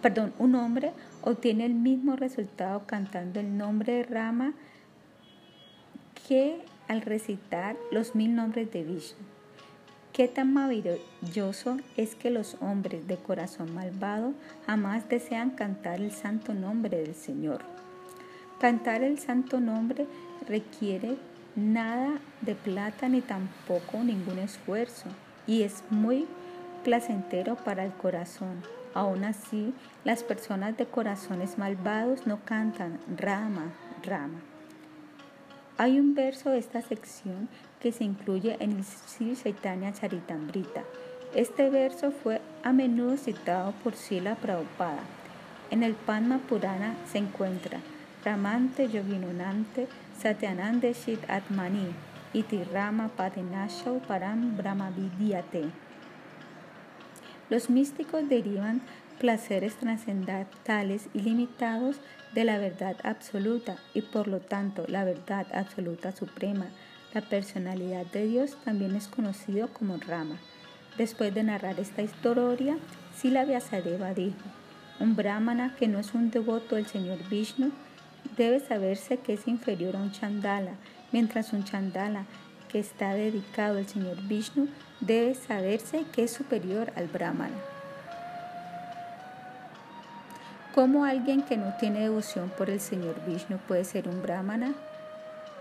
perdón, 0.00 0.32
un 0.38 0.54
hombre 0.54 0.92
obtiene 1.22 1.66
el 1.66 1.74
mismo 1.74 2.14
resultado 2.14 2.84
cantando 2.86 3.40
el 3.40 3.58
nombre 3.58 3.94
de 3.94 4.02
Rama 4.04 4.52
que 6.28 6.62
al 6.86 7.02
recitar 7.02 7.76
los 7.90 8.14
mil 8.14 8.36
nombres 8.36 8.70
de 8.70 8.84
Vishnu. 8.84 9.18
Qué 10.12 10.28
tan 10.28 10.52
maravilloso 10.54 11.78
es 11.96 12.14
que 12.14 12.30
los 12.30 12.56
hombres 12.60 13.08
de 13.08 13.16
corazón 13.16 13.74
malvado 13.74 14.34
jamás 14.64 15.08
desean 15.08 15.50
cantar 15.50 16.00
el 16.00 16.12
santo 16.12 16.54
nombre 16.54 16.98
del 16.98 17.16
Señor. 17.16 17.62
Cantar 18.60 19.02
el 19.02 19.18
santo 19.18 19.58
nombre 19.58 20.06
requiere 20.46 21.16
nada 21.56 22.18
de 22.40 22.54
plata 22.54 23.08
ni 23.08 23.20
tampoco 23.20 23.98
ningún 24.04 24.38
esfuerzo 24.38 25.08
y 25.46 25.62
es 25.62 25.82
muy 25.90 26.26
placentero 26.84 27.56
para 27.56 27.84
el 27.84 27.92
corazón. 27.92 28.62
Aún 28.94 29.24
así, 29.24 29.72
las 30.04 30.24
personas 30.24 30.76
de 30.76 30.86
corazones 30.86 31.58
malvados 31.58 32.26
no 32.26 32.40
cantan 32.44 32.98
Rama, 33.16 33.72
Rama. 34.02 34.40
Hay 35.78 35.98
un 35.98 36.14
verso 36.14 36.50
de 36.50 36.58
esta 36.58 36.82
sección 36.82 37.48
que 37.80 37.92
se 37.92 38.04
incluye 38.04 38.56
en 38.60 38.72
el 38.72 38.84
Sri 38.84 39.34
Chaitanya 39.34 39.92
Charitamrita. 39.92 40.82
Este 41.34 41.70
verso 41.70 42.10
fue 42.10 42.40
a 42.62 42.72
menudo 42.72 43.16
citado 43.16 43.72
por 43.84 43.94
Sila 43.94 44.34
Prabhupada. 44.34 45.00
En 45.70 45.82
el 45.82 45.94
Padma 45.94 46.38
Purana 46.38 46.96
se 47.10 47.18
encuentra 47.18 47.80
Ramante 48.24 48.88
Yoginunante 48.88 49.88
Satyanande 50.20 50.92
Shit 50.92 51.22
Atmani 51.30 51.94
Iti 52.34 52.62
Rama 52.64 53.10
Padenashau 53.16 54.02
Param 54.06 54.54
Brahmavidyate. 54.54 55.70
Los 57.48 57.70
místicos 57.70 58.28
derivan 58.28 58.82
placeres 59.18 59.76
trascendentales 59.76 61.08
ilimitados 61.14 61.96
de 62.34 62.44
la 62.44 62.58
verdad 62.58 62.96
absoluta 63.02 63.76
y 63.94 64.02
por 64.02 64.28
lo 64.28 64.40
tanto 64.40 64.84
la 64.88 65.04
verdad 65.04 65.46
absoluta 65.54 66.12
suprema. 66.12 66.66
La 67.14 67.22
personalidad 67.22 68.04
de 68.04 68.26
Dios 68.26 68.58
también 68.62 68.94
es 68.96 69.08
conocido 69.08 69.68
como 69.72 69.96
Rama. 69.96 70.36
Después 70.98 71.32
de 71.32 71.44
narrar 71.44 71.80
esta 71.80 72.02
historia, 72.02 72.76
Sila 73.16 73.46
Vyasadeva 73.46 74.12
dijo, 74.12 74.36
un 74.98 75.16
brahmana 75.16 75.74
que 75.78 75.88
no 75.88 75.98
es 75.98 76.12
un 76.12 76.30
devoto 76.30 76.76
del 76.76 76.86
Señor 76.86 77.26
Vishnu 77.30 77.72
debe 78.36 78.60
saberse 78.60 79.18
que 79.18 79.34
es 79.34 79.46
inferior 79.48 79.96
a 79.96 80.00
un 80.00 80.12
chandala, 80.12 80.72
mientras 81.12 81.52
un 81.52 81.64
chandala 81.64 82.24
que 82.68 82.78
está 82.78 83.14
dedicado 83.14 83.78
al 83.78 83.86
Señor 83.86 84.16
Vishnu 84.22 84.68
debe 85.00 85.34
saberse 85.34 86.04
que 86.12 86.24
es 86.24 86.30
superior 86.30 86.92
al 86.96 87.08
Brahman. 87.08 87.50
¿Cómo 90.74 91.04
alguien 91.04 91.42
que 91.42 91.56
no 91.56 91.74
tiene 91.80 92.00
devoción 92.00 92.48
por 92.56 92.70
el 92.70 92.80
Señor 92.80 93.16
Vishnu 93.26 93.58
puede 93.66 93.84
ser 93.84 94.08
un 94.08 94.22
Brahmana? 94.22 94.72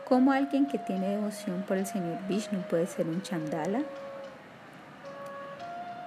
¿Cómo 0.10 0.31
alguien 0.31 0.65
que 0.65 0.80
tiene 0.80 1.10
devoción 1.10 1.64
por 1.68 1.77
el 1.77 1.86
Señor 1.86 2.18
Vishnu 2.27 2.61
puede 2.64 2.88
ser 2.88 3.07
un 3.07 3.22
Chandala? 3.22 3.81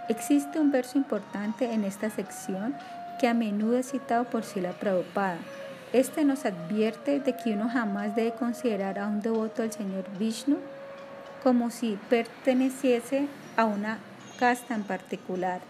Existe 0.08 0.58
un 0.58 0.72
verso 0.72 0.98
importante 0.98 1.72
en 1.72 1.84
esta 1.84 2.10
sección 2.10 2.74
que 3.20 3.28
a 3.28 3.34
menudo 3.34 3.78
es 3.78 3.92
citado 3.92 4.24
por 4.24 4.42
Sila 4.42 4.72
Prabhupada. 4.72 5.38
Este 5.92 6.24
nos 6.24 6.46
advierte 6.46 7.20
de 7.20 7.36
que 7.36 7.52
uno 7.52 7.68
jamás 7.68 8.16
debe 8.16 8.32
considerar 8.32 8.98
a 8.98 9.06
un 9.06 9.20
devoto 9.20 9.60
del 9.60 9.72
Señor 9.72 10.04
Vishnu 10.18 10.56
como 11.42 11.70
si 11.70 11.98
perteneciese 12.08 13.26
a 13.58 13.66
una 13.66 13.98
casta 14.38 14.74
en 14.74 14.84
particular. 14.84 15.60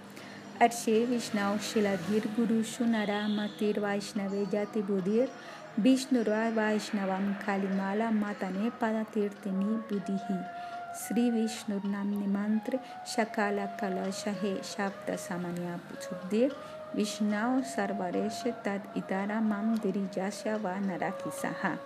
Arshe 0.60 1.06
Vishnu 1.06 1.58
Shiladir 1.58 2.28
Guru 2.36 2.62
Shunara 2.62 3.26
Matir 3.26 3.80
Vaishnave 3.80 4.46
Yati 4.52 4.80
Budir 4.80 5.28
Vishnura 5.76 6.52
Vaishnavam 6.54 7.36
Kalimala 7.44 8.12
Matane 8.12 8.70
Padatirtini 8.78 9.82
Buddhihi 9.88 10.46
Sri 10.94 11.30
Vishnu 11.32 11.80
Namni 11.80 12.28
Mantra 12.28 12.78
Shakala 13.04 13.76
Kalashahe 13.76 14.60
Shabda 14.60 15.18
Samanya 15.18 15.80
Subdir 15.98 16.52
Vishnu 16.94 17.62
Sarvaresh 17.64 18.44
Tad 18.62 18.82
Idara 18.94 19.40
Mam 19.40 19.78
Dirijasya 19.78 20.58
Va 20.62 20.78
Narakisaha 20.78 21.78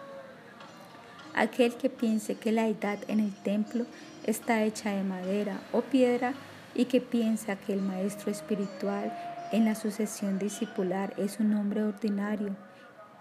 Aquel 1.34 1.76
que 1.76 1.88
piense 1.88 2.34
que 2.34 2.50
la 2.50 2.66
edad 2.66 2.98
en 3.06 3.20
el 3.20 3.32
templo 3.44 3.84
está 4.24 4.64
hecha 4.64 4.90
de 4.90 5.04
madera 5.04 5.60
o 5.72 5.82
piedra 5.82 6.34
y 6.74 6.86
que 6.86 7.00
piensa 7.00 7.56
que 7.56 7.72
el 7.72 7.82
maestro 7.82 8.30
espiritual 8.30 9.12
en 9.52 9.64
la 9.64 9.74
sucesión 9.74 10.38
discipular 10.38 11.14
es 11.18 11.38
un 11.38 11.54
hombre 11.54 11.82
ordinario, 11.82 12.56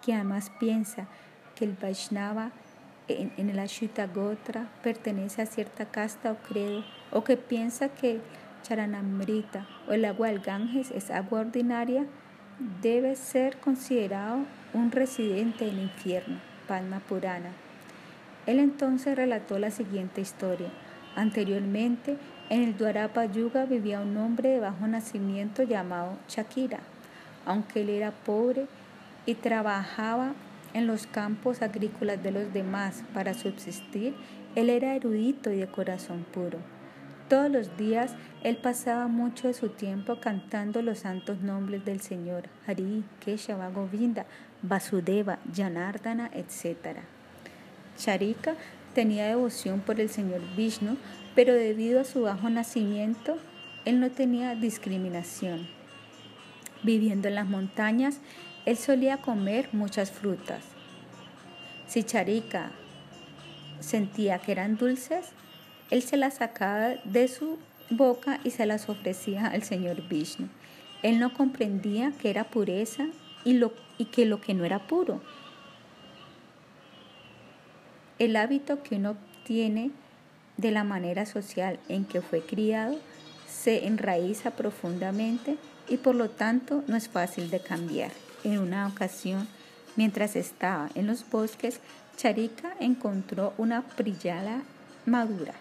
que 0.03 0.13
además 0.13 0.51
piensa 0.59 1.07
que 1.55 1.65
el 1.65 1.77
Vaishnava 1.79 2.51
en, 3.07 3.49
el 3.49 3.59
Ashuta 3.59 4.07
Gotra 4.07 4.67
pertenece 4.81 5.41
a 5.41 5.45
cierta 5.45 5.85
casta 5.85 6.31
o 6.31 6.37
credo, 6.37 6.83
o 7.11 7.23
que 7.23 7.37
piensa 7.37 7.89
que 7.89 8.19
Charanamrita 8.65 9.67
o 9.87 9.93
el 9.93 10.05
agua 10.05 10.29
del 10.29 10.39
Ganges 10.39 10.89
es 10.89 11.11
agua 11.11 11.41
ordinaria, 11.41 12.07
debe 12.81 13.15
ser 13.15 13.57
considerado 13.57 14.39
un 14.73 14.91
residente 14.91 15.65
del 15.65 15.79
infierno, 15.79 16.39
Padma 16.67 16.99
Purana. 16.99 17.51
Él 18.47 18.57
entonces 18.57 19.15
relató 19.15 19.59
la 19.59 19.69
siguiente 19.69 20.21
historia. 20.21 20.69
Anteriormente, 21.15 22.17
en 22.49 22.63
el 22.63 22.75
Dwarapa 22.75 23.25
Yuga 23.25 23.65
vivía 23.65 23.99
un 23.99 24.17
hombre 24.17 24.49
de 24.49 24.59
bajo 24.59 24.87
nacimiento 24.87 25.61
llamado 25.61 26.17
Shakira. 26.27 26.79
Aunque 27.45 27.81
él 27.81 27.89
era 27.89 28.11
pobre 28.11 28.65
y 29.27 29.35
trabajaba 29.35 30.33
en 30.73 30.87
los 30.87 31.05
campos 31.05 31.61
agrícolas 31.61 32.21
de 32.23 32.31
los 32.31 32.51
demás 32.51 33.03
para 33.13 33.35
subsistir, 33.35 34.15
él 34.55 34.71
era 34.71 34.95
erudito 34.95 35.51
y 35.51 35.57
de 35.57 35.67
corazón 35.67 36.25
puro. 36.33 36.57
Todos 37.29 37.49
los 37.49 37.75
días 37.75 38.13
él 38.43 38.57
pasaba 38.57 39.07
mucho 39.07 39.47
de 39.47 39.55
su 39.55 39.69
tiempo 39.69 40.19
cantando 40.19 40.83
los 40.83 40.99
santos 40.99 41.41
nombres 41.41 41.83
del 41.83 41.99
Señor, 41.99 42.43
Hari, 42.67 43.03
Keshava, 43.19 43.69
Govinda, 43.69 44.27
Vasudeva, 44.61 45.39
Janardana, 45.51 46.29
etc. 46.33 46.99
Charika 47.97 48.53
tenía 48.93 49.25
devoción 49.25 49.79
por 49.79 49.99
el 49.99 50.09
señor 50.09 50.41
Vishnu, 50.55 50.97
pero 51.33 51.53
debido 51.53 51.99
a 51.99 52.03
su 52.03 52.21
bajo 52.21 52.49
nacimiento, 52.49 53.37
él 53.85 53.99
no 53.99 54.11
tenía 54.11 54.53
discriminación. 54.53 55.67
Viviendo 56.83 57.27
en 57.27 57.35
las 57.35 57.47
montañas, 57.47 58.19
él 58.65 58.77
solía 58.77 59.17
comer 59.17 59.69
muchas 59.71 60.11
frutas. 60.11 60.63
Si 61.87 62.03
Charika 62.03 62.71
sentía 63.79 64.37
que 64.37 64.51
eran 64.51 64.77
dulces, 64.77 65.31
él 65.91 66.01
se 66.01 66.17
las 66.17 66.35
sacaba 66.35 66.95
de 67.03 67.27
su 67.27 67.57
boca 67.89 68.39
y 68.43 68.51
se 68.51 68.65
las 68.65 68.89
ofrecía 68.89 69.47
al 69.47 69.63
señor 69.63 70.07
Vishnu. 70.07 70.47
Él 71.03 71.19
no 71.19 71.33
comprendía 71.33 72.11
que 72.19 72.29
era 72.29 72.45
pureza 72.45 73.07
y, 73.43 73.53
lo, 73.53 73.73
y 73.97 74.05
que 74.05 74.25
lo 74.25 74.41
que 74.41 74.53
no 74.53 74.65
era 74.65 74.87
puro. 74.87 75.21
El 78.17 78.35
hábito 78.35 78.81
que 78.81 78.95
uno 78.95 79.11
obtiene 79.11 79.91
de 80.57 80.71
la 80.71 80.83
manera 80.83 81.25
social 81.25 81.79
en 81.89 82.05
que 82.05 82.21
fue 82.21 82.41
criado 82.41 82.97
se 83.47 83.85
enraiza 83.85 84.51
profundamente 84.51 85.57
y 85.87 85.97
por 85.97 86.15
lo 86.15 86.29
tanto 86.29 86.83
no 86.87 86.95
es 86.95 87.09
fácil 87.09 87.49
de 87.49 87.59
cambiar. 87.59 88.11
En 88.43 88.59
una 88.59 88.87
ocasión, 88.87 89.47
mientras 89.95 90.35
estaba 90.35 90.89
en 90.95 91.07
los 91.07 91.29
bosques, 91.29 91.79
Charika 92.17 92.73
encontró 92.79 93.53
una 93.57 93.81
prillada 93.81 94.61
madura. 95.05 95.53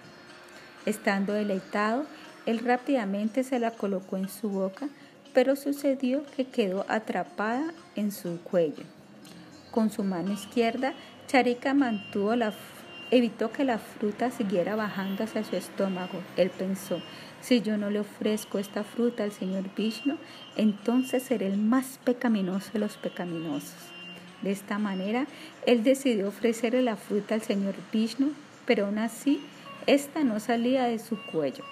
Estando 0.86 1.32
deleitado, 1.32 2.06
él 2.46 2.58
rápidamente 2.58 3.42
se 3.42 3.58
la 3.58 3.70
colocó 3.70 4.16
en 4.16 4.28
su 4.28 4.50
boca, 4.50 4.88
pero 5.32 5.56
sucedió 5.56 6.24
que 6.36 6.44
quedó 6.44 6.84
atrapada 6.88 7.72
en 7.96 8.12
su 8.12 8.40
cuello. 8.40 8.84
Con 9.70 9.90
su 9.90 10.04
mano 10.04 10.32
izquierda, 10.32 10.92
Charika 11.26 11.74
mantuvo 11.74 12.36
la, 12.36 12.52
evitó 13.10 13.50
que 13.50 13.64
la 13.64 13.78
fruta 13.78 14.30
siguiera 14.30 14.76
bajando 14.76 15.24
hacia 15.24 15.42
su 15.42 15.56
estómago. 15.56 16.20
Él 16.36 16.50
pensó, 16.50 17.00
si 17.40 17.60
yo 17.60 17.76
no 17.76 17.90
le 17.90 18.00
ofrezco 18.00 18.58
esta 18.58 18.84
fruta 18.84 19.24
al 19.24 19.32
señor 19.32 19.64
Vishnu, 19.76 20.16
entonces 20.56 21.22
seré 21.22 21.46
el 21.46 21.58
más 21.58 21.98
pecaminoso 22.04 22.70
de 22.74 22.78
los 22.78 22.96
pecaminosos. 22.96 23.74
De 24.42 24.50
esta 24.50 24.78
manera, 24.78 25.26
él 25.66 25.82
decidió 25.82 26.28
ofrecerle 26.28 26.82
la 26.82 26.96
fruta 26.96 27.34
al 27.34 27.42
señor 27.42 27.74
Vishnu, 27.92 28.32
pero 28.66 28.86
aún 28.86 28.98
así 28.98 29.40
esta 29.86 30.24
no 30.24 30.40
salía 30.40 30.84
de 30.84 30.98
su 30.98 31.16
cuello. 31.26 31.64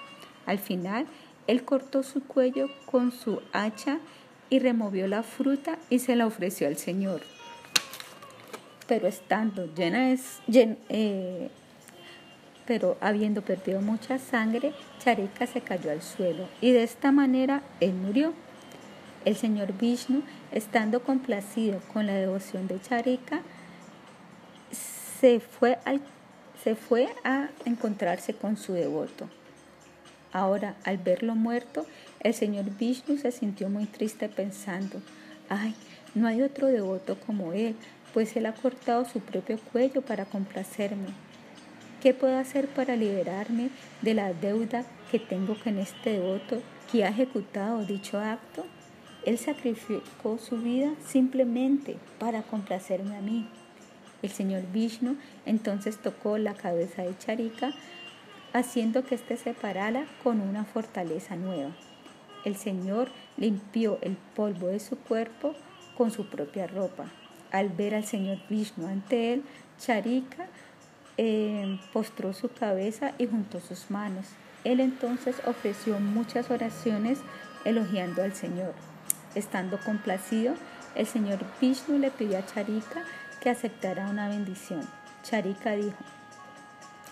Al 0.45 0.59
final, 0.59 1.07
él 1.47 1.63
cortó 1.63 2.03
su 2.03 2.23
cuello 2.23 2.69
con 2.85 3.11
su 3.11 3.41
hacha 3.51 3.99
y 4.49 4.59
removió 4.59 5.07
la 5.07 5.23
fruta 5.23 5.77
y 5.89 5.99
se 5.99 6.15
la 6.15 6.27
ofreció 6.27 6.67
al 6.67 6.77
Señor. 6.77 7.21
Pero 8.87 9.07
estando 9.07 9.67
llena. 9.73 10.15
Eh, 10.89 11.49
pero 12.65 12.97
habiendo 13.01 13.41
perdido 13.41 13.81
mucha 13.81 14.19
sangre, 14.19 14.73
Charika 14.99 15.45
se 15.47 15.61
cayó 15.61 15.91
al 15.91 16.01
suelo 16.01 16.47
y 16.61 16.71
de 16.71 16.83
esta 16.83 17.11
manera 17.11 17.61
él 17.79 17.93
murió. 17.93 18.33
El 19.25 19.37
señor 19.37 19.71
Vishnu, 19.77 20.21
estando 20.51 21.01
complacido 21.01 21.79
con 21.93 22.07
la 22.07 22.13
devoción 22.13 22.67
de 22.67 22.81
Charika, 22.81 23.41
se 24.71 25.39
fue 25.39 25.79
al 25.85 26.01
se 26.63 26.75
fue 26.75 27.09
a 27.23 27.49
encontrarse 27.65 28.33
con 28.33 28.55
su 28.57 28.73
devoto. 28.73 29.29
Ahora, 30.31 30.75
al 30.83 30.97
verlo 30.97 31.35
muerto, 31.35 31.85
el 32.21 32.33
señor 32.33 32.65
Vishnu 32.77 33.17
se 33.17 33.31
sintió 33.31 33.69
muy 33.69 33.85
triste 33.85 34.29
pensando, 34.29 35.01
ay, 35.49 35.75
no 36.15 36.25
hay 36.27 36.41
otro 36.41 36.67
devoto 36.67 37.19
como 37.19 37.53
él, 37.53 37.75
pues 38.13 38.35
él 38.35 38.45
ha 38.45 38.53
cortado 38.53 39.05
su 39.05 39.19
propio 39.19 39.59
cuello 39.59 40.01
para 40.01 40.25
complacerme. 40.25 41.09
¿Qué 42.01 42.13
puedo 42.13 42.37
hacer 42.37 42.67
para 42.67 42.95
liberarme 42.95 43.69
de 44.01 44.13
la 44.13 44.33
deuda 44.33 44.85
que 45.11 45.19
tengo 45.19 45.55
con 45.63 45.77
este 45.77 46.11
devoto 46.11 46.61
que 46.91 47.03
ha 47.03 47.09
ejecutado 47.09 47.85
dicho 47.85 48.19
acto? 48.19 48.65
Él 49.25 49.37
sacrificó 49.37 50.37
su 50.37 50.57
vida 50.57 50.93
simplemente 51.05 51.97
para 52.19 52.41
complacerme 52.41 53.15
a 53.15 53.21
mí. 53.21 53.47
El 54.23 54.31
señor 54.31 54.63
Vishnu 54.71 55.17
entonces 55.45 55.97
tocó 55.97 56.39
la 56.39 56.55
cabeza 56.55 57.03
de 57.03 57.15
Charika, 57.17 57.73
haciendo 58.53 59.03
que 59.03 59.15
éste 59.15 59.37
se 59.37 59.53
parara 59.53 60.07
con 60.23 60.41
una 60.41 60.63
fortaleza 60.63 61.35
nueva. 61.35 61.71
El 62.45 62.55
señor 62.55 63.09
limpió 63.37 63.99
el 64.01 64.17
polvo 64.35 64.67
de 64.67 64.79
su 64.79 64.97
cuerpo 64.97 65.53
con 65.97 66.09
su 66.09 66.27
propia 66.27 66.67
ropa. 66.67 67.11
Al 67.51 67.69
ver 67.69 67.93
al 67.93 68.05
señor 68.05 68.39
Vishnu 68.49 68.87
ante 68.87 69.33
él, 69.33 69.43
Charika 69.77 70.47
eh, 71.17 71.79
postró 71.91 72.33
su 72.33 72.49
cabeza 72.49 73.13
y 73.17 73.27
juntó 73.27 73.59
sus 73.59 73.91
manos. 73.91 74.25
Él 74.63 74.79
entonces 74.79 75.35
ofreció 75.45 75.99
muchas 75.99 76.49
oraciones 76.49 77.19
elogiando 77.65 78.23
al 78.23 78.33
Señor. 78.33 78.73
Estando 79.35 79.77
complacido, 79.79 80.55
el 80.95 81.05
señor 81.05 81.39
Vishnu 81.59 81.97
le 81.97 82.11
pidió 82.11 82.37
a 82.37 82.45
Charika 82.45 83.03
que 83.43 83.49
aceptara 83.49 84.07
una 84.07 84.29
bendición. 84.29 84.87
Charika 85.21 85.71
dijo, 85.71 85.97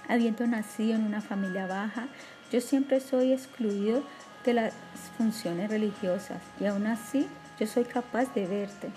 habiendo 0.08 0.48
nacido 0.48 0.96
en 0.96 1.04
una 1.04 1.20
familia 1.20 1.68
baja, 1.68 2.08
yo 2.54 2.62
siempre 2.62 3.02
soy 3.02 3.34
excluido 3.34 4.02
de 4.46 4.54
las 4.54 4.74
funciones 5.18 5.70
religiosas 5.70 6.42
y 6.58 6.68
aún 6.68 6.88
así 6.88 7.28
yo 7.60 7.68
soy 7.68 7.84
capaz 7.84 8.34
de 8.34 8.48
verte. 8.48 8.90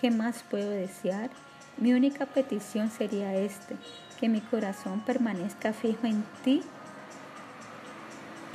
¿Qué 0.00 0.10
más 0.10 0.44
puedo 0.44 0.70
desear? 0.70 1.28
Mi 1.76 1.92
única 1.92 2.24
petición 2.24 2.90
sería 2.90 3.34
este, 3.34 3.76
que 4.18 4.30
mi 4.30 4.40
corazón 4.40 5.00
permanezca 5.00 5.74
fijo 5.74 6.06
en 6.06 6.24
ti 6.42 6.62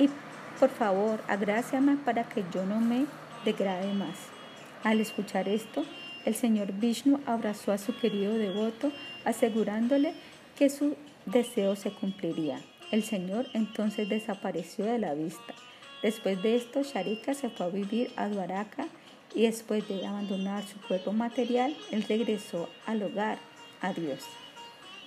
y 0.00 0.10
por 0.58 0.70
favor 0.70 1.20
agráciame 1.28 1.96
para 1.96 2.24
que 2.24 2.44
yo 2.52 2.66
no 2.66 2.80
me 2.80 3.06
degrade 3.44 3.92
más. 3.92 4.16
Al 4.82 5.00
escuchar 5.00 5.48
esto, 5.48 5.84
el 6.28 6.34
señor 6.34 6.72
Vishnu 6.74 7.20
abrazó 7.24 7.72
a 7.72 7.78
su 7.78 7.96
querido 7.96 8.34
devoto, 8.34 8.92
asegurándole 9.24 10.12
que 10.58 10.68
su 10.68 10.94
deseo 11.24 11.74
se 11.74 11.90
cumpliría. 11.90 12.60
El 12.90 13.02
señor 13.02 13.46
entonces 13.54 14.10
desapareció 14.10 14.84
de 14.84 14.98
la 14.98 15.14
vista. 15.14 15.54
Después 16.02 16.42
de 16.42 16.56
esto, 16.56 16.82
Sharika 16.82 17.32
se 17.32 17.48
fue 17.48 17.64
a 17.64 17.70
vivir 17.70 18.12
a 18.16 18.28
Dwaraka 18.28 18.88
y 19.34 19.44
después 19.44 19.88
de 19.88 20.06
abandonar 20.06 20.64
su 20.64 20.78
cuerpo 20.86 21.14
material, 21.14 21.74
él 21.90 22.04
regresó 22.06 22.68
al 22.84 23.02
hogar, 23.02 23.38
a 23.80 23.94
Dios. 23.94 24.20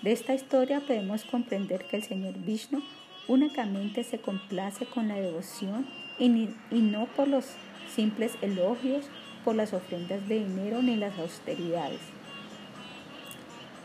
De 0.02 0.14
esta 0.14 0.34
historia 0.34 0.80
podemos 0.80 1.24
comprender 1.26 1.86
que 1.86 1.98
el 1.98 2.04
Señor 2.04 2.34
Vishnu 2.40 2.82
únicamente 3.28 4.04
se 4.04 4.18
complace 4.18 4.88
con 4.88 5.08
la 5.08 5.16
devoción 5.16 5.86
y, 6.18 6.50
y 6.72 6.82
no 6.82 7.06
por 7.16 7.28
los 7.28 7.46
simples 7.94 8.34
elogios 8.42 9.06
por 9.44 9.56
las 9.56 9.74
ofrendas 9.74 10.28
de 10.28 10.40
dinero 10.40 10.82
ni 10.82 10.96
las 10.96 11.18
austeridades. 11.18 12.02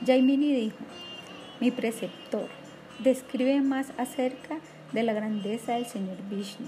Jaimini 0.05 0.53
dijo, 0.53 0.77
mi 1.61 1.71
preceptor, 1.71 2.49
describe 2.99 3.61
más 3.61 3.93
acerca 3.99 4.59
de 4.93 5.03
la 5.03 5.13
grandeza 5.13 5.73
del 5.73 5.87
Señor 5.87 6.17
Vishnu. 6.31 6.67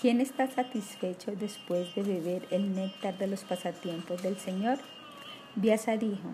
¿Quién 0.00 0.20
está 0.20 0.46
satisfecho 0.48 1.32
después 1.34 1.94
de 1.94 2.02
beber 2.02 2.46
el 2.50 2.74
néctar 2.74 3.18
de 3.18 3.26
los 3.26 3.44
pasatiempos 3.44 4.22
del 4.22 4.36
Señor? 4.36 4.78
Vyasa 5.56 5.96
dijo, 5.96 6.30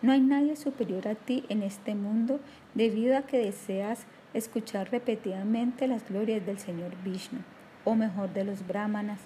no 0.00 0.12
hay 0.12 0.20
nadie 0.20 0.56
superior 0.56 1.06
a 1.06 1.14
ti 1.14 1.44
en 1.48 1.62
este 1.62 1.94
mundo 1.94 2.40
debido 2.74 3.16
a 3.16 3.22
que 3.22 3.38
deseas 3.38 4.06
escuchar 4.34 4.90
repetidamente 4.90 5.86
las 5.86 6.08
glorias 6.08 6.44
del 6.46 6.58
Señor 6.58 6.92
Vishnu, 7.04 7.40
o 7.84 7.94
mejor 7.94 8.32
de 8.32 8.44
los 8.44 8.66
brahmanas. 8.66 9.20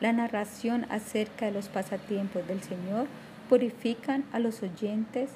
La 0.00 0.12
narración 0.12 0.86
acerca 0.90 1.46
de 1.46 1.52
los 1.52 1.68
pasatiempos 1.68 2.46
del 2.46 2.62
Señor 2.62 3.06
purifican 3.48 4.24
a 4.32 4.38
los 4.38 4.62
oyentes, 4.62 5.30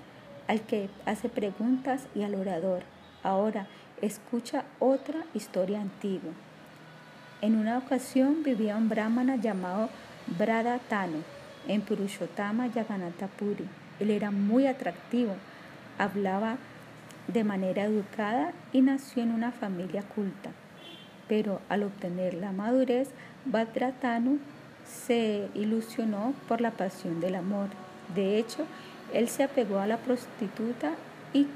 al 0.46 0.60
que 0.60 0.88
hace 1.06 1.28
preguntas 1.28 2.06
y 2.14 2.22
al 2.22 2.34
orador. 2.34 2.82
Ahora 3.22 3.66
escucha 4.02 4.64
otra 4.78 5.24
historia 5.34 5.80
antigua. 5.80 6.32
En 7.40 7.56
una 7.56 7.78
ocasión 7.78 8.42
vivía 8.42 8.76
un 8.76 8.88
brahmana 8.88 9.36
llamado 9.36 9.88
Bradatano 10.38 11.18
en 11.68 11.80
Purushottama 11.80 12.68
Yaganatha. 12.68 13.28
Él 14.00 14.10
era 14.10 14.30
muy 14.30 14.66
atractivo, 14.66 15.34
hablaba 15.98 16.56
de 17.28 17.44
manera 17.44 17.84
educada 17.84 18.52
y 18.72 18.82
nació 18.82 19.22
en 19.22 19.32
una 19.32 19.52
familia 19.52 20.02
culta. 20.02 20.50
Pero 21.28 21.60
al 21.68 21.82
obtener 21.82 22.34
la 22.34 22.52
madurez, 22.52 23.10
Bhadratanu 23.46 24.38
se 24.84 25.48
ilusionó 25.54 26.34
por 26.48 26.60
la 26.60 26.72
pasión 26.72 27.20
del 27.20 27.34
amor. 27.34 27.68
De 28.14 28.38
hecho, 28.38 28.66
él 29.12 29.28
se 29.28 29.42
apegó 29.42 29.78
a 29.78 29.86
la 29.86 29.98
prostituta 29.98 30.92
y 31.32 31.46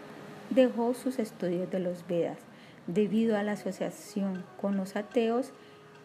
dejó 0.51 0.95
sus 0.95 1.19
estudios 1.19 1.71
de 1.71 1.81
los 1.81 2.07
Vedas. 2.07 2.39
Debido 2.87 3.37
a 3.37 3.43
la 3.43 3.53
asociación 3.53 4.45
con 4.61 4.77
los 4.77 4.97
ateos, 4.97 5.53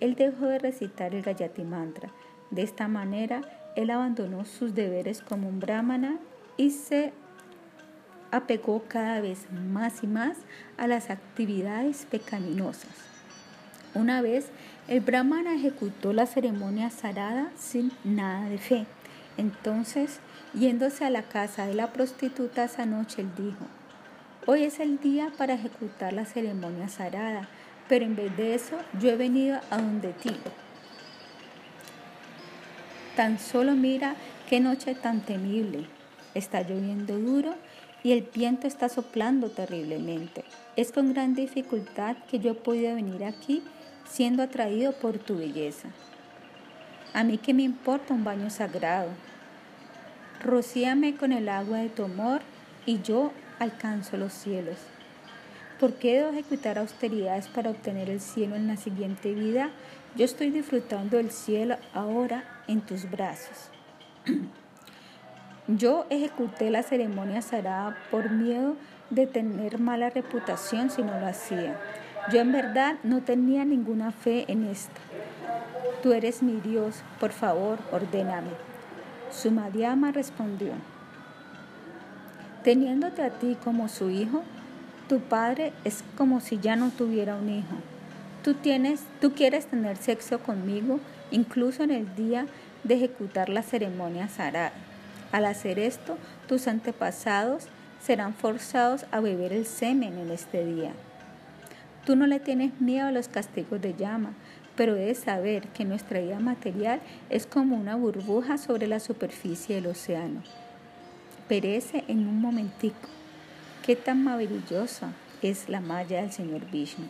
él 0.01 0.15
dejó 0.15 0.47
de 0.47 0.59
recitar 0.59 1.15
el 1.15 1.21
Gayati 1.21 1.63
Mantra. 1.63 2.09
De 2.51 2.61
esta 2.61 2.89
manera, 2.89 3.41
él 3.77 3.89
abandonó 3.89 4.43
sus 4.43 4.75
deberes 4.75 5.21
como 5.21 5.47
un 5.47 5.59
brahmana 5.59 6.19
y 6.57 6.71
se 6.71 7.13
apegó 8.33 8.83
cada 8.87 9.21
vez 9.21 9.45
más 9.51 10.03
y 10.03 10.07
más 10.07 10.37
a 10.77 10.87
las 10.87 11.11
actividades 11.11 12.07
pecaminosas. 12.09 12.89
Una 13.93 14.23
vez, 14.23 14.47
el 14.87 15.01
brahmana 15.01 15.53
ejecutó 15.53 16.13
la 16.13 16.25
ceremonia 16.25 16.89
sarada 16.89 17.51
sin 17.55 17.91
nada 18.03 18.49
de 18.49 18.57
fe. 18.57 18.87
Entonces, 19.37 20.19
yéndose 20.55 21.05
a 21.05 21.11
la 21.11 21.21
casa 21.21 21.67
de 21.67 21.75
la 21.75 21.93
prostituta 21.93 22.63
esa 22.63 22.87
noche, 22.87 23.21
él 23.21 23.29
dijo, 23.37 23.67
Hoy 24.47 24.63
es 24.63 24.79
el 24.79 24.99
día 24.99 25.31
para 25.37 25.53
ejecutar 25.53 26.11
la 26.11 26.25
ceremonia 26.25 26.89
sarada, 26.89 27.47
pero 27.87 28.03
en 28.03 28.15
vez 28.15 28.35
de 28.35 28.55
eso 28.55 28.77
yo 28.99 29.11
he 29.11 29.15
venido 29.15 29.59
a 29.69 29.77
donde 29.77 30.11
ti. 30.11 30.35
Tan 33.15 33.37
solo 33.37 33.73
mira 33.73 34.15
qué 34.49 34.59
noche 34.59 34.95
tan 34.95 35.21
temible. 35.21 35.85
Está 36.33 36.63
lloviendo 36.63 37.19
duro 37.19 37.53
y 38.03 38.11
el 38.11 38.21
viento 38.21 38.67
está 38.67 38.89
soplando 38.89 39.49
terriblemente. 39.49 40.43
Es 40.75 40.91
con 40.91 41.13
gran 41.13 41.35
dificultad 41.35 42.17
que 42.29 42.39
yo 42.39 42.51
he 42.51 42.55
podido 42.55 42.95
venir 42.95 43.23
aquí 43.23 43.63
siendo 44.05 44.43
atraído 44.43 44.91
por 44.91 45.17
tu 45.17 45.37
belleza. 45.37 45.89
A 47.13 47.23
mí 47.23 47.37
que 47.37 47.53
me 47.53 47.63
importa 47.63 48.13
un 48.13 48.23
baño 48.23 48.49
sagrado. 48.49 49.09
Rocíame 50.43 51.15
con 51.15 51.31
el 51.31 51.47
agua 51.47 51.77
de 51.77 51.89
tu 51.89 52.03
amor 52.03 52.41
y 52.85 53.01
yo 53.01 53.31
alcanzo 53.59 54.17
los 54.17 54.33
cielos. 54.33 54.77
¿Por 55.79 55.93
qué 55.93 56.17
debo 56.17 56.31
ejecutar 56.31 56.77
austeridades 56.77 57.47
para 57.47 57.69
obtener 57.69 58.09
el 58.09 58.19
cielo 58.19 58.55
en 58.55 58.67
la 58.67 58.77
siguiente 58.77 59.33
vida? 59.33 59.69
Yo 60.15 60.25
estoy 60.25 60.49
disfrutando 60.49 61.17
del 61.17 61.31
cielo 61.31 61.77
ahora 61.93 62.43
en 62.67 62.81
tus 62.81 63.09
brazos. 63.09 63.69
Yo 65.67 66.05
ejecuté 66.09 66.69
la 66.69 66.83
ceremonia 66.83 67.41
sagrada 67.41 67.97
por 68.11 68.29
miedo 68.29 68.75
de 69.09 69.27
tener 69.27 69.79
mala 69.79 70.09
reputación 70.09 70.89
si 70.89 71.03
no 71.03 71.17
lo 71.17 71.25
hacía. 71.25 71.79
Yo 72.31 72.41
en 72.41 72.51
verdad 72.51 72.95
no 73.03 73.21
tenía 73.21 73.63
ninguna 73.63 74.11
fe 74.11 74.43
en 74.49 74.65
esto. 74.65 74.99
Tú 76.01 76.11
eres 76.11 76.43
mi 76.43 76.59
Dios, 76.59 77.01
por 77.17 77.31
favor, 77.31 77.79
ordéname. 77.93 78.49
Su 79.31 79.51
Mariama 79.51 80.11
respondió, 80.11 80.73
teniéndote 82.63 83.23
a 83.23 83.29
ti 83.29 83.57
como 83.63 83.87
su 83.87 84.09
hijo, 84.09 84.43
tu 85.07 85.19
padre 85.19 85.71
es 85.85 86.03
como 86.17 86.41
si 86.41 86.59
ya 86.59 86.75
no 86.75 86.89
tuviera 86.89 87.35
un 87.35 87.49
hijo. 87.49 87.75
Tú, 88.43 88.53
tienes, 88.53 89.03
tú 89.21 89.31
quieres 89.31 89.67
tener 89.67 89.95
sexo 89.95 90.39
conmigo 90.39 90.99
incluso 91.31 91.83
en 91.83 91.91
el 91.91 92.15
día 92.15 92.47
de 92.83 92.95
ejecutar 92.95 93.47
la 93.47 93.63
ceremonia 93.63 94.27
sagrada. 94.27 94.73
Al 95.33 95.45
hacer 95.45 95.79
esto, 95.79 96.19
tus 96.47 96.67
antepasados 96.67 97.63
serán 97.99 98.35
forzados 98.35 99.07
a 99.11 99.19
beber 99.19 99.51
el 99.51 99.65
semen 99.65 100.19
en 100.19 100.29
este 100.29 100.63
día. 100.63 100.91
Tú 102.05 102.15
no 102.15 102.27
le 102.27 102.39
tienes 102.39 102.79
miedo 102.79 103.07
a 103.07 103.11
los 103.11 103.29
castigos 103.29 103.81
de 103.81 103.95
llama, 103.95 104.33
pero 104.75 104.93
debes 104.93 105.17
saber 105.17 105.67
que 105.69 105.85
nuestra 105.85 106.19
vida 106.19 106.39
material 106.39 106.99
es 107.31 107.47
como 107.47 107.75
una 107.75 107.95
burbuja 107.95 108.59
sobre 108.59 108.85
la 108.85 108.99
superficie 108.99 109.75
del 109.75 109.87
océano. 109.87 110.43
Perece 111.47 112.03
en 112.07 112.27
un 112.27 112.39
momentico. 112.39 113.09
Qué 113.83 113.95
tan 113.95 114.23
maravillosa 114.23 115.13
es 115.41 115.67
la 115.67 115.81
malla 115.81 116.21
del 116.21 116.31
Señor 116.31 116.69
Vishnu. 116.69 117.07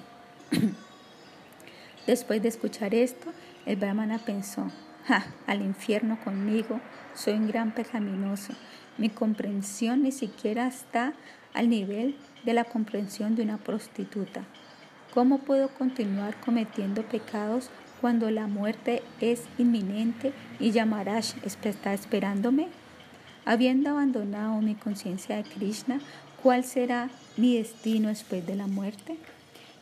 Después 2.07 2.41
de 2.41 2.47
escuchar 2.47 2.95
esto, 2.95 3.33
el 3.65 3.75
Brahmana 3.75 4.17
pensó, 4.17 4.71
¡ja! 5.05 5.25
Al 5.47 5.61
infierno 5.61 6.19
conmigo, 6.23 6.79
soy 7.13 7.33
un 7.33 7.47
gran 7.47 7.71
pecaminoso. 7.71 8.53
Mi 8.97 9.09
comprensión 9.09 10.03
ni 10.03 10.11
siquiera 10.11 10.67
está 10.67 11.13
al 11.53 11.69
nivel 11.69 12.15
de 12.43 12.53
la 12.53 12.63
comprensión 12.63 13.35
de 13.35 13.43
una 13.43 13.57
prostituta. 13.57 14.43
¿Cómo 15.13 15.39
puedo 15.39 15.69
continuar 15.69 16.35
cometiendo 16.39 17.03
pecados 17.03 17.69
cuando 18.01 18.31
la 18.31 18.47
muerte 18.47 19.03
es 19.21 19.43
inminente 19.57 20.33
y 20.59 20.71
Yamarash 20.71 21.33
está 21.43 21.93
esperándome? 21.93 22.67
Habiendo 23.45 23.91
abandonado 23.91 24.61
mi 24.61 24.75
conciencia 24.75 25.35
de 25.35 25.43
Krishna, 25.43 25.99
¿cuál 26.41 26.63
será 26.63 27.09
mi 27.37 27.57
destino 27.57 28.09
después 28.09 28.45
de 28.47 28.55
la 28.55 28.67
muerte? 28.67 29.17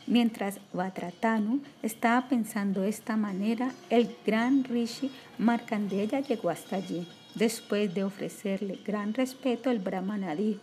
Mientras 0.06 0.58
Vatratanu 0.72 1.60
estaba 1.82 2.28
pensando 2.28 2.80
de 2.80 2.88
esta 2.88 3.16
manera, 3.16 3.72
el 3.88 4.14
gran 4.26 4.64
Rishi 4.64 5.10
Markandeya 5.38 6.20
llegó 6.20 6.50
hasta 6.50 6.76
allí. 6.76 7.06
Después 7.34 7.94
de 7.94 8.04
ofrecerle 8.04 8.78
gran 8.84 9.14
respeto, 9.14 9.70
el 9.70 9.78
Brahmana 9.78 10.34
dijo, 10.34 10.60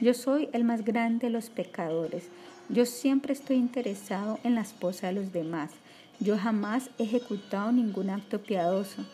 yo 0.00 0.14
soy 0.14 0.48
el 0.52 0.64
más 0.64 0.84
grande 0.84 1.28
de 1.28 1.32
los 1.32 1.48
pecadores. 1.48 2.24
Yo 2.68 2.86
siempre 2.86 3.32
estoy 3.32 3.56
interesado 3.56 4.40
en 4.42 4.56
la 4.56 4.62
esposa 4.62 5.06
de 5.06 5.12
los 5.12 5.32
demás. 5.32 5.70
Yo 6.18 6.36
jamás 6.36 6.90
he 6.98 7.04
ejecutado 7.04 7.70
ningún 7.70 8.10
acto 8.10 8.40
piadoso. 8.40 9.04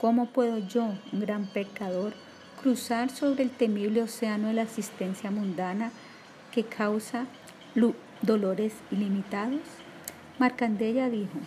¿Cómo 0.00 0.26
puedo 0.26 0.58
yo, 0.58 0.94
un 1.12 1.20
gran 1.20 1.46
pecador, 1.46 2.12
cruzar 2.62 3.10
sobre 3.10 3.42
el 3.42 3.50
temible 3.50 4.02
océano 4.02 4.48
de 4.48 4.54
la 4.54 4.62
existencia 4.62 5.32
mundana 5.32 5.90
que 6.52 6.64
causa 6.64 7.26
dolores 8.22 8.74
ilimitados? 8.90 9.60
Marcandeya 10.38 11.08
dijo, 11.08 11.38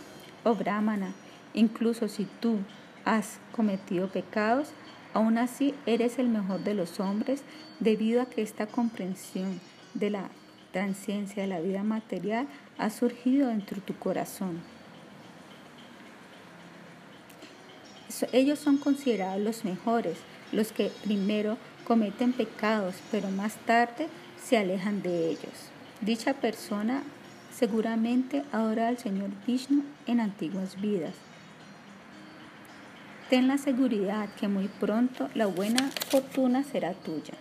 oh 0.43 0.55
Brahmana, 0.55 1.13
incluso 1.53 2.07
si 2.07 2.25
tú 2.39 2.57
has 3.05 3.39
cometido 3.51 4.07
pecados, 4.07 4.71
aún 5.13 5.37
así 5.37 5.73
eres 5.85 6.19
el 6.19 6.29
mejor 6.29 6.63
de 6.63 6.73
los 6.73 6.99
hombres 6.99 7.43
debido 7.79 8.21
a 8.21 8.25
que 8.25 8.41
esta 8.41 8.67
comprensión 8.67 9.59
de 9.93 10.09
la 10.09 10.29
transciencia 10.71 11.43
de 11.43 11.49
la 11.49 11.59
vida 11.59 11.83
material 11.83 12.47
ha 12.77 12.89
surgido 12.89 13.49
dentro 13.49 13.77
de 13.77 13.81
tu 13.81 13.95
corazón. 13.95 14.61
Ellos 18.31 18.59
son 18.59 18.77
considerados 18.77 19.41
los 19.41 19.65
mejores, 19.65 20.17
los 20.51 20.71
que 20.71 20.91
primero 21.03 21.57
cometen 21.85 22.33
pecados, 22.33 22.95
pero 23.11 23.29
más 23.29 23.55
tarde 23.65 24.07
se 24.43 24.57
alejan 24.57 25.01
de 25.01 25.29
ellos. 25.29 25.71
Dicha 26.01 26.33
persona 26.33 27.03
seguramente 27.53 28.43
adora 28.53 28.87
al 28.87 28.97
Señor 28.97 29.31
Vishnu 29.45 29.83
en 30.07 30.21
antiguas 30.21 30.79
vidas. 30.79 31.13
Ten 33.29 33.49
la 33.49 33.57
seguridad 33.57 34.29
que 34.39 34.47
muy 34.47 34.69
pronto 34.69 35.29
la 35.35 35.45
buena 35.45 35.91
fortuna 36.09 36.63
será 36.63 36.93
tuya. 36.93 37.33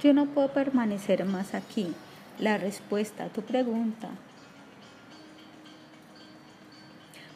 Yo 0.00 0.14
no 0.14 0.26
puedo 0.26 0.52
permanecer 0.52 1.24
más 1.24 1.54
aquí. 1.54 1.92
La 2.38 2.56
respuesta 2.56 3.24
a 3.24 3.28
tu 3.28 3.42
pregunta. 3.42 4.08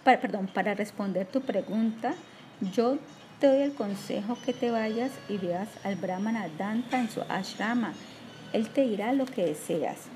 Para, 0.04 0.20
perdón, 0.20 0.46
para 0.46 0.74
responder 0.74 1.26
tu 1.26 1.40
pregunta, 1.40 2.14
yo 2.72 2.98
te 3.40 3.48
doy 3.48 3.62
el 3.62 3.74
consejo 3.74 4.38
que 4.46 4.52
te 4.52 4.70
vayas 4.70 5.10
y 5.28 5.38
veas 5.38 5.68
al 5.82 5.96
Brahmana 5.96 6.48
Danta 6.56 7.00
en 7.00 7.10
su 7.10 7.20
ashrama 7.22 7.92
él 8.54 8.68
te 8.68 8.82
dirá 8.82 9.12
lo 9.12 9.26
que 9.26 9.44
deseas. 9.44 10.06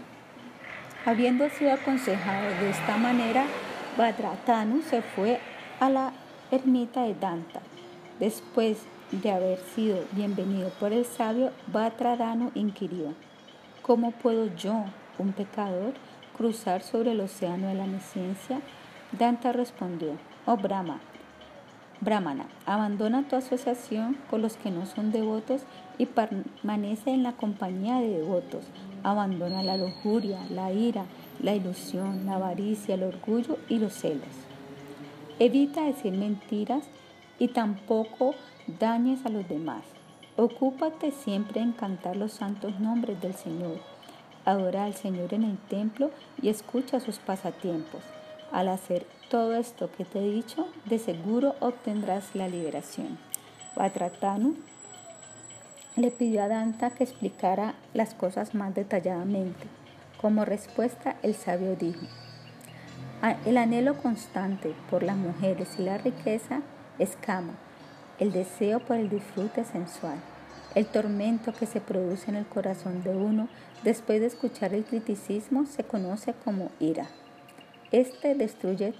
Habiendo 1.05 1.51
sido 1.51 1.73
aconsejado 1.73 2.48
de 2.60 2.70
esta 2.70 2.97
manera, 2.97 3.44
Badratanu 3.97 4.81
se 4.82 5.02
fue 5.02 5.40
a 5.81 5.90
la 5.90 6.12
ermita 6.52 7.02
de 7.02 7.15
Danta. 7.15 7.60
Después 8.20 8.78
de 9.10 9.32
haber 9.32 9.59
sido 9.74 10.05
bienvenido 10.12 10.70
por 10.78 10.93
el 10.93 11.05
sabio, 11.05 11.51
Badratanu 11.73 12.52
inquirió, 12.55 13.12
¿cómo 13.82 14.12
puedo 14.12 14.55
yo, 14.55 14.85
un 15.19 15.32
pecador, 15.32 15.94
cruzar 16.36 16.82
sobre 16.82 17.12
el 17.12 17.20
océano 17.20 17.66
de 17.66 17.74
la 17.74 17.86
nesciencia? 17.86 18.60
Danta 19.10 19.51
respondió, 19.52 20.12
oh 20.47 20.56
Brahma, 20.56 21.01
Brahmana, 22.01 22.47
abandona 22.66 23.27
tu 23.27 23.35
asociación 23.35 24.16
con 24.31 24.43
los 24.43 24.56
que 24.56 24.70
no 24.70 24.86
son 24.86 25.10
devotos 25.10 25.62
y 25.99 26.07
permanece 26.07 27.11
en 27.11 27.23
la 27.23 27.33
compañía 27.33 28.01
de 28.01 28.09
devotos. 28.09 28.65
Abandona 29.03 29.62
la 29.62 29.77
lujuria, 29.77 30.39
la 30.51 30.73
ira, 30.73 31.05
la 31.43 31.55
ilusión, 31.55 32.25
la 32.27 32.37
avaricia, 32.37 32.95
el 32.95 33.03
orgullo 33.03 33.59
y 33.69 33.79
los 33.79 33.93
celos. 33.93 34.29
Evita 35.39 35.85
decir 35.85 36.12
mentiras 36.12 36.85
y 37.39 37.49
tampoco 37.49 38.35
dañes 38.81 39.25
a 39.27 39.29
los 39.29 39.49
demás. 39.49 39.83
Ocúpate 40.37 41.11
siempre 41.11 41.61
en 41.61 41.73
cantar 41.73 42.16
los 42.16 42.33
santos 42.33 42.79
nombres 42.81 43.20
del 43.20 43.35
Señor. 43.35 43.79
Adora 44.45 44.85
al 44.85 44.95
Señor 44.95 45.35
en 45.35 45.45
el 45.45 45.59
templo 45.59 46.11
y 46.41 46.49
escucha 46.49 47.01
sus 47.01 47.19
pasatiempos. 47.19 48.03
Al 48.51 48.69
hacer 48.69 49.07
todo 49.29 49.55
esto 49.55 49.91
que 49.97 50.05
te 50.05 50.20
he 50.20 50.31
dicho, 50.31 50.69
de 50.87 50.99
seguro 50.99 51.55
obtendrás 51.61 52.35
la 52.35 52.49
liberación. 52.49 53.19
Vatratanu 53.77 54.57
le 55.99 56.12
pidió 56.12 56.45
a 56.45 56.49
Danta 56.49 56.91
que 56.91 57.03
explicara 57.03 57.75
las 57.93 58.15
cosas 58.15 58.55
más 58.55 58.73
detalladamente. 58.73 59.66
Como 60.20 60.45
respuesta, 60.45 61.16
el 61.23 61.35
sabio 61.35 61.75
dijo, 61.75 62.07
ah, 63.20 63.37
el 63.45 63.57
anhelo 63.57 63.97
constante 63.97 64.75
por 64.91 65.03
las 65.03 65.16
mujeres 65.16 65.69
y 65.79 65.83
la 65.83 65.99
riqueza 65.99 66.62
es 67.01 67.16
cama, 67.16 67.55
el 68.20 68.31
deseo 68.31 68.79
por 68.79 68.97
el 68.97 69.11
disfrute 69.11 69.65
sensual, 69.65 70.19
el 70.77 70.87
tormento 70.87 71.53
que 71.53 71.66
se 71.66 71.81
produce 71.81 72.31
en 72.31 72.37
el 72.37 72.47
corazón 72.47 73.03
de 73.03 73.11
uno 73.11 73.49
después 73.83 74.20
de 74.20 74.27
escuchar 74.27 74.75
el 74.75 74.85
criticismo 74.85 75.66
se 75.66 75.83
conoce 75.83 76.33
como 76.45 76.70
ira. 76.79 77.09
Este 77.91 78.37
destruye 78.37 78.95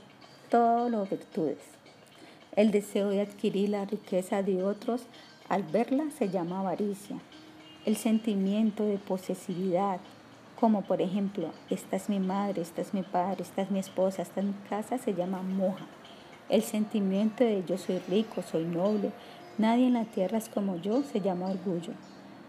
todas 0.51 0.91
las 0.91 1.09
virtudes. 1.09 1.59
El 2.57 2.73
deseo 2.73 3.11
de 3.11 3.21
adquirir 3.21 3.69
la 3.69 3.85
riqueza 3.85 4.43
de 4.43 4.65
otros 4.65 5.07
al 5.49 5.63
verla 5.63 6.11
se 6.17 6.29
llama 6.29 6.61
avaricia. 6.61 7.17
El 7.87 7.97
sentimiento 7.97 8.85
de 8.85 8.99
posesividad, 8.99 10.01
como 10.61 10.83
por 10.83 11.01
ejemplo, 11.01 11.51
esta 11.71 11.97
es 11.97 12.09
mi 12.09 12.21
madre, 12.21 12.63
esta 12.63 12.83
es 12.83 12.93
mi 12.93 13.03
padre, 13.03 13.43
esta 13.43 13.63
es 13.63 13.71
mi 13.71 13.79
esposa, 13.79 14.23
esta 14.23 14.41
es 14.41 14.47
mi 14.47 14.55
casa, 14.69 14.99
se 14.99 15.15
llama 15.15 15.43
moja. 15.43 15.87
El 16.49 16.63
sentimiento 16.63 17.45
de 17.45 17.65
yo 17.67 17.79
soy 17.79 17.99
rico, 18.09 18.43
soy 18.43 18.65
noble, 18.65 19.13
nadie 19.57 19.87
en 19.87 19.95
la 19.95 20.05
tierra 20.05 20.39
es 20.39 20.49
como 20.49 20.77
yo, 20.77 21.03
se 21.03 21.21
llama 21.21 21.47
orgullo. 21.47 21.93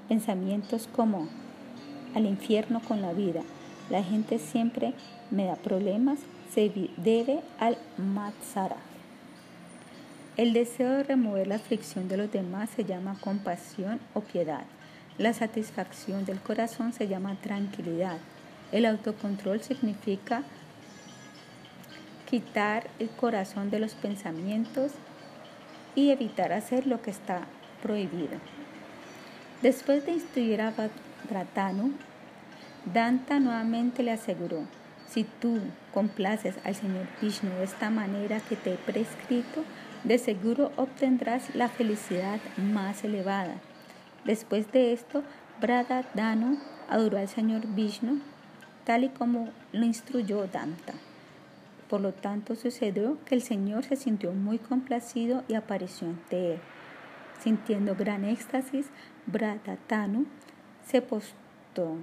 Pensamientos 0.08 0.90
como 0.94 1.28
al 2.16 2.26
infierno 2.26 2.82
con 2.86 3.02
la 3.02 3.14
vida, 3.14 3.42
la 3.90 4.04
gente 4.04 4.40
siempre 4.40 4.94
me 5.32 5.46
da 5.46 5.56
problemas, 5.56 6.20
se 6.54 6.72
debe 6.98 7.42
al 7.60 7.78
matsara. 7.98 8.89
El 10.40 10.54
deseo 10.54 10.92
de 10.92 11.04
remover 11.04 11.48
la 11.48 11.56
aflicción 11.56 12.08
de 12.08 12.16
los 12.16 12.32
demás 12.32 12.70
se 12.74 12.86
llama 12.86 13.18
compasión 13.20 14.00
o 14.14 14.22
piedad. 14.22 14.64
La 15.18 15.34
satisfacción 15.34 16.24
del 16.24 16.40
corazón 16.40 16.94
se 16.94 17.10
llama 17.10 17.36
tranquilidad. 17.42 18.20
El 18.72 18.86
autocontrol 18.86 19.62
significa 19.62 20.44
quitar 22.30 22.88
el 23.00 23.10
corazón 23.10 23.70
de 23.70 23.80
los 23.80 23.96
pensamientos 23.96 24.94
y 25.94 26.12
evitar 26.12 26.54
hacer 26.54 26.88
lo 26.88 27.02
que 27.02 27.12
está 27.12 27.42
prohibido. 27.84 28.40
Después 29.62 30.06
de 30.06 30.14
instruir 30.14 30.62
a 30.62 30.72
Bhadratanu, 30.72 31.92
Danta 32.94 33.42
nuevamente 33.42 34.04
le 34.04 34.12
aseguró, 34.12 34.64
si 35.06 35.26
tú 35.26 35.60
complaces 35.94 36.56
al 36.64 36.76
Señor 36.76 37.08
Vishnu 37.22 37.50
de 37.50 37.66
esta 37.66 37.90
manera 37.90 38.40
que 38.40 38.56
te 38.56 38.76
he 38.76 38.78
prescrito, 38.78 39.66
de 40.04 40.18
seguro 40.18 40.72
obtendrás 40.78 41.54
la 41.56 41.68
felicidad 41.68 42.40
más 42.58 43.04
elevada. 43.04 43.56
Después 44.26 44.72
de 44.72 44.94
esto, 44.94 45.24
Bhadratanu 45.62 46.58
adoró 46.90 47.18
al 47.18 47.28
Señor 47.28 47.68
Vishnu 47.68 48.20
tal 48.86 49.04
y 49.04 49.10
como 49.10 49.50
lo 49.72 49.86
instruyó 49.86 50.48
Danta. 50.48 50.94
Por 51.90 52.02
lo 52.02 52.14
tanto, 52.14 52.56
sucedió 52.56 53.18
que 53.26 53.36
el 53.36 53.42
Señor 53.42 53.84
se 53.84 53.96
sintió 53.96 54.32
muy 54.32 54.58
complacido 54.58 55.44
y 55.48 55.56
apareció 55.56 56.08
ante 56.08 56.54
él. 56.54 56.60
Sintiendo 57.42 57.96
gran 57.96 58.26
éxtasis, 58.26 58.88
Bradatanu 59.26 60.26
se 60.86 61.02
postó 61.02 61.98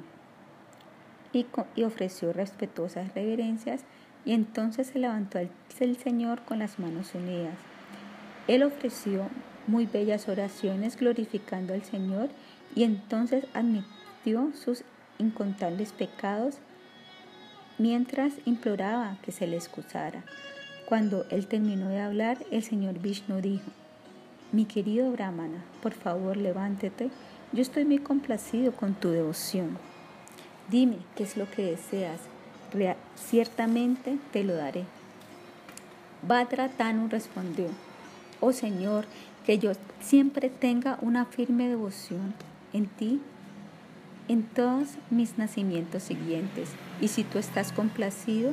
y, 1.32 1.46
ofreció 1.84 2.32
respetuosas 2.32 3.14
reverencias 3.14 3.82
y 4.24 4.32
entonces 4.32 4.88
se 4.88 4.98
levantó 4.98 5.38
el 5.38 5.96
Señor 5.98 6.42
con 6.42 6.58
las 6.58 6.78
manos 6.78 7.14
unidas. 7.14 7.54
Él 8.48 8.62
ofreció 8.62 9.28
muy 9.66 9.86
bellas 9.86 10.28
oraciones 10.28 10.96
glorificando 10.96 11.74
al 11.74 11.82
Señor 11.82 12.28
y 12.74 12.84
entonces 12.84 13.46
admitió 13.54 14.52
sus 14.54 14.84
incontables 15.18 15.92
pecados 15.92 16.58
mientras 17.78 18.34
imploraba 18.44 19.18
que 19.22 19.32
se 19.32 19.46
le 19.46 19.56
excusara. 19.56 20.24
Cuando 20.86 21.26
él 21.30 21.46
terminó 21.46 21.88
de 21.88 22.00
hablar, 22.00 22.38
el 22.50 22.62
señor 22.62 23.00
Vishnu 23.00 23.40
dijo, 23.40 23.70
mi 24.52 24.64
querido 24.64 25.10
Brahmana, 25.10 25.64
por 25.82 25.92
favor 25.92 26.36
levántate, 26.36 27.10
yo 27.52 27.62
estoy 27.62 27.84
muy 27.84 27.98
complacido 27.98 28.72
con 28.72 28.94
tu 28.94 29.10
devoción. 29.10 29.78
Dime 30.70 30.98
qué 31.16 31.24
es 31.24 31.36
lo 31.36 31.50
que 31.50 31.62
deseas, 31.62 32.20
ciertamente 33.16 34.18
te 34.32 34.44
lo 34.44 34.54
daré. 34.54 34.84
Tanu 36.76 37.08
respondió, 37.08 37.66
oh 38.40 38.52
Señor, 38.52 39.06
que 39.44 39.58
yo 39.58 39.72
siempre 40.00 40.50
tenga 40.50 40.98
una 41.02 41.24
firme 41.24 41.68
devoción 41.68 42.34
en 42.72 42.86
ti 42.86 43.20
en 44.28 44.42
todos 44.42 44.88
mis 45.10 45.38
nacimientos 45.38 46.02
siguientes. 46.02 46.70
Y 47.00 47.08
si 47.08 47.22
tú 47.22 47.38
estás 47.38 47.72
complacido, 47.72 48.52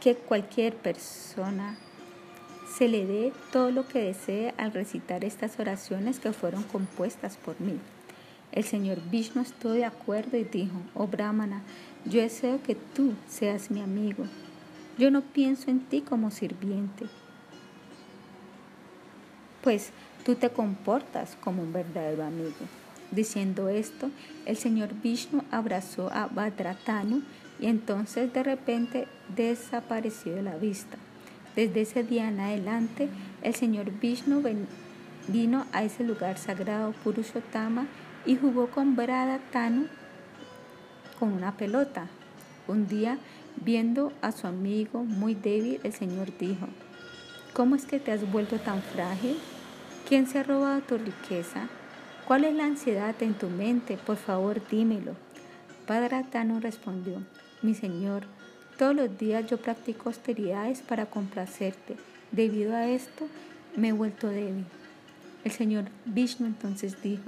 que 0.00 0.16
cualquier 0.16 0.74
persona 0.74 1.76
se 2.76 2.88
le 2.88 3.06
dé 3.06 3.32
todo 3.52 3.70
lo 3.70 3.86
que 3.86 4.00
desee 4.00 4.54
al 4.56 4.72
recitar 4.72 5.24
estas 5.24 5.60
oraciones 5.60 6.18
que 6.18 6.32
fueron 6.32 6.62
compuestas 6.64 7.36
por 7.36 7.60
mí. 7.60 7.78
El 8.50 8.64
señor 8.64 8.98
Vishnu 9.10 9.42
estuvo 9.42 9.72
de 9.72 9.84
acuerdo 9.84 10.36
y 10.36 10.44
dijo, 10.44 10.76
oh 10.94 11.06
Brahmana, 11.06 11.62
yo 12.04 12.20
deseo 12.20 12.62
que 12.62 12.74
tú 12.74 13.12
seas 13.28 13.70
mi 13.70 13.80
amigo. 13.80 14.24
Yo 15.02 15.10
no 15.10 15.22
pienso 15.22 15.68
en 15.68 15.80
ti 15.80 16.00
como 16.00 16.30
sirviente, 16.30 17.06
pues 19.60 19.90
tú 20.24 20.36
te 20.36 20.50
comportas 20.50 21.36
como 21.42 21.60
un 21.60 21.72
verdadero 21.72 22.22
amigo. 22.22 22.52
Diciendo 23.10 23.68
esto, 23.68 24.12
el 24.46 24.56
señor 24.56 24.90
Vishnu 25.02 25.42
abrazó 25.50 26.08
a 26.12 26.28
Bhadratanu 26.28 27.24
y 27.58 27.66
entonces 27.66 28.32
de 28.32 28.44
repente 28.44 29.08
desapareció 29.34 30.36
de 30.36 30.42
la 30.42 30.54
vista. 30.54 30.96
Desde 31.56 31.80
ese 31.80 32.04
día 32.04 32.28
en 32.28 32.38
adelante, 32.38 33.08
el 33.42 33.56
señor 33.56 33.90
Vishnu 33.90 34.40
vino 35.26 35.66
a 35.72 35.82
ese 35.82 36.04
lugar 36.04 36.38
sagrado 36.38 36.92
Purushottama 37.02 37.88
y 38.24 38.36
jugó 38.36 38.68
con 38.68 38.94
Bhadratanu 38.94 39.88
con 41.18 41.32
una 41.32 41.56
pelota. 41.56 42.06
Un 42.68 42.86
día, 42.86 43.18
viendo 43.56 44.12
a 44.22 44.32
su 44.32 44.46
amigo 44.46 45.04
muy 45.04 45.34
débil, 45.34 45.80
el 45.82 45.92
señor 45.92 46.36
dijo, 46.38 46.66
¿Cómo 47.52 47.76
es 47.76 47.84
que 47.84 48.00
te 48.00 48.12
has 48.12 48.30
vuelto 48.30 48.58
tan 48.58 48.82
frágil? 48.82 49.36
¿Quién 50.08 50.26
se 50.26 50.38
ha 50.38 50.42
robado 50.42 50.80
tu 50.80 50.96
riqueza? 50.96 51.68
¿Cuál 52.26 52.44
es 52.44 52.54
la 52.54 52.64
ansiedad 52.64 53.14
en 53.20 53.34
tu 53.34 53.48
mente? 53.48 53.98
Por 53.98 54.16
favor, 54.16 54.62
dímelo. 54.70 55.16
Padre 55.86 56.16
Atano 56.16 56.60
respondió, 56.60 57.22
mi 57.60 57.74
señor, 57.74 58.24
todos 58.78 58.94
los 58.94 59.18
días 59.18 59.46
yo 59.50 59.58
practico 59.58 60.08
austeridades 60.08 60.80
para 60.80 61.06
complacerte. 61.06 61.96
Debido 62.30 62.74
a 62.74 62.88
esto, 62.88 63.28
me 63.76 63.88
he 63.88 63.92
vuelto 63.92 64.28
débil. 64.28 64.64
El 65.44 65.50
señor 65.50 65.84
Vishnu 66.06 66.46
entonces 66.46 67.02
dijo, 67.02 67.24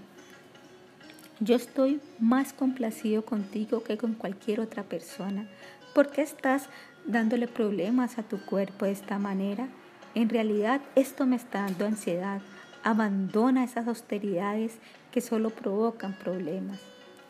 yo 1.40 1.56
estoy 1.56 2.00
más 2.20 2.52
complacido 2.52 3.24
contigo 3.24 3.82
que 3.82 3.98
con 3.98 4.14
cualquier 4.14 4.60
otra 4.60 4.84
persona. 4.84 5.46
¿Por 5.94 6.10
qué 6.10 6.22
estás 6.22 6.68
dándole 7.06 7.46
problemas 7.46 8.18
a 8.18 8.24
tu 8.24 8.44
cuerpo 8.44 8.84
de 8.84 8.90
esta 8.90 9.18
manera? 9.20 9.68
En 10.16 10.28
realidad 10.28 10.80
esto 10.96 11.24
me 11.24 11.36
está 11.36 11.62
dando 11.62 11.86
ansiedad. 11.86 12.40
Abandona 12.82 13.62
esas 13.62 13.86
austeridades 13.86 14.78
que 15.12 15.20
solo 15.20 15.50
provocan 15.50 16.18
problemas. 16.18 16.80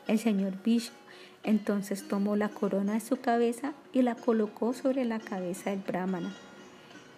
El 0.06 0.18
señor 0.18 0.54
Vishnu 0.64 0.96
entonces 1.42 2.08
tomó 2.08 2.36
la 2.36 2.48
corona 2.48 2.94
de 2.94 3.00
su 3.00 3.20
cabeza 3.20 3.74
y 3.92 4.00
la 4.00 4.14
colocó 4.14 4.72
sobre 4.72 5.04
la 5.04 5.20
cabeza 5.20 5.68
del 5.68 5.80
brahmana. 5.80 6.32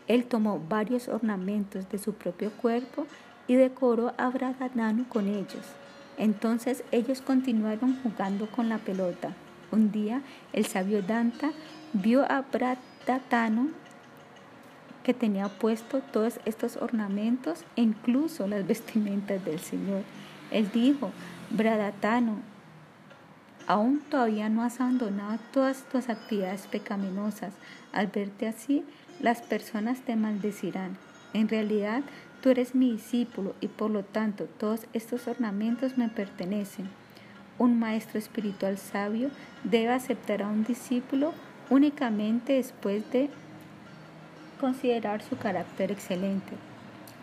Él 0.08 0.24
tomó 0.24 0.60
varios 0.68 1.06
ornamentos 1.06 1.88
de 1.88 1.98
su 1.98 2.14
propio 2.14 2.50
cuerpo 2.50 3.06
y 3.46 3.54
decoró 3.54 4.12
a 4.18 4.30
Bradananu 4.30 5.06
con 5.08 5.28
ellos. 5.28 5.64
Entonces 6.18 6.82
ellos 6.90 7.22
continuaron 7.22 8.00
jugando 8.02 8.50
con 8.50 8.68
la 8.68 8.78
pelota. 8.78 9.32
Un 9.76 9.92
día 9.92 10.22
el 10.54 10.64
sabio 10.64 11.02
Danta 11.02 11.50
vio 11.92 12.24
a 12.32 12.40
Bradatanu 12.40 13.72
que 15.04 15.12
tenía 15.12 15.50
puesto 15.50 16.00
todos 16.00 16.40
estos 16.46 16.78
ornamentos 16.78 17.62
e 17.76 17.82
incluso 17.82 18.46
las 18.46 18.66
vestimentas 18.66 19.44
del 19.44 19.58
Señor. 19.58 20.02
Él 20.50 20.70
dijo, 20.72 21.10
Bradatano, 21.50 22.38
aún 23.66 24.00
todavía 24.00 24.48
no 24.48 24.62
has 24.62 24.80
abandonado 24.80 25.38
todas 25.52 25.82
tus 25.92 26.08
actividades 26.08 26.66
pecaminosas. 26.68 27.52
Al 27.92 28.06
verte 28.06 28.48
así, 28.48 28.82
las 29.20 29.42
personas 29.42 30.00
te 30.00 30.16
maldecirán. 30.16 30.96
En 31.34 31.50
realidad, 31.50 32.02
tú 32.40 32.48
eres 32.48 32.74
mi 32.74 32.92
discípulo 32.92 33.54
y 33.60 33.68
por 33.68 33.90
lo 33.90 34.04
tanto 34.04 34.44
todos 34.44 34.86
estos 34.94 35.28
ornamentos 35.28 35.98
me 35.98 36.08
pertenecen. 36.08 36.88
Un 37.58 37.78
maestro 37.78 38.18
espiritual 38.18 38.78
sabio 38.78 39.30
debe 39.64 39.92
aceptar 39.92 40.42
a 40.42 40.48
un 40.48 40.64
discípulo 40.64 41.32
únicamente 41.70 42.54
después 42.54 43.10
de 43.12 43.30
considerar 44.60 45.22
su 45.22 45.36
carácter 45.36 45.90
excelente. 45.90 46.52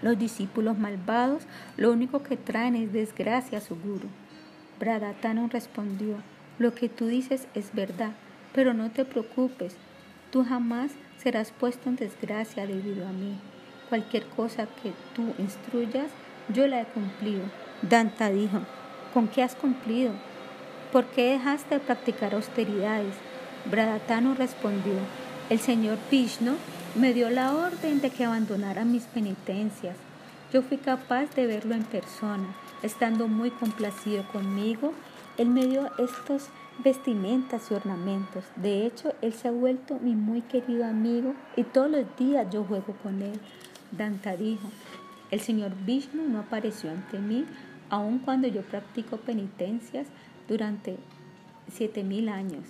Los 0.02 0.20
discípulos 0.20 0.78
malvados 0.78 1.44
lo 1.78 1.92
único 1.92 2.24
que 2.24 2.36
traen 2.36 2.76
es 2.76 2.92
desgracia 2.92 3.60
a 3.60 3.62
su 3.62 3.76
guru. 3.76 4.10
Bradatano 4.80 5.48
respondió, 5.48 6.18
lo 6.60 6.74
que 6.74 6.90
tú 6.90 7.08
dices 7.08 7.48
es 7.54 7.74
verdad, 7.74 8.12
pero 8.54 8.74
no 8.74 8.92
te 8.92 9.06
preocupes, 9.06 9.78
tú 10.32 10.44
jamás 10.44 10.92
serás 11.18 11.52
puesto 11.52 11.90
en 11.90 11.96
desgracia 11.96 12.68
debido 12.68 13.08
a 13.08 13.12
mí. 13.12 13.40
Cualquier 13.90 14.26
cosa 14.26 14.66
que 14.82 14.92
tú 15.16 15.34
instruyas, 15.38 16.08
yo 16.50 16.68
la 16.68 16.82
he 16.82 16.86
cumplido. 16.86 17.44
Danta 17.82 18.30
dijo, 18.30 18.60
¿con 19.14 19.28
qué 19.28 19.44
has 19.44 19.56
cumplido? 19.56 20.12
¿Por 20.92 21.06
qué 21.06 21.32
dejaste 21.32 21.76
de 21.76 21.82
practicar 21.82 22.34
austeridades? 22.34 23.14
Bradatano 23.70 24.34
respondió, 24.34 24.94
el 25.50 25.60
señor 25.60 25.98
Vishnu 26.10 26.56
me 26.96 27.14
dio 27.14 27.30
la 27.30 27.56
orden 27.56 28.02
de 28.02 28.10
que 28.10 28.26
abandonara 28.26 28.86
mis 28.86 29.04
penitencias. 29.04 29.96
Yo 30.52 30.62
fui 30.62 30.78
capaz 30.78 31.34
de 31.36 31.48
verlo 31.48 31.76
en 31.76 31.84
persona. 31.84 32.48
Estando 32.82 33.28
muy 33.28 33.52
complacido 33.52 34.28
conmigo, 34.28 34.94
él 35.38 35.48
me 35.50 35.66
dio 35.66 35.90
estos 35.98 36.50
vestimentas 36.84 37.72
y 37.72 37.76
ornamentos. 37.76 38.44
De 38.56 38.86
hecho, 38.86 39.14
él 39.22 39.34
se 39.34 39.48
ha 39.48 39.52
vuelto 39.52 40.00
mi 40.00 40.16
muy 40.16 40.42
querido 40.42 40.86
amigo 40.86 41.34
y 41.56 41.64
todos 41.64 41.90
los 41.90 42.06
días 42.18 42.48
yo 42.52 42.64
juego 42.64 42.94
con 43.02 43.22
él. 43.22 43.40
Danta 43.92 44.36
dijo, 44.36 44.70
el 45.32 45.40
señor 45.40 45.72
Vishnu 45.86 46.28
no 46.30 46.40
apareció 46.40 46.92
ante 46.92 47.20
mí 47.20 47.46
aun 47.94 48.18
cuando 48.18 48.48
yo 48.48 48.64
practico 48.64 49.18
penitencias 49.18 50.08
durante 50.48 50.98
siete 51.72 52.04
mil 52.04 52.28
años. 52.28 52.66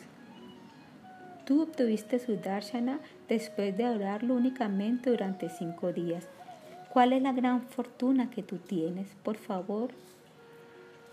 Tú 1.45 1.61
obtuviste 1.61 2.19
su 2.19 2.35
darshana 2.35 2.99
después 3.29 3.77
de 3.77 3.85
adorarlo 3.85 4.33
únicamente 4.33 5.11
durante 5.11 5.49
cinco 5.49 5.93
días. 5.93 6.27
¿Cuál 6.91 7.13
es 7.13 7.21
la 7.21 7.31
gran 7.31 7.61
fortuna 7.61 8.29
que 8.31 8.43
tú 8.43 8.57
tienes? 8.57 9.15
Por 9.23 9.37
favor, 9.37 9.91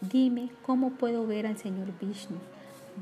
dime 0.01 0.51
cómo 0.67 0.91
puedo 0.91 1.25
ver 1.25 1.47
al 1.47 1.57
señor 1.57 1.93
Vishnu. 2.01 2.39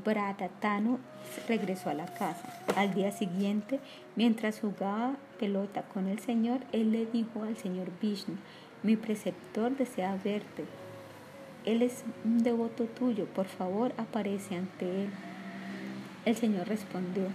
Bratatanu 0.05 0.99
regresó 1.47 1.89
a 1.89 1.95
la 1.95 2.05
casa. 2.05 2.61
Al 2.75 2.93
día 2.93 3.11
siguiente, 3.11 3.79
mientras 4.15 4.59
jugaba 4.59 5.15
pelota 5.39 5.81
con 5.91 6.07
el 6.07 6.19
Señor, 6.19 6.59
él 6.71 6.91
le 6.91 7.07
dijo 7.07 7.41
al 7.41 7.57
Señor 7.57 7.87
Vishnu, 7.99 8.35
mi 8.83 8.95
preceptor 8.95 9.75
desea 9.75 10.15
verte. 10.23 10.65
Él 11.69 11.83
es 11.83 12.03
un 12.25 12.41
devoto 12.41 12.85
tuyo, 12.85 13.25
por 13.25 13.45
favor 13.45 13.93
aparece 13.97 14.55
ante 14.55 15.03
él. 15.03 15.09
El 16.25 16.35
Señor 16.35 16.67
respondió, 16.67 17.25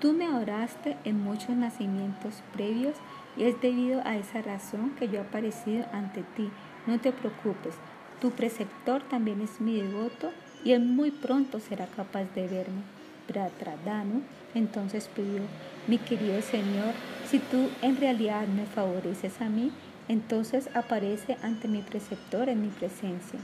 Tú 0.00 0.12
me 0.12 0.26
adoraste 0.26 0.96
en 1.04 1.20
muchos 1.20 1.56
nacimientos 1.56 2.40
previos 2.52 2.94
y 3.36 3.44
es 3.44 3.60
debido 3.60 4.00
a 4.04 4.16
esa 4.16 4.42
razón 4.42 4.90
que 4.96 5.08
yo 5.08 5.14
he 5.14 5.20
aparecido 5.22 5.86
ante 5.92 6.22
ti. 6.36 6.50
No 6.86 7.00
te 7.00 7.10
preocupes, 7.10 7.74
tu 8.20 8.30
preceptor 8.30 9.02
también 9.02 9.40
es 9.40 9.60
mi 9.60 9.80
devoto 9.80 10.30
y 10.64 10.70
él 10.70 10.84
muy 10.84 11.10
pronto 11.10 11.58
será 11.58 11.86
capaz 11.86 12.26
de 12.36 12.46
verme. 12.46 12.82
Pratradanu 13.26 14.22
entonces 14.54 15.08
pidió, 15.08 15.40
mi 15.88 15.98
querido 15.98 16.40
Señor, 16.42 16.94
si 17.28 17.40
tú 17.40 17.70
en 17.82 17.96
realidad 17.96 18.46
me 18.46 18.66
favoreces 18.66 19.40
a 19.40 19.48
mí, 19.48 19.72
entonces 20.08 20.68
aparece 20.74 21.36
ante 21.42 21.68
mi 21.68 21.82
preceptor 21.82 22.48
en 22.48 22.62
mi 22.62 22.68
presencia. 22.68 23.38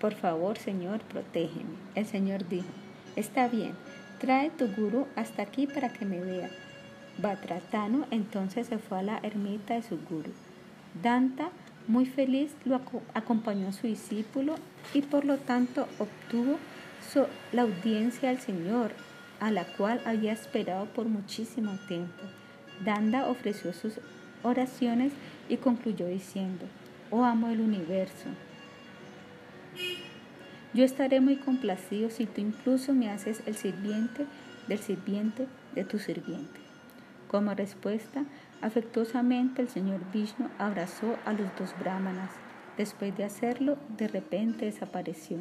Por 0.00 0.14
favor, 0.14 0.58
Señor, 0.58 1.00
protégeme. 1.02 1.76
El 1.94 2.06
Señor 2.06 2.48
dijo, 2.48 2.66
está 3.14 3.46
bien, 3.46 3.74
trae 4.18 4.50
tu 4.50 4.66
guru 4.66 5.06
hasta 5.14 5.42
aquí 5.42 5.66
para 5.66 5.92
que 5.92 6.04
me 6.04 6.20
vea. 6.20 6.50
Batratano 7.18 8.06
entonces 8.10 8.66
se 8.66 8.78
fue 8.78 8.98
a 8.98 9.02
la 9.02 9.18
ermita 9.18 9.74
de 9.74 9.82
su 9.82 9.98
guru. 9.98 10.32
Danta, 11.02 11.50
muy 11.86 12.06
feliz, 12.06 12.52
lo 12.64 12.80
acompañó 13.14 13.68
a 13.68 13.72
su 13.72 13.86
discípulo 13.86 14.56
y 14.92 15.02
por 15.02 15.24
lo 15.24 15.38
tanto 15.38 15.86
obtuvo 15.98 16.58
la 17.52 17.62
audiencia 17.62 18.30
al 18.30 18.40
Señor, 18.40 18.92
a 19.42 19.50
la 19.50 19.64
cual 19.64 20.00
había 20.04 20.32
esperado 20.32 20.86
por 20.86 21.06
muchísimo 21.06 21.76
tiempo. 21.88 22.22
Danda 22.84 23.26
ofreció 23.26 23.72
sus 23.72 23.94
oraciones 24.44 25.12
y 25.48 25.56
concluyó 25.56 26.06
diciendo, 26.06 26.64
Oh 27.10 27.24
amo 27.24 27.48
del 27.48 27.60
universo, 27.60 28.28
yo 30.74 30.84
estaré 30.84 31.20
muy 31.20 31.36
complacido 31.36 32.08
si 32.08 32.26
tú 32.26 32.40
incluso 32.40 32.94
me 32.94 33.10
haces 33.10 33.42
el 33.46 33.56
sirviente 33.56 34.26
del 34.68 34.78
sirviente 34.78 35.48
de 35.74 35.82
tu 35.82 35.98
sirviente. 35.98 36.60
Como 37.26 37.52
respuesta, 37.52 38.24
afectuosamente 38.60 39.60
el 39.60 39.68
señor 39.68 40.00
Vishnu 40.12 40.50
abrazó 40.58 41.16
a 41.24 41.32
los 41.32 41.48
dos 41.58 41.74
brahmanas. 41.80 42.30
Después 42.78 43.16
de 43.16 43.24
hacerlo, 43.24 43.76
de 43.98 44.06
repente 44.06 44.66
desapareció. 44.66 45.38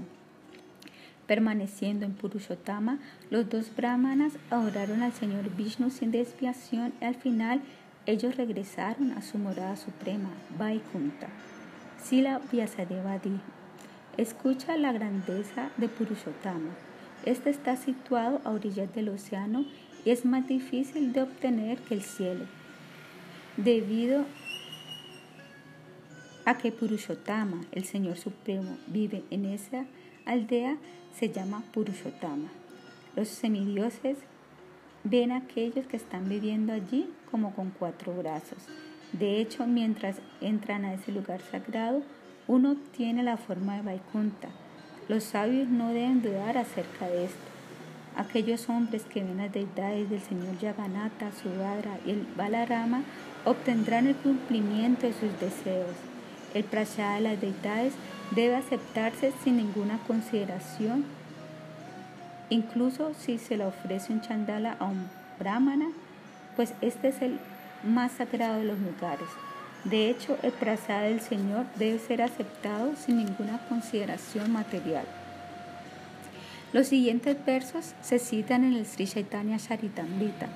Permaneciendo 1.31 2.05
en 2.05 2.11
Purushottama, 2.11 2.99
los 3.29 3.49
dos 3.49 3.73
brahmanas 3.73 4.33
adoraron 4.49 5.01
al 5.01 5.13
Señor 5.13 5.49
Vishnu 5.55 5.89
sin 5.89 6.11
desviación 6.11 6.91
y 6.99 7.05
al 7.05 7.15
final 7.15 7.61
ellos 8.05 8.35
regresaron 8.35 9.13
a 9.13 9.21
su 9.21 9.37
morada 9.37 9.77
suprema, 9.77 10.27
Vaikunta. 10.59 11.29
Sila 12.03 12.41
Vyasadeva 12.51 13.17
dijo, 13.19 13.45
escucha 14.17 14.75
la 14.75 14.91
grandeza 14.91 15.69
de 15.77 15.87
Purushottama. 15.87 16.71
Este 17.25 17.49
está 17.49 17.77
situado 17.77 18.41
a 18.43 18.49
orillas 18.49 18.93
del 18.93 19.07
océano 19.07 19.63
y 20.03 20.09
es 20.09 20.25
más 20.25 20.49
difícil 20.49 21.13
de 21.13 21.21
obtener 21.21 21.77
que 21.77 21.93
el 21.93 22.01
cielo. 22.01 22.43
Debido 23.55 24.25
a 26.43 26.57
que 26.57 26.73
Purushottama, 26.73 27.61
el 27.71 27.85
Señor 27.85 28.17
Supremo, 28.17 28.77
vive 28.87 29.23
en 29.29 29.45
esa 29.45 29.85
aldea, 30.25 30.75
se 31.17 31.29
llama 31.29 31.63
Purushottama. 31.73 32.49
Los 33.15 33.27
semidioses 33.27 34.17
ven 35.03 35.31
a 35.31 35.38
aquellos 35.38 35.85
que 35.88 35.97
están 35.97 36.29
viviendo 36.29 36.73
allí 36.73 37.09
como 37.29 37.53
con 37.53 37.71
cuatro 37.71 38.13
brazos. 38.13 38.59
De 39.13 39.41
hecho, 39.41 39.67
mientras 39.67 40.17
entran 40.39 40.85
a 40.85 40.93
ese 40.93 41.11
lugar 41.11 41.41
sagrado, 41.51 42.03
uno 42.47 42.75
tiene 42.95 43.23
la 43.23 43.38
forma 43.38 43.75
de 43.75 43.81
Vaikunta. 43.81 44.49
Los 45.09 45.25
sabios 45.25 45.67
no 45.67 45.89
deben 45.89 46.21
dudar 46.21 46.57
acerca 46.57 47.07
de 47.07 47.25
esto. 47.25 47.38
Aquellos 48.15 48.69
hombres 48.69 49.03
que 49.03 49.23
ven 49.23 49.38
las 49.38 49.51
deidades 49.51 50.09
del 50.09 50.21
Señor 50.21 50.57
Yaganata, 50.59 51.31
Subhadra 51.31 51.97
y 52.05 52.11
el 52.11 52.27
Balarama 52.35 53.03
obtendrán 53.45 54.07
el 54.07 54.15
cumplimiento 54.15 55.07
de 55.07 55.13
sus 55.13 55.39
deseos. 55.39 55.95
El 56.53 56.63
prasada 56.63 57.15
de 57.15 57.21
las 57.21 57.41
deidades 57.41 57.93
debe 58.31 58.55
aceptarse 58.55 59.33
sin 59.43 59.57
ninguna 59.57 59.99
consideración, 60.07 61.05
incluso 62.49 63.13
si 63.13 63.37
se 63.37 63.57
le 63.57 63.65
ofrece 63.65 64.11
un 64.11 64.21
chandala 64.21 64.75
a 64.79 64.85
un 64.85 65.07
brahmana, 65.39 65.87
pues 66.55 66.73
este 66.81 67.09
es 67.09 67.21
el 67.21 67.39
más 67.83 68.13
sagrado 68.13 68.59
de 68.59 68.65
los 68.65 68.79
lugares. 68.79 69.27
De 69.83 70.09
hecho, 70.09 70.37
el 70.43 70.51
prasada 70.51 71.03
del 71.03 71.21
Señor 71.21 71.65
debe 71.75 71.97
ser 71.99 72.21
aceptado 72.21 72.95
sin 72.95 73.17
ninguna 73.17 73.59
consideración 73.67 74.51
material. 74.51 75.05
Los 76.71 76.87
siguientes 76.87 77.35
versos 77.45 77.93
se 78.01 78.19
citan 78.19 78.63
en 78.63 78.73
el 78.73 78.85
Sri 78.85 79.07
Chaitanya 79.07 79.57
Charitamrita. 79.57 80.47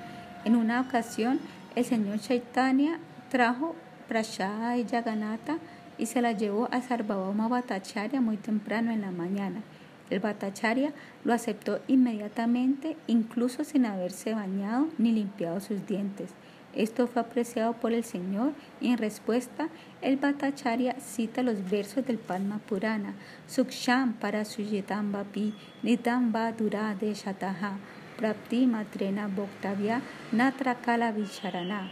En 0.44 0.56
una 0.56 0.80
ocasión, 0.80 1.40
el 1.74 1.84
Señor 1.84 2.20
Chaitanya 2.20 3.00
trajo 3.30 3.74
prasada 4.08 4.70
de 4.70 4.84
Yaganata 4.84 5.58
y 5.98 6.06
se 6.06 6.20
la 6.20 6.32
llevó 6.32 6.68
a 6.70 6.80
Sarvabhauma 6.80 7.48
Bhattacharya 7.48 8.20
muy 8.20 8.36
temprano 8.36 8.90
en 8.92 9.00
la 9.00 9.10
mañana. 9.10 9.62
El 10.10 10.20
Bhattacharya 10.20 10.92
lo 11.24 11.32
aceptó 11.32 11.80
inmediatamente, 11.88 12.96
incluso 13.06 13.64
sin 13.64 13.86
haberse 13.86 14.34
bañado 14.34 14.88
ni 14.98 15.12
limpiado 15.12 15.60
sus 15.60 15.86
dientes. 15.86 16.30
Esto 16.74 17.06
fue 17.06 17.22
apreciado 17.22 17.72
por 17.72 17.92
el 17.92 18.04
Señor 18.04 18.52
y 18.80 18.88
en 18.92 18.98
respuesta 18.98 19.68
el 20.02 20.18
Bhattacharya 20.18 21.00
cita 21.00 21.42
los 21.42 21.70
versos 21.70 22.06
del 22.06 22.18
Padma 22.18 22.58
Purana, 22.58 23.14
Suksham 23.46 24.12
para 24.12 24.44
Suyetam 24.44 25.10
Vapi, 25.10 25.54
Nitam 25.82 26.32
Dura 26.56 26.94
de 26.94 27.14
Shataha, 27.14 27.78
Prapti 28.18 28.66
Matrena 28.66 29.26
Bhoktavya, 29.26 30.02
Natrakala 30.32 31.12
Vicharana. 31.12 31.90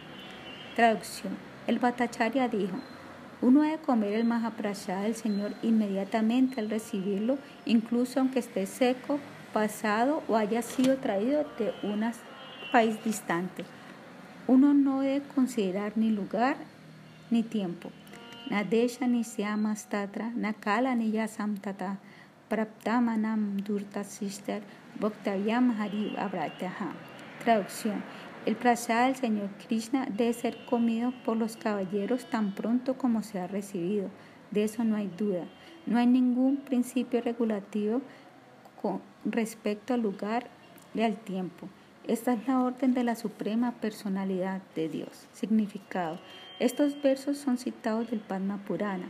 Traducción. 0.77 1.37
El 1.67 1.79
Bhattacharya 1.79 2.49
dijo, 2.49 2.77
uno 3.43 3.63
debe 3.63 3.79
comer 3.79 4.15
el 4.15 4.25
Mahaprasada 4.25 5.03
del 5.03 5.15
Señor 5.15 5.53
inmediatamente 5.63 6.61
al 6.61 6.71
recibirlo, 6.71 7.39
incluso 7.67 8.21
aunque 8.21 8.39
esté 8.39 8.67
seco, 8.67 9.19
pasado 9.53 10.23
o 10.29 10.37
haya 10.37 10.63
sido 10.63 10.97
traído 10.97 11.45
de 11.59 11.73
un 11.83 12.05
país 12.73 13.03
distante. 13.05 13.65
Uno 14.47 14.75
no 14.75 15.01
debe 15.01 15.25
considerar 15.35 15.93
ni 15.97 16.11
lugar 16.11 16.57
ni 17.31 17.43
tiempo. 17.43 17.91
Nadesha 18.51 19.07
ni 19.07 19.23
Tatra, 19.89 20.31
Nakala 20.35 20.95
ni 20.95 21.11
Yasamtata, 21.11 21.99
Praptamanam 22.49 23.57
Durta 23.63 24.05
Sister, 24.05 24.63
Bhaktavyam 25.01 25.71
Hari 25.81 26.15
Traducción. 27.43 28.03
El 28.47 28.57
prasada 28.57 29.07
del 29.07 29.17
Señor 29.17 29.49
Krishna 29.67 30.07
debe 30.11 30.35
ser 30.35 30.67
comido 30.67 31.15
por 31.25 31.39
los 31.39 31.57
caballeros 31.57 32.27
tan 32.27 32.55
pronto 32.55 32.99
como 32.99 33.23
sea 33.23 33.47
recibido. 33.47 34.11
De 34.51 34.65
eso 34.65 34.85
no 34.85 34.97
hay 34.97 35.11
duda. 35.17 35.47
No 35.87 35.97
hay 35.97 36.07
ningún 36.07 36.59
principio 36.59 37.23
regulativo 37.23 38.03
con 38.83 39.01
respecto 39.25 39.95
al 39.95 40.03
lugar 40.03 40.49
y 40.95 41.01
al 41.01 41.17
tiempo. 41.17 41.69
Esta 42.07 42.35
es 42.35 42.47
la 42.47 42.63
orden 42.63 42.93
de 42.93 43.03
la 43.03 43.17
suprema 43.17 43.73
personalidad 43.81 44.61
de 44.75 44.91
Dios. 44.91 45.27
Significado. 45.33 46.19
Estos 46.61 47.01
versos 47.01 47.39
son 47.39 47.57
citados 47.57 48.11
del 48.11 48.21
Padma 48.21 48.59
Purana. 48.59 49.07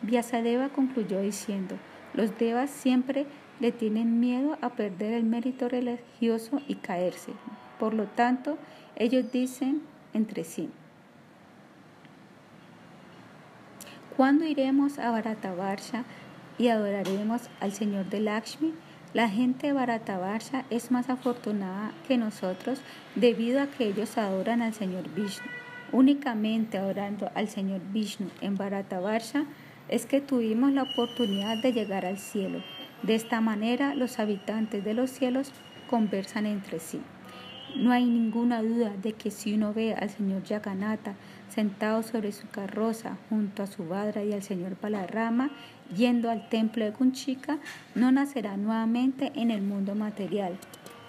Vyasadeva 0.00 0.70
concluyó 0.70 1.20
diciendo, 1.20 1.76
los 2.14 2.38
devas 2.38 2.70
siempre 2.70 3.26
le 3.60 3.72
tienen 3.72 4.20
miedo 4.20 4.56
a 4.62 4.70
perder 4.70 5.12
el 5.12 5.24
mérito 5.24 5.68
religioso 5.68 6.62
y 6.66 6.76
caerse. 6.76 7.32
Por 7.84 7.92
lo 7.92 8.06
tanto, 8.06 8.56
ellos 8.96 9.30
dicen 9.30 9.82
entre 10.14 10.44
sí, 10.44 10.70
¿cuándo 14.16 14.46
iremos 14.46 14.98
a 14.98 15.10
Bharatavarsha 15.10 16.04
y 16.56 16.68
adoraremos 16.68 17.50
al 17.60 17.72
Señor 17.72 18.06
de 18.06 18.20
Lakshmi? 18.20 18.72
La 19.12 19.28
gente 19.28 19.66
de 19.66 19.72
Bharatavarsha 19.74 20.64
es 20.70 20.90
más 20.90 21.10
afortunada 21.10 21.92
que 22.08 22.16
nosotros 22.16 22.80
debido 23.16 23.60
a 23.60 23.66
que 23.66 23.88
ellos 23.88 24.16
adoran 24.16 24.62
al 24.62 24.72
Señor 24.72 25.06
Vishnu. 25.10 25.46
Únicamente 25.92 26.78
adorando 26.78 27.30
al 27.34 27.48
Señor 27.48 27.82
Vishnu 27.92 28.30
en 28.40 28.56
Bharatavarsha 28.56 29.44
es 29.88 30.06
que 30.06 30.22
tuvimos 30.22 30.72
la 30.72 30.84
oportunidad 30.84 31.58
de 31.58 31.74
llegar 31.74 32.06
al 32.06 32.16
cielo. 32.16 32.64
De 33.02 33.14
esta 33.14 33.42
manera 33.42 33.94
los 33.94 34.18
habitantes 34.18 34.82
de 34.82 34.94
los 34.94 35.10
cielos 35.10 35.52
conversan 35.90 36.46
entre 36.46 36.80
sí. 36.80 37.02
No 37.74 37.90
hay 37.90 38.04
ninguna 38.04 38.62
duda 38.62 38.92
de 39.02 39.14
que 39.14 39.32
si 39.32 39.54
uno 39.54 39.74
ve 39.74 39.94
al 39.94 40.08
señor 40.08 40.44
Yaganata 40.44 41.14
sentado 41.48 42.04
sobre 42.04 42.30
su 42.30 42.48
carroza 42.48 43.16
junto 43.28 43.64
a 43.64 43.66
su 43.66 43.88
badra 43.88 44.22
y 44.22 44.32
al 44.32 44.42
señor 44.42 44.76
Balarrama 44.80 45.50
yendo 45.94 46.30
al 46.30 46.48
templo 46.48 46.84
de 46.84 46.92
Kunchika, 46.92 47.58
no 47.96 48.12
nacerá 48.12 48.56
nuevamente 48.56 49.32
en 49.34 49.50
el 49.50 49.62
mundo 49.62 49.96
material. 49.96 50.56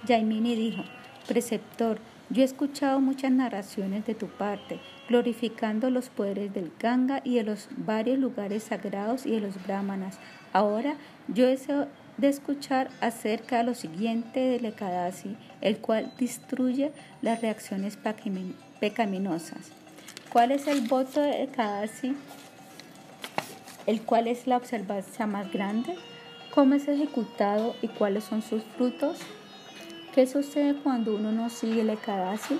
Yaimini 0.07 0.55
dijo, 0.55 0.83
Preceptor, 1.27 1.99
yo 2.31 2.41
he 2.41 2.45
escuchado 2.45 2.99
muchas 2.99 3.31
narraciones 3.31 4.03
de 4.05 4.15
tu 4.15 4.25
parte, 4.25 4.79
glorificando 5.07 5.91
los 5.91 6.09
poderes 6.09 6.51
del 6.51 6.71
Ganga 6.79 7.21
y 7.23 7.35
de 7.35 7.43
los 7.43 7.69
varios 7.77 8.17
lugares 8.17 8.63
sagrados 8.63 9.27
y 9.27 9.31
de 9.31 9.41
los 9.41 9.63
brahmanas. 9.63 10.19
Ahora 10.51 10.95
yo 11.27 11.45
deseo 11.45 11.87
de 12.17 12.29
escuchar 12.29 12.89
acerca 13.01 13.57
de 13.57 13.63
lo 13.63 13.75
siguiente 13.75 14.39
del 14.39 14.65
Ekadasi, 14.65 15.35
el 15.61 15.77
cual 15.77 16.13
destruye 16.17 16.91
las 17.21 17.41
reacciones 17.41 17.97
pecaminosas. 18.79 19.71
¿Cuál 20.31 20.51
es 20.51 20.67
el 20.67 20.81
voto 20.87 21.21
de 21.21 21.43
Ekadasi? 21.43 22.15
¿El 23.85 24.01
cual 24.01 24.27
es 24.27 24.47
la 24.47 24.57
observancia 24.57 25.27
más 25.27 25.51
grande? 25.51 25.95
¿Cómo 26.53 26.75
es 26.75 26.87
ejecutado 26.87 27.75
y 27.81 27.87
cuáles 27.87 28.23
son 28.23 28.41
sus 28.41 28.63
frutos? 28.63 29.17
¿Qué 30.13 30.25
sucede 30.27 30.75
cuando 30.75 31.15
uno 31.15 31.31
no 31.31 31.49
sigue 31.49 31.81
el 31.81 31.89
Ekadasi? 31.89 32.57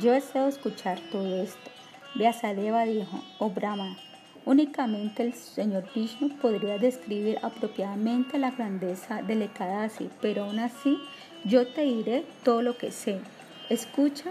Yo 0.00 0.12
deseo 0.12 0.48
escuchar 0.48 0.98
todo 1.12 1.42
esto. 1.42 1.70
Vyasadeva 2.14 2.84
dijo, 2.84 3.22
oh 3.38 3.50
Brahma, 3.50 3.98
únicamente 4.46 5.24
el 5.24 5.34
señor 5.34 5.84
Vishnu 5.94 6.30
podría 6.38 6.78
describir 6.78 7.38
apropiadamente 7.42 8.38
la 8.38 8.52
grandeza 8.52 9.20
del 9.20 9.42
Ekadasi, 9.42 10.08
pero 10.22 10.44
aún 10.44 10.60
así 10.60 10.98
yo 11.44 11.66
te 11.66 11.82
diré 11.82 12.24
todo 12.44 12.62
lo 12.62 12.78
que 12.78 12.90
sé. 12.90 13.20
Escucha 13.68 14.30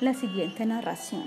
la 0.00 0.14
siguiente 0.14 0.64
narración. 0.66 1.24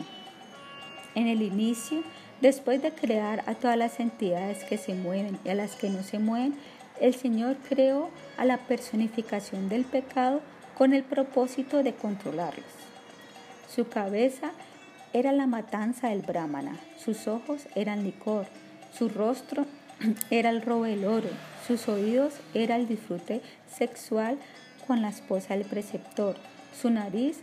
En 1.16 1.28
el 1.28 1.42
inicio, 1.42 2.04
después 2.40 2.82
de 2.82 2.92
crear 2.92 3.44
a 3.48 3.56
todas 3.56 3.78
las 3.78 4.00
entidades 4.00 4.64
que 4.64 4.78
se 4.78 4.94
mueven 4.94 5.38
y 5.44 5.50
a 5.50 5.56
las 5.56 5.76
que 5.76 5.90
no 5.90 6.04
se 6.04 6.20
mueven, 6.20 6.56
el 7.02 7.16
Señor 7.16 7.58
creó 7.68 8.10
a 8.38 8.46
la 8.46 8.58
personificación 8.58 9.68
del 9.68 9.84
pecado 9.84 10.42
con 10.78 10.94
el 10.94 11.04
propósito 11.04 11.82
de 11.82 11.94
controlarlos. 11.96 12.66
Su 13.68 13.88
cabeza 13.88 14.52
era 15.14 15.34
la 15.34 15.46
matanza 15.46 16.10
del 16.10 16.22
brahmana, 16.22 16.78
sus 16.98 17.28
ojos 17.28 17.68
eran 17.76 18.04
licor, 18.04 18.46
su 18.98 19.10
rostro 19.10 19.66
era 20.30 20.50
el 20.50 20.62
robo 20.62 20.86
del 20.86 21.06
oro, 21.06 21.30
sus 21.68 21.88
oídos 21.90 22.34
era 22.54 22.78
el 22.78 22.88
disfrute 22.88 23.42
sexual 23.70 24.38
con 24.88 25.02
la 25.02 25.10
esposa 25.10 25.56
del 25.56 25.66
preceptor, 25.66 26.36
su 26.80 26.90
nariz 26.90 27.42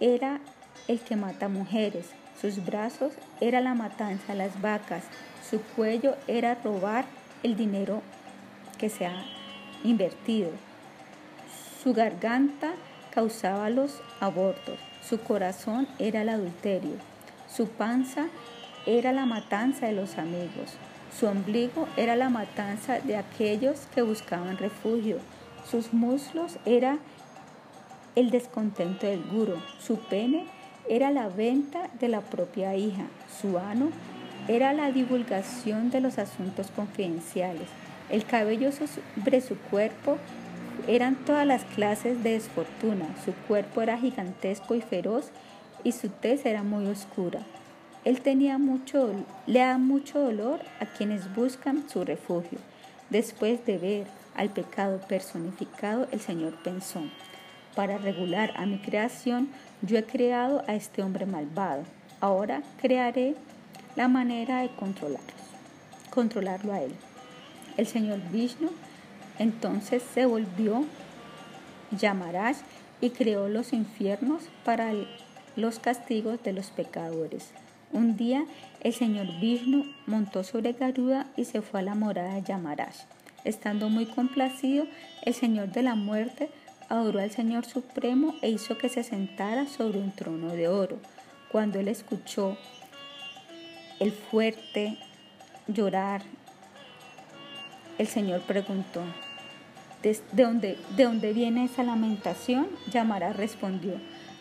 era 0.00 0.40
el 0.88 1.00
que 1.00 1.16
mata 1.16 1.48
mujeres, 1.48 2.06
sus 2.40 2.64
brazos 2.64 3.12
era 3.40 3.60
la 3.60 3.74
matanza 3.74 4.32
de 4.32 4.38
las 4.38 4.60
vacas, 4.60 5.04
su 5.48 5.60
cuello 5.60 6.16
era 6.26 6.54
robar 6.54 7.04
el 7.42 7.56
dinero 7.56 8.02
que 8.78 8.88
se 8.88 9.06
ha 9.06 9.22
invertido, 9.84 10.50
su 11.82 11.92
garganta 11.92 12.72
causaba 13.10 13.70
los 13.70 14.00
abortos, 14.20 14.78
su 15.08 15.20
corazón 15.20 15.86
era 15.98 16.22
el 16.22 16.28
adulterio, 16.28 16.96
su 17.48 17.68
panza 17.68 18.26
era 18.86 19.12
la 19.12 19.24
matanza 19.24 19.86
de 19.86 19.92
los 19.92 20.18
amigos, 20.18 20.74
su 21.16 21.26
ombligo 21.26 21.86
era 21.96 22.16
la 22.16 22.28
matanza 22.28 22.98
de 23.00 23.16
aquellos 23.16 23.86
que 23.94 24.02
buscaban 24.02 24.58
refugio, 24.58 25.18
sus 25.70 25.92
muslos 25.92 26.58
era 26.64 26.98
el 28.16 28.30
descontento 28.30 29.06
del 29.06 29.22
guru, 29.24 29.56
su 29.78 29.98
pene 29.98 30.46
era 30.88 31.10
la 31.10 31.28
venta 31.28 31.88
de 32.00 32.08
la 32.08 32.20
propia 32.20 32.74
hija, 32.74 33.04
su 33.40 33.58
ano 33.58 33.90
era 34.48 34.72
la 34.72 34.90
divulgación 34.90 35.90
de 35.90 36.00
los 36.00 36.18
asuntos 36.18 36.70
confidenciales, 36.74 37.68
el 38.10 38.24
cabello 38.24 38.70
sobre 38.72 39.40
su 39.40 39.56
cuerpo 39.56 40.18
eran 40.86 41.16
todas 41.16 41.46
las 41.46 41.64
clases 41.64 42.22
de 42.22 42.32
desfortuna, 42.32 43.06
su 43.24 43.32
cuerpo 43.46 43.82
era 43.82 43.98
gigantesco 43.98 44.74
y 44.74 44.80
feroz 44.80 45.30
y 45.84 45.92
su 45.92 46.08
tez 46.08 46.46
era 46.46 46.62
muy 46.62 46.86
oscura. 46.86 47.40
Él 48.04 48.20
tenía 48.20 48.58
mucho, 48.58 49.10
le 49.46 49.58
da 49.58 49.78
mucho 49.78 50.20
dolor 50.20 50.60
a 50.80 50.86
quienes 50.86 51.34
buscan 51.34 51.88
su 51.88 52.04
refugio. 52.04 52.58
Después 53.10 53.64
de 53.66 53.78
ver 53.78 54.06
al 54.36 54.50
pecado 54.50 55.00
personificado, 55.08 56.06
el 56.12 56.20
Señor 56.20 56.54
pensó, 56.62 57.02
para 57.74 57.98
regular 57.98 58.52
a 58.56 58.64
mi 58.64 58.78
creación, 58.78 59.48
yo 59.82 59.98
he 59.98 60.04
creado 60.04 60.62
a 60.66 60.74
este 60.74 61.02
hombre 61.02 61.26
malvado. 61.26 61.82
Ahora 62.20 62.62
crearé 62.80 63.34
la 63.96 64.08
manera 64.08 64.62
de 64.62 64.70
controlarlos, 64.70 65.34
controlarlo 66.10 66.72
a 66.72 66.82
él. 66.82 66.92
El 67.76 67.86
Señor 67.86 68.20
Vishnu 68.30 68.70
entonces 69.38 70.02
se 70.14 70.26
volvió 70.26 70.84
Yamaraj 71.90 72.56
y 73.00 73.10
creó 73.10 73.48
los 73.48 73.72
infiernos 73.72 74.42
para 74.64 74.92
los 75.56 75.78
castigos 75.78 76.42
de 76.42 76.52
los 76.52 76.70
pecadores. 76.70 77.50
Un 77.92 78.16
día 78.16 78.44
el 78.80 78.92
señor 78.92 79.26
Vishnu 79.40 79.84
montó 80.06 80.44
sobre 80.44 80.72
Garuda 80.72 81.26
y 81.36 81.44
se 81.44 81.62
fue 81.62 81.80
a 81.80 81.82
la 81.82 81.94
morada 81.94 82.34
de 82.34 82.42
Yamaraj. 82.42 82.94
Estando 83.44 83.88
muy 83.88 84.06
complacido, 84.06 84.86
el 85.22 85.34
señor 85.34 85.70
de 85.70 85.82
la 85.82 85.94
muerte 85.94 86.50
adoró 86.88 87.20
al 87.20 87.30
Señor 87.30 87.64
Supremo 87.64 88.34
e 88.42 88.50
hizo 88.50 88.78
que 88.78 88.88
se 88.88 89.02
sentara 89.02 89.66
sobre 89.66 89.98
un 89.98 90.12
trono 90.12 90.48
de 90.48 90.68
oro. 90.68 90.98
Cuando 91.50 91.78
él 91.78 91.88
escuchó 91.88 92.56
el 94.00 94.12
fuerte 94.12 94.98
llorar, 95.68 96.22
el 97.98 98.06
Señor 98.06 98.40
preguntó, 98.42 99.02
¿De, 100.06 100.16
dónde, 100.30 100.78
¿De 100.96 101.32
viene 101.32 101.64
esa 101.64 101.82
lamentación? 101.82 102.68
Yamara 102.92 103.32
respondió, 103.32 103.94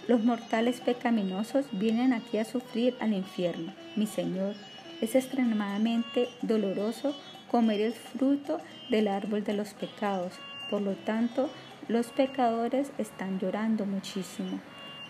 los 0.08 0.24
mortales 0.24 0.80
pecaminosos 0.80 1.66
vienen 1.72 2.14
aquí 2.14 2.38
a 2.38 2.46
sufrir 2.46 2.96
al 3.00 3.14
infierno. 3.14 3.74
Mi 3.96 4.06
Señor, 4.06 4.54
es 5.02 5.16
extremadamente 5.16 6.30
doloroso 6.44 7.16
comer 7.50 7.82
el 7.82 7.94
fruto 7.94 8.60
del 8.92 9.08
árbol 9.08 9.44
de 9.44 9.54
los 9.54 9.74
pecados. 9.74 10.34
Por 10.70 10.84
lo 10.84 10.94
tanto, 10.94 11.50
los 11.88 12.10
pecadores 12.10 12.92
están 13.00 13.40
llorando 13.40 13.88
muchísimo. 13.88 14.60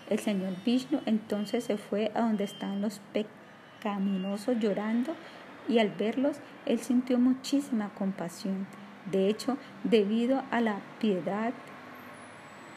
El 0.08 0.20
Señor 0.20 0.54
Vishnu 0.64 1.02
entonces 1.04 1.64
se 1.64 1.76
fue 1.76 2.10
a 2.14 2.22
donde 2.22 2.44
están 2.44 2.80
los 2.80 3.02
pecaminosos 3.12 4.58
llorando 4.58 5.14
y 5.68 5.80
al 5.80 5.90
verlos 5.90 6.38
él 6.64 6.78
sintió 6.78 7.18
muchísima 7.18 7.90
compasión 7.92 8.66
de 9.10 9.28
hecho, 9.28 9.56
debido 9.84 10.42
a 10.50 10.60
la 10.60 10.80
piedad 11.00 11.52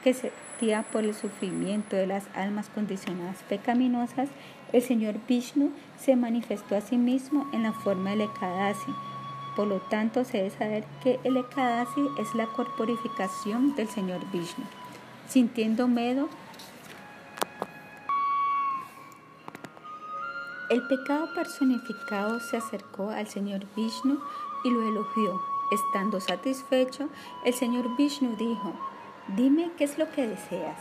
que 0.04 0.14
sentía 0.14 0.84
por 0.84 1.04
el 1.04 1.16
sufrimiento 1.16 1.96
de 1.96 2.08
las 2.08 2.26
almas 2.36 2.70
condicionadas 2.70 3.38
pecaminosas, 3.50 4.30
el 4.72 4.82
Señor 4.82 5.16
Vishnu 5.28 5.72
se 5.98 6.16
manifestó 6.16 6.76
a 6.76 6.82
sí 6.82 6.98
mismo 6.98 7.48
en 7.54 7.64
la 7.64 7.74
forma 7.74 8.12
del 8.12 8.22
Ekadasi. 8.22 8.94
Por 9.56 9.68
lo 9.68 9.80
tanto, 9.80 10.24
se 10.24 10.38
debe 10.38 10.50
saber 10.52 10.84
que 11.04 11.20
el 11.24 11.38
Ekadasi 11.38 12.08
es 12.20 12.34
la 12.36 12.46
corporificación 12.46 13.76
del 13.76 13.90
Señor 13.90 14.20
Vishnu. 14.32 14.66
Sintiendo 15.28 15.88
miedo, 15.88 16.30
el 20.70 20.86
pecado 20.88 21.34
personificado 21.34 22.40
se 22.40 22.58
acercó 22.58 23.10
al 23.10 23.28
Señor 23.28 23.62
Vishnu 23.76 24.20
y 24.64 24.70
lo 24.70 24.88
elogió 24.88 25.59
Estando 25.72 26.20
satisfecho, 26.20 27.10
el 27.46 27.54
señor 27.54 27.96
Vishnu 27.96 28.36
dijo, 28.36 28.74
dime 29.36 29.70
qué 29.78 29.84
es 29.84 29.98
lo 30.00 30.10
que 30.12 30.28
deseas. 30.28 30.80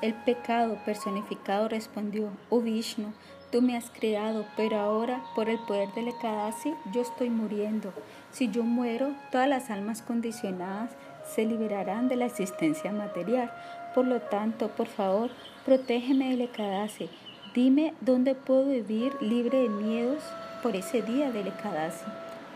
El 0.00 0.14
pecado 0.14 0.78
personificado 0.86 1.68
respondió, 1.68 2.30
oh 2.48 2.60
Vishnu, 2.60 3.12
tú 3.50 3.60
me 3.60 3.76
has 3.76 3.90
creado, 3.90 4.46
pero 4.56 4.78
ahora 4.78 5.22
por 5.34 5.50
el 5.50 5.58
poder 5.58 5.92
del 5.92 6.08
Ekadasi 6.08 6.72
yo 6.92 7.02
estoy 7.02 7.28
muriendo. 7.30 7.92
Si 8.30 8.48
yo 8.48 8.62
muero, 8.62 9.12
todas 9.30 9.48
las 9.48 9.70
almas 9.70 10.00
condicionadas 10.00 10.92
se 11.34 11.44
liberarán 11.44 12.08
de 12.08 12.16
la 12.16 12.26
existencia 12.26 12.92
material. 12.92 13.52
Por 13.94 14.06
lo 14.06 14.20
tanto, 14.20 14.68
por 14.68 14.86
favor, 14.86 15.30
protégeme 15.64 16.30
del 16.30 16.42
Ekadasi. 16.42 17.10
Dime 17.54 17.92
dónde 18.00 18.34
puedo 18.34 18.66
vivir 18.66 19.12
libre 19.20 19.62
de 19.62 19.68
miedos 19.68 20.22
por 20.62 20.76
ese 20.76 21.02
día 21.02 21.30
del 21.30 21.48
Ekadasi. 21.48 22.06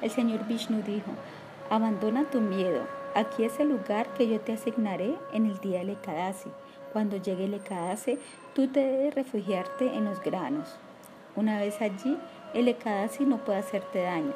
El 0.01 0.11
señor 0.11 0.47
Vishnu 0.47 0.83
dijo, 0.83 1.13
Abandona 1.73 2.25
tu 2.25 2.43
miedo. 2.43 2.83
Aquí 3.15 3.45
es 3.45 3.59
el 3.59 3.71
lugar 3.71 4.13
que 4.13 4.29
yo 4.29 4.39
te 4.43 4.53
asignaré 4.53 5.17
en 5.33 5.47
el 5.47 5.59
día 5.61 5.79
del 5.79 5.89
Ekadasi. 5.89 6.51
Cuando 6.93 7.17
llegue 7.17 7.47
el 7.47 7.55
Ekadasi, 7.55 8.19
tú 8.55 8.69
te 8.69 8.81
debes 8.81 9.15
refugiarte 9.15 9.87
en 9.87 10.05
los 10.05 10.21
granos. 10.21 10.79
Una 11.35 11.59
vez 11.59 11.81
allí, 11.81 12.19
el 12.53 12.69
Ekadasi 12.69 13.25
no 13.25 13.39
puede 13.39 13.61
hacerte 13.61 14.03
daño. 14.03 14.35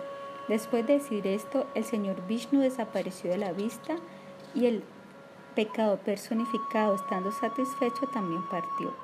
Después 0.48 0.86
de 0.86 0.94
decir 0.94 1.26
esto, 1.26 1.66
el 1.74 1.84
señor 1.84 2.26
Vishnu 2.26 2.60
desapareció 2.60 3.30
de 3.30 3.36
la 3.36 3.52
vista 3.52 3.96
y 4.54 4.64
el 4.64 4.82
pecado 5.54 5.98
personificado, 5.98 6.94
estando 6.94 7.32
satisfecho, 7.32 8.06
también 8.14 8.48
partió. 8.48 8.94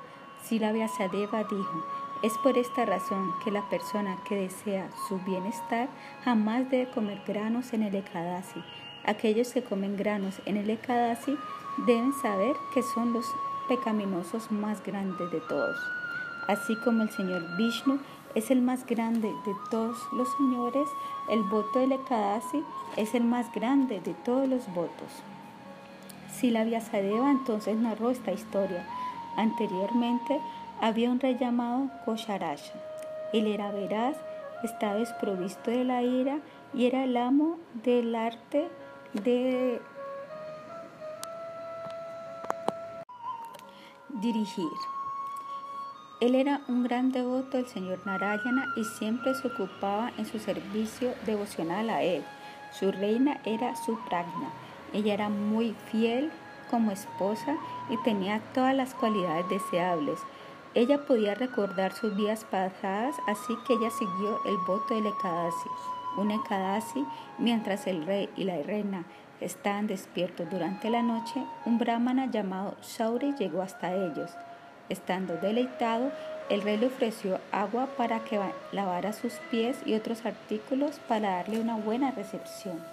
Sila 0.43 0.71
Vyasadeva 0.71 1.43
dijo, 1.43 1.85
es 2.23 2.37
por 2.37 2.57
esta 2.57 2.85
razón 2.85 3.33
que 3.43 3.51
la 3.51 3.69
persona 3.69 4.17
que 4.27 4.35
desea 4.35 4.89
su 5.09 5.19
bienestar 5.19 5.89
jamás 6.23 6.69
debe 6.71 6.89
comer 6.89 7.21
granos 7.27 7.73
en 7.73 7.83
el 7.83 7.93
Ekadasi. 7.93 8.63
Aquellos 9.05 9.51
que 9.51 9.61
comen 9.61 9.97
granos 9.97 10.41
en 10.45 10.55
el 10.55 10.69
Ekadasi 10.69 11.37
deben 11.85 12.13
saber 12.13 12.55
que 12.73 12.81
son 12.81 13.11
los 13.11 13.25
pecaminosos 13.67 14.51
más 14.51 14.81
grandes 14.83 15.29
de 15.31 15.41
todos. 15.41 15.77
Así 16.47 16.77
como 16.77 17.03
el 17.03 17.09
Señor 17.09 17.57
Vishnu 17.57 17.99
es 18.35 18.51
el 18.51 18.61
más 18.61 18.85
grande 18.85 19.27
de 19.27 19.53
todos 19.69 19.97
los 20.13 20.31
señores, 20.37 20.87
el 21.29 21.43
voto 21.43 21.79
de 21.79 21.93
Ekadasi 21.93 22.63
es 22.95 23.15
el 23.15 23.25
más 23.25 23.51
grande 23.51 23.99
de 23.99 24.13
todos 24.13 24.47
los 24.47 24.65
votos. 24.73 25.23
Sila 26.33 26.63
Vyasadeva 26.63 27.29
entonces 27.29 27.75
narró 27.75 28.09
esta 28.09 28.31
historia. 28.31 28.87
Anteriormente 29.35 30.39
había 30.83 31.09
un 31.09 31.21
rey 31.21 31.37
llamado 31.39 31.89
Kosharasha. 32.03 32.73
Él 33.31 33.47
era 33.47 33.71
veraz, 33.71 34.17
estaba 34.63 34.95
desprovisto 34.95 35.71
de 35.71 35.85
la 35.85 36.03
ira 36.03 36.39
y 36.73 36.87
era 36.87 37.05
el 37.05 37.15
amo 37.15 37.57
del 37.85 38.13
arte 38.13 38.67
de 39.13 39.81
dirigir. 44.09 44.73
Él 46.19 46.35
era 46.35 46.59
un 46.67 46.83
gran 46.83 47.13
devoto 47.13 47.55
del 47.55 47.67
señor 47.67 48.05
Narayana 48.05 48.65
y 48.75 48.83
siempre 48.83 49.33
se 49.35 49.47
ocupaba 49.47 50.11
en 50.17 50.25
su 50.25 50.37
servicio 50.37 51.13
devocional 51.25 51.89
a 51.89 52.01
él. 52.01 52.25
Su 52.77 52.91
reina 52.91 53.39
era 53.45 53.77
su 53.77 53.97
pragna. 54.03 54.49
Ella 54.91 55.13
era 55.13 55.29
muy 55.29 55.75
fiel 55.89 56.29
como 56.69 56.91
esposa 56.91 57.55
y 57.89 57.95
tenía 58.03 58.41
todas 58.53 58.75
las 58.75 58.93
cualidades 58.93 59.47
deseables. 59.47 60.19
Ella 60.75 61.05
podía 61.05 61.35
recordar 61.35 61.93
sus 61.93 62.15
vidas 62.15 62.45
pasadas, 62.45 63.15
así 63.27 63.53
que 63.67 63.73
ella 63.73 63.91
siguió 63.91 64.39
el 64.45 64.57
voto 64.65 64.95
del 64.95 65.05
Ekadasi. 65.05 65.69
Un 66.17 66.31
Ekadasi, 66.31 67.05
mientras 67.37 67.85
el 67.85 68.05
rey 68.07 68.27
y 68.35 68.43
la 68.43 68.57
reina 68.63 69.05
estaban 69.39 69.85
despiertos 69.85 70.49
durante 70.49 70.89
la 70.89 71.03
noche, 71.03 71.43
un 71.65 71.77
brahmana 71.77 72.25
llamado 72.31 72.75
Sauri 72.81 73.35
llegó 73.37 73.61
hasta 73.61 73.93
ellos. 73.93 74.31
Estando 74.89 75.37
deleitado, 75.37 76.11
el 76.49 76.63
rey 76.63 76.77
le 76.77 76.87
ofreció 76.87 77.39
agua 77.51 77.87
para 77.95 78.23
que 78.23 78.39
lavara 78.71 79.13
sus 79.13 79.33
pies 79.51 79.77
y 79.85 79.93
otros 79.93 80.25
artículos 80.25 80.99
para 81.07 81.35
darle 81.35 81.59
una 81.59 81.77
buena 81.77 82.09
recepción. 82.11 82.83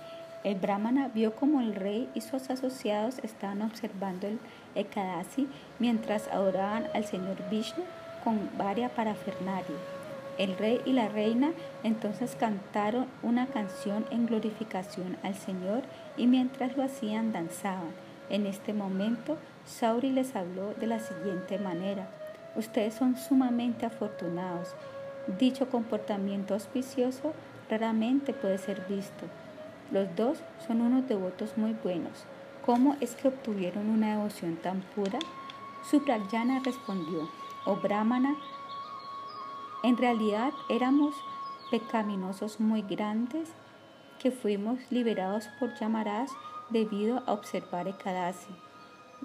El 0.45 0.55
brahmana 0.55 1.09
vio 1.15 1.35
como 1.35 1.61
el 1.61 1.75
rey 1.75 2.09
y 2.15 2.21
sus 2.21 2.51
asociados 2.51 3.19
estaban 3.19 3.63
observando 3.63 4.27
el 4.27 4.39
Ekadasi 4.75 5.49
mientras 5.79 6.29
adoraban 6.29 6.87
al 6.95 7.05
señor 7.05 7.37
Vishnu 7.51 7.85
con 8.23 8.51
varia 8.57 8.89
parafernalia. 8.91 9.77
El 10.39 10.57
rey 10.57 10.81
y 10.87 10.93
la 10.93 11.09
reina 11.09 11.53
entonces 11.83 12.35
cantaron 12.35 13.07
una 13.23 13.47
canción 13.47 14.07
en 14.11 14.25
glorificación 14.25 15.19
al 15.23 15.35
Señor 15.35 15.83
y 16.17 16.27
mientras 16.27 16.79
lo 16.79 16.83
hacían 16.83 17.31
danzaban. 17.31 17.93
En 18.31 18.47
este 18.47 18.73
momento 18.73 19.37
Sauri 19.67 20.11
les 20.11 20.35
habló 20.37 20.73
de 20.75 20.87
la 20.87 20.99
siguiente 20.99 21.59
manera. 21.59 22.09
Ustedes 22.57 22.95
son 22.95 23.19
sumamente 23.19 23.85
afortunados. 23.85 24.75
Dicho 25.39 25.69
comportamiento 25.69 26.55
auspicioso 26.55 27.35
raramente 27.69 28.33
puede 28.33 28.57
ser 28.57 28.81
visto. 28.89 29.27
Los 29.93 30.15
dos 30.17 30.39
son 30.67 30.81
unos 30.81 31.07
devotos 31.07 31.59
muy 31.59 31.77
buenos. 31.85 32.25
¿Cómo 32.71 32.97
es 33.01 33.17
que 33.17 33.27
obtuvieron 33.27 33.91
una 33.91 34.13
devoción 34.13 34.55
tan 34.55 34.83
pura? 34.95 35.19
Suprayana 35.91 36.61
respondió, 36.65 37.29
oh 37.65 37.75
Brahmana, 37.75 38.37
en 39.83 39.97
realidad 39.97 40.53
éramos 40.69 41.17
pecaminosos 41.73 42.61
muy 42.61 42.83
grandes 42.83 43.49
que 44.21 44.31
fuimos 44.31 44.79
liberados 44.89 45.49
por 45.59 45.75
Yamaraj 45.81 46.29
debido 46.69 47.25
a 47.27 47.33
observar 47.33 47.89
Ekadasi. 47.89 48.55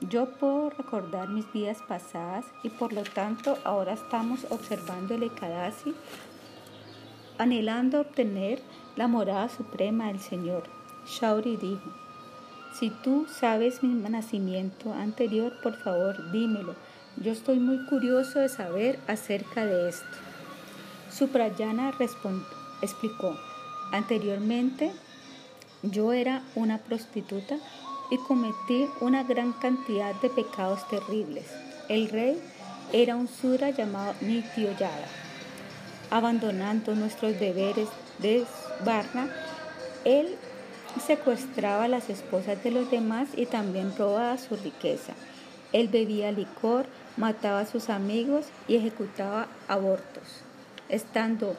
Yo 0.09 0.39
puedo 0.39 0.71
recordar 0.71 1.29
mis 1.29 1.45
vidas 1.53 1.77
pasadas 1.87 2.47
y 2.63 2.71
por 2.71 2.93
lo 2.93 3.03
tanto 3.03 3.59
ahora 3.63 3.93
estamos 3.93 4.47
observando 4.49 5.13
el 5.13 5.21
Ekadasi, 5.21 5.93
anhelando 7.37 8.01
obtener 8.01 8.63
la 8.95 9.07
morada 9.07 9.49
suprema 9.49 10.07
del 10.07 10.19
Señor. 10.19 10.63
Shauri 11.05 11.57
dijo, 11.57 12.04
si 12.79 12.89
tú 12.89 13.25
sabes 13.29 13.83
mi 13.83 13.93
nacimiento 14.09 14.93
anterior, 14.93 15.53
por 15.63 15.75
favor 15.77 16.31
dímelo. 16.31 16.75
Yo 17.17 17.31
estoy 17.31 17.59
muy 17.59 17.85
curioso 17.85 18.39
de 18.39 18.49
saber 18.49 18.99
acerca 19.07 19.65
de 19.65 19.89
esto. 19.89 20.05
Suprayana 21.09 21.93
explicó, 22.81 23.37
anteriormente 23.93 24.91
yo 25.83 26.11
era 26.11 26.43
una 26.55 26.79
prostituta 26.79 27.57
y 28.11 28.17
cometí 28.17 28.87
una 28.99 29.23
gran 29.23 29.53
cantidad 29.53 30.13
de 30.21 30.29
pecados 30.29 30.85
terribles. 30.89 31.45
El 31.87 32.09
rey 32.09 32.37
era 32.91 33.15
un 33.15 33.29
sura 33.29 33.69
llamado 33.69 34.13
Nityoyada. 34.19 35.07
Abandonando 36.11 36.93
nuestros 36.93 37.39
deberes 37.39 37.87
de 38.19 38.45
Varna, 38.83 39.29
él 40.03 40.37
secuestraba 41.01 41.85
a 41.85 41.87
las 41.87 42.09
esposas 42.09 42.63
de 42.63 42.71
los 42.71 42.89
demás 42.91 43.29
y 43.35 43.45
también 43.45 43.93
robaba 43.97 44.37
su 44.37 44.55
riqueza. 44.55 45.13
Él 45.73 45.87
bebía 45.89 46.31
licor, 46.31 46.85
mataba 47.17 47.61
a 47.61 47.65
sus 47.65 47.89
amigos 47.89 48.45
y 48.67 48.75
ejecutaba 48.75 49.47
abortos. 49.67 50.41
Estando 50.89 51.55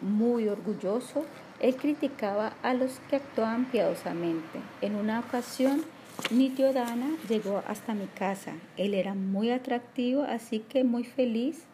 muy 0.00 0.48
orgulloso, 0.48 1.24
él 1.60 1.76
criticaba 1.76 2.52
a 2.62 2.74
los 2.74 3.00
que 3.08 3.16
actuaban 3.16 3.66
piadosamente. 3.66 4.60
En 4.80 4.94
una 4.94 5.20
ocasión, 5.20 5.84
Nityodana 6.30 7.16
llegó 7.28 7.62
hasta 7.66 7.94
mi 7.94 8.06
casa. 8.06 8.52
Él 8.76 8.94
era 8.94 9.14
muy 9.14 9.50
atractivo, 9.50 10.22
así 10.22 10.60
que 10.60 10.84
muy 10.84 11.04
feliz. 11.04 11.64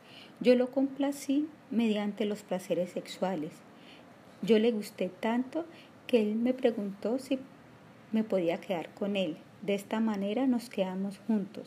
Yo 0.41 0.55
lo 0.57 0.71
complací 0.71 1.49
mediante 1.71 2.25
los 2.27 2.43
placeres 2.43 2.91
sexuales. 2.91 3.53
Yo 4.43 4.59
le 4.59 4.73
gusté 4.73 5.09
tanto 5.09 5.65
él 6.21 6.35
me 6.35 6.53
preguntó 6.53 7.19
si 7.19 7.39
me 8.13 8.25
podía 8.25 8.59
quedar 8.61 8.91
con 8.91 9.17
él. 9.17 9.37
De 9.63 9.75
esta 9.75 10.01
manera 10.01 10.47
nos 10.47 10.69
quedamos 10.69 11.19
juntos. 11.27 11.65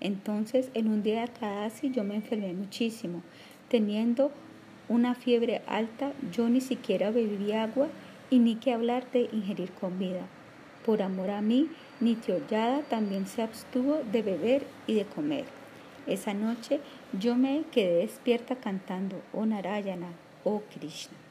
Entonces, 0.00 0.70
en 0.74 0.88
un 0.88 1.02
día 1.02 1.26
casi 1.26 1.90
yo 1.90 2.04
me 2.04 2.14
enfermé 2.14 2.52
muchísimo, 2.52 3.22
teniendo 3.68 4.30
una 4.88 5.14
fiebre 5.14 5.62
alta, 5.66 6.12
yo 6.32 6.48
ni 6.48 6.60
siquiera 6.60 7.10
bebí 7.10 7.52
agua 7.52 7.88
y 8.30 8.38
ni 8.38 8.56
que 8.56 8.72
hablar 8.72 9.10
de 9.10 9.28
ingerir 9.32 9.70
comida. 9.72 10.26
Por 10.86 11.02
amor 11.02 11.30
a 11.30 11.42
mí, 11.42 11.68
Nityoyada 12.00 12.82
también 12.82 13.26
se 13.26 13.42
abstuvo 13.42 14.02
de 14.12 14.22
beber 14.22 14.66
y 14.86 14.94
de 14.94 15.04
comer. 15.04 15.44
Esa 16.06 16.32
noche 16.32 16.80
yo 17.18 17.36
me 17.36 17.64
quedé 17.70 17.96
despierta 17.96 18.56
cantando 18.56 19.20
Oh 19.32 19.44
Narayana, 19.44 20.12
oh 20.44 20.62
Krishna. 20.72 21.27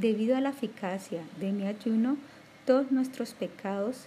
Debido 0.00 0.36
a 0.36 0.40
la 0.40 0.50
eficacia 0.50 1.24
de 1.40 1.50
mi 1.50 1.66
ayuno, 1.66 2.18
todos 2.64 2.92
nuestros 2.92 3.32
pecados 3.34 4.04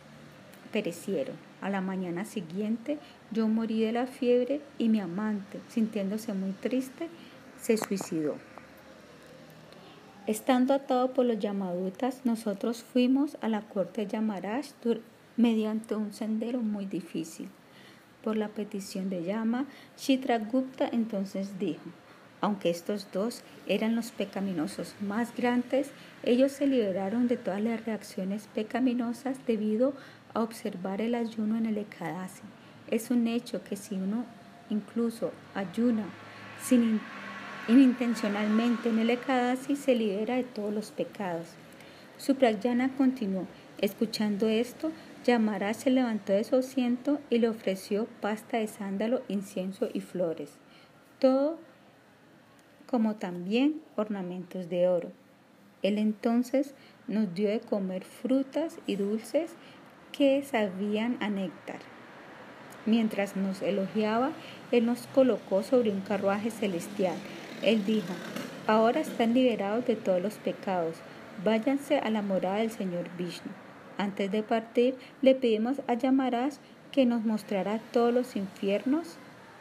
perecieron. 0.71 1.35
A 1.59 1.69
la 1.69 1.81
mañana 1.81 2.23
siguiente 2.23 2.97
yo 3.31 3.49
morí 3.49 3.81
de 3.81 3.91
la 3.91 4.07
fiebre 4.07 4.61
y 4.77 4.87
mi 4.87 5.01
amante, 5.01 5.59
sintiéndose 5.67 6.33
muy 6.33 6.53
triste, 6.53 7.09
se 7.61 7.75
suicidó. 7.75 8.37
Estando 10.27 10.73
atado 10.73 11.11
por 11.11 11.25
los 11.25 11.39
Yamadutas, 11.39 12.21
nosotros 12.23 12.83
fuimos 12.83 13.37
a 13.41 13.49
la 13.49 13.59
corte 13.59 14.05
de 14.05 14.13
Yamaraj 14.13 14.67
mediante 15.35 15.95
un 15.95 16.13
sendero 16.13 16.61
muy 16.61 16.85
difícil. 16.85 17.49
Por 18.23 18.37
la 18.37 18.47
petición 18.47 19.09
de 19.09 19.25
Yama, 19.25 19.65
Chitragupta 19.97 20.87
entonces 20.89 21.59
dijo, 21.59 21.81
aunque 22.41 22.69
estos 22.69 23.07
dos 23.13 23.43
eran 23.67 23.95
los 23.95 24.11
pecaminosos 24.11 24.95
más 24.99 25.35
grandes, 25.35 25.91
ellos 26.23 26.51
se 26.51 26.67
liberaron 26.67 27.27
de 27.27 27.37
todas 27.37 27.61
las 27.61 27.85
reacciones 27.85 28.47
pecaminosas 28.53 29.37
debido 29.47 29.93
a 30.33 30.41
observar 30.41 31.01
el 31.01 31.15
ayuno 31.15 31.57
en 31.57 31.67
el 31.67 31.77
Ekadasi. 31.77 32.43
Es 32.89 33.11
un 33.11 33.27
hecho 33.27 33.63
que 33.63 33.75
si 33.77 33.95
uno 33.95 34.25
incluso 34.69 35.31
ayuna 35.55 36.05
sin 36.61 36.99
Inintencionalmente 37.67 38.89
en 38.89 38.97
el 38.97 39.11
Ekadasi 39.11 39.75
se 39.75 39.93
libera 39.93 40.35
de 40.35 40.43
todos 40.43 40.73
los 40.73 40.91
pecados. 40.91 41.49
Suprayana 42.17 42.89
continuó. 42.97 43.45
Escuchando 43.77 44.49
esto, 44.49 44.91
Yamara 45.25 45.73
se 45.75 45.91
levantó 45.91 46.33
de 46.33 46.43
su 46.43 46.55
asiento 46.55 47.19
y 47.29 47.37
le 47.37 47.49
ofreció 47.49 48.07
pasta 48.19 48.57
de 48.57 48.67
sándalo, 48.67 49.21
incienso 49.27 49.89
y 49.93 50.01
flores. 50.01 50.57
Todo 51.19 51.59
como 52.91 53.15
también 53.15 53.81
ornamentos 53.95 54.69
de 54.69 54.89
oro. 54.89 55.11
Él 55.81 55.97
entonces 55.97 56.75
nos 57.07 57.33
dio 57.33 57.49
de 57.49 57.61
comer 57.61 58.03
frutas 58.03 58.77
y 58.85 58.97
dulces 58.97 59.51
que 60.11 60.43
sabían 60.43 61.17
a 61.21 61.29
néctar. 61.29 61.79
Mientras 62.85 63.35
nos 63.35 63.61
elogiaba, 63.61 64.31
Él 64.71 64.85
nos 64.85 65.07
colocó 65.07 65.63
sobre 65.63 65.91
un 65.91 66.01
carruaje 66.01 66.51
celestial. 66.51 67.15
Él 67.63 67.85
dijo, 67.85 68.13
ahora 68.67 68.99
están 68.99 69.33
liberados 69.33 69.85
de 69.85 69.95
todos 69.95 70.21
los 70.21 70.35
pecados, 70.35 70.97
váyanse 71.43 71.97
a 71.99 72.09
la 72.09 72.21
morada 72.21 72.57
del 72.57 72.71
Señor 72.71 73.09
Vishnu. 73.17 73.51
Antes 73.97 74.31
de 74.31 74.43
partir, 74.43 74.95
le 75.21 75.35
pedimos 75.35 75.81
a 75.87 75.93
Yamaraj 75.93 76.53
que 76.91 77.05
nos 77.05 77.23
mostrara 77.23 77.79
todos 77.93 78.13
los 78.13 78.35
infiernos, 78.35 79.17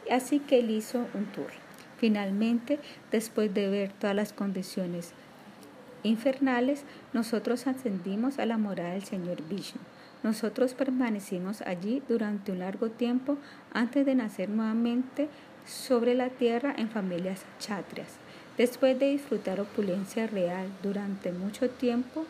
así 0.09 0.39
que 0.39 0.59
él 0.59 0.71
hizo 0.71 1.05
un 1.13 1.25
tour. 1.27 1.70
Finalmente, 2.01 2.79
después 3.11 3.53
de 3.53 3.69
ver 3.69 3.91
todas 3.91 4.15
las 4.15 4.33
condiciones 4.33 5.11
infernales, 6.01 6.83
nosotros 7.13 7.67
ascendimos 7.67 8.39
a 8.39 8.47
la 8.47 8.57
morada 8.57 8.93
del 8.93 9.03
Señor 9.03 9.43
Vishnu. 9.47 9.79
Nosotros 10.23 10.73
permanecimos 10.73 11.61
allí 11.61 12.01
durante 12.09 12.51
un 12.51 12.57
largo 12.57 12.89
tiempo 12.89 13.37
antes 13.71 14.03
de 14.03 14.15
nacer 14.15 14.49
nuevamente 14.49 15.29
sobre 15.67 16.15
la 16.15 16.29
tierra 16.29 16.73
en 16.75 16.89
familias 16.89 17.45
chatrias. 17.59 18.15
Después 18.57 18.97
de 18.97 19.11
disfrutar 19.11 19.61
opulencia 19.61 20.25
real 20.25 20.69
durante 20.81 21.31
mucho 21.31 21.69
tiempo, 21.69 22.25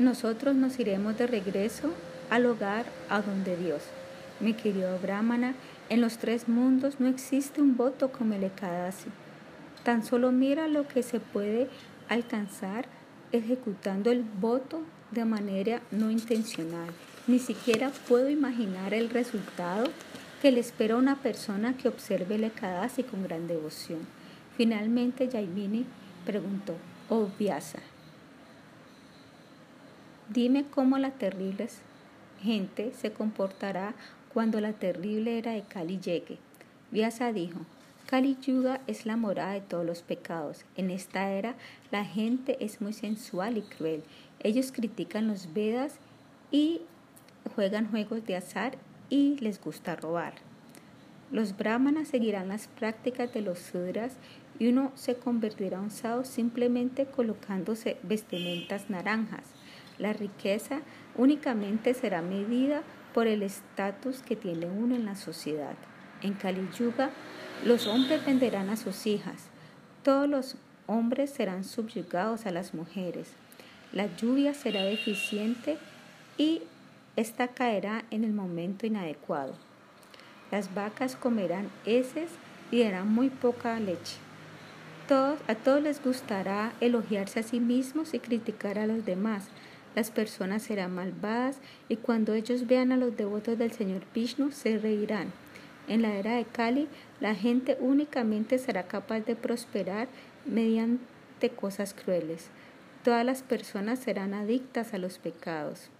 nosotros 0.00 0.56
nos 0.56 0.80
iremos 0.80 1.16
de 1.16 1.28
regreso 1.28 1.92
al 2.30 2.46
hogar 2.46 2.86
a 3.08 3.20
donde 3.20 3.56
Dios. 3.56 3.84
Mi 4.40 4.54
querido 4.54 4.98
Brahmana, 4.98 5.54
en 5.88 6.00
los 6.00 6.18
tres 6.18 6.48
mundos 6.48 7.00
no 7.00 7.08
existe 7.08 7.62
un 7.62 7.76
voto 7.76 8.12
como 8.12 8.34
el 8.34 8.44
Ekadasi. 8.44 9.08
Tan 9.84 10.04
solo 10.04 10.32
mira 10.32 10.68
lo 10.68 10.86
que 10.86 11.02
se 11.02 11.20
puede 11.20 11.68
alcanzar 12.08 12.86
ejecutando 13.32 14.10
el 14.10 14.22
voto 14.22 14.82
de 15.10 15.24
manera 15.24 15.80
no 15.90 16.10
intencional. 16.10 16.90
Ni 17.26 17.38
siquiera 17.38 17.90
puedo 18.08 18.28
imaginar 18.28 18.92
el 18.92 19.10
resultado 19.10 19.86
que 20.42 20.52
le 20.52 20.60
espera 20.60 20.94
a 20.94 20.98
una 20.98 21.16
persona 21.16 21.76
que 21.76 21.88
observe 21.88 22.36
el 22.36 22.44
Ekadasi 22.44 23.02
con 23.02 23.22
gran 23.22 23.46
devoción. 23.46 24.00
Finalmente 24.56 25.28
Yaimini 25.28 25.86
preguntó, 26.24 26.74
oh 27.08 27.28
Dime 30.28 30.64
cómo 30.70 30.98
la 30.98 31.12
terrible 31.12 31.68
gente 32.42 32.92
se 33.00 33.12
comportará 33.12 33.94
cuando 34.32 34.60
la 34.60 34.72
terrible 34.72 35.38
era 35.38 35.52
de 35.52 35.62
Kali 35.62 35.98
llegue. 35.98 36.38
Vyasa 36.90 37.32
dijo, 37.32 37.60
Kali 38.06 38.38
Yuga 38.40 38.80
es 38.86 39.04
la 39.04 39.16
morada 39.16 39.52
de 39.52 39.60
todos 39.60 39.84
los 39.84 40.02
pecados. 40.02 40.64
En 40.76 40.90
esta 40.90 41.30
era 41.30 41.56
la 41.90 42.04
gente 42.04 42.56
es 42.64 42.80
muy 42.80 42.94
sensual 42.94 43.58
y 43.58 43.62
cruel. 43.62 44.02
Ellos 44.40 44.72
critican 44.72 45.28
los 45.28 45.52
Vedas 45.52 45.98
y 46.50 46.80
juegan 47.54 47.90
juegos 47.90 48.24
de 48.24 48.36
azar 48.36 48.78
y 49.10 49.36
les 49.40 49.60
gusta 49.60 49.96
robar. 49.96 50.34
Los 51.30 51.56
brahmanas 51.56 52.08
seguirán 52.08 52.48
las 52.48 52.68
prácticas 52.68 53.34
de 53.34 53.42
los 53.42 53.58
sudras 53.58 54.16
y 54.58 54.68
uno 54.68 54.92
se 54.94 55.16
convertirá 55.16 55.78
en 55.78 55.84
un 55.84 56.24
simplemente 56.24 57.04
colocándose 57.04 57.98
vestimentas 58.02 58.88
naranjas. 58.88 59.44
La 59.98 60.14
riqueza 60.14 60.80
únicamente 61.16 61.92
será 61.92 62.22
medida 62.22 62.82
por 63.14 63.26
el 63.26 63.42
estatus 63.42 64.22
que 64.22 64.36
tiene 64.36 64.66
uno 64.66 64.94
en 64.94 65.04
la 65.04 65.16
sociedad. 65.16 65.74
En 66.22 66.34
Kali 66.34 66.68
Yuga, 66.78 67.10
los 67.64 67.86
hombres 67.86 68.24
venderán 68.24 68.70
a 68.70 68.76
sus 68.76 69.06
hijas. 69.06 69.48
Todos 70.02 70.28
los 70.28 70.56
hombres 70.86 71.30
serán 71.30 71.64
subyugados 71.64 72.46
a 72.46 72.50
las 72.50 72.74
mujeres. 72.74 73.28
La 73.92 74.14
lluvia 74.16 74.54
será 74.54 74.82
deficiente 74.82 75.78
y 76.36 76.62
esta 77.16 77.48
caerá 77.48 78.04
en 78.10 78.24
el 78.24 78.32
momento 78.32 78.86
inadecuado. 78.86 79.54
Las 80.50 80.74
vacas 80.74 81.16
comerán 81.16 81.68
heces 81.84 82.30
y 82.70 82.82
darán 82.82 83.12
muy 83.12 83.30
poca 83.30 83.78
leche. 83.80 84.16
a 85.10 85.54
todos 85.54 85.82
les 85.82 86.02
gustará 86.02 86.72
elogiarse 86.80 87.40
a 87.40 87.42
sí 87.42 87.60
mismos 87.60 88.12
y 88.12 88.18
criticar 88.18 88.78
a 88.78 88.86
los 88.86 89.04
demás. 89.04 89.48
Las 89.98 90.12
personas 90.12 90.62
serán 90.62 90.94
malvadas 90.94 91.58
y 91.88 91.96
cuando 91.96 92.34
ellos 92.34 92.68
vean 92.68 92.92
a 92.92 92.96
los 92.96 93.16
devotos 93.16 93.58
del 93.58 93.72
Señor 93.72 94.02
Vishnu 94.14 94.52
se 94.52 94.78
reirán. 94.78 95.32
En 95.88 96.02
la 96.02 96.14
era 96.14 96.36
de 96.36 96.44
Kali, 96.44 96.86
la 97.18 97.34
gente 97.34 97.76
únicamente 97.80 98.58
será 98.58 98.84
capaz 98.84 99.22
de 99.22 99.34
prosperar 99.34 100.06
mediante 100.46 101.50
cosas 101.50 101.94
crueles. 101.94 102.46
Todas 103.02 103.26
las 103.26 103.42
personas 103.42 103.98
serán 103.98 104.34
adictas 104.34 104.94
a 104.94 104.98
los 104.98 105.18
pecados. 105.18 105.90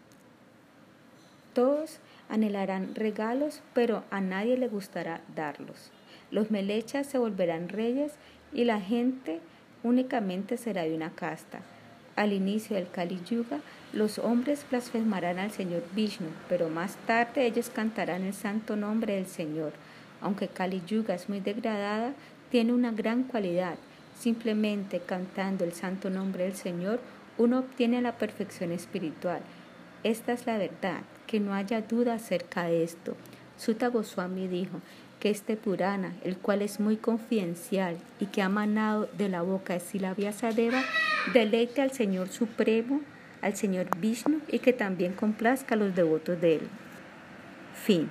Todos 1.52 1.98
anhelarán 2.28 2.94
regalos, 2.94 3.62
pero 3.74 4.04
a 4.12 4.20
nadie 4.20 4.56
le 4.56 4.68
gustará 4.68 5.22
darlos. 5.34 5.90
Los 6.30 6.52
melechas 6.52 7.08
se 7.08 7.18
volverán 7.18 7.68
reyes 7.68 8.12
y 8.52 8.62
la 8.62 8.80
gente 8.80 9.40
únicamente 9.82 10.56
será 10.56 10.82
de 10.82 10.94
una 10.94 11.10
casta. 11.16 11.62
Al 12.18 12.32
inicio 12.32 12.74
del 12.74 12.90
Kali 12.90 13.20
Yuga, 13.30 13.60
los 13.92 14.18
hombres 14.18 14.66
blasfemarán 14.68 15.38
al 15.38 15.52
Señor 15.52 15.84
Vishnu, 15.94 16.26
pero 16.48 16.68
más 16.68 16.96
tarde 17.06 17.46
ellos 17.46 17.70
cantarán 17.70 18.24
el 18.24 18.34
santo 18.34 18.74
nombre 18.74 19.14
del 19.14 19.26
Señor. 19.26 19.72
Aunque 20.20 20.48
Kali 20.48 20.82
Yuga 20.84 21.14
es 21.14 21.28
muy 21.28 21.38
degradada, 21.38 22.14
tiene 22.50 22.72
una 22.72 22.90
gran 22.90 23.22
cualidad. 23.22 23.76
Simplemente 24.18 24.98
cantando 24.98 25.62
el 25.62 25.74
santo 25.74 26.10
nombre 26.10 26.42
del 26.42 26.56
Señor, 26.56 26.98
uno 27.36 27.60
obtiene 27.60 28.02
la 28.02 28.18
perfección 28.18 28.72
espiritual. 28.72 29.42
Esta 30.02 30.32
es 30.32 30.44
la 30.44 30.58
verdad, 30.58 31.02
que 31.28 31.38
no 31.38 31.54
haya 31.54 31.82
duda 31.82 32.14
acerca 32.14 32.64
de 32.64 32.82
esto. 32.82 33.16
Sutta 33.56 33.86
Goswami 33.86 34.48
dijo, 34.48 34.80
que 35.20 35.30
este 35.30 35.56
Purana, 35.56 36.14
el 36.24 36.36
cual 36.36 36.62
es 36.62 36.80
muy 36.80 36.96
confidencial 36.96 37.96
y 38.20 38.26
que 38.26 38.42
ha 38.42 38.48
manado 38.48 39.08
de 39.16 39.28
la 39.28 39.42
boca 39.42 39.74
de 39.74 39.80
Sila 39.80 40.14
Sadeva, 40.32 40.82
deleite 41.32 41.82
al 41.82 41.92
Señor 41.92 42.28
Supremo, 42.28 43.00
al 43.42 43.56
Señor 43.56 43.86
Vishnu 43.98 44.40
y 44.48 44.58
que 44.58 44.72
también 44.72 45.12
complazca 45.12 45.74
a 45.74 45.78
los 45.78 45.94
devotos 45.94 46.40
de 46.40 46.56
él. 46.56 46.68
Fin. 47.84 48.10